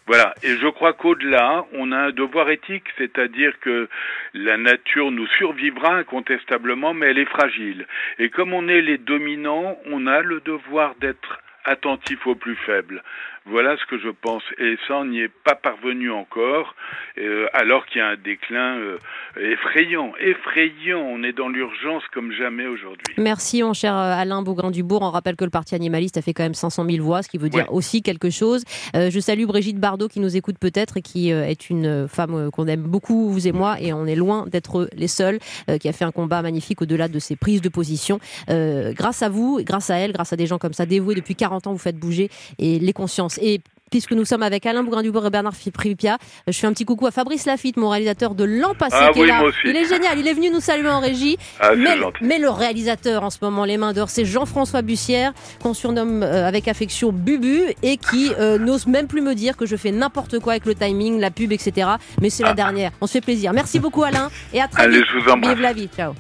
Voilà. 0.07 0.35
Et 0.43 0.57
je 0.57 0.67
crois 0.69 0.93
qu'au-delà, 0.93 1.67
on 1.73 1.93
a 1.93 1.99
un 1.99 2.11
devoir 2.11 2.51
éthique, 2.51 2.87
c'est-à-dire 2.97 3.59
que 3.61 3.89
la 4.35 4.57
nature 4.57 5.11
nous 5.11 5.27
survivra 5.39 5.95
incontestablement, 5.97 6.95
mais 6.95 7.07
elle 7.09 7.19
est 7.19 7.29
fragile. 7.29 7.87
Et 8.19 8.31
comme 8.31 8.53
on 8.55 8.69
est 8.69 8.81
les 8.81 8.99
dominants, 8.99 9.77
on 9.87 10.07
a 10.07 10.23
le 10.23 10.41
devoir 10.41 10.95
d'être 10.97 11.41
attentif 11.65 12.27
aux 12.27 12.35
plus 12.35 12.57
faibles. 12.57 13.03
Voilà 13.51 13.77
ce 13.77 13.85
que 13.87 13.99
je 13.99 14.11
pense. 14.11 14.45
Et 14.59 14.77
ça, 14.87 14.95
on 14.99 15.07
n'y 15.07 15.21
est 15.21 15.33
pas 15.45 15.57
parvenu 15.57 16.11
encore, 16.13 16.77
euh, 17.19 17.47
alors 17.53 17.85
qu'il 17.87 17.99
y 17.99 18.01
a 18.01 18.09
un 18.09 18.17
déclin 18.17 18.77
euh, 18.79 18.97
effrayant. 19.37 20.13
Effrayant. 20.21 21.01
On 21.01 21.25
est 21.25 21.33
dans 21.33 21.49
l'urgence 21.49 22.05
comme 22.15 22.31
jamais 22.31 22.67
aujourd'hui. 22.67 23.13
Merci, 23.19 23.65
mon 23.65 23.73
cher 23.73 23.97
euh, 23.97 24.15
Alain 24.15 24.43
Bougrain-Dubourg. 24.43 25.03
On 25.03 25.11
rappelle 25.11 25.35
que 25.35 25.45
le 25.45 25.51
Parti 25.51 25.75
animaliste 25.75 26.17
a 26.17 26.23
fait 26.23 26.33
quand 26.33 26.45
même 26.45 26.55
500 26.55 26.85
000 26.89 27.05
voix, 27.05 27.25
ce 27.25 27.29
qui 27.29 27.39
veut 27.39 27.49
dire 27.49 27.67
aussi 27.73 28.03
quelque 28.03 28.31
chose. 28.31 28.63
Euh, 28.95 29.11
je 29.11 29.19
salue 29.19 29.47
Brigitte 29.47 29.79
Bardot 29.79 30.07
qui 30.07 30.21
nous 30.21 30.37
écoute 30.37 30.57
peut-être 30.61 30.99
et 30.99 31.03
qui 31.03 31.31
est 31.31 31.71
une 31.71 32.07
femme 32.07 32.51
qu'on 32.53 32.69
aime 32.69 32.83
beaucoup, 32.83 33.31
vous 33.31 33.49
et 33.49 33.53
moi, 33.53 33.81
et 33.81 33.93
on 33.93 34.07
est 34.07 34.15
loin 34.15 34.47
d'être 34.47 34.89
les 34.95 35.09
seuls, 35.09 35.39
qui 35.81 35.89
a 35.89 35.93
fait 35.93 36.05
un 36.05 36.13
combat 36.13 36.43
magnifique 36.43 36.83
au-delà 36.83 37.09
de 37.09 37.19
ses 37.19 37.37
prises 37.37 37.63
de 37.63 37.69
position. 37.69 38.21
Grâce 38.49 39.23
à 39.23 39.29
vous, 39.29 39.61
grâce 39.63 39.91
à 39.91 39.97
elle, 39.97 40.13
grâce 40.13 40.33
à 40.33 40.37
des 40.37 40.47
gens 40.47 40.59
comme 40.59 40.73
ça 40.73 40.87
dévoués 40.87 41.15
depuis 41.15 41.35
40 41.35 41.67
ans, 41.67 41.73
vous 41.73 41.79
faites 41.79 41.97
bouger 41.97 42.31
et 42.59 42.79
les 42.79 42.93
consciences. 42.93 43.40
Et 43.41 43.61
Puisque 43.91 44.13
nous 44.13 44.25
sommes 44.25 44.45
avec 44.45 44.67
Alain 44.67 44.85
Bougrain-Dubourg 44.85 45.27
et 45.27 45.31
Bernard 45.31 45.55
Pripia, 45.75 46.17
je 46.47 46.53
fais 46.53 46.69
un 46.69 46.73
petit 46.73 46.85
coucou 46.85 47.09
à 47.09 47.11
Fabrice 47.11 47.45
Lafitte, 47.45 47.77
mon 47.77 47.89
réalisateur 47.89 48.37
de 48.37 48.45
l'an 48.45 48.73
passé, 48.73 48.97
Ah 48.97 49.11
qui 49.13 49.23
est 49.23 49.27
là. 49.27 49.41
moi 49.41 49.49
aussi. 49.49 49.59
Il 49.65 49.75
est 49.77 49.89
génial, 49.89 50.17
il 50.17 50.29
est 50.29 50.33
venu 50.33 50.49
nous 50.51 50.61
saluer 50.61 50.89
en 50.89 51.01
régie. 51.01 51.37
Ah, 51.59 51.73
mais, 52.21 52.39
le 52.39 52.49
réalisateur 52.49 53.25
en 53.25 53.31
ce 53.31 53.39
moment, 53.43 53.65
les 53.65 53.77
mains 53.79 53.93
d'or, 53.93 54.09
c'est 54.09 54.25
Jean-François 54.25 54.83
Bussière, 54.83 55.33
qu'on 55.61 55.75
surnomme 55.75 56.23
euh, 56.23 56.47
avec 56.47 56.69
affection 56.69 57.11
Bubu, 57.11 57.63
et 57.83 57.97
qui 57.97 58.31
euh, 58.39 58.59
n'ose 58.59 58.87
même 58.87 59.09
plus 59.09 59.23
me 59.23 59.35
dire 59.35 59.57
que 59.57 59.67
je 59.67 59.75
fais 59.75 59.91
n'importe 59.91 60.39
quoi 60.39 60.53
avec 60.53 60.67
le 60.67 60.77
timing, 60.77 61.19
la 61.19 61.33
pub, 61.33 61.51
etc. 61.51 61.89
Mais 62.21 62.31
c'est 62.31 62.45
la 62.45 62.55
dernière. 62.55 62.93
On 63.01 63.09
se 63.09 63.13
fait 63.15 63.21
plaisir. 63.21 63.53
Merci 63.53 63.81
beaucoup 63.81 64.05
Alain, 64.05 64.31
et 64.55 64.61
à 64.61 64.69
très 64.69 64.85
Allez, 64.85 64.99
vite. 64.99 65.07
je 65.13 65.19
vous 65.19 65.31
embrasse. 65.31 65.55
Vive 65.55 65.63
la 65.63 65.73
vie, 65.73 65.89
ciao. 65.97 66.13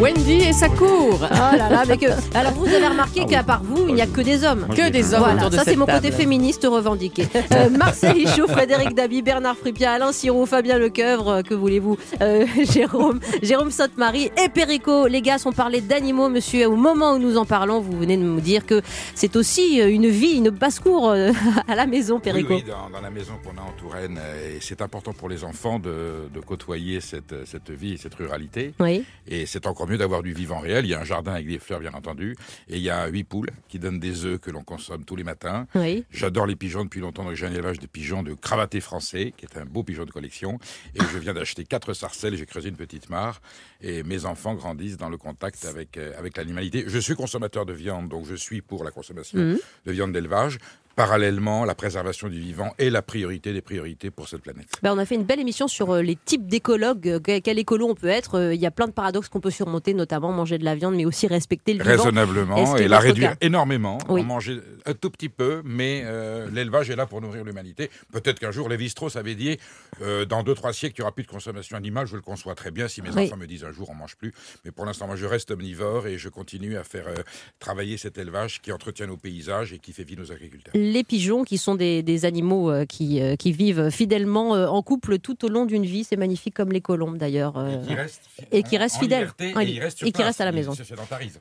Wendy 0.00 0.40
et 0.42 0.52
sa 0.52 0.68
cour. 0.68 1.18
Oh 1.20 1.56
là 1.56 1.68
là, 1.68 1.84
mais 1.86 1.96
que... 1.96 2.06
Alors 2.34 2.52
vous 2.52 2.66
avez 2.66 2.86
remarqué 2.86 3.24
qu'à 3.26 3.42
part 3.42 3.62
vous, 3.62 3.88
il 3.88 3.94
n'y 3.94 4.00
a 4.02 4.06
que 4.06 4.20
des 4.20 4.44
hommes. 4.44 4.66
Que 4.74 4.90
des 4.90 5.12
hommes 5.14 5.20
Voilà, 5.20 5.36
autour 5.36 5.50
de 5.50 5.56
ça 5.56 5.64
c'est 5.64 5.76
mon 5.76 5.86
côté 5.86 6.10
féministe 6.10 6.66
revendiqué. 6.70 7.26
Euh, 7.52 7.68
Marcel 7.68 8.16
Hichaud, 8.16 8.48
Frédéric 8.48 8.94
Dabi, 8.94 9.22
Bernard 9.22 9.56
Fripia, 9.56 9.92
Alain 9.92 10.12
Sirou, 10.12 10.46
Fabien 10.46 10.78
Lecoeuvre, 10.78 11.28
euh, 11.28 11.42
que 11.42 11.54
voulez-vous, 11.54 11.96
euh, 12.20 12.46
Jérôme, 12.72 13.20
Jérôme 13.42 13.70
Sainte-Marie 13.70 14.30
et 14.42 14.48
Perico. 14.48 15.06
Les 15.06 15.20
gars 15.20 15.38
sont 15.38 15.52
parlé 15.52 15.80
d'animaux, 15.80 16.28
monsieur. 16.28 16.66
Au 16.66 16.74
moment 16.74 17.12
où 17.12 17.18
nous 17.18 17.36
en 17.36 17.44
parlons, 17.44 17.80
vous 17.80 17.96
venez 17.98 18.16
de 18.16 18.22
nous 18.22 18.40
dire 18.40 18.66
que 18.66 18.80
c'est 19.14 19.36
aussi 19.36 19.78
une 19.78 20.08
vie, 20.08 20.32
une 20.38 20.50
basse-cour 20.50 21.10
à 21.68 21.74
la 21.74 21.86
maison, 21.86 22.18
Perico. 22.18 22.54
oui, 22.54 22.64
dans, 22.66 22.90
dans 22.90 23.00
la 23.02 23.10
maison 23.10 23.34
qu'on 23.44 23.56
a 23.60 23.62
en 23.64 23.72
Touraine, 23.78 24.18
et 24.18 24.58
c'est 24.60 24.80
important 24.82 25.12
pour 25.12 25.28
les 25.28 25.44
enfants 25.44 25.78
de, 25.78 26.28
de 26.32 26.40
côtoyer 26.40 27.00
cette, 27.00 27.34
cette 27.46 27.70
vie, 27.70 27.98
cette 27.98 28.14
ruralité. 28.14 28.72
Oui. 28.80 29.04
Et 29.28 29.46
c'est 29.46 29.66
encore 29.74 29.88
mieux 29.88 29.98
d'avoir 29.98 30.22
du 30.22 30.32
vivant 30.32 30.60
réel. 30.60 30.84
Il 30.84 30.90
y 30.90 30.94
a 30.94 31.00
un 31.00 31.04
jardin 31.04 31.32
avec 31.32 31.48
des 31.48 31.58
fleurs, 31.58 31.80
bien 31.80 31.92
entendu, 31.94 32.36
et 32.68 32.76
il 32.76 32.82
y 32.82 32.90
a 32.90 33.08
huit 33.08 33.24
poules 33.24 33.50
qui 33.68 33.80
donnent 33.80 33.98
des 33.98 34.24
œufs 34.24 34.38
que 34.38 34.52
l'on 34.52 34.62
consomme 34.62 35.04
tous 35.04 35.16
les 35.16 35.24
matins. 35.24 35.66
Oui. 35.74 36.04
J'adore 36.12 36.46
les 36.46 36.54
pigeons 36.54 36.84
depuis 36.84 37.00
longtemps, 37.00 37.24
donc 37.24 37.34
j'ai 37.34 37.46
un 37.46 37.52
élevage 37.52 37.80
de 37.80 37.88
pigeons 37.88 38.22
de 38.22 38.34
cravaté 38.34 38.80
français, 38.80 39.34
qui 39.36 39.44
est 39.44 39.58
un 39.58 39.64
beau 39.64 39.82
pigeon 39.82 40.04
de 40.04 40.12
collection. 40.12 40.60
Et 40.94 41.00
je 41.12 41.18
viens 41.18 41.34
d'acheter 41.34 41.64
quatre 41.64 41.92
sarcelles, 41.92 42.36
j'ai 42.36 42.46
creusé 42.46 42.68
une 42.68 42.76
petite 42.76 43.10
mare, 43.10 43.42
et 43.80 44.04
mes 44.04 44.24
enfants 44.26 44.54
grandissent 44.54 44.96
dans 44.96 45.08
le 45.10 45.16
contact 45.16 45.64
avec, 45.64 45.96
euh, 45.96 46.12
avec 46.16 46.36
l'animalité. 46.36 46.84
Je 46.86 46.98
suis 47.00 47.16
consommateur 47.16 47.66
de 47.66 47.72
viande, 47.72 48.08
donc 48.08 48.26
je 48.26 48.36
suis 48.36 48.62
pour 48.62 48.84
la 48.84 48.92
consommation 48.92 49.38
Mhm. 49.38 49.58
de 49.86 49.92
viande 49.92 50.12
d'élevage. 50.12 50.58
Parallèlement, 50.96 51.64
la 51.64 51.74
préservation 51.74 52.28
du 52.28 52.38
vivant 52.38 52.72
est 52.78 52.88
la 52.90 53.02
priorité 53.02 53.52
des 53.52 53.60
priorités 53.62 54.10
pour 54.10 54.28
cette 54.28 54.42
planète. 54.42 54.68
Ben, 54.82 54.92
on 54.94 54.98
a 54.98 55.04
fait 55.04 55.16
une 55.16 55.24
belle 55.24 55.40
émission 55.40 55.66
sur 55.66 55.90
euh, 55.90 56.02
les 56.02 56.16
types 56.16 56.46
d'écologues, 56.46 57.08
euh, 57.08 57.40
quel 57.42 57.58
écolo 57.58 57.88
on 57.88 57.94
peut 57.94 58.08
être. 58.08 58.36
Euh, 58.38 58.54
Il 58.54 58.60
y 58.60 58.66
a 58.66 58.70
plein 58.70 58.86
de 58.86 58.92
paradoxes 58.92 59.28
qu'on 59.28 59.40
peut 59.40 59.50
surmonter, 59.50 59.92
notamment 59.92 60.30
manger 60.32 60.56
de 60.58 60.64
la 60.64 60.74
viande, 60.76 60.94
mais 60.94 61.04
aussi 61.04 61.26
respecter 61.26 61.74
le 61.74 61.82
vivant. 61.82 61.96
Raisonnablement, 61.96 62.76
et, 62.76 62.86
la 62.86 63.00
réduire 63.00 63.34
énormément, 63.40 63.98
Oui. 64.08 64.20
en 64.20 64.24
manger 64.24 64.60
un 64.86 64.94
tout 64.94 65.10
petit 65.10 65.28
peu, 65.28 65.62
mais 65.64 66.02
euh, 66.04 66.48
l'élevage 66.52 66.90
est 66.90 66.96
là 66.96 67.06
pour 67.06 67.20
nourrir 67.20 67.42
l'humanité. 67.44 67.90
Peut-être 68.12 68.38
qu'un 68.38 68.52
jour, 68.52 68.68
Lévi-Strauss 68.68 69.16
avait 69.16 69.34
dit, 69.34 69.58
euh, 70.00 70.24
dans 70.24 70.42
deux, 70.44 70.54
trois 70.54 70.72
siècles, 70.72 70.94
il 70.98 71.00
n'y 71.00 71.04
aura 71.04 71.12
plus 71.14 71.24
de 71.24 71.28
consommation 71.28 71.76
animale, 71.76 72.06
je 72.06 72.14
le 72.16 72.22
conçois 72.22 72.54
très 72.54 72.70
bien, 72.70 72.86
si 72.86 73.02
mes 73.02 73.10
Oui. 73.10 73.24
enfants 73.26 73.36
me 73.36 73.46
disent 73.46 73.64
un 73.64 73.72
jour, 73.72 73.90
on 73.90 73.94
mange 73.94 74.16
plus. 74.16 74.32
Mais 74.64 74.70
pour 74.70 74.84
l'instant, 74.86 75.06
moi, 75.06 75.16
je 75.16 75.26
reste 75.26 75.50
omnivore 75.50 76.06
et 76.06 76.18
je 76.18 76.28
continue 76.28 76.76
à 76.76 76.84
faire 76.84 77.08
euh, 77.08 77.14
travailler 77.58 77.96
cet 77.96 78.16
élevage 78.18 78.60
qui 78.62 78.70
entretient 78.70 79.06
nos 79.06 79.16
paysages 79.16 79.72
et 79.72 79.78
qui 79.78 79.92
fait 79.92 80.04
vivre 80.04 80.22
nos 80.22 80.30
agriculteurs. 80.32 80.72
Les 80.92 81.02
pigeons, 81.02 81.44
qui 81.44 81.56
sont 81.56 81.76
des, 81.76 82.02
des 82.02 82.24
animaux 82.26 82.70
euh, 82.70 82.84
qui, 82.84 83.20
euh, 83.22 83.36
qui 83.36 83.52
vivent 83.52 83.88
fidèlement 83.90 84.54
euh, 84.54 84.66
en 84.66 84.82
couple 84.82 85.18
tout 85.18 85.42
au 85.44 85.48
long 85.48 85.64
d'une 85.64 85.84
vie, 85.86 86.04
c'est 86.04 86.16
magnifique 86.16 86.52
comme 86.54 86.72
les 86.72 86.80
colombes 86.82 87.16
d'ailleurs. 87.16 87.54
qui 87.88 87.94
restent 87.94 88.20
fi- 88.36 88.42
et 88.52 88.62
qui 88.62 88.76
en- 88.76 88.80
restent 88.80 88.96
en 88.96 89.00
fidèles. 89.00 89.20
liberté, 89.20 89.52
Ah, 89.56 89.62
et 89.64 89.66
ils 89.70 89.80
restent 89.80 89.98
sur 89.98 90.06
et 90.06 90.12
qui 90.12 90.22
restent 90.22 90.40
à 90.42 90.44
la 90.44 90.52
maison. 90.52 90.72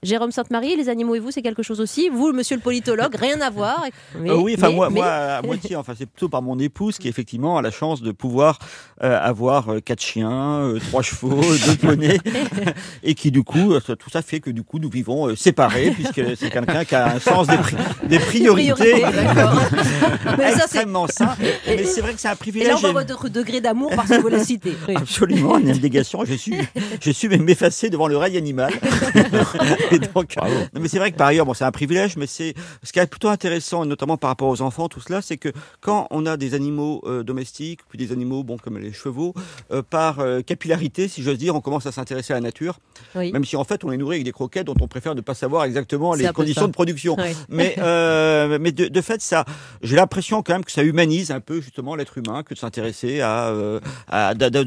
Jérôme 0.01 0.31
Sainte-Marie, 0.31 0.75
les 0.77 0.87
animaux 0.87 1.15
et 1.15 1.19
vous, 1.19 1.31
c'est 1.31 1.41
quelque 1.41 1.61
chose 1.63 1.81
aussi? 1.81 2.07
Vous, 2.09 2.31
monsieur 2.31 2.55
le 2.55 2.61
politologue, 2.61 3.15
rien 3.15 3.41
à 3.41 3.49
voir? 3.49 3.83
Mais- 4.19 4.29
Euh, 4.33 4.37
oui, 4.37 4.55
enfin 4.57 4.69
moi, 4.69 4.89
mais- 4.89 4.95
moi 5.01 5.07
à 5.07 5.41
moitié. 5.41 5.75
Enfin, 5.75 5.93
c'est 5.97 6.05
plutôt 6.05 6.29
par 6.29 6.41
mon 6.41 6.57
épouse 6.59 6.97
qui 6.97 7.07
effectivement 7.09 7.57
a 7.57 7.61
la 7.61 7.71
chance 7.71 8.01
de 8.01 8.11
pouvoir 8.11 8.59
euh, 9.03 9.19
avoir 9.21 9.67
quatre 9.83 10.01
chiens, 10.01 10.59
euh, 10.61 10.79
trois 10.79 11.01
chevaux, 11.01 11.41
deux 11.67 11.75
poneys, 11.75 12.17
et 13.03 13.13
qui 13.15 13.29
du 13.31 13.43
coup, 13.43 13.79
ça- 13.85 13.95
tout 13.95 14.09
ça 14.09 14.21
fait 14.21 14.39
que 14.39 14.49
du 14.49 14.63
coup, 14.63 14.79
nous 14.79 14.89
vivons 14.89 15.27
euh, 15.27 15.35
séparés 15.35 15.91
puisque 15.91 16.21
c'est 16.37 16.49
quelqu'un 16.49 16.85
qui 16.85 16.95
a 16.95 17.15
un 17.15 17.19
sens 17.19 17.47
des, 17.47 17.57
pri- 17.57 17.75
des 18.07 18.19
priorités 18.19 18.73
Priorités, 18.73 19.01
d'accord. 19.35 19.61
Mais 20.37 20.51
ça, 20.51 20.57
c'est- 20.59 20.63
extrêmement 20.63 21.07
sain. 21.07 21.35
Et- 21.67 21.75
Mais 21.77 21.83
c'est 21.85 22.01
vrai 22.01 22.13
que 22.13 22.19
c'est 22.21 22.27
un 22.27 22.31
Et 22.31 22.33
là, 22.33 22.37
privilège. 22.37 22.75
on 22.83 22.91
voit 22.91 23.03
votre 23.03 23.29
degré 23.29 23.61
d'amour 23.61 23.91
parce 23.95 24.09
que 24.09 24.21
vous 24.21 24.27
les 24.27 24.43
citez. 24.43 24.75
Oui. 24.87 24.95
Absolument, 24.97 25.57
une 25.57 25.69
abnégation. 25.69 26.23
Je 26.25 26.33
suis, 26.33 26.55
je 27.01 27.11
suis 27.11 27.27
même 27.27 27.43
m'effacer 27.43 27.89
devant 27.89 28.07
le 28.07 28.17
règne 28.17 28.37
animal. 28.37 28.73
Et 29.91 29.99
donc, 29.99 30.35
non, 30.37 30.81
mais 30.81 30.87
c'est 30.87 30.99
vrai 30.99 31.11
que 31.11 31.17
par 31.17 31.27
ailleurs, 31.27 31.45
bon, 31.45 31.53
c'est 31.53 31.63
un 31.65 31.71
privilège, 31.71 32.17
mais 32.17 32.27
c'est 32.27 32.53
ce 32.83 32.91
qui 32.91 32.99
est 32.99 33.05
plutôt 33.07 33.29
intéressant, 33.29 33.85
notamment 33.85 34.17
par 34.17 34.29
rapport 34.29 34.49
aux 34.49 34.61
enfants, 34.61 34.87
tout 34.87 34.99
cela, 35.01 35.21
c'est 35.21 35.37
que 35.37 35.49
quand 35.81 36.07
on 36.11 36.25
a 36.25 36.37
des 36.37 36.53
animaux 36.53 37.01
euh, 37.05 37.23
domestiques, 37.23 37.81
puis 37.89 37.97
des 37.97 38.11
animaux, 38.11 38.43
bon, 38.43 38.57
comme 38.57 38.77
les 38.77 38.93
chevaux, 38.93 39.33
euh, 39.71 39.81
par 39.87 40.19
euh, 40.19 40.41
capillarité, 40.41 41.07
si 41.07 41.23
j'ose 41.23 41.37
dire, 41.37 41.55
on 41.55 41.61
commence 41.61 41.85
à 41.85 41.91
s'intéresser 41.91 42.33
à 42.33 42.37
la 42.37 42.41
nature. 42.41 42.79
Oui. 43.15 43.31
Même 43.31 43.45
si 43.45 43.55
en 43.55 43.63
fait, 43.63 43.83
on 43.83 43.89
les 43.89 43.97
nourrit 43.97 44.15
avec 44.17 44.25
des 44.25 44.31
croquettes 44.31 44.65
dont 44.67 44.75
on 44.81 44.87
préfère 44.87 45.15
ne 45.15 45.21
pas 45.21 45.33
savoir 45.33 45.63
exactement 45.65 46.13
C'est 46.13 46.19
les 46.23 46.27
peu 46.27 46.33
conditions 46.33 46.61
ça. 46.63 46.67
de 46.67 46.71
production. 46.73 47.15
Oui. 47.19 47.35
Mais, 47.49 47.75
euh, 47.79 48.57
mais 48.59 48.71
de, 48.71 48.87
de 48.87 49.01
fait, 49.01 49.21
ça, 49.23 49.45
j'ai 49.81 49.95
l'impression 49.95 50.43
quand 50.43 50.53
même 50.53 50.65
que 50.65 50.71
ça 50.71 50.83
humanise 50.83 51.31
un 51.31 51.39
peu 51.39 51.61
justement 51.61 51.95
l'être 51.95 52.17
humain, 52.17 52.43
que 52.43 52.53
de 52.53 52.59
s'intéresser 52.59 53.21
à, 53.21 53.47
euh, 53.49 53.79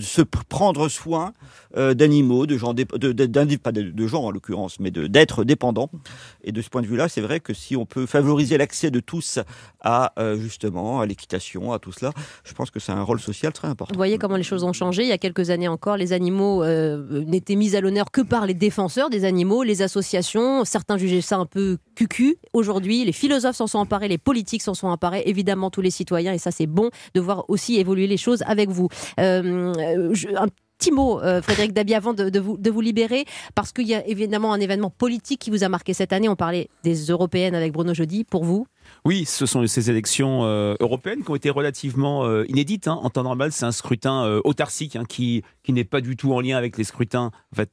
se 0.00 0.22
pr- 0.22 0.44
prendre 0.48 0.88
soin 0.88 1.32
euh, 1.76 1.94
d'animaux, 1.94 2.46
de 2.46 2.56
gens, 2.56 2.74
de, 2.74 2.84
pas 2.84 3.72
de, 3.72 4.06
gens 4.06 4.24
en 4.24 4.30
l'occurrence, 4.30 4.80
mais 4.80 4.90
d'êtres 4.90 5.44
dépendants. 5.44 5.90
Et 6.42 6.52
de 6.52 6.62
ce 6.62 6.70
point 6.70 6.82
de 6.82 6.86
vue-là, 6.86 7.08
c'est 7.08 7.20
vrai 7.20 7.40
que 7.40 7.52
si 7.52 7.76
on 7.76 7.86
peut 7.86 8.06
favoriser 8.06 8.56
l'accès 8.56 8.90
de 8.90 9.00
tous 9.00 9.38
à 9.82 10.12
euh, 10.18 10.36
justement 10.38 11.00
à 11.00 11.06
l'équitation, 11.06 11.72
à 11.72 11.78
tout 11.78 11.92
cela, 11.92 12.12
je 12.44 12.54
pense 12.54 12.70
que 12.70 12.80
c'est 12.80 12.92
un 12.92 13.02
rôle 13.02 13.20
social 13.20 13.52
très 13.52 13.68
important. 13.68 13.92
Vous 13.92 13.98
voyez 13.98 14.18
comment 14.18 14.36
les 14.36 14.42
choses 14.42 14.64
ont 14.64 14.72
changé. 14.72 15.02
Il 15.02 15.08
y 15.08 15.12
a 15.12 15.18
quelques 15.18 15.50
années 15.50 15.68
encore, 15.68 15.96
les 15.96 16.12
animaux 16.12 16.64
n'étaient 16.64 17.56
mis 17.56 17.76
à 17.76 17.80
l'honneur 17.80 18.10
que 18.10 18.22
par 18.22 18.46
les 18.46 18.54
défenseurs 18.54 19.10
des 19.10 19.24
animaux, 19.24 19.62
les 19.62 19.82
associations. 19.82 20.64
Certains 20.64 20.96
jugeaient 20.96 21.20
ça 21.20 21.36
un 21.36 21.46
peu 21.46 21.78
cucu. 21.94 22.36
Aujourd'hui, 22.52 23.04
les 23.04 23.12
philosophes 23.12 23.56
s'en 23.56 23.66
sont 23.66 23.78
emparés, 23.78 24.08
les 24.08 24.18
politiques 24.18 24.45
s'en 24.62 24.74
sont 24.74 24.88
emparés, 24.88 25.22
évidemment 25.26 25.70
tous 25.70 25.82
les 25.82 25.90
citoyens. 25.90 26.32
Et 26.32 26.38
ça, 26.38 26.50
c'est 26.50 26.66
bon 26.66 26.90
de 27.14 27.20
voir 27.20 27.44
aussi 27.48 27.76
évoluer 27.76 28.06
les 28.06 28.16
choses 28.16 28.42
avec 28.46 28.70
vous. 28.70 28.88
Euh, 29.20 29.72
un 30.36 30.46
petit 30.78 30.92
mot, 30.92 31.20
euh, 31.20 31.40
Frédéric 31.40 31.72
Dabi, 31.72 31.94
avant 31.94 32.12
de, 32.12 32.38
vous, 32.38 32.58
de 32.58 32.70
vous 32.70 32.80
libérer, 32.82 33.24
parce 33.54 33.72
qu'il 33.72 33.86
y 33.86 33.94
a 33.94 34.06
évidemment 34.06 34.52
un 34.52 34.60
événement 34.60 34.90
politique 34.90 35.40
qui 35.40 35.50
vous 35.50 35.64
a 35.64 35.68
marqué 35.70 35.94
cette 35.94 36.12
année. 36.12 36.28
On 36.28 36.36
parlait 36.36 36.68
des 36.84 37.06
européennes 37.06 37.54
avec 37.54 37.72
Bruno 37.72 37.94
Jeudi. 37.94 38.24
Pour 38.24 38.44
vous? 38.44 38.66
Oui, 39.04 39.24
ce 39.24 39.46
sont 39.46 39.66
ces 39.66 39.90
élections 39.90 40.44
euh, 40.44 40.74
européennes 40.80 41.24
qui 41.24 41.30
ont 41.30 41.34
été 41.34 41.48
relativement 41.48 42.30
inédites. 42.44 42.88
hein. 42.88 43.00
En 43.02 43.08
temps 43.10 43.22
normal, 43.22 43.52
c'est 43.52 43.64
un 43.64 43.72
scrutin 43.72 44.40
autarcique 44.44 44.96
hein, 44.96 45.04
qui, 45.08 45.42
qui 45.62 45.72
n'est 45.72 45.84
pas 45.84 46.00
du 46.00 46.16
tout 46.16 46.34
en 46.34 46.40
lien 46.40 46.56
avec 46.56 46.76
les 46.76 46.84
scrutins 46.84 47.30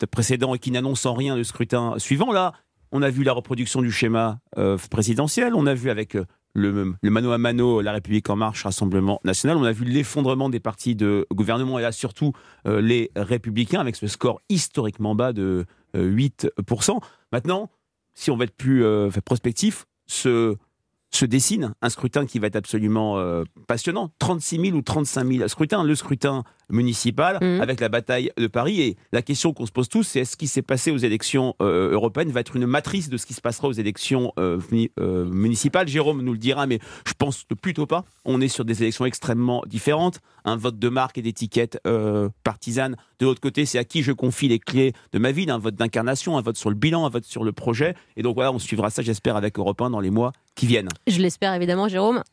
précédents 0.09 0.55
et 0.55 0.59
qui 0.59 0.71
n'annonce 0.71 1.05
en 1.05 1.13
rien 1.13 1.35
le 1.35 1.43
scrutin 1.43 1.95
suivant. 1.97 2.31
Là, 2.31 2.53
on 2.93 3.01
a 3.01 3.09
vu 3.09 3.23
la 3.23 3.33
reproduction 3.33 3.81
du 3.81 3.91
schéma 3.91 4.39
présidentiel, 4.89 5.55
on 5.55 5.65
a 5.65 5.73
vu 5.73 5.89
avec 5.89 6.15
le, 6.53 6.95
mano 7.03 7.31
à 7.31 7.37
mano 7.37 7.81
La 7.81 7.93
République 7.93 8.29
en 8.29 8.35
marche, 8.35 8.63
Rassemblement 8.63 9.19
national, 9.23 9.57
on 9.57 9.63
a 9.63 9.71
vu 9.71 9.85
l'effondrement 9.85 10.49
des 10.49 10.59
partis 10.59 10.95
de 10.95 11.25
gouvernement 11.31 11.79
et 11.79 11.81
là 11.81 11.91
surtout 11.91 12.33
euh, 12.67 12.81
les 12.81 13.11
républicains 13.15 13.79
avec 13.79 13.95
ce 13.95 14.07
score 14.07 14.41
historiquement 14.49 15.15
bas 15.15 15.33
de 15.33 15.65
euh, 15.95 16.11
8%. 16.11 16.99
Maintenant, 17.31 17.69
si 18.13 18.31
on 18.31 18.37
veut 18.37 18.43
être 18.43 18.55
plus 18.55 18.83
euh, 18.83 19.09
prospectif, 19.25 19.85
se 21.13 21.25
dessine 21.25 21.73
un 21.81 21.89
scrutin 21.89 22.25
qui 22.25 22.39
va 22.39 22.47
être 22.47 22.55
absolument 22.55 23.17
euh, 23.17 23.43
passionnant. 23.67 24.09
36 24.19 24.59
000 24.59 24.77
ou 24.77 24.81
35 24.81 25.27
000 25.27 25.47
scrutins, 25.47 25.83
le 25.83 25.95
scrutin 25.95 26.43
municipal 26.69 27.37
avec 27.61 27.79
la 27.79 27.89
bataille 27.89 28.31
de 28.37 28.47
Paris. 28.47 28.81
Et 28.81 28.97
la 29.11 29.21
question 29.21 29.53
qu'on 29.53 29.65
se 29.65 29.71
pose 29.71 29.89
tous, 29.89 30.03
c'est 30.03 30.19
est-ce 30.19 30.33
ce 30.33 30.37
qui 30.37 30.47
s'est 30.47 30.63
passé 30.63 30.89
aux 30.89 30.97
élections 30.97 31.55
euh, 31.61 31.91
européennes 31.91 32.31
va 32.31 32.39
être 32.39 32.55
une 32.55 32.65
matrice 32.65 33.07
de 33.07 33.17
ce 33.17 33.27
qui 33.27 33.33
se 33.33 33.41
passera 33.41 33.67
aux 33.67 33.73
élections 33.73 34.33
euh, 34.39 34.59
euh, 34.99 35.25
municipales 35.25 35.87
Jérôme 35.87 36.23
nous 36.23 36.31
le 36.33 36.39
dira, 36.39 36.65
mais 36.65 36.79
je 37.05 37.13
pense 37.15 37.43
que 37.43 37.53
plutôt 37.53 37.85
pas. 37.85 38.03
On 38.25 38.41
est 38.41 38.47
sur 38.47 38.65
des 38.65 38.81
élections 38.81 39.05
extrêmement 39.05 39.63
différentes. 39.67 40.19
Un 40.43 40.55
vote 40.55 40.79
de 40.79 40.89
marque 40.89 41.19
et 41.19 41.21
d'étiquette 41.21 41.79
euh, 41.85 42.29
partisane. 42.43 42.95
De 43.19 43.27
l'autre 43.27 43.41
côté, 43.41 43.65
c'est 43.65 43.77
à 43.77 43.83
qui 43.83 44.01
je 44.01 44.11
confie 44.11 44.47
les 44.47 44.57
clés 44.57 44.93
de 45.11 45.19
ma 45.19 45.31
ville. 45.31 45.51
Un 45.51 45.59
vote 45.59 45.75
d'incarnation, 45.75 46.37
un 46.37 46.41
vote 46.41 46.57
sur 46.57 46.71
le 46.71 46.75
bilan, 46.75 47.05
un 47.05 47.09
vote 47.09 47.25
sur 47.25 47.43
le 47.43 47.51
projet. 47.51 47.95
Et 48.17 48.23
donc 48.23 48.33
voilà, 48.33 48.51
on 48.51 48.59
suivra 48.59 48.89
ça, 48.89 49.03
j'espère, 49.03 49.35
avec 49.35 49.59
Europe 49.59 49.81
1 49.81 49.91
dans 49.91 49.99
les 49.99 50.09
mois 50.09 50.31
qui 50.55 50.65
viennent. 50.65 50.89
Je 51.07 51.19
l'espère 51.19 51.53
évidemment, 51.53 51.87
Jérôme. 51.87 52.23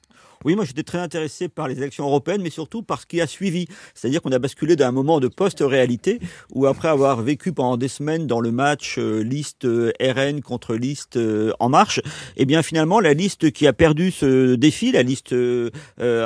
Oui, 0.44 0.54
moi 0.54 0.64
j'étais 0.64 0.82
très 0.82 0.96
intéressé 0.98 1.48
par 1.48 1.68
les 1.68 1.76
élections 1.76 2.04
européennes, 2.06 2.40
mais 2.42 2.48
surtout 2.48 2.82
par 2.82 3.00
ce 3.02 3.06
qui 3.06 3.20
a 3.20 3.26
suivi. 3.26 3.66
C'est-à-dire 3.94 4.22
qu'on 4.22 4.32
a 4.32 4.38
basculé 4.38 4.74
d'un 4.74 4.90
moment 4.90 5.20
de 5.20 5.28
post-réalité 5.28 6.18
où 6.54 6.66
après 6.66 6.88
avoir 6.88 7.20
vécu 7.20 7.52
pendant 7.52 7.76
des 7.76 7.88
semaines 7.88 8.26
dans 8.26 8.40
le 8.40 8.50
match 8.50 8.96
euh, 8.98 9.22
liste 9.22 9.66
euh, 9.66 9.92
RN 10.00 10.40
contre 10.40 10.74
liste 10.76 11.16
euh, 11.18 11.52
En 11.60 11.68
Marche, 11.68 12.00
eh 12.38 12.46
bien 12.46 12.62
finalement 12.62 13.00
la 13.00 13.12
liste 13.12 13.50
qui 13.50 13.66
a 13.66 13.74
perdu 13.74 14.10
ce 14.10 14.54
défi, 14.54 14.92
la 14.92 15.02
liste 15.02 15.34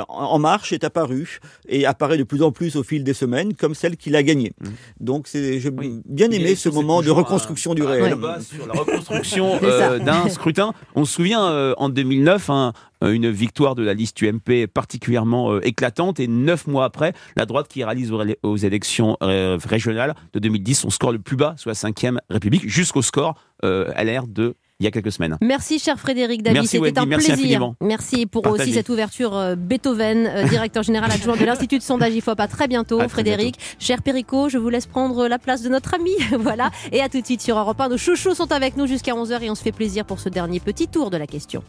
En 0.07 0.39
Marche, 0.39 0.71
est 0.71 0.85
apparue 0.85 1.39
et 1.67 1.85
apparaît 1.85 2.17
de 2.17 2.23
plus 2.23 2.41
en 2.41 2.51
plus 2.53 2.77
au 2.77 2.83
fil 2.83 3.03
des 3.03 3.13
semaines 3.13 3.53
comme 3.53 3.75
celle 3.75 3.97
qui 3.97 4.09
l'a 4.11 4.23
gagnée. 4.23 4.53
Donc 5.01 5.27
c'est 5.27 5.59
j'ai 5.59 5.71
bien 5.71 6.31
aimé 6.31 6.55
ce 6.55 6.69
moment 6.69 7.01
de 7.01 7.09
reconstruction 7.11 7.71
un- 7.71 7.75
du 7.75 7.83
un 7.83 7.87
réel. 7.87 8.17
sur 8.41 8.65
la 8.65 8.73
reconstruction 8.79 9.59
euh, 9.63 9.99
d'un 9.99 10.29
scrutin. 10.29 10.73
On 10.95 11.03
se 11.03 11.13
souvient 11.15 11.45
euh, 11.51 11.73
en 11.77 11.89
2009, 11.89 12.49
hein, 12.49 12.71
euh, 12.75 12.94
une 13.01 13.29
victoire 13.29 13.75
de 13.75 13.83
la 13.83 13.93
liste 13.93 14.21
UMP 14.21 14.67
particulièrement 14.67 15.53
euh, 15.53 15.65
éclatante 15.65 16.19
et 16.19 16.27
neuf 16.27 16.67
mois 16.67 16.85
après, 16.85 17.13
la 17.35 17.45
droite 17.45 17.67
qui 17.67 17.83
réalise 17.83 18.11
aux, 18.43 18.55
élections 18.57 19.17
euh, 19.21 19.57
régionales 19.63 20.15
de 20.33 20.39
2010 20.39 20.75
son 20.75 20.89
score 20.89 21.11
le 21.11 21.19
plus 21.19 21.35
bas, 21.35 21.55
soit 21.57 21.73
5e 21.73 22.17
République, 22.29 22.67
jusqu'au 22.67 23.01
score 23.01 23.35
euh, 23.63 23.91
LR 23.93 24.27
de 24.27 24.55
il 24.79 24.83
y 24.83 24.87
a 24.87 24.91
quelques 24.91 25.11
semaines. 25.13 25.37
Merci 25.41 25.79
cher 25.79 25.97
Frédéric 25.97 26.43
David, 26.43 26.61
Merci, 26.61 26.79
c'était 26.83 26.99
un 26.99 27.05
merci 27.05 27.27
plaisir. 27.27 27.45
infiniment. 27.45 27.75
Merci 27.79 28.25
pour 28.25 28.41
Partagez. 28.41 28.63
aussi 28.63 28.73
cette 28.73 28.89
ouverture 28.89 29.35
euh, 29.35 29.55
Beethoven, 29.55 30.27
euh, 30.27 30.43
directeur 30.49 30.83
général 30.83 31.11
adjoint 31.11 31.37
de 31.37 31.45
l'Institut 31.45 31.77
de 31.77 31.83
sondage 31.83 32.13
IFOP. 32.13 32.39
À 32.39 32.47
très 32.47 32.67
bientôt 32.67 32.99
À 32.99 33.03
très 33.03 33.09
Frédéric. 33.09 33.55
Cher 33.79 34.01
Perico, 34.01 34.49
je 34.49 34.57
vous 34.57 34.67
laisse 34.67 34.85
prendre 34.85 35.27
la 35.27 35.39
place 35.39 35.61
de 35.61 35.69
notre 35.69 35.93
ami. 35.93 36.11
voilà, 36.39 36.71
et 36.91 37.01
à 37.01 37.07
tout 37.07 37.21
de 37.21 37.25
suite 37.25 37.41
sur 37.41 37.57
Europe 37.57 37.79
1. 37.79 37.87
Nos 37.87 37.97
chouchous 37.97 38.35
sont 38.35 38.51
avec 38.51 38.75
nous 38.75 38.85
jusqu'à 38.85 39.13
11h 39.13 39.41
et 39.43 39.49
on 39.49 39.55
se 39.55 39.63
fait 39.63 39.71
plaisir 39.71 40.03
pour 40.03 40.19
ce 40.19 40.27
dernier 40.27 40.59
petit 40.59 40.89
tour 40.89 41.09
de 41.09 41.17
la 41.17 41.27
question. 41.27 41.63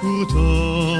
Pourtant 0.00 0.94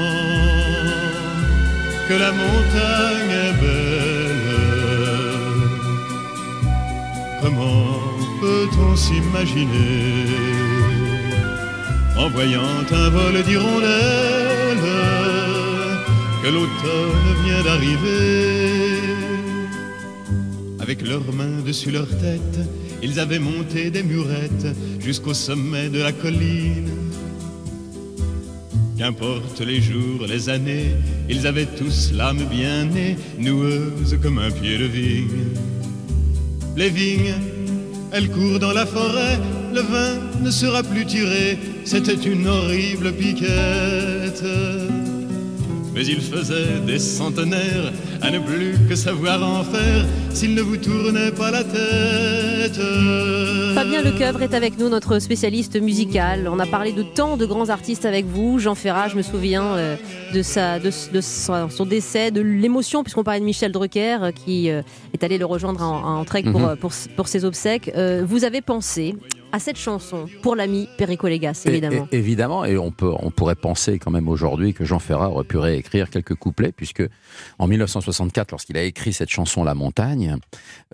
que 2.09 2.13
la 2.15 2.31
montagne 2.33 3.33
est 3.45 3.53
belle, 3.61 4.49
comment 7.41 8.01
peut-on 8.41 8.95
s'imaginer 8.97 10.25
en 12.17 12.29
voyant 12.29 12.83
un 12.91 13.09
vol 13.09 13.41
d'hirondelles 13.43 14.87
que 16.43 16.47
l'automne 16.49 17.29
vient 17.45 17.63
d'arriver? 17.63 18.99
Avec 20.81 21.07
leurs 21.07 21.31
mains 21.33 21.61
dessus 21.65 21.91
leur 21.91 22.09
tête, 22.09 22.59
ils 23.01 23.17
avaient 23.17 23.39
monté 23.39 23.91
des 23.91 24.03
murettes 24.03 24.75
jusqu'au 24.99 25.33
sommet 25.33 25.87
de 25.87 25.99
la 25.99 26.11
colline. 26.11 27.08
Qu'importe 28.99 29.61
les 29.61 29.81
jours, 29.81 30.25
les 30.27 30.49
années, 30.49 30.93
ils 31.29 31.47
avaient 31.47 31.65
tous 31.65 32.11
l'âme 32.11 32.43
bien 32.51 32.83
née, 32.83 33.15
noueuse 33.37 34.19
comme 34.21 34.39
un 34.39 34.51
pied 34.51 34.77
de 34.77 34.83
vigne. 34.83 35.55
Les 36.75 36.89
vignes, 36.89 37.35
elles 38.11 38.29
courent 38.29 38.59
dans 38.59 38.73
la 38.73 38.85
forêt, 38.85 39.39
le 39.73 39.79
vin 39.79 40.19
ne 40.41 40.51
sera 40.51 40.83
plus 40.83 41.05
tiré, 41.05 41.57
c'était 41.85 42.11
une 42.11 42.45
horrible 42.45 43.13
piquette. 43.13 44.43
Mais 45.93 46.05
il 46.05 46.21
faisait 46.21 46.79
des 46.85 46.99
centenaires 46.99 47.91
à 48.21 48.29
ne 48.31 48.39
plus 48.39 48.75
que 48.87 48.95
savoir 48.95 49.41
en 49.43 49.63
faire 49.63 50.05
s'il 50.31 50.53
ne 50.53 50.61
vous 50.61 50.77
tournait 50.77 51.31
pas 51.31 51.51
la 51.51 51.63
tête. 51.63 52.79
Fabien 53.73 54.01
Lecoeuvre 54.01 54.41
est 54.43 54.53
avec 54.53 54.77
nous, 54.77 54.89
notre 54.89 55.19
spécialiste 55.19 55.81
musical. 55.81 56.47
On 56.51 56.59
a 56.59 56.65
parlé 56.65 56.91
de 56.91 57.03
tant 57.03 57.37
de 57.37 57.45
grands 57.45 57.69
artistes 57.69 58.05
avec 58.05 58.25
vous. 58.25 58.59
Jean 58.59 58.75
Ferrat, 58.75 59.07
je 59.09 59.15
me 59.15 59.21
souviens 59.21 59.63
euh, 59.75 59.95
de, 60.33 60.41
sa, 60.41 60.79
de, 60.79 60.91
de 61.13 61.21
son, 61.21 61.69
son 61.69 61.85
décès, 61.85 62.31
de 62.31 62.41
l'émotion, 62.41 63.03
puisqu'on 63.03 63.23
parlait 63.23 63.39
de 63.39 63.45
Michel 63.45 63.71
Drucker, 63.71 64.17
euh, 64.21 64.31
qui 64.31 64.69
euh, 64.69 64.81
est 65.13 65.23
allé 65.23 65.37
le 65.37 65.45
rejoindre 65.45 65.81
en, 65.81 66.23
pour, 66.25 66.59
Mhm. 66.59 66.75
pour, 66.77 66.91
pour 67.15 67.27
ses 67.27 67.45
obsèques. 67.45 67.91
Vous 68.25 68.43
avez 68.43 68.61
pensé 68.61 69.15
à 69.51 69.59
cette 69.59 69.77
chanson 69.77 70.27
pour 70.41 70.55
l'ami 70.55 70.87
Perico 70.97 71.27
Légas, 71.27 71.63
évidemment. 71.65 72.07
et- 72.11 72.17
évidemment, 72.17 72.65
et 72.65 72.77
on, 72.77 72.91
peut, 72.91 73.11
on 73.19 73.31
pourrait 73.31 73.55
penser 73.55 73.97
quand 73.99 74.11
même 74.11 74.27
aujourd'hui 74.27 74.73
que 74.73 74.85
Jean 74.85 74.99
Ferrat 74.99 75.29
aurait 75.29 75.43
pu 75.43 75.57
réécrire 75.57 76.09
quelques 76.09 76.35
couplets, 76.35 76.71
puisque 76.71 77.03
en 77.57 77.67
1964, 77.67 78.51
lorsqu'il 78.51 78.77
a 78.77 78.83
écrit 78.83 79.13
cette 79.13 79.29
chanson 79.29 79.63
La 79.63 79.73
Montagne, 79.73 80.37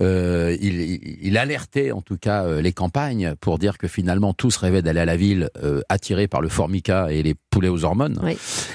euh, 0.02 0.56
il, 0.62 1.38
alertait 1.38 1.92
en 1.92 2.02
tout 2.02 2.18
cas 2.18 2.44
euh, 2.46 2.62
les 2.62 2.72
campagnes 2.72 3.36
pour 3.42 3.60
dire 3.60 3.78
que 3.78 3.88
finalement 3.88 4.34
tous 4.34 4.56
rêvaient 4.58 4.82
d'aller 4.82 5.02
à 5.02 5.06
la 5.06 5.18
ville 5.18 5.50
euh, 5.62 5.82
attirés 5.90 6.28
par 6.28 6.42
le 6.42 6.48
formica 6.50 7.12
et 7.12 7.24
les 7.24 7.36
poulets 7.50 7.70
aux 7.70 7.84
hormones. 7.84 8.20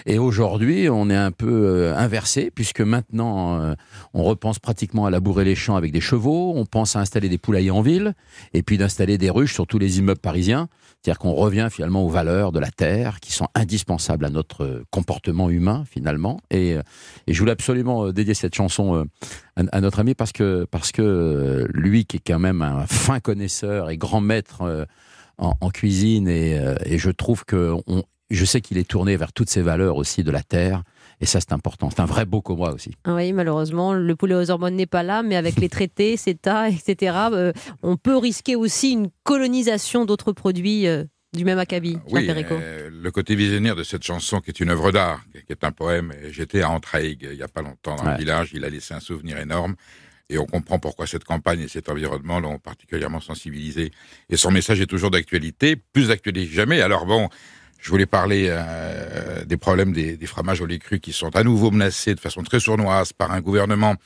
Et 0.06 0.18
aujourd'hui, 0.18 0.88
on 0.90 1.08
est 1.10 1.16
un 1.16 1.30
peu 1.32 1.48
euh, 1.50 1.96
inversé, 1.96 2.50
puisque 2.54 2.80
maintenant, 2.80 3.74
on 4.14 4.24
repense 4.24 4.58
pratiquement 4.58 5.06
à 5.06 5.10
labourer 5.10 5.44
les 5.44 5.54
champs 5.54 5.76
avec 5.76 5.92
des 5.92 6.00
chevaux, 6.00 6.52
on 6.54 6.66
pense 6.66 6.96
à 6.96 7.00
installer 7.00 7.28
des 7.28 7.38
poulaillers 7.38 7.70
en 7.70 7.82
ville, 7.82 8.14
et 8.54 8.62
puis 8.62 8.78
d'installer 8.78 9.18
des 9.18 9.30
ruches 9.30 9.54
sur 9.54 9.66
tous 9.70 9.78
les 9.78 10.00
immeubles 10.00 10.20
parisiens. 10.20 10.68
C'est-à-dire 11.00 11.18
qu'on 11.18 11.32
revient 11.32 11.68
finalement 11.70 12.04
aux 12.04 12.10
valeurs 12.10 12.52
de 12.52 12.58
la 12.58 12.70
terre, 12.70 13.20
qui 13.20 13.32
sont 13.32 13.48
indispensables 13.54 14.26
à 14.26 14.30
notre 14.30 14.64
euh, 14.64 14.84
comportement 14.90 15.48
humain, 15.48 15.84
finalement. 15.90 16.40
Et, 16.50 16.74
euh, 16.74 16.82
je 17.26 17.38
voulais 17.38 17.52
absolument 17.52 18.04
euh, 18.04 18.12
dédier 18.12 18.34
cette 18.34 18.54
chanson 18.54 19.06
à, 19.56 19.80
notre 19.80 20.00
ami, 20.00 20.14
parce 20.14 20.32
que, 20.32 20.66
parce 20.70 20.92
que 20.92 21.66
lui, 21.72 22.04
qui 22.04 22.18
est 22.18 22.22
quand 22.26 22.38
même 22.38 22.60
un 22.60 22.86
fin 22.86 23.20
connaisseur 23.20 23.88
et 23.88 23.96
grand 23.96 24.20
maître 24.20 24.86
en, 25.38 25.70
cuisine, 25.70 26.28
et, 26.28 26.98
je 26.98 27.10
trouve 27.10 27.44
que 27.44 27.76
je 28.30 28.44
sais 28.44 28.60
qu'il 28.60 28.78
est 28.78 28.88
tourné 28.88 29.16
vers 29.16 29.32
toutes 29.32 29.50
ces 29.50 29.62
valeurs 29.62 29.96
aussi 29.96 30.24
de 30.24 30.30
la 30.30 30.42
terre, 30.42 30.82
et 31.20 31.26
ça 31.26 31.40
c'est 31.40 31.52
important. 31.52 31.90
C'est 31.90 32.00
un 32.00 32.06
vrai 32.06 32.24
beau 32.24 32.42
moi 32.50 32.72
aussi. 32.72 32.92
Oui, 33.06 33.32
malheureusement, 33.32 33.92
le 33.94 34.16
poulet 34.16 34.34
aux 34.34 34.50
hormones 34.50 34.74
n'est 34.76 34.86
pas 34.86 35.02
là, 35.02 35.22
mais 35.22 35.36
avec 35.36 35.56
les 35.56 35.68
traités, 35.68 36.16
CETA, 36.16 36.68
etc., 36.70 37.16
euh, 37.32 37.52
on 37.82 37.96
peut 37.96 38.16
risquer 38.16 38.56
aussi 38.56 38.92
une 38.92 39.08
colonisation 39.22 40.04
d'autres 40.04 40.32
produits 40.32 40.86
euh, 40.86 41.04
du 41.32 41.44
même 41.44 41.58
acabit. 41.58 41.92
cher 41.92 42.02
Oui, 42.10 42.26
Perico. 42.26 42.54
euh, 42.54 42.90
le 42.92 43.10
côté 43.10 43.34
visionnaire 43.36 43.76
de 43.76 43.84
cette 43.84 44.02
chanson, 44.02 44.40
qui 44.40 44.50
est 44.50 44.58
une 44.60 44.70
œuvre 44.70 44.90
d'art, 44.92 45.20
qui 45.46 45.52
est 45.52 45.62
un 45.64 45.70
poème. 45.72 46.12
J'étais 46.30 46.62
à 46.62 46.70
Entraigues 46.70 47.28
il 47.30 47.36
n'y 47.36 47.42
a 47.42 47.48
pas 47.48 47.62
longtemps 47.62 47.96
dans 47.96 48.04
Ouais. 48.04 48.12
le 48.12 48.18
village. 48.18 48.50
Il 48.52 48.64
a 48.64 48.68
laissé 48.68 48.94
un 48.94 49.00
souvenir 49.00 49.38
énorme. 49.38 49.76
Et 50.32 50.38
on 50.38 50.46
comprend 50.46 50.78
pourquoi 50.78 51.06
cette 51.08 51.24
campagne 51.24 51.60
et 51.60 51.68
cet 51.68 51.88
environnement 51.88 52.38
l'ont 52.38 52.58
particulièrement 52.58 53.20
sensibilisé. 53.20 53.90
Et 54.28 54.36
son 54.36 54.50
message 54.52 54.80
est 54.80 54.86
toujours 54.86 55.10
d'actualité, 55.10 55.74
plus 55.76 56.08
d'actualité 56.08 56.46
que 56.48 56.54
jamais. 56.54 56.80
Alors 56.80 57.04
bon, 57.04 57.28
je 57.80 57.90
voulais 57.90 58.06
parler 58.06 58.46
euh, 58.48 59.44
des 59.44 59.56
problèmes 59.56 59.92
des, 59.92 60.16
des 60.16 60.26
fromages 60.26 60.60
au 60.60 60.66
lait 60.66 60.78
cru 60.78 61.00
qui 61.00 61.12
sont 61.12 61.34
à 61.34 61.42
nouveau 61.42 61.70
menacés 61.70 62.14
de 62.14 62.20
façon 62.20 62.42
très 62.42 62.60
sournoise 62.60 63.12
par 63.12 63.32
un 63.32 63.40
gouvernement 63.40 63.96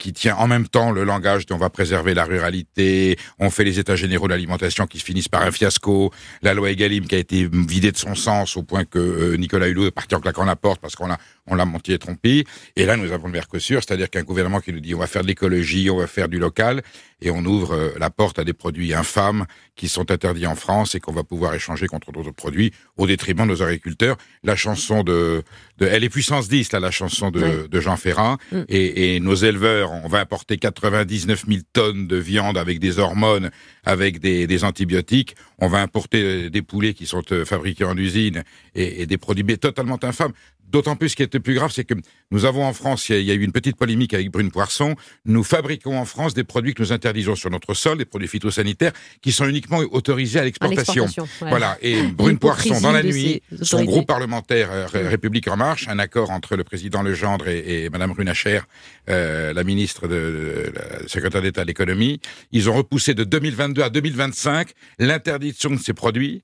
qui 0.00 0.12
tient 0.12 0.34
en 0.36 0.48
même 0.48 0.66
temps 0.66 0.90
le 0.90 1.04
langage 1.04 1.46
dont 1.46 1.54
on 1.54 1.58
va 1.58 1.70
préserver 1.70 2.14
la 2.14 2.24
ruralité, 2.24 3.16
on 3.38 3.50
fait 3.50 3.64
les 3.64 3.78
états 3.78 3.94
généraux 3.94 4.26
de 4.26 4.32
l'alimentation 4.32 4.86
qui 4.86 4.98
se 4.98 5.04
finissent 5.04 5.28
par 5.28 5.42
un 5.42 5.52
fiasco, 5.52 6.10
la 6.42 6.54
loi 6.54 6.70
Egalim 6.70 7.06
qui 7.06 7.14
a 7.14 7.18
été 7.18 7.48
vidée 7.52 7.92
de 7.92 7.96
son 7.96 8.14
sens 8.14 8.56
au 8.56 8.62
point 8.62 8.84
que 8.84 8.98
euh, 8.98 9.36
Nicolas 9.36 9.68
Hulot 9.68 9.86
est 9.86 9.90
parti 9.92 10.14
en 10.14 10.20
claquant 10.20 10.44
la 10.44 10.56
porte 10.56 10.80
parce 10.80 10.96
qu'on 10.96 11.10
a 11.10 11.18
on 11.50 11.54
l'a 11.56 11.64
monté 11.66 11.92
et 11.92 11.98
trompé. 11.98 12.44
Et 12.76 12.86
là, 12.86 12.96
nous 12.96 13.12
avons 13.12 13.26
le 13.26 13.32
Mercosur, 13.32 13.82
c'est-à-dire 13.82 14.08
qu'un 14.08 14.22
gouvernement 14.22 14.60
qui 14.60 14.72
nous 14.72 14.80
dit 14.80 14.94
on 14.94 14.98
va 14.98 15.06
faire 15.06 15.22
de 15.22 15.26
l'écologie, 15.28 15.90
on 15.90 15.98
va 15.98 16.06
faire 16.06 16.28
du 16.28 16.38
local, 16.38 16.82
et 17.20 17.30
on 17.30 17.44
ouvre 17.44 17.74
euh, 17.74 17.90
la 17.98 18.08
porte 18.10 18.38
à 18.38 18.44
des 18.44 18.52
produits 18.54 18.94
infâmes 18.94 19.44
qui 19.76 19.88
sont 19.88 20.10
interdits 20.10 20.46
en 20.46 20.54
France 20.54 20.94
et 20.94 21.00
qu'on 21.00 21.12
va 21.12 21.24
pouvoir 21.24 21.54
échanger 21.54 21.86
contre 21.86 22.12
d'autres 22.12 22.30
produits 22.32 22.72
au 22.96 23.06
détriment 23.06 23.42
de 23.46 23.52
nos 23.52 23.62
agriculteurs. 23.62 24.16
La 24.42 24.56
chanson 24.56 25.02
de, 25.02 25.42
de 25.78 25.86
elle 25.86 26.04
est 26.04 26.08
puissance 26.08 26.48
10, 26.48 26.72
là, 26.72 26.80
la 26.80 26.90
chanson 26.90 27.30
de, 27.30 27.40
Oui. 27.42 27.68
de 27.68 27.80
Jean 27.80 27.96
Ferrand, 27.96 28.36
Mm. 28.52 28.62
et, 28.68 29.16
et 29.16 29.20
nos 29.20 29.34
éleveurs, 29.34 29.90
on 29.92 30.08
va 30.08 30.20
importer 30.20 30.56
99 30.56 31.44
000 31.46 31.60
tonnes 31.72 32.06
de 32.06 32.16
viande 32.16 32.56
avec 32.58 32.78
des 32.78 32.98
hormones, 32.98 33.50
avec 33.84 34.18
des, 34.20 34.46
des 34.46 34.64
antibiotiques. 34.64 35.34
On 35.58 35.68
va 35.68 35.80
importer 35.82 36.22
euh, 36.22 36.50
des 36.50 36.62
poulets 36.62 36.94
qui 36.94 37.06
sont 37.06 37.22
euh, 37.32 37.44
fabriqués 37.44 37.84
en 37.84 37.96
usine 37.96 38.42
et, 38.74 39.02
et 39.02 39.06
des 39.06 39.18
produits 39.18 39.44
mais 39.44 39.56
totalement 39.56 39.98
infâmes. 40.02 40.32
D'autant 40.70 40.96
plus, 40.96 41.10
ce 41.10 41.16
qui 41.16 41.22
était 41.22 41.40
plus 41.40 41.54
grave, 41.54 41.72
c'est 41.74 41.84
que 41.84 41.94
nous 42.30 42.44
avons 42.44 42.64
en 42.64 42.72
France, 42.72 43.08
il 43.08 43.22
y 43.22 43.30
a- 43.30 43.34
eu 43.34 43.42
une 43.42 43.52
petite 43.52 43.76
polémique 43.76 44.14
avec 44.14 44.30
Brune 44.30 44.50
Poisson, 44.50 44.94
nous 45.24 45.42
fabriquons 45.42 45.98
en 45.98 46.04
France 46.04 46.34
des 46.34 46.44
produits 46.44 46.74
que 46.74 46.82
nous 46.82 46.92
interdisons 46.92 47.34
sur 47.34 47.50
notre 47.50 47.74
sol, 47.74 47.98
des 47.98 48.04
produits 48.04 48.28
phytosanitaires, 48.28 48.92
qui 49.22 49.32
sont 49.32 49.46
uniquement 49.46 49.78
autorisés 49.78 50.38
à 50.38 50.44
l'exportation. 50.44 51.04
ouais. 51.42 51.48
Voilà. 51.48 51.78
Et 51.82 52.02
Brune 52.02 52.38
Poisson, 52.38 52.80
dans 52.80 52.92
la 52.92 53.02
nuit, 53.02 53.42
son 53.62 53.78
groupe 53.84 54.06
parlementaire 54.06 54.68
euh, 54.70 54.86
Ré- 54.86 55.08
République 55.08 55.48
En 55.48 55.56
Marche, 55.56 55.88
un 55.88 55.98
accord 55.98 56.30
entre 56.30 56.56
le 56.56 56.64
président 56.64 57.02
Legendre 57.02 57.48
et, 57.48 57.84
et 57.84 57.90
Madame 57.90 58.12
Runacher, 58.12 58.60
euh, 59.08 59.52
la 59.52 59.64
ministre 59.64 60.06
de, 60.06 60.14
de- 60.14 60.72
la 61.02 61.08
secrétaire 61.08 61.42
d'État 61.42 61.62
à 61.62 61.64
l'économie, 61.64 62.20
ils 62.52 62.68
ont 62.70 62.74
repoussé 62.74 63.14
de 63.14 63.24
2022 63.24 63.82
à 63.82 63.90
2025 63.90 64.68
l'interdiction 64.98 65.70
de 65.70 65.78
ces 65.78 65.94
produits 65.94 66.42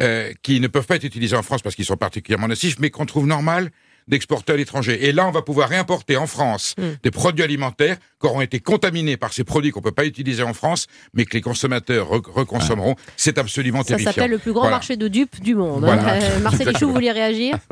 euh, 0.00 0.32
qui 0.42 0.60
ne 0.60 0.68
peuvent 0.68 0.86
pas 0.86 0.96
être 0.96 1.04
utilisés 1.04 1.36
en 1.36 1.42
France 1.42 1.62
parce 1.62 1.74
qu'ils 1.74 1.84
sont 1.84 1.96
particulièrement 1.96 2.48
nocifs, 2.48 2.78
mais 2.78 2.90
qu'on 2.90 3.06
trouve 3.06 3.26
normal 3.26 3.70
d'exporter 4.08 4.52
à 4.54 4.56
l'étranger. 4.56 5.06
Et 5.06 5.12
là, 5.12 5.28
on 5.28 5.30
va 5.30 5.42
pouvoir 5.42 5.68
réimporter 5.68 6.16
en 6.16 6.26
France 6.26 6.74
Hmm. 6.76 6.94
des 7.04 7.10
produits 7.12 7.44
alimentaires 7.44 7.96
qui 8.20 8.26
auront 8.26 8.40
été 8.40 8.58
contaminés 8.58 9.16
par 9.16 9.32
ces 9.32 9.44
produits 9.44 9.70
qu'on 9.70 9.80
peut 9.80 9.92
pas 9.92 10.04
utiliser 10.06 10.42
en 10.42 10.54
France, 10.54 10.86
mais 11.14 11.24
que 11.24 11.34
les 11.34 11.40
consommateurs 11.40 12.08
re- 12.10 12.30
reconsommeront. 12.32 12.96
C'est 13.16 13.38
absolument 13.38 13.82
Ça 13.82 13.88
terrifiant. 13.88 14.10
s'appelle 14.12 14.30
le 14.32 14.38
plus 14.38 14.52
grand 14.52 14.62
Voilà. 14.62 14.76
marché 14.76 14.96
de 14.96 15.06
dupes 15.06 15.40
du 15.40 15.54
monde. 15.54 15.84
Voilà. 15.84 16.14
Euh, 16.14 16.38
Marcel 16.40 16.72
vous 16.80 16.92
vouliez 16.92 17.12
réagir? 17.12 17.56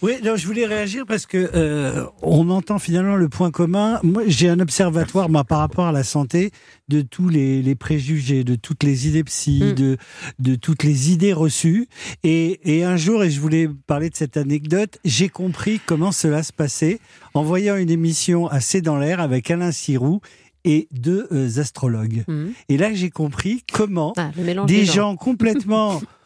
Oui, 0.00 0.12
non, 0.22 0.36
je 0.36 0.46
voulais 0.46 0.64
réagir 0.64 1.04
parce 1.06 1.26
que 1.26 1.50
euh, 1.54 2.04
on 2.22 2.50
entend 2.50 2.78
finalement 2.78 3.16
le 3.16 3.28
point 3.28 3.50
commun. 3.50 3.98
Moi, 4.04 4.22
j'ai 4.28 4.48
un 4.48 4.60
observatoire 4.60 5.28
moi, 5.28 5.42
par 5.42 5.58
rapport 5.58 5.86
à 5.86 5.92
la 5.92 6.04
santé 6.04 6.52
de 6.88 7.00
tous 7.00 7.28
les, 7.28 7.62
les 7.62 7.74
préjugés, 7.74 8.44
de 8.44 8.54
toutes 8.54 8.84
les 8.84 9.08
inepties, 9.08 9.74
de, 9.74 9.96
de 10.38 10.54
toutes 10.54 10.84
les 10.84 11.10
idées 11.10 11.32
reçues. 11.32 11.88
Et, 12.22 12.60
et 12.76 12.84
un 12.84 12.96
jour, 12.96 13.24
et 13.24 13.30
je 13.30 13.40
voulais 13.40 13.68
parler 13.88 14.08
de 14.08 14.14
cette 14.16 14.36
anecdote, 14.36 14.98
j'ai 15.04 15.28
compris 15.28 15.80
comment 15.84 16.12
cela 16.12 16.44
se 16.44 16.52
passait 16.52 17.00
en 17.34 17.42
voyant 17.42 17.74
une 17.76 17.90
émission 17.90 18.46
assez 18.46 18.80
dans 18.80 18.98
l'air 18.98 19.18
avec 19.18 19.50
Alain 19.50 19.72
Sirou 19.72 20.20
et 20.64 20.86
deux 20.92 21.26
euh, 21.32 21.58
astrologues. 21.60 22.24
Et 22.68 22.76
là, 22.76 22.94
j'ai 22.94 23.10
compris 23.10 23.64
comment 23.72 24.12
Ah, 24.16 24.30
des 24.66 24.84
gens 24.84 25.16
complètement 25.16 26.00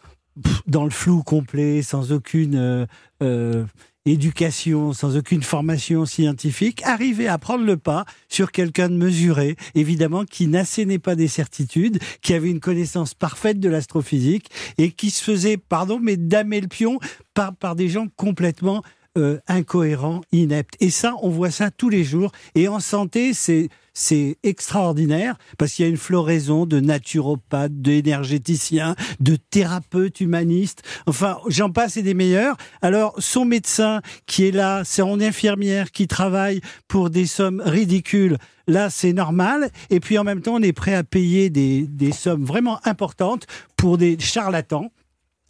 dans 0.66 0.84
le 0.84 0.90
flou 0.90 1.22
complet, 1.22 1.82
sans 1.82 2.12
aucune 2.12 2.56
euh, 2.56 2.86
euh, 3.22 3.64
éducation, 4.06 4.92
sans 4.92 5.16
aucune 5.16 5.42
formation 5.42 6.06
scientifique, 6.06 6.82
arrivaient 6.84 7.28
à 7.28 7.38
prendre 7.38 7.64
le 7.64 7.76
pas 7.76 8.04
sur 8.28 8.50
quelqu'un 8.50 8.88
de 8.88 8.96
mesuré, 8.96 9.56
évidemment, 9.74 10.24
qui 10.24 10.46
n'assénait 10.46 10.98
pas 10.98 11.14
des 11.14 11.28
certitudes, 11.28 11.98
qui 12.20 12.34
avait 12.34 12.50
une 12.50 12.60
connaissance 12.60 13.14
parfaite 13.14 13.60
de 13.60 13.68
l'astrophysique 13.68 14.50
et 14.78 14.90
qui 14.90 15.10
se 15.10 15.22
faisait, 15.22 15.56
pardon, 15.56 15.98
mais 16.02 16.16
damer 16.16 16.60
le 16.60 16.68
pion 16.68 16.98
par, 17.34 17.54
par 17.54 17.76
des 17.76 17.88
gens 17.88 18.06
complètement 18.16 18.82
euh, 19.18 19.38
incohérents, 19.46 20.22
ineptes. 20.32 20.76
Et 20.80 20.88
ça, 20.88 21.14
on 21.20 21.28
voit 21.28 21.50
ça 21.50 21.70
tous 21.70 21.90
les 21.90 22.02
jours. 22.02 22.32
Et 22.54 22.66
en 22.66 22.80
santé, 22.80 23.34
c'est 23.34 23.68
c'est 23.94 24.38
extraordinaire 24.42 25.36
parce 25.58 25.72
qu'il 25.72 25.84
y 25.84 25.88
a 25.88 25.90
une 25.90 25.96
floraison 25.96 26.66
de 26.66 26.80
naturopathes, 26.80 27.80
d'énergéticiens, 27.80 28.94
de 29.20 29.36
thérapeutes 29.36 30.20
humanistes. 30.20 30.82
Enfin, 31.06 31.38
j'en 31.48 31.70
passe 31.70 31.96
et 31.96 32.02
des 32.02 32.14
meilleurs. 32.14 32.56
Alors, 32.80 33.14
son 33.18 33.44
médecin 33.44 34.00
qui 34.26 34.46
est 34.46 34.52
là, 34.52 34.84
son 34.84 35.20
infirmière 35.20 35.90
qui 35.90 36.06
travaille 36.06 36.60
pour 36.88 37.10
des 37.10 37.26
sommes 37.26 37.62
ridicules. 37.64 38.38
Là, 38.66 38.90
c'est 38.90 39.12
normal. 39.12 39.70
Et 39.90 40.00
puis, 40.00 40.18
en 40.18 40.24
même 40.24 40.40
temps, 40.40 40.54
on 40.54 40.62
est 40.62 40.72
prêt 40.72 40.94
à 40.94 41.04
payer 41.04 41.50
des, 41.50 41.86
des 41.86 42.12
sommes 42.12 42.44
vraiment 42.44 42.80
importantes 42.86 43.46
pour 43.76 43.98
des 43.98 44.18
charlatans. 44.18 44.90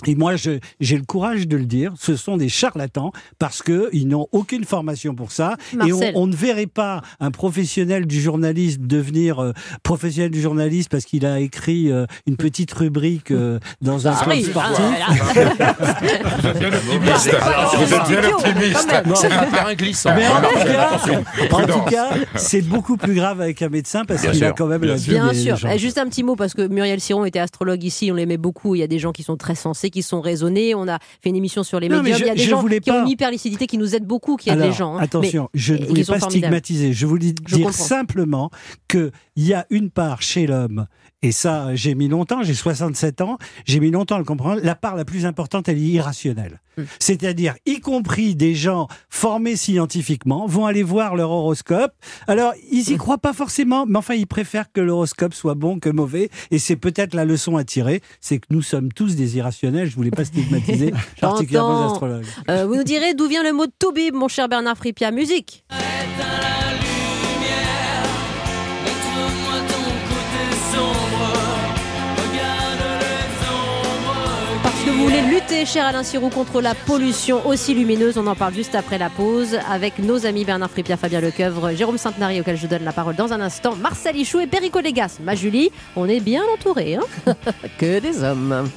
Et 0.06 0.14
moi, 0.14 0.36
je- 0.36 0.58
j'ai 0.80 0.96
le 0.96 1.04
courage 1.04 1.46
de 1.48 1.56
le 1.56 1.64
dire, 1.64 1.92
ce 1.98 2.16
sont 2.16 2.36
des 2.36 2.48
charlatans 2.48 3.12
parce 3.38 3.62
que 3.62 3.88
ils 3.92 4.08
n'ont 4.08 4.26
aucune 4.32 4.64
formation 4.64 5.14
pour 5.14 5.32
ça. 5.32 5.56
Et 5.86 5.92
on, 5.92 6.26
ne 6.26 6.34
verrait 6.34 6.66
pas 6.66 7.02
un 7.20 7.30
professionnel 7.30 8.06
du 8.06 8.20
journalisme 8.20 8.86
devenir 8.86 9.40
euh, 9.42 9.52
professionnel 9.82 10.30
du 10.30 10.40
journalisme 10.40 10.88
parce 10.90 11.04
qu'il 11.04 11.26
a 11.26 11.38
écrit 11.40 11.90
euh, 11.90 12.06
une 12.26 12.36
petite 12.36 12.72
rubrique 12.72 13.30
euh, 13.30 13.58
dans 13.80 14.06
un 14.08 14.12
Ah 14.18 14.24
club 14.24 14.36
oui, 14.36 14.44
sportif. 14.44 14.84
ah, 15.60 15.72
Vous 16.42 16.48
êtes 16.48 16.58
bien 16.58 16.68
optimiste. 16.68 17.36
Vous 17.76 17.94
êtes 17.94 18.08
bien 18.08 18.30
optimiste. 18.30 18.88
C'est 19.16 19.32
un 19.32 19.44
terrain 19.50 19.74
glissant. 19.74 20.10
Mais 20.16 20.26
en 20.26 20.40
tout 20.40 20.54
cas, 20.64 20.82
Attention, 20.92 21.24
en 21.42 21.46
prudence. 21.48 21.76
tout 21.84 21.90
cas, 21.90 22.08
c'est 22.36 22.62
beaucoup 22.62 22.96
plus 22.96 23.14
grave 23.14 23.40
avec 23.40 23.62
un 23.62 23.68
médecin 23.68 24.04
parce 24.04 24.22
qu'il 24.26 24.44
a 24.44 24.52
quand 24.52 24.66
même 24.66 24.80
bien 24.80 24.94
la 24.94 24.98
Bien 25.00 25.28
des 25.28 25.34
sûr. 25.38 25.56
gens. 25.56 25.68
Eh, 25.72 25.78
Juste 25.78 25.98
un 25.98 26.06
petit 26.06 26.22
mot 26.22 26.36
parce 26.36 26.54
que 26.54 26.66
Muriel 26.68 27.00
Siron 27.00 27.24
était 27.24 27.38
astrologue 27.38 27.82
ici, 27.84 28.10
on 28.12 28.14
l'aimait 28.14 28.36
beaucoup. 28.36 28.74
Il 28.74 28.78
y 28.78 28.82
a 28.82 28.86
des 28.86 28.98
gens 28.98 29.12
qui 29.12 29.22
sont 29.22 29.36
très 29.36 29.54
sensés, 29.54 29.90
qui 29.92 30.02
sont 30.02 30.20
raisonnés. 30.20 30.74
On 30.74 30.88
a 30.88 30.98
fait 31.20 31.28
une 31.28 31.36
émission 31.36 31.62
sur 31.62 31.78
les 31.78 31.88
Non, 31.88 31.98
médiums. 32.02 32.18
je- 32.18 32.24
Il 32.24 32.26
y 32.26 32.30
a 32.30 32.34
des 32.34 32.42
gens 32.42 32.64
qui 32.64 32.90
ont 32.90 33.02
une 33.04 33.08
hyperlucidité 33.08 33.66
qui 33.68 33.78
nous 33.78 33.94
aident 33.94 34.06
beaucoup, 34.06 34.36
qui 34.36 34.50
aident 34.50 34.58
les 34.58 34.72
gens. 34.72 34.96
hein. 34.96 35.00
Attention, 35.02 35.48
Mais- 35.54 35.60
je 35.60 35.74
ne 35.74 35.86
voulais 35.86 36.02
pas 36.04 36.18
formidables. 36.18 36.30
stigmatiser. 36.56 36.92
Je 36.92 37.06
voulais 37.06 37.28
Je 37.46 37.54
dire 37.56 37.66
comprends. 37.66 37.84
simplement 37.84 38.50
qu'il 38.88 39.12
y 39.36 39.54
a 39.54 39.66
une 39.70 39.90
part 39.90 40.20
chez 40.22 40.46
l'homme, 40.48 40.86
et 41.22 41.32
ça, 41.32 41.74
j'ai 41.74 41.94
mis 41.94 42.08
longtemps, 42.08 42.42
j'ai 42.42 42.54
67 42.54 43.20
ans, 43.20 43.38
j'ai 43.64 43.78
mis 43.78 43.90
longtemps 43.90 44.16
à 44.16 44.18
le 44.18 44.24
comprendre, 44.24 44.60
la 44.62 44.74
part 44.74 44.96
la 44.96 45.04
plus 45.04 45.24
importante, 45.24 45.68
elle 45.68 45.78
est 45.78 45.82
irrationnelle. 45.82 46.60
Hmm. 46.76 46.82
C'est-à-dire, 46.98 47.54
y 47.64 47.80
compris 47.80 48.34
des 48.34 48.54
gens 48.54 48.88
formés 49.08 49.56
scientifiquement, 49.56 50.46
vont 50.46 50.66
aller 50.66 50.82
voir 50.82 51.14
leur 51.14 51.30
horoscope. 51.30 51.92
Alors, 52.26 52.54
ils 52.70 52.90
y 52.90 52.96
croient 52.96 53.18
pas 53.18 53.32
forcément, 53.32 53.86
mais 53.86 53.98
enfin, 53.98 54.14
ils 54.14 54.26
préfèrent 54.26 54.72
que 54.72 54.80
l'horoscope 54.80 55.34
soit 55.34 55.54
bon 55.54 55.78
que 55.78 55.90
mauvais. 55.90 56.28
Et 56.50 56.58
c'est 56.58 56.76
peut-être 56.76 57.14
la 57.14 57.24
leçon 57.24 57.56
à 57.56 57.64
tirer, 57.64 58.00
c'est 58.20 58.38
que 58.38 58.46
nous 58.50 58.62
sommes 58.62 58.92
tous 58.92 59.14
des 59.14 59.36
irrationnels. 59.36 59.88
Je 59.88 59.94
voulais 59.94 60.10
pas 60.10 60.24
stigmatiser, 60.24 60.92
particulièrement 61.20 61.86
les 61.86 61.92
astrologues. 61.92 62.26
Euh, 62.48 62.66
vous 62.66 62.74
nous 62.74 62.84
direz 62.84 63.14
d'où 63.14 63.28
vient 63.28 63.44
le 63.44 63.52
mot 63.52 63.66
toubib, 63.78 64.14
mon 64.14 64.28
cher 64.28 64.48
Bernard 64.48 64.76
Fripia. 64.76 65.10
Musique. 65.12 65.64
Vous 75.02 75.08
voulez 75.08 75.22
lutter, 75.22 75.66
cher 75.66 75.84
Alain 75.84 76.04
Sirou, 76.04 76.28
contre 76.28 76.60
la 76.60 76.76
pollution 76.76 77.44
aussi 77.44 77.74
lumineuse? 77.74 78.18
On 78.18 78.26
en 78.28 78.36
parle 78.36 78.54
juste 78.54 78.76
après 78.76 78.98
la 78.98 79.10
pause 79.10 79.58
avec 79.68 79.98
nos 79.98 80.26
amis 80.26 80.44
Bernard 80.44 80.70
Fripia, 80.70 80.96
Fabien 80.96 81.20
Lecoeuvre, 81.20 81.72
Jérôme 81.74 81.98
Sainte-Marie, 81.98 82.40
auquel 82.40 82.56
je 82.56 82.68
donne 82.68 82.84
la 82.84 82.92
parole 82.92 83.16
dans 83.16 83.32
un 83.32 83.40
instant, 83.40 83.74
Marcel 83.74 84.16
Ichou 84.16 84.38
et 84.38 84.46
Perico 84.46 84.78
Légas. 84.78 85.18
Ma 85.20 85.34
Julie, 85.34 85.72
on 85.96 86.08
est 86.08 86.20
bien 86.20 86.42
entourés. 86.54 86.94
Hein? 86.94 87.02
Que 87.78 87.98
des 87.98 88.22
hommes. 88.22 88.68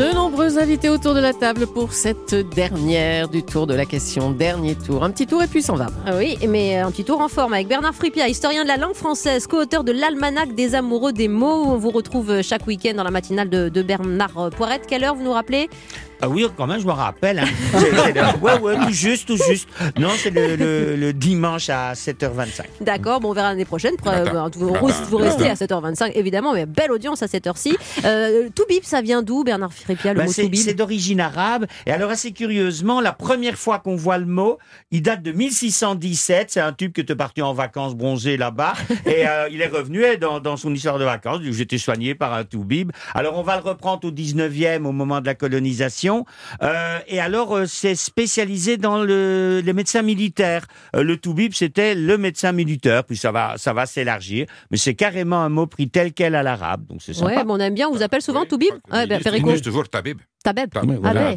De 0.00 0.14
nombreux 0.14 0.58
invités 0.58 0.88
autour 0.88 1.12
de 1.12 1.20
la 1.20 1.34
table 1.34 1.66
pour 1.66 1.92
cette 1.92 2.34
dernière 2.34 3.28
du 3.28 3.42
tour 3.42 3.66
de 3.66 3.74
la 3.74 3.84
question. 3.84 4.30
Dernier 4.30 4.74
tour. 4.74 5.04
Un 5.04 5.10
petit 5.10 5.26
tour 5.26 5.42
et 5.42 5.46
puis 5.46 5.60
s'en 5.60 5.74
va. 5.74 5.88
Ah 6.06 6.12
Oui, 6.16 6.38
mais 6.48 6.78
un 6.78 6.90
petit 6.90 7.04
tour 7.04 7.20
en 7.20 7.28
forme 7.28 7.52
avec 7.52 7.68
Bernard 7.68 7.94
Fripia, 7.94 8.26
historien 8.26 8.62
de 8.62 8.68
la 8.68 8.78
langue 8.78 8.94
française, 8.94 9.46
co-auteur 9.46 9.84
de 9.84 9.92
l'Almanach 9.92 10.54
des 10.54 10.74
amoureux 10.74 11.12
des 11.12 11.28
mots. 11.28 11.66
On 11.66 11.76
vous 11.76 11.90
retrouve 11.90 12.40
chaque 12.40 12.66
week-end 12.66 12.94
dans 12.96 13.04
la 13.04 13.10
matinale 13.10 13.50
de, 13.50 13.68
de 13.68 13.82
Bernard 13.82 14.48
Poirette. 14.56 14.86
Quelle 14.86 15.04
heure 15.04 15.14
vous 15.14 15.22
nous 15.22 15.32
rappelez? 15.32 15.68
Ah 16.22 16.28
oui, 16.28 16.46
quand 16.56 16.66
même, 16.66 16.80
je 16.80 16.86
me 16.86 16.92
rappelle. 16.92 17.38
Hein. 17.38 17.44
C'est- 17.72 17.90
c'est 17.96 18.12
le- 18.12 18.38
ouais, 18.42 18.58
ouais, 18.58 18.76
tout 18.76 18.92
juste, 18.92 19.26
tout 19.26 19.38
juste. 19.48 19.68
Non, 19.98 20.10
c'est 20.16 20.30
le, 20.30 20.56
le- 20.56 20.96
le 20.96 21.12
dimanche 21.12 21.70
à 21.70 21.94
7h25. 21.94 22.62
D'accord, 22.82 23.20
bon, 23.20 23.30
on 23.30 23.32
verra 23.32 23.50
l'année 23.50 23.64
prochaine. 23.64 23.94
Euh, 24.06 24.48
vous, 24.54 24.70
Matin. 24.70 24.92
vous 25.08 25.16
restez 25.16 25.46
à 25.46 25.48
Matin. 25.50 25.66
7h25, 25.80 26.12
évidemment, 26.14 26.52
mais 26.52 26.66
belle 26.66 26.92
audience 26.92 27.22
à 27.22 27.28
cette 27.28 27.46
heure-ci. 27.46 27.76
Euh, 28.04 28.48
Toubib, 28.54 28.82
ça 28.84 29.00
vient 29.00 29.22
d'où, 29.22 29.44
Bernard 29.44 29.72
Fripia, 29.72 30.12
le 30.12 30.18
Ben, 30.20 30.26
mot 30.26 30.32
c'est, 30.32 30.42
Toubib 30.42 30.60
c'est 30.60 30.74
d'origine 30.74 31.20
arabe. 31.20 31.66
Et 31.86 31.90
alors, 31.92 32.10
assez 32.10 32.32
curieusement, 32.32 33.00
la 33.00 33.12
première 33.12 33.56
fois 33.56 33.78
qu'on 33.78 33.96
voit 33.96 34.18
le 34.18 34.26
mot, 34.26 34.58
il 34.90 35.00
date 35.02 35.22
de 35.22 35.32
1617. 35.32 36.50
C'est 36.50 36.60
un 36.60 36.72
tube 36.72 36.92
qui 36.92 37.00
était 37.00 37.16
parti 37.16 37.40
en 37.40 37.54
vacances 37.54 37.94
bronzé 37.94 38.36
là-bas. 38.36 38.74
et 39.06 39.26
euh, 39.26 39.48
il 39.50 39.62
est 39.62 39.68
revenu 39.68 40.04
et 40.04 40.16
dans, 40.18 40.38
dans 40.40 40.56
son 40.58 40.74
histoire 40.74 40.98
de 40.98 41.04
vacances. 41.04 41.38
il 41.42 41.50
dit, 41.50 41.56
J'étais 41.56 41.78
soigné 41.78 42.14
par 42.14 42.34
un 42.34 42.44
toubib. 42.44 42.90
Alors, 43.14 43.38
on 43.38 43.42
va 43.42 43.56
le 43.56 43.62
reprendre 43.62 44.06
au 44.06 44.10
19e, 44.10 44.84
au 44.84 44.92
moment 44.92 45.20
de 45.20 45.26
la 45.26 45.34
colonisation. 45.34 46.09
Euh, 46.62 46.98
et 47.08 47.20
alors, 47.20 47.56
euh, 47.56 47.66
c'est 47.66 47.94
spécialisé 47.94 48.76
dans 48.76 49.02
le, 49.02 49.60
les 49.64 49.72
médecins 49.72 50.02
militaires. 50.02 50.66
Euh, 50.96 51.02
le 51.02 51.16
Toubib, 51.16 51.52
c'était 51.54 51.94
le 51.94 52.18
médecin 52.18 52.52
militaire, 52.52 53.04
puis 53.04 53.16
ça 53.16 53.32
va, 53.32 53.54
ça 53.56 53.72
va 53.72 53.86
s'élargir. 53.86 54.46
Mais 54.70 54.76
c'est 54.76 54.94
carrément 54.94 55.40
un 55.42 55.48
mot 55.48 55.66
pris 55.66 55.88
tel 55.88 56.12
quel 56.12 56.34
à 56.34 56.42
l'arabe, 56.42 56.86
donc 56.88 57.00
c'est 57.02 57.14
sympa. 57.14 57.36
Ouais, 57.36 57.44
mais 57.44 57.52
on 57.52 57.58
aime 57.58 57.74
bien, 57.74 57.88
on 57.88 57.92
vous 57.94 58.02
appelle 58.02 58.22
souvent 58.22 58.44
Toubib 58.44 58.72
Ouais, 58.92 59.06
ben, 59.06 59.20
Perico. 59.22 59.50
disent 59.50 59.62
toujours 59.62 59.88
Tabib. 59.88 60.18
Tabeb. 60.42 60.70
Voilà. 61.02 61.34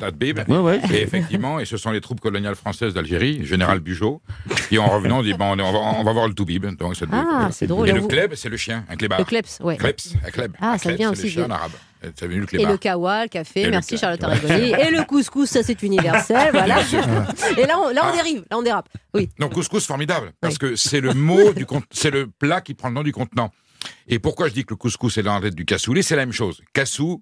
Ouais, 0.47 0.57
ouais. 0.59 0.79
Et 0.93 1.01
effectivement, 1.01 1.59
et 1.59 1.65
ce 1.65 1.75
sont 1.75 1.91
les 1.91 1.99
troupes 1.99 2.21
coloniales 2.21 2.55
françaises 2.55 2.93
d'Algérie, 2.93 3.45
général 3.45 3.79
Bugeaud, 3.81 4.21
qui 4.69 4.77
en 4.77 4.87
revenant 4.87 5.21
dit 5.21 5.33
bon, 5.33 5.59
on 5.59 5.71
va, 5.73 5.79
on 5.99 6.03
va 6.05 6.13
voir 6.13 6.27
le 6.29 6.33
Toubib. 6.33 6.65
Donc 6.77 6.93
Ah, 7.11 7.49
c'est 7.51 7.67
drôle, 7.67 7.89
Et 7.89 7.91
le 7.91 7.99
vous- 7.99 8.07
kleb, 8.07 8.33
c'est 8.35 8.47
le 8.47 8.55
chien, 8.55 8.85
un 8.89 8.95
clébard. 8.95 9.19
Le 9.19 9.25
kleps, 9.25 9.59
ouais. 9.61 9.75
Kleps, 9.75 10.13
un 10.25 10.31
kleb. 10.31 10.53
Ah, 10.61 10.71
Un 10.71 10.77
ça 10.77 10.83
kleb, 10.89 10.97
vient 10.97 11.07
c'est 11.13 11.19
aussi 11.25 11.35
le 11.35 11.43
chien 11.43 11.45
en 11.47 11.51
arabe. 11.51 11.71
Le 12.03 12.59
Et 12.59 12.65
le 12.65 12.77
kawa, 12.77 13.23
le 13.23 13.30
café, 13.30 13.61
Et 13.61 13.69
merci 13.69 13.97
Charlotte 13.97 14.23
Aragoni. 14.23 14.71
Et 14.80 14.91
le 14.91 15.05
couscous, 15.05 15.49
ça 15.49 15.63
c'est 15.63 15.81
universel, 15.84 16.49
voilà. 16.51 16.80
Et 17.57 17.65
là 17.65 17.80
on, 17.80 17.89
là, 17.89 18.01
on 18.05 18.09
Ah. 18.09 18.15
dérive, 18.15 18.43
là 18.51 18.57
on 18.57 18.61
dérape. 18.61 18.89
Oui. 19.13 19.30
Non, 19.39 19.49
couscous 19.49 19.85
formidable, 19.85 20.34
parce 20.41 20.57
que 20.57 20.75
c'est 20.75 20.99
le 21.01 21.13
mot 21.13 21.53
du 21.53 21.65
c'est 21.91 22.11
le 22.11 22.27
plat 22.27 22.61
qui 22.61 22.73
prend 22.73 22.89
le 22.89 22.95
nom 22.95 23.03
du 23.03 23.11
contenant. 23.13 23.51
Et 24.07 24.19
pourquoi 24.19 24.49
je 24.49 24.53
dis 24.53 24.63
que 24.65 24.71
le 24.73 24.77
couscous 24.77 25.17
est 25.17 25.23
dans 25.23 25.35
la 25.35 25.41
tête 25.41 25.55
du 25.55 25.65
cassoulet, 25.65 26.01
c'est 26.01 26.15
la 26.15 26.25
même 26.25 26.34
chose. 26.34 26.61
Cassou 26.73 27.21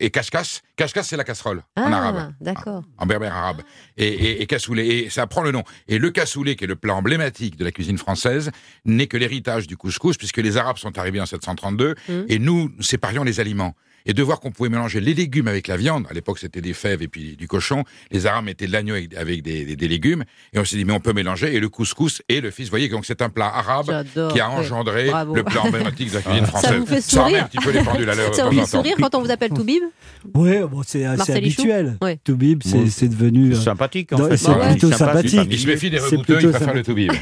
et, 0.00 0.10
cache-casse. 0.10 0.60
Cache-casse, 0.76 1.08
c'est 1.08 1.16
la 1.16 1.24
casserole 1.24 1.62
en 1.78 1.90
Ah, 1.92 1.96
arabe, 1.96 2.32
d'accord. 2.42 2.82
en 2.98 3.06
berbère 3.06 3.34
arabe. 3.34 3.62
Et, 3.96 4.06
et, 4.06 4.42
et 4.42 4.46
cassoulet, 4.46 4.86
et 4.86 5.10
ça 5.10 5.26
prend 5.26 5.40
le 5.42 5.50
nom. 5.50 5.62
Et 5.88 5.98
le 5.98 6.10
cassoulet, 6.10 6.56
qui 6.56 6.64
est 6.64 6.66
le 6.66 6.76
plat 6.76 6.94
emblématique 6.94 7.56
de 7.56 7.64
la 7.64 7.70
cuisine 7.72 7.96
française, 7.96 8.50
n'est 8.84 9.06
que 9.06 9.16
l'héritage 9.16 9.66
du 9.66 9.78
couscous, 9.78 10.18
puisque 10.18 10.36
les 10.38 10.58
Arabes 10.58 10.76
sont 10.76 10.98
arrivés 10.98 11.20
en 11.22 11.26
732, 11.26 11.94
Mmh. 12.06 12.12
et 12.28 12.38
nous, 12.38 12.70
nous 12.76 12.82
séparions 12.82 13.24
les 13.24 13.40
aliments. 13.40 13.74
Et 14.06 14.12
de 14.14 14.22
voir 14.22 14.40
qu'on 14.40 14.50
pouvait 14.50 14.68
mélanger 14.68 15.00
les 15.00 15.14
légumes 15.14 15.48
avec 15.48 15.68
la 15.68 15.76
viande, 15.76 16.06
à 16.10 16.14
l'époque 16.14 16.38
c'était 16.38 16.60
des 16.60 16.72
fèves 16.72 17.02
et 17.02 17.08
puis 17.08 17.36
du 17.36 17.46
cochon, 17.48 17.84
les 18.10 18.26
Arabes 18.26 18.44
mettaient 18.44 18.66
de 18.66 18.72
l'agneau 18.72 18.94
avec, 18.94 19.14
avec 19.14 19.42
des, 19.42 19.64
des- 19.64 19.76
des 19.76 19.88
légumes, 19.88 20.24
et 20.52 20.58
on 20.58 20.64
s'est 20.64 20.76
dit 20.76 20.84
mais 20.84 20.92
on 20.92 21.00
peut 21.00 21.12
mélanger, 21.12 21.54
et 21.54 21.60
le 21.60 21.68
couscous 21.68 22.22
et 22.28 22.40
le 22.40 22.50
fils, 22.50 22.66
vous 22.66 22.70
voyez, 22.70 22.88
donc 22.88 23.04
c'est 23.06 23.22
un 23.22 23.28
plat 23.28 23.46
arabe 23.54 24.04
qui 24.32 24.40
a 24.40 24.50
engendré 24.50 25.08
Bravo. 25.08 25.34
le 25.34 25.44
plat 25.44 25.62
emblématique 25.62 26.10
de 26.10 26.14
la 26.16 26.22
cuisine 26.22 26.44
Ça 26.44 26.50
française. 26.50 26.74
vous 26.78 26.86
fait 26.86 27.00
Ça 27.00 27.10
sourire 27.10 27.44
un 27.44 27.46
petit 27.48 27.58
peu 27.58 27.70
les 27.70 27.82
pendules 27.82 28.10
à 28.10 28.14
l'heure. 28.14 28.34
Ça 28.34 28.44
vous 28.48 28.58
fait 28.58 28.66
sourire 28.66 28.96
quand 29.00 29.14
on 29.14 29.20
vous 29.22 29.30
appelle 29.30 29.50
Toubib 29.50 29.82
Oui, 30.34 30.58
bon, 30.70 30.82
c'est 30.86 31.04
assez 31.04 31.32
habituel. 31.32 31.96
Ouais. 32.02 32.18
Toubib, 32.24 32.62
c'est 32.90 33.08
devenu. 33.08 33.52
euh, 33.52 33.54
sympathique, 33.54 34.12
en 34.12 34.28
fait. 34.28 34.36
C'est 34.36 34.48
Bah 34.48 34.58
ouais. 34.58 34.70
plutôt 34.72 34.92
Sympathique. 34.92 35.40
Il 35.50 35.58
se 35.58 35.66
méfie 35.66 35.90
des 35.90 35.98
rebouteux, 35.98 36.38
il 36.40 36.50
préfère 36.50 36.74
le 36.74 36.82
toubib. 36.82 37.12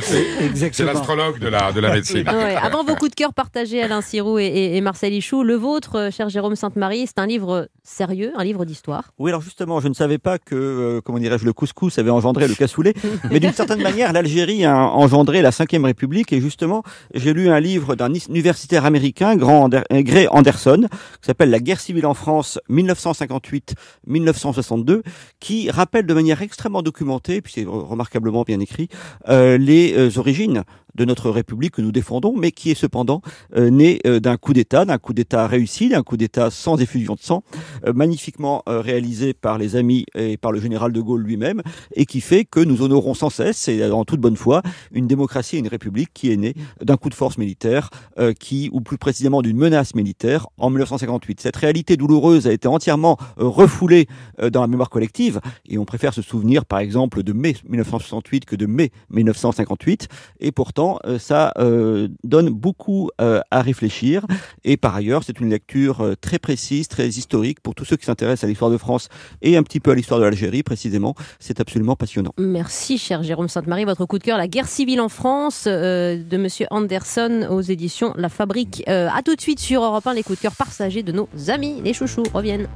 C'est- 0.00 0.84
l'astrologue 0.84 1.38
de 1.38 1.48
la, 1.48 1.72
de 1.72 1.80
la 1.80 1.92
médecine. 1.94 2.26
Avant 2.28 2.84
vos 2.84 2.94
coups 2.96 3.10
de 3.10 3.14
cœur 3.16 3.32
partagés, 3.34 3.82
Alain 3.82 4.00
Sirou 4.00 4.38
et 4.38 4.80
Marcel 4.80 5.12
Ichou, 5.12 5.42
le 5.42 5.54
vôtre, 5.54 5.75
euh, 5.96 6.10
cher 6.10 6.28
Jérôme 6.28 6.56
Sainte-Marie, 6.56 7.06
c'est 7.06 7.18
un 7.18 7.26
livre 7.26 7.68
sérieux, 7.82 8.32
un 8.36 8.44
livre 8.44 8.64
d'histoire. 8.64 9.12
Oui, 9.18 9.30
alors 9.30 9.42
justement, 9.42 9.80
je 9.80 9.88
ne 9.88 9.94
savais 9.94 10.18
pas 10.18 10.38
que, 10.38 10.54
euh, 10.54 11.00
comment 11.04 11.18
dirais-je, 11.18 11.44
le 11.44 11.52
couscous 11.52 11.98
avait 11.98 12.10
engendré 12.10 12.48
le 12.48 12.54
cassoulet, 12.54 12.94
mais 13.30 13.40
d'une 13.40 13.52
certaine 13.52 13.82
manière, 13.82 14.12
l'Algérie 14.12 14.64
a 14.64 14.76
engendré 14.76 15.42
la 15.42 15.52
Cinquième 15.52 15.84
République, 15.84 16.32
et 16.32 16.40
justement, 16.40 16.82
j'ai 17.14 17.32
lu 17.32 17.48
un 17.50 17.60
livre 17.60 17.94
d'un 17.94 18.12
universitaire 18.28 18.84
américain, 18.86 19.36
euh, 19.38 20.02
Gray 20.02 20.26
Anderson, 20.30 20.86
qui 21.20 21.26
s'appelle 21.26 21.50
La 21.50 21.60
guerre 21.60 21.80
civile 21.80 22.06
en 22.06 22.14
France 22.14 22.58
1958-1962, 22.70 25.02
qui 25.40 25.70
rappelle 25.70 26.06
de 26.06 26.14
manière 26.14 26.42
extrêmement 26.42 26.82
documentée, 26.82 27.40
puis 27.40 27.52
c'est 27.54 27.64
re- 27.64 27.86
remarquablement 27.86 28.42
bien 28.42 28.60
écrit, 28.60 28.88
euh, 29.28 29.58
les 29.58 29.94
euh, 29.96 30.10
origines 30.18 30.62
de 30.96 31.04
notre 31.04 31.30
République 31.30 31.74
que 31.74 31.82
nous 31.82 31.92
défendons, 31.92 32.34
mais 32.36 32.50
qui 32.50 32.70
est 32.70 32.74
cependant 32.74 33.22
euh, 33.54 33.70
né 33.70 34.00
euh, 34.06 34.20
d'un 34.20 34.36
coup 34.36 34.52
d'État, 34.52 34.84
d'un 34.84 34.98
coup 34.98 35.12
d'État 35.12 35.46
réussi, 35.46 35.88
d'un 35.88 36.02
coup 36.02 36.16
d'État 36.16 36.50
sans 36.50 36.80
effusion 36.80 37.14
de 37.14 37.20
sang, 37.20 37.42
euh, 37.86 37.92
magnifiquement 37.92 38.62
euh, 38.68 38.80
réalisé 38.80 39.34
par 39.34 39.58
les 39.58 39.76
amis 39.76 40.06
et 40.14 40.36
par 40.36 40.52
le 40.52 40.60
général 40.60 40.92
de 40.92 41.00
Gaulle 41.00 41.22
lui-même, 41.22 41.62
et 41.94 42.06
qui 42.06 42.20
fait 42.20 42.44
que 42.44 42.60
nous 42.60 42.82
honorons 42.82 43.14
sans 43.14 43.30
cesse, 43.30 43.68
et 43.68 43.84
en 43.84 44.04
toute 44.04 44.20
bonne 44.20 44.36
foi, 44.36 44.62
une 44.92 45.06
démocratie 45.06 45.56
et 45.56 45.58
une 45.58 45.68
république 45.68 46.10
qui 46.14 46.32
est 46.32 46.36
née 46.36 46.54
d'un 46.80 46.96
coup 46.96 47.08
de 47.08 47.14
force 47.14 47.38
militaire, 47.38 47.90
euh, 48.18 48.32
qui, 48.32 48.70
ou 48.72 48.80
plus 48.80 48.98
précisément 48.98 49.42
d'une 49.42 49.56
menace 49.56 49.94
militaire, 49.94 50.46
en 50.58 50.70
1958. 50.70 51.40
Cette 51.40 51.56
réalité 51.56 51.96
douloureuse 51.96 52.46
a 52.46 52.52
été 52.52 52.68
entièrement 52.68 53.18
euh, 53.38 53.46
refoulée 53.46 54.06
dans 54.52 54.60
la 54.60 54.66
mémoire 54.66 54.90
collective, 54.90 55.40
et 55.68 55.78
on 55.78 55.84
préfère 55.84 56.14
se 56.14 56.22
souvenir, 56.22 56.64
par 56.64 56.78
exemple, 56.78 57.22
de 57.22 57.32
mai 57.32 57.56
1968 57.68 58.44
que 58.44 58.56
de 58.56 58.66
mai 58.66 58.90
1958, 59.10 60.08
et 60.40 60.52
pourtant, 60.52 60.85
euh, 61.04 61.18
ça 61.18 61.52
euh, 61.58 62.08
donne 62.24 62.50
beaucoup 62.50 63.10
euh, 63.20 63.40
à 63.50 63.62
réfléchir, 63.62 64.26
et 64.64 64.76
par 64.76 64.94
ailleurs, 64.94 65.22
c'est 65.24 65.40
une 65.40 65.50
lecture 65.50 66.00
euh, 66.00 66.14
très 66.20 66.38
précise, 66.38 66.88
très 66.88 67.08
historique, 67.08 67.60
pour 67.60 67.74
tous 67.74 67.84
ceux 67.84 67.96
qui 67.96 68.06
s'intéressent 68.06 68.44
à 68.44 68.46
l'histoire 68.48 68.70
de 68.70 68.78
France 68.78 69.08
et 69.42 69.56
un 69.56 69.62
petit 69.62 69.80
peu 69.80 69.90
à 69.90 69.94
l'histoire 69.94 70.20
de 70.20 70.24
l'Algérie, 70.24 70.62
précisément. 70.62 71.14
C'est 71.38 71.60
absolument 71.60 71.96
passionnant. 71.96 72.32
Merci, 72.38 72.98
cher 72.98 73.22
Jérôme 73.22 73.48
Sainte-Marie. 73.48 73.84
Votre 73.84 74.06
coup 74.06 74.18
de 74.18 74.24
cœur, 74.24 74.38
La 74.38 74.48
guerre 74.48 74.68
civile 74.68 75.00
en 75.00 75.08
France, 75.08 75.64
euh, 75.66 76.22
de 76.22 76.36
Monsieur 76.36 76.66
Anderson 76.70 77.46
aux 77.50 77.60
éditions 77.60 78.12
La 78.16 78.28
Fabrique. 78.28 78.82
Euh, 78.88 79.08
à 79.14 79.22
tout 79.22 79.34
de 79.34 79.40
suite 79.40 79.60
sur 79.60 79.82
Europe 79.82 80.06
1, 80.06 80.14
les 80.14 80.22
coups 80.22 80.38
de 80.38 80.42
cœur 80.42 80.54
partagés 80.56 81.02
de 81.02 81.12
nos 81.12 81.28
amis, 81.48 81.80
les 81.82 81.92
chouchous, 81.92 82.24
reviennent. 82.32 82.68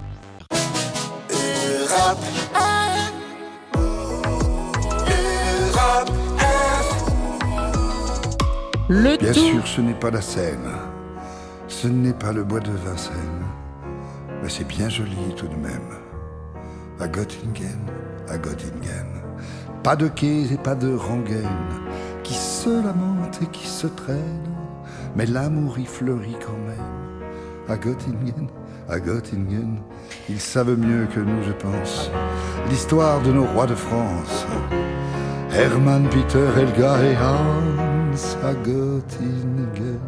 Le 8.93 9.17
Bien 9.19 9.33
tout. 9.33 9.39
sûr, 9.39 9.67
ce 9.69 9.81
n'est 9.81 9.95
pas 9.95 10.11
la 10.11 10.21
Seine, 10.21 10.69
ce 11.69 11.87
n'est 11.87 12.13
pas 12.13 12.33
le 12.33 12.43
bois 12.43 12.59
de 12.59 12.73
Vincennes, 12.73 13.47
mais 14.43 14.49
c'est 14.49 14.67
bien 14.67 14.89
joli 14.89 15.33
tout 15.37 15.47
de 15.47 15.55
même. 15.55 15.95
À 16.99 17.07
Göttingen, 17.07 17.87
à 18.29 18.37
Göttingen, 18.37 19.07
pas 19.85 19.95
de 19.95 20.09
quais 20.09 20.53
et 20.53 20.57
pas 20.57 20.75
de 20.75 20.93
rengaines, 20.93 21.47
qui 22.25 22.35
se 22.35 22.69
lamentent 22.69 23.39
et 23.41 23.47
qui 23.47 23.69
se 23.69 23.87
traînent, 23.87 24.57
mais 25.15 25.27
l'amour 25.27 25.79
y 25.79 25.85
fleurit 25.87 26.37
quand 26.45 26.59
même. 26.67 27.29
À 27.69 27.77
Göttingen, 27.77 28.49
à 28.89 28.99
Göttingen, 28.99 29.83
ils 30.29 30.41
savent 30.41 30.77
mieux 30.77 31.07
que 31.07 31.21
nous, 31.21 31.45
je 31.45 31.53
pense, 31.53 32.11
l'histoire 32.69 33.23
de 33.23 33.31
nos 33.31 33.45
rois 33.45 33.67
de 33.67 33.77
France. 33.77 34.47
Hermann, 35.53 36.09
Peter, 36.09 36.49
Helga 36.59 36.97
et 37.05 37.17
Hans 37.17 37.90
à 38.11 38.55
Göttingen. 38.65 40.01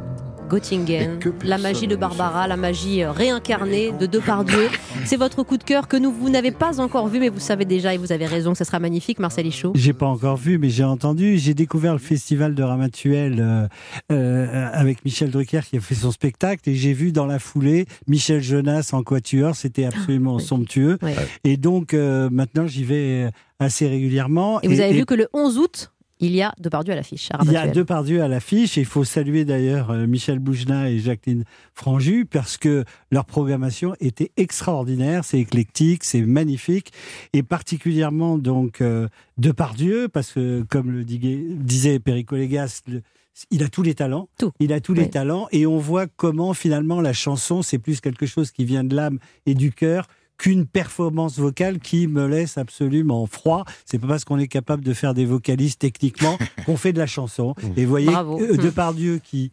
Göttingen, 0.51 1.21
la 1.45 1.57
magie 1.57 1.87
de 1.87 1.95
Barbara, 1.95 2.49
la 2.49 2.57
magie 2.57 3.05
réincarnée 3.05 3.93
de 3.93 4.07
Depardieu. 4.07 4.69
C'est 5.05 5.17
votre 5.17 5.45
coup 5.45 5.57
de 5.57 5.63
cœur 5.63 5.87
que 5.87 5.97
nous, 5.97 6.11
vous 6.11 6.29
n'avez 6.29 6.51
pas 6.51 6.81
encore 6.81 7.07
vu, 7.07 7.21
mais 7.21 7.29
vous 7.29 7.39
savez 7.39 7.65
déjà, 7.65 7.95
et 7.95 7.99
vous 7.99 8.11
avez 8.11 8.27
raison, 8.27 8.53
que 8.53 8.59
ce 8.59 8.65
sera 8.65 8.81
magnifique, 8.81 9.21
Marcel 9.21 9.47
Ichaud. 9.47 9.73
J'ai 9.77 9.93
pas 9.93 10.07
encore 10.07 10.37
vu, 10.37 10.59
mais 10.59 10.69
j'ai 10.69 10.83
entendu. 10.83 11.39
J'ai 11.39 11.55
découvert 11.55 11.93
le 11.93 12.01
festival 12.01 12.57
de 12.57 12.63
Ramatuel 12.65 13.39
euh, 13.39 13.69
euh, 14.11 14.69
avec 14.73 15.05
Michel 15.05 15.31
Drucker 15.31 15.61
qui 15.71 15.77
a 15.77 15.81
fait 15.81 15.95
son 15.95 16.11
spectacle 16.11 16.69
et 16.69 16.75
j'ai 16.75 16.93
vu 16.93 17.13
dans 17.13 17.27
la 17.27 17.39
foulée 17.39 17.87
Michel 18.09 18.43
Jonas 18.43 18.91
en 18.93 19.05
quatuor. 19.05 19.55
C'était 19.55 19.85
absolument 19.85 20.41
somptueux. 20.41 20.99
Ouais. 21.03 21.15
Et 21.45 21.57
donc 21.57 21.95
euh, 21.95 22.29
maintenant 22.31 22.67
j'y 22.67 22.85
vais 22.85 23.31
assez 23.59 23.87
régulièrement. 23.87 24.61
Et 24.63 24.69
vous 24.69 24.81
avez 24.81 24.93
vu 24.93 25.07
que 25.07 25.15
le 25.15 25.29
11 25.33 25.59
août, 25.59 25.92
il 26.23 26.33
y 26.35 26.41
a 26.43 26.55
Depardieu 26.59 26.93
à 26.95 26.97
l'affiche. 26.97 27.29
Il 27.29 27.33
y 27.33 27.35
a 27.35 27.39
Ramatuelle. 27.59 27.73
deux 27.75 27.85
Pardieu 27.85 28.23
à 28.23 28.29
l'affiche 28.29 28.77
il 28.79 28.85
faut 28.87 29.05
saluer 29.05 29.45
d'ailleurs 29.45 29.91
euh, 29.91 30.07
Michel 30.07 30.39
Boujna 30.39 30.89
et 30.91 30.99
Jacqueline 30.99 31.45
Franju 31.75 32.25
parce 32.25 32.57
que 32.57 32.85
leur 33.11 33.25
programmation 33.27 33.95
était 34.01 34.31
extraordinaire, 34.37 35.25
c'est 35.25 35.39
éclectique, 35.41 36.05
c'est 36.05 36.23
magnifique 36.23 36.93
et 37.35 37.43
particulièrement 37.43 38.39
donc 38.39 38.81
euh, 38.81 39.09
Depardieu 39.39 40.09
parce 40.09 40.33
que 40.33 40.63
comme 40.71 40.91
le 40.91 41.05
disait 41.05 41.99
Perico 41.99 42.37
Légas, 42.37 42.83
le- 42.87 43.03
il 43.51 43.63
a 43.63 43.69
tous 43.69 43.83
les 43.83 43.95
talents. 43.95 44.29
Il 44.61 44.75
a 44.75 44.81
tous 44.81 44.93
les 44.93 45.05
Oui. 45.05 45.11
talents 45.11 45.49
et 45.53 45.67
on 45.67 45.79
voit 45.79 46.07
comment 46.07 46.53
finalement 46.53 47.01
la 47.01 47.15
chanson 47.15 47.63
c'est 47.63 47.79
plus 47.79 48.01
quelque 48.03 48.27
chose 48.27 48.51
qui 48.51 48.65
vient 48.67 48.85
de 48.85 48.95
l'âme 48.95 49.19
et 49.47 49.55
du 49.55 49.73
cœur 49.73 50.07
qu'une 50.43 50.67
performance 50.67 51.39
vocale 51.39 51.79
qui 51.79 52.09
me 52.09 52.27
laisse 52.27 52.59
absolument 52.59 53.27
froid. 53.27 53.65
C'est 53.87 54.01
pas 54.01 54.09
parce 54.09 54.25
qu'on 54.25 54.41
est 54.41 54.49
capable 54.49 54.83
de 54.83 54.93
faire 54.93 55.15
des 55.15 55.25
vocalistes 55.25 55.79
techniquement 55.79 56.37
qu'on 56.67 56.77
fait 56.77 56.93
de 56.93 56.99
la 56.99 57.07
chanson. 57.07 57.55
Et 57.77 57.85
vous 57.85 57.91
voyez, 57.91 58.13
euh, 58.13 58.57
Depardieu 58.57 59.21
qui 59.23 59.53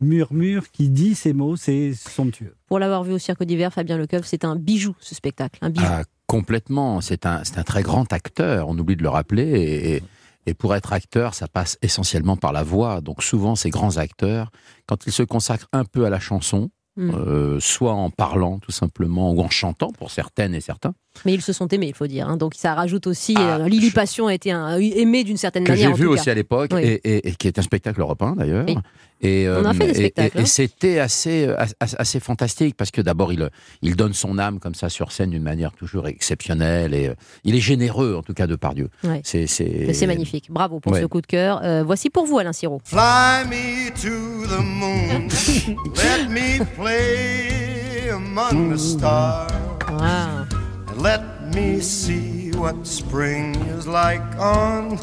murmure, 0.00 0.70
qui 0.70 0.90
dit 0.90 1.16
ces 1.16 1.32
mots, 1.32 1.56
c'est 1.56 1.92
somptueux. 1.92 2.54
Pour 2.68 2.78
l'avoir 2.78 3.02
vu 3.02 3.14
au 3.14 3.18
Cirque 3.18 3.42
d'hiver, 3.42 3.72
Fabien 3.72 3.98
Lecoeuf, 3.98 4.26
c'est 4.26 4.44
un 4.44 4.54
bijou 4.54 4.94
ce 5.00 5.16
spectacle. 5.16 5.58
Un 5.60 5.70
bijou. 5.70 5.84
Ah, 5.88 6.04
complètement. 6.28 7.00
C'est 7.00 7.26
un, 7.26 7.42
c'est 7.42 7.58
un 7.58 7.64
très 7.64 7.82
grand 7.82 8.12
acteur. 8.12 8.68
On 8.68 8.78
oublie 8.78 8.94
de 8.94 9.02
le 9.02 9.08
rappeler. 9.08 10.00
Et 10.46 10.54
pour 10.54 10.72
être 10.76 10.92
acteur, 10.92 11.34
ça 11.34 11.48
passe 11.48 11.78
essentiellement 11.82 12.36
par 12.36 12.52
la 12.52 12.62
voix. 12.62 13.00
Donc 13.00 13.24
souvent, 13.24 13.56
ces 13.56 13.70
grands 13.70 13.96
acteurs, 13.96 14.52
quand 14.86 15.04
ils 15.04 15.12
se 15.12 15.24
consacrent 15.24 15.68
un 15.72 15.84
peu 15.84 16.06
à 16.06 16.10
la 16.10 16.20
chanson, 16.20 16.70
Euh, 16.98 17.60
soit 17.60 17.92
en 17.92 18.10
parlant 18.10 18.58
tout 18.58 18.72
simplement, 18.72 19.32
ou 19.32 19.40
en 19.40 19.50
chantant 19.50 19.92
pour 19.92 20.10
certaines 20.10 20.54
et 20.54 20.60
certains. 20.60 20.94
Mais 21.24 21.34
ils 21.34 21.42
se 21.42 21.52
sont 21.52 21.68
aimés, 21.68 21.88
il 21.88 21.94
faut 21.94 22.06
dire. 22.06 22.28
hein. 22.28 22.36
Donc 22.36 22.54
ça 22.56 22.74
rajoute 22.74 23.06
aussi. 23.06 23.34
euh, 23.38 23.68
Lily 23.68 23.90
Passion 23.90 24.26
a 24.26 24.34
été 24.34 24.50
un- 24.52 24.78
aimé 24.78 25.24
d'une 25.24 25.36
certaine 25.36 25.62
Ah, 25.64 25.66
que 25.66 25.72
manière. 25.72 25.88
j'ai 25.88 25.92
en 25.92 25.96
vu 25.96 26.04
tout 26.04 26.10
aussi 26.12 26.24
cas. 26.26 26.30
à 26.32 26.34
l'époque 26.34 26.70
Oui. 26.74 26.82
et, 26.82 27.00
et- 27.16 27.28
et 27.28 27.32
qui 27.34 27.48
est 27.48 27.58
un 27.58 27.62
spectacle 27.62 28.00
européen 28.00 28.34
d'ailleurs. 28.36 28.64
Oui. 28.66 28.76
Et, 29.20 29.48
On 29.48 29.64
a 29.64 29.74
fait 29.74 29.86
des 29.86 29.90
et- 29.90 29.94
spectacles, 29.94 30.38
et- 30.38 30.40
hein. 30.42 30.46
c'était 30.46 30.98
assez, 31.00 31.44
euh, 31.48 31.56
as- 31.80 31.96
assez 31.98 32.20
fantastique 32.20 32.76
parce 32.76 32.92
que 32.92 33.00
d'abord 33.00 33.32
il, 33.32 33.50
il 33.82 33.96
donne 33.96 34.12
son 34.12 34.38
âme 34.38 34.60
comme 34.60 34.76
ça 34.76 34.88
sur 34.88 35.10
scène 35.10 35.30
d'une 35.30 35.42
manière 35.42 35.72
toujours 35.72 36.06
exceptionnelle 36.06 36.94
et 36.94 37.08
euh, 37.08 37.14
il 37.42 37.56
est 37.56 37.60
généreux 37.60 38.14
en 38.16 38.22
tout 38.22 38.32
cas 38.32 38.46
de 38.46 38.54
Pardieu. 38.54 38.90
Ouais. 39.02 39.20
C'est, 39.24 40.06
magnifique. 40.06 40.46
Bravo 40.52 40.78
pour 40.78 40.92
Ouais. 40.92 41.00
ce 41.00 41.06
coup 41.06 41.20
de 41.20 41.26
cœur. 41.26 41.60
Euh, 41.64 41.82
voici 41.84 42.10
pour 42.10 42.26
vous, 42.26 42.38
Alain 42.38 42.52
Siro. 42.52 42.80
Fly 42.84 43.44
me 43.50 43.90
to 43.90 44.46
the 44.46 44.62
moon. 44.62 45.26
Let 45.96 46.28
me 46.28 46.64
play 46.76 48.10
among 48.10 48.72
the 48.72 48.78
stars. 48.78 49.48
Let 51.02 51.20
me 51.54 51.80
see 51.80 52.50
what 52.56 52.74
spring 52.84 53.54
is 53.78 53.86
like 53.86 54.20
on 54.40 54.96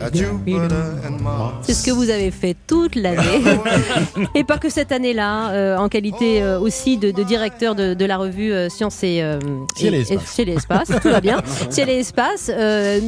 a 0.00 0.10
Jupiter 0.12 0.98
and 1.06 1.20
Mars. 1.22 1.54
C'est 1.62 1.74
ce 1.74 1.84
que 1.84 1.90
vous 1.92 2.10
avez 2.10 2.30
fait 2.32 2.56
toute 2.66 2.96
l'année. 2.96 3.42
et 4.34 4.42
pas 4.44 4.58
que 4.58 4.68
cette 4.68 4.90
année-là, 4.92 5.50
euh, 5.52 5.76
en 5.78 5.88
qualité 5.88 6.42
euh, 6.42 6.58
aussi 6.58 6.98
de, 6.98 7.10
de 7.12 7.22
directeur 7.22 7.74
de, 7.76 7.94
de 7.94 8.04
la 8.04 8.16
revue 8.16 8.52
euh, 8.52 8.68
Science 8.68 9.02
et, 9.04 9.22
euh, 9.22 9.38
Ciel 9.76 9.94
et 9.94 9.98
et- 9.98 10.00
Espace. 10.02 10.26
Ciel 10.32 10.48
et 10.48 10.52
Espace, 10.54 10.88
tout 11.00 11.08
va 11.10 11.20
bien. 11.20 11.40
Ciel 11.70 11.88
et 11.90 12.00
Espace, 12.00 12.50
euh, 12.52 13.00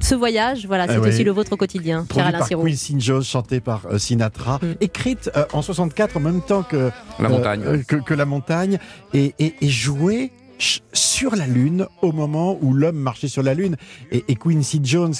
ce 0.00 0.14
voyage, 0.16 0.66
voilà, 0.66 0.86
c'est 0.88 0.96
Ah 0.96 1.00
oui. 1.00 1.08
aussi 1.10 1.22
le 1.24 1.30
vôtre 1.30 1.52
au 1.52 1.56
quotidien. 1.56 2.04
Produit 2.08 2.28
Alain 2.28 2.38
par. 2.40 2.48
Quincy 2.48 2.96
Jones, 2.98 3.22
chanté 3.22 3.60
par 3.60 3.82
euh, 3.90 3.98
Sinatra, 3.98 4.58
écrite 4.80 5.30
euh, 5.36 5.44
en 5.52 5.62
64 5.62 6.16
en 6.16 6.20
même 6.20 6.40
temps 6.42 6.64
que 6.64 6.90
La 7.20 7.28
montagne. 7.28 7.62
euh, 7.64 7.82
que, 7.86 7.96
que 7.96 8.14
la 8.14 8.26
montagne, 8.26 8.78
et, 9.14 9.32
et, 9.38 9.54
et 9.60 9.68
jouée 9.68 10.32
sur 10.92 11.36
la 11.36 11.46
Lune 11.46 11.86
au 12.02 12.12
moment 12.12 12.58
où 12.60 12.72
l'homme 12.72 12.96
marchait 12.96 13.28
sur 13.28 13.42
la 13.42 13.54
Lune. 13.54 13.76
Et, 14.10 14.24
et 14.28 14.36
Quincy 14.36 14.80
Jones, 14.82 15.14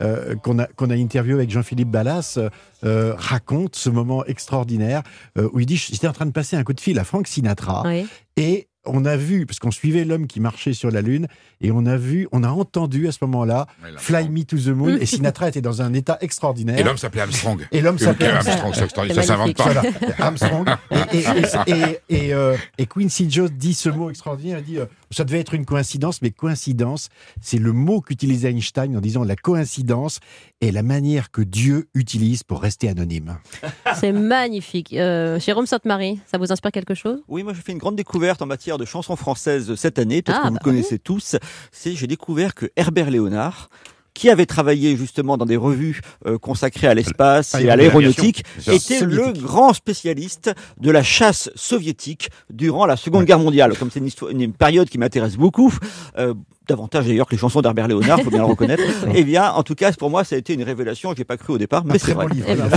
euh, 0.00 0.34
qu'on 0.36 0.58
a, 0.58 0.66
qu'on 0.66 0.90
a 0.90 0.94
interviewé 0.94 1.38
avec 1.38 1.50
Jean-Philippe 1.50 1.90
Ballas, 1.90 2.34
euh, 2.36 2.50
euh, 2.84 3.14
raconte 3.16 3.76
ce 3.76 3.90
moment 3.90 4.24
extraordinaire 4.24 5.02
euh, 5.38 5.48
où 5.52 5.60
il 5.60 5.66
dit 5.66 5.76
J'étais 5.76 6.08
en 6.08 6.12
train 6.12 6.26
de 6.26 6.32
passer 6.32 6.56
un 6.56 6.64
coup 6.64 6.72
de 6.72 6.80
fil 6.80 6.98
à 6.98 7.04
Frank 7.04 7.26
Sinatra. 7.26 7.82
Oui. 7.86 8.06
Et 8.36 8.68
on 8.86 9.04
a 9.04 9.16
vu, 9.16 9.46
parce 9.46 9.58
qu'on 9.58 9.70
suivait 9.70 10.04
l'homme 10.04 10.26
qui 10.26 10.40
marchait 10.40 10.72
sur 10.72 10.90
la 10.90 11.02
Lune, 11.02 11.26
et 11.60 11.70
on 11.70 11.86
a 11.86 11.96
vu, 11.96 12.28
on 12.32 12.42
a 12.42 12.48
entendu 12.48 13.08
à 13.08 13.12
ce 13.12 13.18
moment-là 13.22 13.66
Fly 13.96 14.28
Me 14.28 14.44
to 14.44 14.56
the 14.56 14.68
Moon, 14.68 14.96
et 15.00 15.06
Sinatra 15.14 15.48
était 15.48 15.60
dans 15.60 15.82
un 15.82 15.92
état 15.94 16.18
extraordinaire. 16.20 16.78
Et 16.78 16.82
l'homme 16.82 16.98
s'appelait 16.98 17.22
Armstrong. 17.22 17.66
Et 17.72 17.80
l'homme 17.80 17.98
s'appelait 17.98 18.28
Armstrong, 18.28 18.72
c'est 18.74 18.84
extraordinaire, 18.84 19.24
ça 19.24 19.28
s'invente 19.28 19.56
pas. 19.56 19.64
Voilà, 19.64 19.82
Armstrong. 20.18 20.68
Et, 20.90 21.18
et, 21.18 21.24
et, 21.66 21.72
et, 22.08 22.26
et, 22.26 22.34
euh, 22.34 22.56
et 22.78 22.86
Quincy 22.86 23.30
Jones 23.30 23.48
dit 23.48 23.74
ce 23.74 23.88
mot 23.88 24.10
extraordinaire. 24.10 24.58
Il 24.58 24.64
dit 24.64 24.78
euh, 24.78 24.86
ça 25.10 25.24
devait 25.24 25.40
être 25.40 25.54
une 25.54 25.64
coïncidence, 25.64 26.22
mais 26.22 26.30
coïncidence, 26.30 27.08
c'est 27.40 27.58
le 27.58 27.72
mot 27.72 28.00
qu'utilisait 28.00 28.50
Einstein 28.50 28.96
en 28.96 29.00
disant 29.00 29.24
la 29.24 29.36
coïncidence 29.36 30.20
est 30.60 30.70
la 30.70 30.82
manière 30.82 31.30
que 31.30 31.42
Dieu 31.42 31.88
utilise 31.94 32.42
pour 32.42 32.60
rester 32.62 32.88
anonyme. 32.88 33.36
C'est 33.94 34.12
magnifique. 34.12 34.92
Euh, 34.94 35.38
Jérôme 35.38 35.66
Sainte-Marie, 35.66 36.20
ça 36.26 36.38
vous 36.38 36.50
inspire 36.52 36.72
quelque 36.72 36.94
chose? 36.94 37.22
Oui, 37.28 37.42
moi 37.42 37.52
j'ai 37.54 37.60
fait 37.62 37.72
une 37.72 37.78
grande 37.78 37.96
découverte 37.96 38.42
en 38.42 38.46
matière 38.46 38.78
de 38.78 38.84
chansons 38.84 39.16
françaises 39.16 39.74
cette 39.74 39.98
année, 39.98 40.22
peut-être 40.22 40.38
Ah, 40.40 40.44
que 40.44 40.48
vous 40.48 40.54
bah 40.54 40.60
connaissez 40.62 40.98
tous. 40.98 41.36
C'est 41.72 41.94
j'ai 41.94 42.06
découvert 42.06 42.54
que 42.54 42.66
Herbert 42.76 43.10
Léonard 43.10 43.68
qui 44.14 44.30
avait 44.30 44.46
travaillé 44.46 44.96
justement 44.96 45.36
dans 45.36 45.44
des 45.44 45.56
revues 45.56 46.00
euh, 46.26 46.38
consacrées 46.38 46.86
à 46.86 46.94
l'espace 46.94 47.54
Ah, 47.54 47.60
et 47.60 47.68
à 47.68 47.76
l'aéronautique, 47.76 48.44
était 48.66 49.00
le 49.00 49.32
grand 49.32 49.72
spécialiste 49.72 50.52
de 50.80 50.90
la 50.90 51.02
chasse 51.02 51.50
soviétique 51.56 52.30
durant 52.48 52.86
la 52.86 52.96
Seconde 52.96 53.24
Guerre 53.24 53.40
mondiale. 53.40 53.76
Comme 53.76 53.90
c'est 53.90 54.00
une 54.30 54.52
période 54.52 54.88
qui 54.88 54.98
m'intéresse 54.98 55.36
beaucoup, 55.36 55.74
euh, 56.16 56.34
davantage 56.68 57.06
d'ailleurs 57.06 57.26
que 57.26 57.32
les 57.32 57.38
chansons 57.38 57.60
d'Herbert 57.60 57.88
Léonard, 57.88 58.20
faut 58.20 58.30
bien 58.30 58.38
le 58.40 58.44
reconnaître. 58.46 58.82
Eh 59.14 59.22
bien, 59.24 59.50
en 59.52 59.62
tout 59.62 59.74
cas, 59.74 59.92
pour 59.92 60.10
moi, 60.10 60.24
ça 60.24 60.34
a 60.34 60.38
été 60.38 60.54
une 60.54 60.62
révélation. 60.62 61.12
J'ai 61.16 61.24
pas 61.24 61.36
cru 61.36 61.52
au 61.54 61.58
départ, 61.58 61.84
mais 61.84 61.98
c'est 61.98 62.12
vrai. 62.14 62.26
Eh 62.46 62.54
ben, 62.54 62.68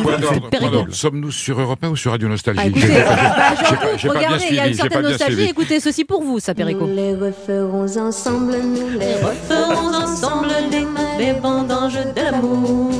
point 0.00 0.70
d'ordre. 0.70 0.92
Sommes-nous 0.92 1.30
sur 1.30 1.60
Europe 1.60 1.78
1 1.82 1.88
ou 1.90 1.96
sur 1.96 2.10
Radio 2.12 2.28
Nostalgie 2.28 2.60
Ah, 2.64 2.66
écoutez, 2.68 2.86
J'ai- 2.86 4.08
bah, 4.08 4.14
pas- 4.14 4.18
regardez, 4.20 4.44
il 4.50 4.56
y 4.56 4.58
a 4.58 4.66
une 4.68 4.74
certaine 4.74 5.02
nostalgie. 5.02 5.34
suivi. 5.34 5.50
Écoutez, 5.50 5.80
ceci 5.80 6.04
pour 6.04 6.22
vous, 6.22 6.38
ça, 6.40 6.54
Perico. 6.54 6.86
Nous 6.86 6.94
les 6.96 7.14
referons 7.14 7.86
ensemble, 7.98 8.54
nous 8.62 8.98
les 8.98 9.14
Ferons 9.48 9.94
ensemble 10.04 10.48
des, 10.70 11.24
des 11.24 11.32
vendanges 11.38 11.94
de 11.94 12.22
l'amour. 12.30 12.90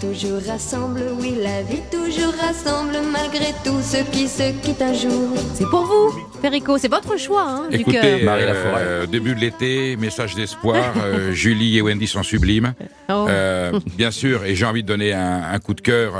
Toujours 0.00 0.40
rassemble, 0.46 1.02
oui, 1.20 1.34
la 1.42 1.62
vie 1.62 1.82
toujours 1.90 2.32
rassemble, 2.40 2.96
malgré 3.12 3.52
tout 3.62 3.80
ce 3.82 3.98
qui 4.10 4.28
se 4.28 4.50
quitte 4.62 4.80
un 4.80 4.94
jour. 4.94 5.36
C'est 5.52 5.68
pour 5.68 5.84
vous, 5.84 6.18
Perico, 6.40 6.78
c'est 6.78 6.88
votre 6.88 7.18
choix, 7.18 7.42
hein, 7.46 7.68
du 7.70 7.84
cœur. 7.84 8.02
Marie 8.24 8.44
euh, 8.44 8.46
Laforêt. 8.46 9.06
début 9.08 9.34
de 9.34 9.40
l'été, 9.40 9.96
message 9.96 10.34
d'espoir. 10.34 10.94
euh, 11.04 11.32
Julie 11.32 11.76
et 11.76 11.82
Wendy 11.82 12.06
sont 12.06 12.22
sublimes. 12.22 12.72
Oh. 13.10 13.26
Euh, 13.28 13.78
bien 13.98 14.10
sûr, 14.10 14.44
et 14.44 14.54
j'ai 14.54 14.64
envie 14.64 14.82
de 14.82 14.88
donner 14.88 15.12
un, 15.12 15.42
un 15.52 15.58
coup 15.58 15.74
de 15.74 15.82
cœur. 15.82 16.14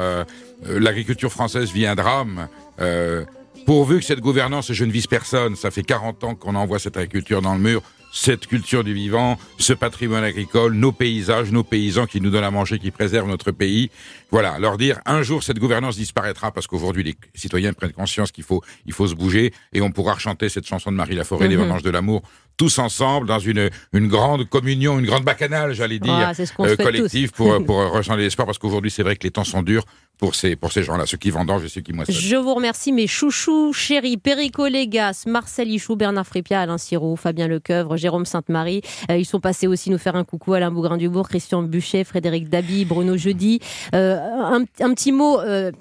L'agriculture 0.69 1.33
française 1.33 1.73
vit 1.73 1.87
un 1.87 1.95
drame. 1.95 2.49
Euh, 2.83 3.25
pourvu 3.65 3.99
que 4.01 4.05
cette 4.05 4.21
gouvernance, 4.21 4.73
je 4.73 4.85
ne 4.85 4.93
vise 4.93 5.07
personne, 5.07 5.57
ça 5.57 5.71
fait 5.71 5.83
40 5.83 6.25
ans 6.25 6.35
qu'on 6.35 6.55
envoie 6.55 6.79
cette 6.79 6.97
agriculture 6.99 7.41
dans 7.41 7.55
le 7.55 7.61
mur, 7.61 7.83
cette 8.13 8.47
culture 8.47 8.83
du 8.85 8.93
vivant, 8.93 9.39
ce 9.59 9.73
patrimoine 9.73 10.25
agricole, 10.25 10.75
nos 10.75 10.93
paysages, 10.93 11.53
nos 11.53 11.63
paysans 11.65 12.07
qui 12.07 12.21
nous 12.21 12.31
donnent 12.31 12.45
à 12.45 12.51
manger, 12.51 12.79
qui 12.79 12.91
préservent 12.91 13.29
notre 13.29 13.53
pays. 13.53 13.91
Voilà, 14.31 14.59
leur 14.59 14.79
dire 14.79 15.01
un 15.07 15.23
jour 15.23 15.43
cette 15.43 15.59
gouvernance 15.59 15.97
disparaîtra 15.97 16.53
parce 16.53 16.67
qu'aujourd'hui 16.67 17.03
les 17.05 17.17
citoyens 17.35 17.73
prennent 17.73 17.93
conscience 17.93 18.31
qu'il 18.33 18.45
faut 18.45 18.63
il 18.87 18.93
faut 18.93 19.07
se 19.07 19.15
bouger 19.15 19.53
et 19.73 19.81
on 19.81 19.91
pourra 19.91 20.19
chanter 20.19 20.49
cette 20.49 20.67
chanson 20.67 20.91
de 20.93 20.97
Marie 20.97 21.15
Laforêt, 21.15 21.49
Les 21.49 21.57
Mhm. 21.57 21.63
vendanges 21.65 21.83
de 21.83 21.91
l'amour, 21.91 22.23
tous 22.61 22.79
ensemble 22.79 23.27
dans 23.27 23.39
une 23.39 23.71
une 23.95 24.07
grande 24.07 24.47
communion, 24.47 24.99
une 24.99 25.07
grande 25.07 25.25
bacchanale, 25.25 25.73
j'allais 25.73 25.99
dire, 25.99 26.33
qu'on 26.55 26.67
souhaite 26.67 26.83
collective 26.83 27.33
pour 27.33 27.65
pour 27.67 27.77
ressentir 27.91 28.19
l'espoir 28.19 28.45
parce 28.45 28.59
qu'aujourd'hui 28.59 28.91
c'est 28.91 29.03
vrai 29.03 29.17
que 29.17 29.25
les 29.25 29.31
temps 29.31 29.45
sont 29.45 29.63
durs 29.63 29.87
pour 30.19 30.35
ces 30.35 30.57
pour 30.57 30.71
ces 30.71 30.83
gens-là, 30.83 31.07
ceux 31.07 31.17
qui 31.17 31.31
vendangent 31.31 31.65
et 31.65 31.71
ceux 31.71 31.81
qui 31.81 31.95
moissonnent. 31.95 32.15
Je 32.15 32.37
vous 32.37 32.53
remercie, 32.55 32.93
mes 32.93 33.07
chouchous, 33.07 33.73
chéris, 33.73 34.19
Perico 34.19 34.67
Légas, 34.67 35.25
Marcel 35.27 35.71
Ichou, 35.71 35.97
Bernard 35.97 36.27
Frépia, 36.27 36.61
Alain 36.61 36.77
Siro, 36.77 37.17
Fabien 37.17 37.49
Lecoeuvre, 37.49 37.97
Jérôme 37.97 38.27
Sainte-Marie. 38.27 38.83
Euh, 39.11 39.17
ils 39.17 39.25
sont 39.25 39.41
passés 39.41 39.67
aussi 39.67 39.89
nous 39.89 39.97
faire 39.97 40.17
un 40.17 40.25
coucou, 40.25 40.53
Alain 40.53 40.71
Bougrain-Dubourg, 40.71 41.27
Christian 41.31 41.63
Buchet, 41.63 42.05
Frédéric 42.05 42.51
Dabi, 42.51 42.85
Bruno 42.85 43.17
Jeudi. 43.17 43.61
Euh, 43.95 44.19
un, 44.19 44.65
un 44.81 44.95
petit 44.95 45.13
mot 45.13 45.41
euh, 45.41 45.73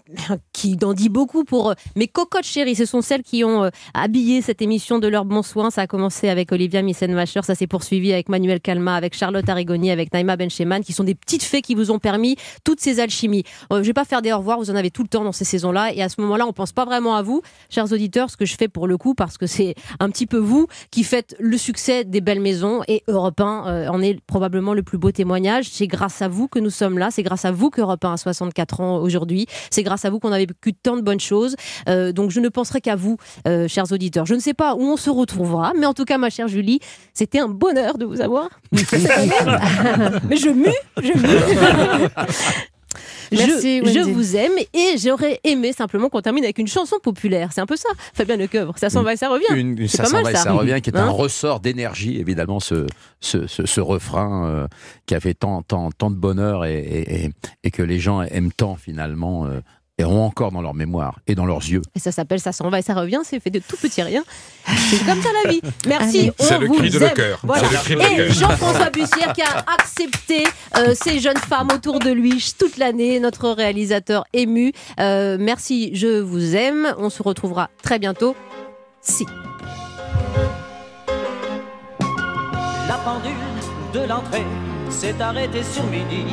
qui 0.54 0.78
en 0.84 0.94
dit 0.94 1.10
beaucoup 1.10 1.44
pour 1.44 1.72
euh, 1.72 1.74
mes 1.98 2.08
cocottes 2.08 2.46
chéries. 2.46 2.76
Ce 2.76 2.86
sont 2.86 3.02
celles 3.02 3.24
qui 3.24 3.44
ont 3.44 3.66
euh, 3.66 3.70
habillé 3.94 4.42
cette 4.42 4.62
émission 4.62 5.00
de 5.00 5.08
leur 5.10 5.26
bon 5.26 5.42
soin. 5.42 5.70
Ça 5.70 5.82
a 5.82 5.88
commencé 5.88 6.30
avec 6.30 6.52
Olivia 6.70 6.84
Missenmacher, 6.84 7.42
ça 7.42 7.56
s'est 7.56 7.66
poursuivi 7.66 8.14
avec 8.14 8.30
Manuel 8.30 8.62
Calma, 8.62 8.94
avec 8.94 9.16
Charlotte 9.16 9.50
Arigoni, 9.50 9.90
avec 9.90 10.14
Naïma 10.14 10.38
Bencheman, 10.38 10.84
qui 10.84 10.94
sont 10.94 11.04
des 11.04 11.16
petites 11.16 11.42
fées 11.42 11.64
qui 11.64 11.74
vous 11.74 11.90
ont 11.90 11.98
permis 11.98 12.36
toutes 12.64 12.80
ces 12.80 13.00
alchimies. 13.00 13.44
Euh, 13.74 13.82
je 13.82 13.88
vais 13.88 13.94
pas 13.94 14.06
faire 14.06 14.22
des 14.22 14.32
au 14.32 14.38
revoir, 14.38 14.60
vous 14.60 14.70
en 14.70 14.76
avez 14.76 14.92
tout 14.92 15.02
le 15.02 15.08
temps 15.08 15.24
dans 15.24 15.32
ces 15.32 15.46
saisons-là. 15.46 15.92
Et 15.96 16.04
à 16.04 16.10
ce 16.10 16.22
moment-là, 16.22 16.46
on 16.46 16.54
pense 16.54 16.72
pas 16.72 16.86
vraiment 16.86 17.16
à 17.16 17.24
vous, 17.24 17.42
chers 17.72 17.92
auditeurs, 17.92 18.30
ce 18.30 18.38
que 18.38 18.46
je 18.46 18.56
fais 18.56 18.68
pour 18.68 18.86
le 18.86 19.00
coup, 19.00 19.16
parce 19.16 19.40
que 19.40 19.48
c'est 19.48 19.74
un 20.00 20.12
petit 20.12 20.28
peu 20.28 20.38
vous 20.38 20.68
qui 20.92 21.04
faites 21.04 21.36
le 21.40 21.58
succès 21.58 22.04
des 22.04 22.22
belles 22.22 22.40
maisons. 22.40 22.82
Et 22.88 23.02
Europe 23.08 23.42
1 23.42 23.66
euh, 23.66 23.88
en 23.88 24.00
est 24.00 24.20
probablement 24.28 24.76
le 24.76 24.84
plus 24.84 25.00
beau 25.00 25.12
témoignage. 25.12 25.70
C'est 25.72 25.88
grâce 25.88 26.22
à 26.22 26.28
vous 26.28 26.48
que 26.48 26.60
nous 26.60 26.70
sommes 26.70 27.00
là. 27.00 27.10
C'est 27.10 27.24
grâce 27.24 27.46
à 27.46 27.52
vous 27.52 27.72
qu'Europe 27.72 28.06
1 28.06 28.14
a 28.14 28.18
64 28.18 28.82
ans 28.82 28.98
aujourd'hui. 28.98 29.48
C'est 29.72 29.82
grâce 29.82 30.06
à 30.06 30.12
vous 30.12 30.20
qu'on 30.20 30.32
a 30.32 30.38
vécu 30.38 30.76
tant 30.76 30.98
de 30.98 31.02
bonnes 31.02 31.20
choses. 31.20 31.56
Euh, 31.88 32.12
donc 32.12 32.30
je 32.30 32.40
ne 32.40 32.50
penserai 32.50 32.80
qu'à 32.80 32.96
vous, 32.96 33.18
chers 33.68 33.92
auditeurs. 33.92 34.28
Je 34.28 34.36
ne 34.36 34.40
sais 34.40 34.54
pas 34.54 34.76
où 34.76 34.82
on 34.82 34.98
se 34.98 35.10
retrouvera, 35.10 35.74
mais 35.76 35.88
en 35.88 35.96
tout 35.96 36.06
cas, 36.06 36.20
ma 36.20 36.30
chère 36.30 36.48
Julie, 36.48 36.59
c'était 37.14 37.40
un 37.40 37.48
bonheur 37.50 37.98
de 37.98 38.06
vous 38.06 38.22
avoir. 38.22 38.50
mais 38.72 40.38
je 40.38 40.50
mue, 40.50 40.68
je 41.02 41.14
mue. 41.18 42.18
Merci, 43.32 43.82
je, 43.86 43.92
je 43.92 44.00
vous 44.00 44.36
aime 44.36 44.54
et 44.74 44.98
j'aurais 44.98 45.40
aimé 45.44 45.72
simplement 45.72 46.10
qu'on 46.10 46.22
termine 46.22 46.44
avec 46.44 46.58
une 46.58 46.68
chanson 46.68 46.96
populaire. 47.02 47.52
C'est 47.54 47.62
un 47.62 47.68
peu 47.68 47.76
ça, 47.76 47.90
Fabien 48.16 48.38
Lecoeuvre. 48.38 48.74
Ça 48.80 48.90
s'en 48.90 49.04
va 49.04 49.14
et 49.14 49.18
ça 49.18 49.30
revient. 49.30 49.46
Une, 49.56 49.78
une 49.80 49.88
C'est 49.88 49.98
ça 49.98 50.06
s'en 50.06 50.24
va 50.24 50.32
et 50.32 50.36
ça. 50.36 50.44
ça 50.46 50.52
revient, 50.54 50.80
qui 50.82 50.90
est 50.90 50.98
Hein 50.98 51.06
un 51.06 51.10
ressort 51.12 51.60
d'énergie, 51.60 52.18
évidemment, 52.20 52.60
ce, 52.60 52.88
ce, 53.20 53.46
ce, 53.46 53.68
ce 53.68 53.82
refrain 53.82 54.48
euh, 54.48 54.68
qui 55.06 55.14
a 55.14 55.20
fait 55.20 55.36
tant, 55.36 55.62
tant, 55.62 55.92
tant 55.92 56.10
de 56.10 56.16
bonheur 56.16 56.66
et, 56.66 56.80
et, 56.80 57.26
et- 57.26 57.32
et 57.64 57.70
que 57.72 57.84
les 57.84 58.00
gens 58.00 58.24
aiment 58.24 58.52
tant 58.52 58.76
finalement 58.76 59.46
euh, 59.46 59.60
et 60.00 60.06
ont 60.06 60.26
encore 60.26 60.52
dans 60.52 60.62
leur 60.62 60.74
mémoire 60.74 61.20
et 61.28 61.36
dans 61.36 61.46
leurs 61.46 61.60
yeux. 61.60 61.82
Et 61.94 62.00
ça 62.00 62.12
s'appelle 62.12 62.40
Ça 62.40 62.54
s'en 62.54 62.70
va 62.70 62.80
et 62.80 62.82
ça 62.82 62.96
revient. 62.96 63.20
C'est 63.24 63.40
fait 63.40 63.50
de 63.50 63.60
tout 63.60 63.76
petits 63.76 64.02
rien. 64.02 64.24
C'est 64.66 65.06
comme 65.06 65.22
ça 65.22 65.30
la 65.44 65.52
vie. 65.52 65.62
Merci. 65.88 66.32
C'est 66.40 66.56
on 66.56 66.60
le 66.60 66.68
vous 66.68 66.74
cri 66.76 66.90
de 66.90 67.04
aime. 67.04 67.38
Voilà. 67.44 67.64
Le 67.70 67.76
cri 67.76 67.96
de 67.96 68.02
Et. 68.02 68.32
Jean-François 68.32 68.90
Bussière 68.90 69.34
qui 69.34 69.42
a 69.42 69.66
accepté 69.78 70.46
euh, 70.78 70.96
ces 70.96 71.20
jeunes 71.20 71.38
femmes 71.38 71.68
autour 71.74 72.00
de 72.00 72.10
lui 72.10 72.54
toute 72.58 72.78
l'année. 72.78 73.20
Notre 73.20 73.50
réalisateur 73.50 74.24
ému. 74.32 74.72
Euh, 75.02 75.38
merci. 75.38 75.92
Je 75.94 76.22
vous 76.22 76.56
aime. 76.56 76.96
On 76.98 77.10
se 77.10 77.22
retrouvera 77.22 77.70
très 77.84 78.00
bientôt. 78.00 78.36
Si. 79.02 79.26
La 82.88 82.96
pendule 83.04 83.34
de 83.94 84.08
l'entrée 84.08 84.46
s'est 84.90 85.20
arrêtée 85.20 85.64
sur 85.64 85.84
midi. 85.84 86.24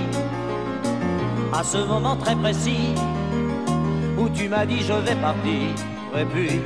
À 1.52 1.64
ce 1.64 1.78
moment 1.78 2.16
très 2.16 2.36
précis, 2.36 2.94
où 4.18 4.28
tu 4.28 4.48
m'as 4.48 4.66
dit 4.66 4.80
je 4.80 4.92
vais 4.92 5.14
partir. 5.16 5.68
Et 6.18 6.24
puis 6.24 6.60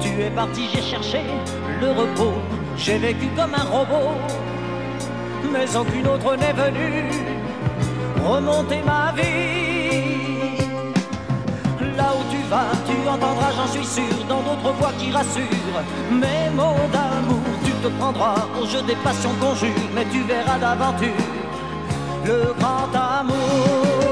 tu 0.00 0.20
es 0.20 0.30
parti, 0.30 0.68
j'ai 0.72 0.82
cherché 0.82 1.20
le 1.80 1.90
repos. 1.90 2.34
J'ai 2.76 2.98
vécu 2.98 3.28
comme 3.36 3.54
un 3.54 3.64
robot, 3.64 4.12
mais 5.52 5.76
aucune 5.76 6.06
autre 6.06 6.36
n'est 6.36 6.52
venue 6.52 7.10
remonter 8.24 8.80
ma 8.84 9.12
vie. 9.12 10.56
Là 11.96 12.12
où 12.16 12.22
tu 12.30 12.40
vas, 12.48 12.72
tu 12.86 13.08
entendras, 13.08 13.52
j'en 13.56 13.66
suis 13.66 13.84
sûr, 13.84 14.24
dans 14.28 14.40
d'autres 14.40 14.72
voix 14.78 14.92
qui 14.98 15.10
rassurent. 15.10 15.82
Mes 16.10 16.50
mots 16.54 16.88
d'amour, 16.92 17.42
tu 17.64 17.72
te 17.72 17.88
prendras 17.98 18.46
au 18.60 18.66
jeu 18.66 18.82
des 18.82 18.96
passions 18.96 19.34
qu'on 19.40 19.54
jure, 19.54 19.68
mais 19.94 20.04
tu 20.10 20.22
verras 20.22 20.58
d'aventure 20.58 21.08
le 22.24 22.54
grand 22.58 22.88
amour. 22.94 24.11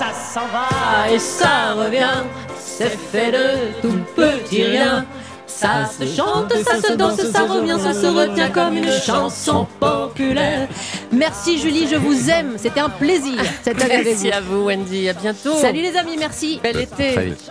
Ça 0.00 0.14
s'en 0.14 0.46
va 0.46 1.12
et 1.12 1.18
ça 1.18 1.74
revient, 1.74 2.24
c'est 2.58 2.88
fait 2.88 3.32
de 3.32 3.82
tout 3.82 3.98
petit 4.16 4.64
rien. 4.64 5.04
Ça 5.46 5.84
se 5.84 6.06
chante, 6.06 6.50
ça 6.54 6.80
se 6.80 6.94
danse, 6.94 7.20
ça 7.20 7.42
revient, 7.42 7.76
ça 7.78 7.92
se 7.92 8.06
retient 8.06 8.48
comme 8.48 8.78
une 8.78 8.90
chanson 8.90 9.66
populaire. 9.78 10.68
Merci 11.12 11.58
Julie, 11.58 11.86
je 11.86 11.96
vous 11.96 12.30
aime. 12.30 12.54
C'était 12.56 12.80
un 12.80 12.88
plaisir 12.88 13.42
cette 13.62 13.82
année 13.82 13.96
avec 13.96 14.06
Merci 14.06 14.30
vous. 14.30 14.36
à 14.36 14.40
vous, 14.40 14.64
Wendy. 14.64 15.06
À 15.10 15.12
bientôt. 15.12 15.54
Salut 15.56 15.82
les 15.82 15.94
amis, 15.94 16.16
merci. 16.18 16.60
Bel 16.62 16.80
été. 16.80 17.12
Très 17.12 17.24
vite. 17.26 17.50